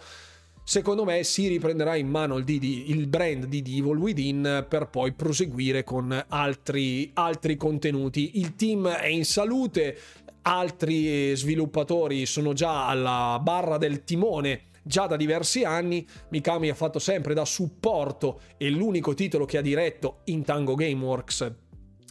secondo 0.68 1.06
me 1.06 1.24
si 1.24 1.48
riprenderà 1.48 1.96
in 1.96 2.08
mano 2.08 2.38
il, 2.38 2.44
DD, 2.44 2.64
il 2.88 3.06
brand 3.06 3.46
di 3.46 3.60
Evil 3.60 3.98
Within 3.98 4.66
per 4.68 4.88
poi 4.88 5.12
proseguire 5.14 5.84
con 5.84 6.26
altri, 6.28 7.12
altri 7.14 7.56
contenuti. 7.56 8.40
Il 8.40 8.56
team 8.56 8.88
è 8.88 9.06
in 9.06 9.26
salute, 9.26 9.96
altri 10.42 11.36
sviluppatori 11.36 12.26
sono 12.26 12.54
già 12.54 12.88
alla 12.88 13.40
barra 13.42 13.78
del 13.78 14.04
timone 14.04 14.74
già 14.86 15.08
da 15.08 15.16
diversi 15.16 15.64
anni. 15.64 16.08
Mikami 16.30 16.70
ha 16.70 16.76
fatto 16.76 17.00
sempre 17.00 17.34
da 17.34 17.44
supporto 17.44 18.42
e 18.58 18.70
l'unico 18.70 19.14
titolo 19.14 19.46
che 19.46 19.58
ha 19.58 19.62
diretto 19.62 20.22
in 20.26 20.44
Tango 20.44 20.76
Gameworks 20.76 21.64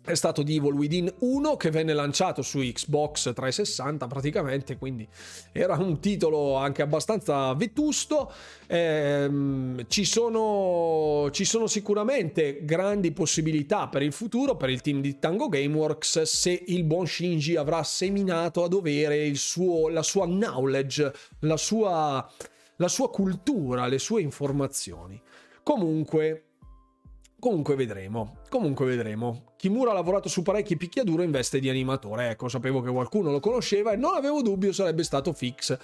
è 0.06 0.14
stato 0.14 0.42
di 0.42 0.56
Evil 0.56 0.74
Within 0.74 1.12
1 1.20 1.56
che 1.56 1.70
venne 1.70 1.94
lanciato 1.94 2.42
su 2.42 2.58
Xbox 2.58 3.32
360 3.32 4.06
praticamente, 4.06 4.76
quindi 4.76 5.08
era 5.50 5.76
un 5.76 5.98
titolo 5.98 6.56
anche 6.56 6.82
abbastanza 6.82 7.54
vetusto. 7.54 8.30
Ehm, 8.66 9.86
ci, 9.88 10.04
sono, 10.04 11.30
ci 11.30 11.46
sono 11.46 11.66
sicuramente 11.66 12.66
grandi 12.66 13.12
possibilità 13.12 13.88
per 13.88 14.02
il 14.02 14.12
futuro, 14.12 14.56
per 14.56 14.68
il 14.68 14.82
team 14.82 15.00
di 15.00 15.18
Tango 15.18 15.48
Gameworks, 15.48 16.20
se 16.22 16.64
il 16.66 16.84
buon 16.84 17.06
Shinji 17.06 17.56
avrà 17.56 17.82
seminato 17.82 18.62
a 18.62 18.68
dovere 18.68 19.34
suo, 19.36 19.88
la 19.88 20.02
sua 20.02 20.26
knowledge, 20.26 21.14
la 21.40 21.56
sua, 21.56 22.30
la 22.76 22.88
sua 22.88 23.10
cultura, 23.10 23.86
le 23.86 23.98
sue 23.98 24.22
informazioni. 24.22 25.20
Comunque, 25.62 26.54
Comunque 27.44 27.74
vedremo. 27.74 28.38
Comunque 28.48 28.86
vedremo. 28.86 29.52
Kimura 29.58 29.90
ha 29.90 29.92
lavorato 29.92 30.30
su 30.30 30.40
parecchi 30.40 30.78
picchiaduro 30.78 31.22
in 31.22 31.30
veste 31.30 31.60
di 31.60 31.68
animatore. 31.68 32.30
Ecco, 32.30 32.48
sapevo 32.48 32.80
che 32.80 32.90
qualcuno 32.90 33.30
lo 33.30 33.38
conosceva 33.38 33.92
e 33.92 33.96
non 33.96 34.14
avevo 34.14 34.40
dubbio 34.40 34.72
sarebbe 34.72 35.02
stato 35.02 35.34
fix. 35.34 35.76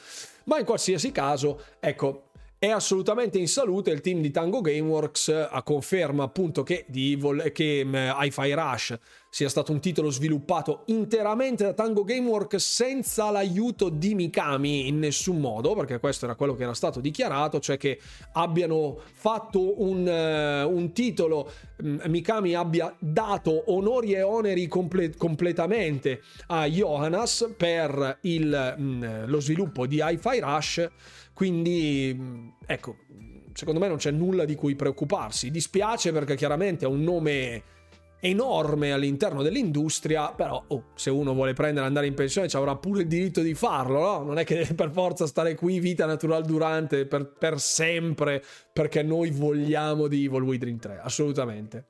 Ma 0.44 0.58
in 0.58 0.64
qualsiasi 0.64 1.12
caso, 1.12 1.62
ecco, 1.78 2.29
è 2.62 2.68
assolutamente 2.68 3.38
in 3.38 3.48
salute 3.48 3.90
il 3.90 4.02
team 4.02 4.20
di 4.20 4.30
Tango 4.30 4.60
Gameworks 4.60 5.28
a 5.50 5.62
conferma 5.62 6.24
appunto 6.24 6.62
che, 6.62 6.84
di 6.88 7.12
Evil, 7.12 7.52
che 7.52 7.80
um, 7.86 7.94
Hi-Fi 7.94 8.52
Rush 8.52 8.98
sia 9.30 9.48
stato 9.48 9.72
un 9.72 9.80
titolo 9.80 10.10
sviluppato 10.10 10.82
interamente 10.88 11.64
da 11.64 11.72
Tango 11.72 12.04
Gameworks 12.04 12.62
senza 12.62 13.30
l'aiuto 13.30 13.88
di 13.88 14.14
Mikami 14.14 14.88
in 14.88 14.98
nessun 14.98 15.40
modo 15.40 15.74
perché 15.74 15.98
questo 16.00 16.26
era 16.26 16.34
quello 16.34 16.54
che 16.54 16.64
era 16.64 16.74
stato 16.74 17.00
dichiarato 17.00 17.60
cioè 17.60 17.78
che 17.78 17.98
abbiano 18.32 19.00
fatto 19.10 19.80
un, 19.80 20.06
uh, 20.06 20.70
un 20.70 20.92
titolo 20.92 21.50
um, 21.78 22.02
Mikami 22.08 22.52
abbia 22.54 22.94
dato 22.98 23.72
onori 23.72 24.12
e 24.12 24.20
oneri 24.20 24.68
comple- 24.68 25.16
completamente 25.16 26.20
a 26.48 26.68
Johannes 26.68 27.54
per 27.56 28.18
il, 28.22 28.74
um, 28.76 29.24
lo 29.24 29.40
sviluppo 29.40 29.86
di 29.86 30.02
Hi-Fi 30.02 30.40
Rush 30.40 30.88
quindi, 31.40 32.14
mm, 32.14 32.48
ecco, 32.66 32.96
secondo 33.54 33.80
me 33.80 33.88
non 33.88 33.96
c'è 33.96 34.10
nulla 34.10 34.44
di 34.44 34.54
cui 34.54 34.74
preoccuparsi. 34.74 35.50
Dispiace 35.50 36.12
perché 36.12 36.36
chiaramente 36.36 36.84
è 36.84 36.88
un 36.88 37.00
nome 37.02 37.62
enorme 38.20 38.92
all'interno 38.92 39.40
dell'industria, 39.40 40.32
però 40.32 40.62
oh, 40.66 40.88
se 40.94 41.08
uno 41.08 41.32
vuole 41.32 41.54
prendere 41.54 41.86
e 41.86 41.88
andare 41.88 42.06
in 42.08 42.12
pensione 42.12 42.46
avrà 42.52 42.76
pure 42.76 43.00
il 43.00 43.06
diritto 43.06 43.40
di 43.40 43.54
farlo, 43.54 44.00
no? 44.00 44.22
Non 44.22 44.38
è 44.38 44.44
che 44.44 44.56
deve 44.56 44.74
per 44.76 44.90
forza 44.90 45.26
stare 45.26 45.54
qui 45.54 45.80
vita 45.80 46.04
natural 46.04 46.44
durante 46.44 47.06
per, 47.06 47.32
per 47.32 47.58
sempre 47.58 48.44
perché 48.70 49.02
noi 49.02 49.30
vogliamo 49.30 50.08
di 50.08 50.26
Evil 50.26 50.42
Within 50.42 50.78
3, 50.78 51.00
assolutamente. 51.02 51.86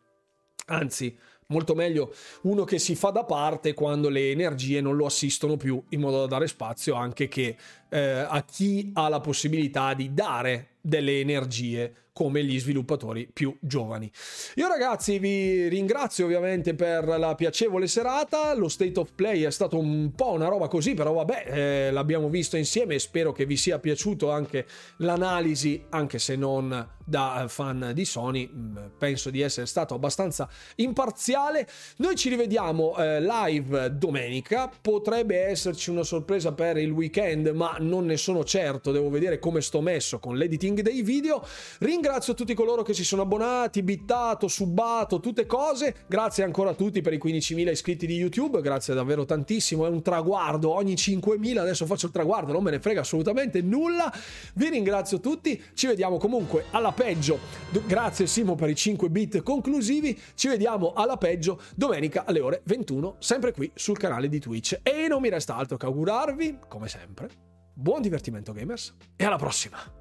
Anzi, 0.67 1.19
molto 1.49 1.75
meglio 1.75 2.13
uno 2.43 2.63
che 2.65 2.79
si 2.79 2.95
fa 2.95 3.11
da 3.11 3.25
parte 3.25 3.75
quando 3.75 4.09
le 4.09 4.31
energie 4.31 4.81
non 4.81 4.97
lo 4.97 5.07
assistono 5.07 5.57
più 5.57 5.83
in 5.89 6.01
modo 6.01 6.21
da 6.21 6.27
dare 6.27 6.47
spazio 6.47 6.95
anche 6.95 7.27
che 7.29 7.57
eh, 7.91 8.27
a 8.27 8.43
chi 8.45 8.91
ha 8.95 9.09
la 9.09 9.21
possibilità 9.21 9.95
di 9.95 10.15
dare 10.15 10.69
delle 10.81 11.21
energie 11.21 11.95
come 12.13 12.45
gli 12.45 12.59
sviluppatori 12.59 13.29
più 13.33 13.57
giovani. 13.61 14.11
Io 14.57 14.69
ragazzi 14.69 15.19
vi 15.19 15.69
ringrazio 15.69 16.27
ovviamente 16.27 16.75
per 16.75 17.07
la 17.07 17.35
piacevole 17.35 17.87
serata, 17.87 18.53
lo 18.55 18.69
state 18.69 18.99
of 18.99 19.13
play 19.15 19.43
è 19.43 19.51
stato 19.51 19.79
un 19.79 20.13
po' 20.15 20.33
una 20.33 20.49
roba 20.49 20.69
così, 20.69 20.93
però 20.93 21.15
vabbè, 21.15 21.45
eh, 21.47 21.91
l'abbiamo 21.91 22.29
visto 22.29 22.59
insieme 22.59 22.97
e 22.97 22.99
spero 22.99 23.33
che 23.33 23.47
vi 23.47 23.57
sia 23.57 23.79
piaciuto 23.79 24.31
anche 24.31 24.67
l'analisi, 24.99 25.83
anche 25.89 26.19
se 26.19 26.37
non 26.37 26.89
da 27.11 27.47
fan 27.49 27.91
di 27.93 28.05
Sony, 28.05 28.49
mm, 28.49 28.77
penso 28.97 29.31
di 29.31 29.41
essere 29.41 29.67
stato 29.67 29.95
abbastanza 29.95 30.49
imparziale. 30.77 31.67
Noi 31.97 32.15
ci 32.15 32.29
rivediamo 32.29 32.97
eh, 32.97 33.21
live 33.21 33.97
domenica, 33.97 34.71
potrebbe 34.81 35.41
esserci 35.41 35.91
una 35.91 36.05
sorpresa 36.05 36.53
per 36.53 36.77
il 36.77 36.91
weekend, 36.91 37.49
ma 37.49 37.77
non 37.81 38.07
ne 38.07 38.17
sono 38.17 38.45
certo, 38.45 38.93
devo 38.93 39.11
vedere 39.11 39.39
come 39.39 39.61
sto 39.61 39.81
messo 39.81 40.19
con 40.19 40.37
l'editing 40.37 40.81
dei 40.81 41.03
video. 41.03 41.45
Ringrazio 41.79 42.35
tutti 42.35 42.55
coloro 42.55 42.83
che 42.83 42.95
si 42.95 43.05
sono 43.05 43.23
abbonati, 43.23 43.83
bittato, 43.83 44.49
subato, 44.49 45.21
tutte 45.21 45.47
cose. 45.47 45.95
Grazie 46.07 46.45
ancora 46.45 46.71
a 46.71 46.75
tutti 46.75 47.01
per 47.01 47.13
i 47.13 47.19
15.000 47.19 47.71
iscritti 47.71 48.07
di 48.07 48.17
YouTube, 48.17 48.61
grazie 48.61 48.95
davvero 48.95 49.25
tantissimo, 49.25 49.87
è 49.87 49.89
un 49.89 50.03
traguardo, 50.03 50.73
ogni 50.73 50.95
5.000 50.95 51.59
adesso 51.59 51.87
faccio 51.87 52.07
il 52.07 52.13
traguardo, 52.13 52.53
non 52.53 52.63
me 52.63 52.71
ne 52.71 52.81
frega 52.81 53.01
assolutamente 53.01 53.63
nulla. 53.63 54.13
Vi 54.55 54.69
ringrazio 54.69 55.21
tutti, 55.21 55.63
ci 55.75 55.87
vediamo 55.87 56.19
comunque 56.19 56.67
alla 56.71 56.93
peggio. 56.93 57.39
Grazie 57.87 58.27
Simo 58.27 58.55
per 58.55 58.71
i 58.71 58.75
5 58.75 59.09
bit 59.11 59.43
conclusivi, 59.43 60.19
ci 60.35 60.49
vediamo 60.49 60.93
alla 60.93 61.17
peggio 61.17 61.61
domenica 61.75 62.25
alle 62.25 62.41
ore 62.41 62.63
21, 62.65 63.17
sempre 63.19 63.53
qui 63.53 63.71
sul 63.75 63.99
canale 63.99 64.29
di 64.29 64.39
Twitch. 64.39 64.81
E 64.83 65.09
non 65.09 65.21
mi 65.21 65.29
resta 65.29 65.57
altro 65.57 65.77
che 65.77 65.87
augurarvi, 65.87 66.59
come 66.69 66.89
sempre, 66.89 67.50
buon 67.75 68.03
divertimento 68.03 68.53
gamers 68.53 68.95
e 69.17 69.25
alla 69.25 69.37
prossima! 69.37 70.00